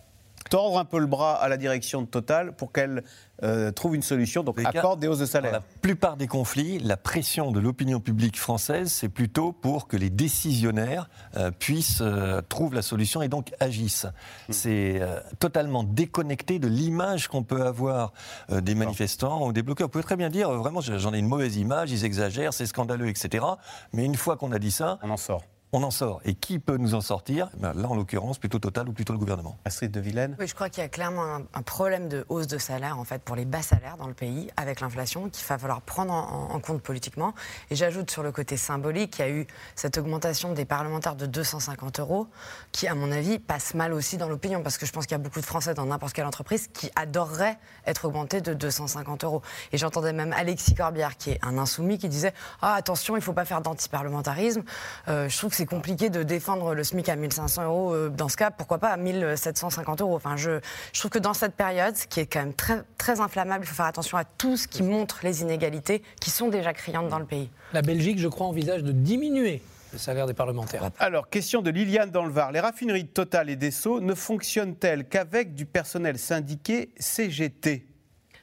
tordre 0.49 0.79
un 0.79 0.85
peu 0.85 0.99
le 0.99 1.07
bras 1.07 1.35
à 1.35 1.49
la 1.49 1.57
direction 1.57 2.03
de 2.03 2.07
Total 2.07 2.53
pour 2.53 2.73
qu'elle 2.73 3.03
euh, 3.43 3.71
trouve 3.71 3.95
une 3.95 4.03
solution, 4.03 4.43
donc 4.43 4.59
accorde 4.65 5.01
des 5.01 5.07
hausses 5.07 5.21
de 5.21 5.27
salaire. 5.27 5.53
Dans 5.53 5.59
la 5.59 5.65
plupart 5.81 6.17
des 6.17 6.27
conflits, 6.27 6.79
la 6.81 6.97
pression 6.97 7.53
de 7.53 7.61
l'opinion 7.61 8.01
publique 8.01 8.39
française, 8.39 8.91
c'est 8.91 9.09
plutôt 9.09 9.53
pour 9.53 9.87
que 9.87 9.97
les 9.97 10.11
décisionnaires 10.11 11.09
euh, 11.37 11.51
puissent 11.51 12.01
euh, 12.01 12.41
trouver 12.49 12.77
la 12.77 12.83
solution 12.83 13.23
et 13.23 13.29
donc 13.29 13.53
agissent. 13.61 14.07
Hmm. 14.49 14.53
C'est 14.53 15.01
totalement 15.39 15.85
déconnecté 15.85 16.59
de 16.59 16.69
l'image 16.69 17.29
qu'on 17.29 17.43
peut 17.43 17.63
avoir 17.63 18.13
des 18.51 18.75
manifestants 18.75 19.47
ou 19.47 19.53
des 19.53 19.63
bloqueurs. 19.63 19.87
Vous 19.87 19.93
pouvez 19.93 20.05
très 20.05 20.17
bien 20.17 20.31
dire, 20.31 20.51
vraiment, 20.51 20.81
j'en 20.81 21.15
ai 21.15 21.19
une 21.19 21.29
mauvaise 21.29 21.57
image, 21.57 21.93
ils 21.93 22.05
exagèrent, 22.05 22.53
c'est 22.53 22.67
scandaleux, 22.67 23.09
etc. 23.09 23.45
Mais 23.93 24.05
une 24.05 24.17
fois 24.17 24.37
qu'on 24.37 24.53
a 24.53 24.59
dit 24.59 24.73
ça, 24.73 24.99
on 25.03 25.11
en 25.11 25.17
sort 25.17 25.43
on 25.73 25.83
en 25.83 25.91
sort. 25.91 26.21
Et 26.25 26.35
qui 26.35 26.59
peut 26.59 26.77
nous 26.77 26.95
en 26.95 27.01
sortir? 27.01 27.51
Ben, 27.59 27.73
Là, 27.75 27.89
en 27.89 27.95
l'occurrence, 27.95 28.39
plutôt 28.39 28.59
Total 28.59 28.89
ou 28.89 28.93
plutôt 28.93 29.13
le 29.13 29.19
gouvernement. 29.19 29.59
Astrid 29.65 29.91
de 29.91 30.01
Villene 30.01 30.35
Oui, 30.41 30.49
je 30.49 30.55
crois 30.55 30.69
qu'il 30.69 30.83
y 30.83 30.87
a 30.87 30.89
clairement 30.89 31.41
un, 31.55 31.63
problème 31.63 32.09
de 32.09 32.25
hausse 32.29 32.47
de 32.47 32.59
salaire, 32.59 32.99
en 32.99 33.05
fait, 33.05 33.23
pour 33.23 33.37
les 33.37 33.45
bas 33.45 33.63
salaires 33.63 33.97
dans 33.97 34.09
le 34.09 34.15
pays, 34.15 34.51
avec 34.57 34.81
l'inflation, 34.81 35.29
qu'il 35.29 35.47
va 35.47 35.59
falloir 35.59 35.83
prendre 35.83 36.13
en, 36.13 36.59
compte 36.61 36.83
politiquement. 36.83 37.35
Et 37.71 37.77
j'ajoute 37.77 38.11
sur 38.11 38.23
le 38.23 38.33
côté 38.33 38.57
symbolique, 38.57 39.13
qu'il 39.13 39.25
y 39.25 39.29
a 39.29 39.31
eu 39.31 39.47
cette 39.77 39.99
augmentation 39.99 40.53
des 40.55 40.65
parlementaires 40.65 41.15
de 41.15 41.27
250 41.27 42.01
euros, 42.01 42.27
qui, 42.73 42.89
à 42.89 42.95
mon 42.95 43.13
avis, 43.13 43.39
passe 43.39 43.75
mal 43.75 43.93
aussi 43.93 44.17
dans 44.17 44.29
l'opinion, 44.29 44.63
parce 44.63 44.79
que 44.79 44.87
je 44.87 44.93
pense 44.93 45.07
qu'il 45.07 45.13
y 45.13 45.21
a 45.21 45.23
beaucoup 45.23 45.41
de 45.41 45.47
Français 45.47 45.75
dans 45.75 45.87
n'importe 45.87 46.15
quelle 46.15 46.27
entreprise 46.27 46.69
qui 46.73 46.91
adoreraient 46.97 47.59
être 47.87 48.07
augmentés 48.07 48.41
de 48.41 48.55
250 48.55 49.25
euros. 49.25 49.43
Et 49.73 49.79
j'entendais 49.79 50.13
même 50.13 50.33
Alexis 50.33 50.75
Corbière, 50.75 51.17
qui 51.17 51.31
est 51.31 51.39
un 51.43 51.59
insoumis, 51.59 51.99
qui 51.99 52.09
disait 52.09 52.33
Ah, 52.61 52.75
attention, 52.75 53.15
il 53.15 53.21
ne 53.21 53.25
faut 53.25 53.33
pas 53.33 53.45
faire 53.45 53.61
d'antiparlementarisme. 53.61 54.63
Euh, 55.09 55.29
je 55.29 55.37
trouve 55.37 55.51
que 55.51 55.58
c'est 55.59 55.67
compliqué 55.67 56.09
de 56.09 56.23
défendre 56.23 56.73
le 56.73 56.85
SMIC 56.85 57.09
à 57.09 57.17
1500 57.17 57.65
euros. 57.65 57.93
Euh, 57.93 58.09
dans 58.11 58.29
ce 58.29 58.37
cas, 58.37 58.53
pourquoi 58.53 58.79
pas 58.79 58.91
à 58.91 58.97
1750 58.97 60.01
euros 60.03 60.15
Enfin, 60.15 60.37
je, 60.37 60.61
je 60.93 61.01
trouve 61.01 61.11
que 61.11 61.19
dans 61.19 61.35
cette 61.35 61.55
période, 61.55 61.97
ce 61.97 62.07
qui 62.07 62.21
est 62.21 62.27
quand 62.27 62.39
même 62.39 62.55
très, 62.55 62.85
très 62.97 63.19
inflammable, 63.19 63.65
il 63.65 63.67
faut 63.67 63.75
faire 63.75 63.87
attention 63.87 64.17
à 64.19 64.23
tout 64.23 64.57
ce 64.57 64.69
qui 64.69 64.85
montre 64.85 65.19
les 65.25 65.43
inégalités 65.43 66.05
qui 66.21 66.31
sont 66.31 66.47
déjà 66.47 66.73
criantes 66.73 67.09
dans 67.09 67.19
le 67.19 67.25
pays. 67.25 67.51
La 67.73 67.83
Belgique, 67.83 68.21
je 68.21 68.29
crois, 68.29 68.47
envisage 68.47 68.85
de 68.85 68.93
diminuer 68.93 69.61
le 69.93 69.99
salaire 69.99 70.27
des 70.27 70.35
parlementaires. 70.35 70.91
Alors, 71.01 71.29
question 71.29 71.61
de 71.61 71.71
Liliane 71.71 72.13
dans 72.13 72.25
le 72.25 72.31
Var. 72.31 72.53
Les 72.53 72.61
raffineries 72.61 73.05
de 73.05 73.09
Total 73.09 73.51
et 73.51 73.57
d'Esso 73.57 74.01
ne 74.01 74.15
fonctionnent-elles 74.15 75.09
qu'avec 75.09 75.57
du 75.57 75.67
personnel 75.67 76.19
syndiqué 76.19 76.91
CGT 77.01 77.85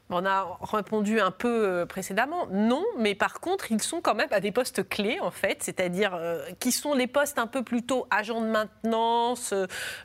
on 0.09 0.25
a 0.25 0.57
répondu 0.61 1.19
un 1.19 1.31
peu 1.31 1.65
euh, 1.65 1.85
précédemment, 1.85 2.47
non, 2.51 2.83
mais 2.97 3.15
par 3.15 3.39
contre, 3.39 3.71
ils 3.71 3.81
sont 3.81 4.01
quand 4.01 4.13
même 4.13 4.27
à 4.31 4.39
des 4.39 4.51
postes 4.51 4.87
clés, 4.87 5.19
en 5.19 5.31
fait, 5.31 5.63
c'est-à-dire 5.63 6.13
euh, 6.15 6.45
qui 6.59 6.71
sont 6.71 6.93
les 6.93 7.07
postes 7.07 7.39
un 7.39 7.47
peu 7.47 7.63
plutôt 7.63 8.05
agents 8.11 8.41
de 8.41 8.47
maintenance, 8.47 9.53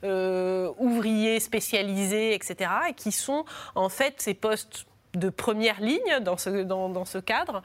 euh, 0.04 0.72
ouvriers 0.78 1.38
spécialisés, 1.38 2.34
etc., 2.34 2.70
et 2.88 2.94
qui 2.94 3.12
sont 3.12 3.44
en 3.74 3.88
fait 3.88 4.14
ces 4.18 4.34
postes 4.34 4.86
de 5.14 5.28
première 5.28 5.80
ligne 5.80 6.20
dans 6.20 6.36
ce, 6.36 7.18
cadre, 7.18 7.62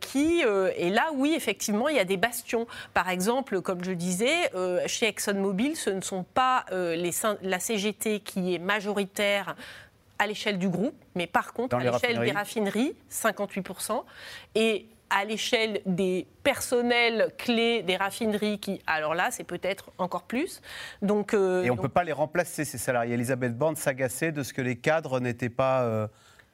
qui, 0.00 0.40
et 0.40 0.90
là, 0.90 1.10
oui, 1.14 1.32
effectivement, 1.36 1.88
il 1.88 1.94
y 1.94 2.00
a 2.00 2.04
des 2.04 2.16
bastions. 2.16 2.66
Par 2.94 3.08
exemple, 3.10 3.60
comme 3.60 3.84
je 3.84 3.92
disais, 3.92 4.50
chez 4.86 5.06
ExxonMobil, 5.06 5.76
ce 5.76 5.90
ne 5.90 6.00
sont 6.00 6.24
pas 6.24 6.64
la 6.72 7.60
CGT 7.60 8.18
qui 8.18 8.56
est 8.56 8.58
majoritaire 8.58 9.54
à 10.18 10.26
l'échelle 10.26 10.58
du 10.58 10.68
groupe, 10.68 10.94
mais 11.14 11.26
par 11.26 11.52
contre, 11.52 11.76
à 11.76 11.80
l'échelle 11.80 12.20
des 12.20 12.32
raffineries, 12.32 12.94
58%, 13.10 14.02
et 14.54 14.88
à 15.10 15.24
l'échelle 15.24 15.80
des 15.86 16.26
personnels 16.42 17.32
clés 17.38 17.82
des 17.82 17.96
raffineries, 17.96 18.58
qui, 18.58 18.82
alors 18.86 19.14
là, 19.14 19.30
c'est 19.30 19.44
peut-être 19.44 19.90
encore 19.98 20.24
plus. 20.24 20.60
Donc, 21.02 21.34
euh, 21.34 21.62
et 21.62 21.70
on 21.70 21.76
ne 21.76 21.80
peut 21.80 21.88
pas 21.88 22.04
les 22.04 22.12
remplacer, 22.12 22.64
ces 22.64 22.78
salariés. 22.78 23.14
Elisabeth 23.14 23.56
Borne 23.56 23.76
s'agaçait 23.76 24.32
de 24.32 24.42
ce 24.42 24.52
que 24.52 24.62
les 24.62 24.76
cadres 24.76 25.20
n'étaient 25.20 25.48
pas... 25.48 25.82
Euh, 25.82 26.08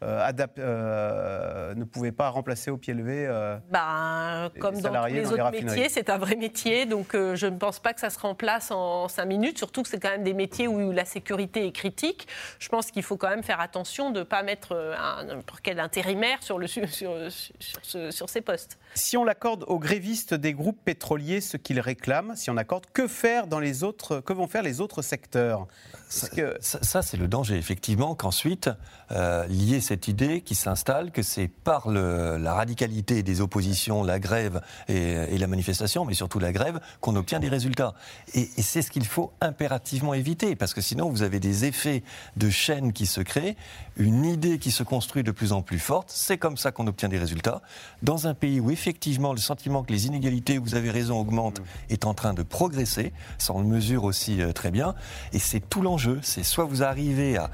ne 0.07 1.85
pouvaient 1.85 2.13
pas 2.13 2.29
remplacer 2.29 2.71
au 2.71 2.77
pied 2.77 2.95
levé 2.95 3.27
bah, 3.71 4.51
Comme 4.61 4.81
dans 4.81 5.05
tous 5.05 5.15
les, 5.15 5.33
autres 5.33 5.51
métiers, 5.51 5.89
c'est 5.89 6.11
un 6.11 6.19
vrai 6.19 6.37
métier, 6.37 6.87
donc 6.87 7.13
je 7.13 7.47
ne 7.47 7.57
pense 7.57 7.81
pas 7.81 7.95
que 7.95 8.01
ça 8.01 8.11
se 8.11 8.19
remplace 8.19 8.71
en 8.71 9.09
cinq 9.09 9.27
minutes, 9.27 9.59
surtout 9.59 9.83
que 9.83 9.89
c'est 9.89 10.01
quand 10.01 10.11
même 10.11 10.25
des 10.25 10.35
métiers 10.35 10.69
où 10.69 10.93
la 10.93 11.05
sécurité 11.05 11.67
est 11.67 11.73
critique. 11.73 12.27
Je 12.59 12.69
pense 12.69 12.91
qu'il 12.91 13.03
faut 13.03 13.17
quand 13.17 13.31
même 13.31 13.43
faire 13.43 13.61
attention 13.61 14.11
de 14.11 14.21
ne 14.21 14.25
pas 14.25 14.43
mettre 14.43 14.95
n'importe 15.27 15.61
quel 15.63 15.81
intérimaire 15.81 16.43
sur, 16.43 16.59
le, 16.59 16.67
sur, 16.69 16.87
sur, 16.89 18.13
sur 18.13 18.29
ces 18.29 18.41
postes. 18.41 18.79
Si 18.95 19.17
on 19.17 19.25
l'accorde 19.25 19.65
aux 19.67 19.79
grévistes 19.79 20.35
des 20.35 20.55
groupes 20.55 20.79
pétroliers 20.85 21.41
ce 21.41 21.57
qu'ils 21.57 21.81
réclament, 21.81 22.35
si 22.37 22.51
on 22.51 22.57
accorde, 22.57 22.87
que 22.93 23.09
faire 23.09 23.47
dans 23.47 23.61
les 23.61 23.85
autres, 23.85 24.21
que 24.21 24.33
vont 24.33 24.47
faire 24.47 24.63
les 24.63 24.81
autres 24.81 25.03
secteurs? 25.03 25.67
Ça, 26.09 26.29
que... 26.29 26.57
ça, 26.61 27.03
c'est 27.03 27.17
le 27.17 27.29
danger, 27.29 27.57
effectivement, 27.57 28.15
qu'ensuite, 28.15 28.71
euh, 29.15 29.47
lier 29.47 29.81
cette 29.81 30.09
idée 30.09 30.41
qui 30.41 30.55
s'installe, 30.55 31.11
que 31.11 31.23
c'est 31.23 31.49
par 31.49 31.89
le, 31.89 32.37
la 32.37 32.55
radicalité 32.55 33.23
des 33.23 33.41
oppositions, 33.41 34.03
la 34.03 34.19
grève 34.19 34.61
et, 34.89 35.39
la 35.39 35.47
manifestation, 35.47 36.05
mais 36.05 36.15
surtout 36.15 36.39
la 36.39 36.53
grève, 36.53 36.81
qu'on 37.01 37.17
obtient 37.17 37.41
des 37.41 37.49
résultats. 37.49 37.95
Et, 38.35 38.49
et 38.57 38.63
c'est 38.63 38.83
ce 38.83 38.91
qu'il 38.91 39.05
faut 39.05 39.33
impérativement 39.41 40.15
éviter, 40.15 40.57
parce 40.57 40.75
que 40.75 40.81
sinon, 40.81 41.11
vous 41.11 41.23
avez 41.23 41.41
des 41.41 41.65
effets 41.65 42.03
de 42.37 42.51
chaîne 42.51 42.93
qui 42.93 43.07
se 43.07 43.21
créent, 43.21 43.57
une 43.97 44.25
idée 44.25 44.59
qui 44.59 44.71
se 44.71 44.83
construit 44.83 45.23
de 45.23 45.31
plus 45.31 45.53
en 45.53 45.63
plus 45.63 45.79
forte. 45.79 46.11
C'est 46.11 46.39
comme 46.39 46.57
ça 46.57 46.73
qu'on 46.73 46.87
obtient 46.87 47.09
des 47.09 47.19
résultats. 47.19 47.63
Dans 48.03 48.27
un 48.27 48.35
pays 48.35 48.61
où, 48.61 48.71
effectivement, 48.71 49.33
le 49.33 49.39
sentiment 49.39 49.83
que 49.83 49.93
les 49.93 50.07
inégalités, 50.07 50.59
vous 50.59 50.75
avez 50.75 50.91
raison, 50.91 51.21
augmentent, 51.21 51.63
est 51.91 52.05
en 52.05 52.15
train 52.15 52.35
de 52.35 52.43
progresser. 52.43 53.13
Ça, 53.39 53.53
on 53.55 53.61
le 53.61 53.67
mesure 53.67 54.05
aussi 54.05 54.43
euh, 54.43 54.53
très 54.53 54.71
bien. 54.71 54.95
Et 55.33 55.39
c'est 55.39 55.61
tout 55.61 55.83
l'enjeu. 55.83 56.21
C'est 56.23 56.43
soit 56.43 56.65
vous 56.65 56.83
arrivez 56.83 57.37
à 57.37 57.51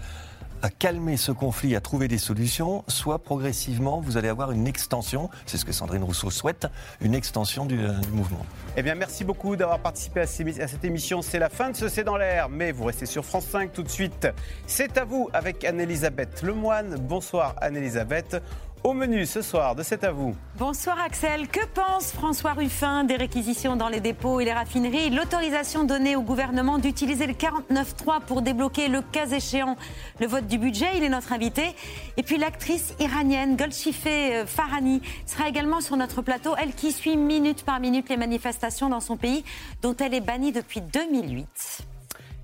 à 0.63 0.71
calmer 0.71 1.17
ce 1.17 1.33
conflit, 1.33 1.75
à 1.77 1.81
trouver 1.81 2.09
des 2.09 2.19
solutions, 2.19 2.85
soit 2.89 3.19
progressivement 3.19 4.01
vous 4.01 4.17
allez 4.17 4.29
avoir 4.29 4.53
une 4.53 4.67
extension, 4.67 5.31
c'est 5.47 5.57
ce 5.57 5.65
que 5.65 5.73
Sandrine 5.73 6.03
Rousseau 6.03 6.31
souhaite, 6.31 6.67
une 7.01 7.15
extension 7.15 7.67
du, 7.67 7.79
euh, 7.79 7.93
mouvement. 8.13 8.45
Eh 8.77 8.83
bien 8.83 8.95
merci 8.95 9.25
beaucoup 9.25 9.57
d'avoir 9.57 9.79
participé 9.79 10.21
à, 10.21 10.27
cette 10.27 10.85
émission. 10.85 11.23
C'est 11.23 11.39
la 11.39 11.49
fin 11.49 11.71
de 11.71 11.77
ce 11.77 11.89
C'est 11.89 12.05
dans 12.05 12.17
l'air, 12.17 12.49
mais 12.49 12.73
vous 12.73 12.85
restez 12.85 13.07
sur 13.07 13.25
France 13.25 13.47
5 13.47 13.73
tout 13.73 13.83
de 13.83 13.89
suite. 13.89 14.29
C'est 14.67 14.99
à 14.99 15.05
vous 15.05 15.29
avec 15.33 15.65
Anne-Elisabeth 15.65 16.43
Lemoine. 16.43 16.97
Bonsoir 17.01 17.55
Anne-Elisabeth. 17.61 18.43
Au 18.83 18.95
menu 18.95 19.27
ce 19.27 19.43
soir, 19.43 19.75
de 19.75 19.83
C'est 19.83 20.05
à 20.05 20.11
vous. 20.11 20.35
Bonsoir 20.57 20.99
Axel. 20.99 21.49
Que 21.49 21.65
pense 21.67 22.13
François 22.13 22.55
Ruffin 22.55 23.05
des 23.05 23.17
réquisitions 23.17 23.77
dans 23.77 23.91
les 23.91 24.01
dépôts 24.01 24.41
et 24.41 24.47
les 24.47 24.55
raffineries? 24.55 25.11
L'autorisation 25.11 25.85
donnée 25.85 26.17
au 26.17 26.23
gouvernement 26.23 26.79
d'utiliser 26.79 27.27
le 27.27 27.35
49.3 27.35 28.23
pour 28.27 28.41
débloquer 28.41 28.89
le 28.89 29.03
cas 29.03 29.27
échéant 29.27 29.77
le 30.19 30.27
vote 30.27 30.47
du 30.47 30.57
budget. 30.57 30.97
Il 30.97 31.03
est 31.03 31.11
notre 31.11 31.35
invité. 31.35 31.75
Et 32.17 32.23
puis 32.23 32.39
l'actrice 32.39 32.95
iranienne 33.01 33.55
Golshifteh 33.55 34.35
euh, 34.35 34.47
Farhani 34.47 35.03
sera 35.27 35.47
également 35.47 35.83
sur 35.83 35.99
notre 35.99 36.23
plateau. 36.23 36.55
Elle 36.57 36.73
qui 36.73 36.93
suit 36.93 37.19
minute 37.19 37.65
par 37.65 37.81
minute 37.81 38.09
les 38.09 38.17
manifestations 38.17 38.89
dans 38.89 39.01
son 39.01 39.19
pays 39.19 39.45
dont 39.83 39.95
elle 39.97 40.15
est 40.15 40.23
bannie 40.23 40.53
depuis 40.53 40.81
2008. 40.81 41.47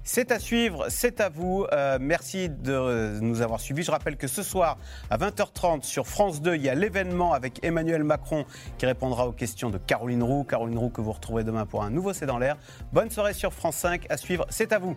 C'est 0.09 0.31
à 0.31 0.39
suivre, 0.39 0.87
c'est 0.89 1.21
à 1.21 1.29
vous. 1.29 1.67
Euh, 1.73 1.99
merci 2.01 2.49
de 2.49 3.19
nous 3.21 3.43
avoir 3.43 3.59
suivis. 3.59 3.83
Je 3.83 3.91
rappelle 3.91 4.17
que 4.17 4.29
ce 4.29 4.45
soir, 4.45 4.79
à 5.11 5.19
20h30, 5.19 5.83
sur 5.83 6.07
France 6.07 6.41
2, 6.41 6.55
il 6.55 6.63
y 6.63 6.69
a 6.69 6.77
l'événement 6.77 7.33
avec 7.33 7.59
Emmanuel 7.65 8.05
Macron 8.05 8.45
qui 8.79 8.87
répondra 8.87 9.27
aux 9.27 9.33
questions 9.33 9.69
de 9.69 9.79
Caroline 9.79 10.23
Roux. 10.23 10.45
Caroline 10.45 10.79
Roux 10.79 10.91
que 10.91 11.01
vous 11.01 11.11
retrouvez 11.11 11.43
demain 11.43 11.67
pour 11.67 11.83
un 11.83 11.91
nouveau 11.91 12.13
C'est 12.13 12.27
dans 12.27 12.39
l'air. 12.39 12.57
Bonne 12.93 13.11
soirée 13.11 13.35
sur 13.35 13.53
France 13.53 13.77
5. 13.79 14.07
À 14.09 14.17
suivre, 14.17 14.47
c'est 14.49 14.73
à 14.73 14.79
vous. 14.79 14.97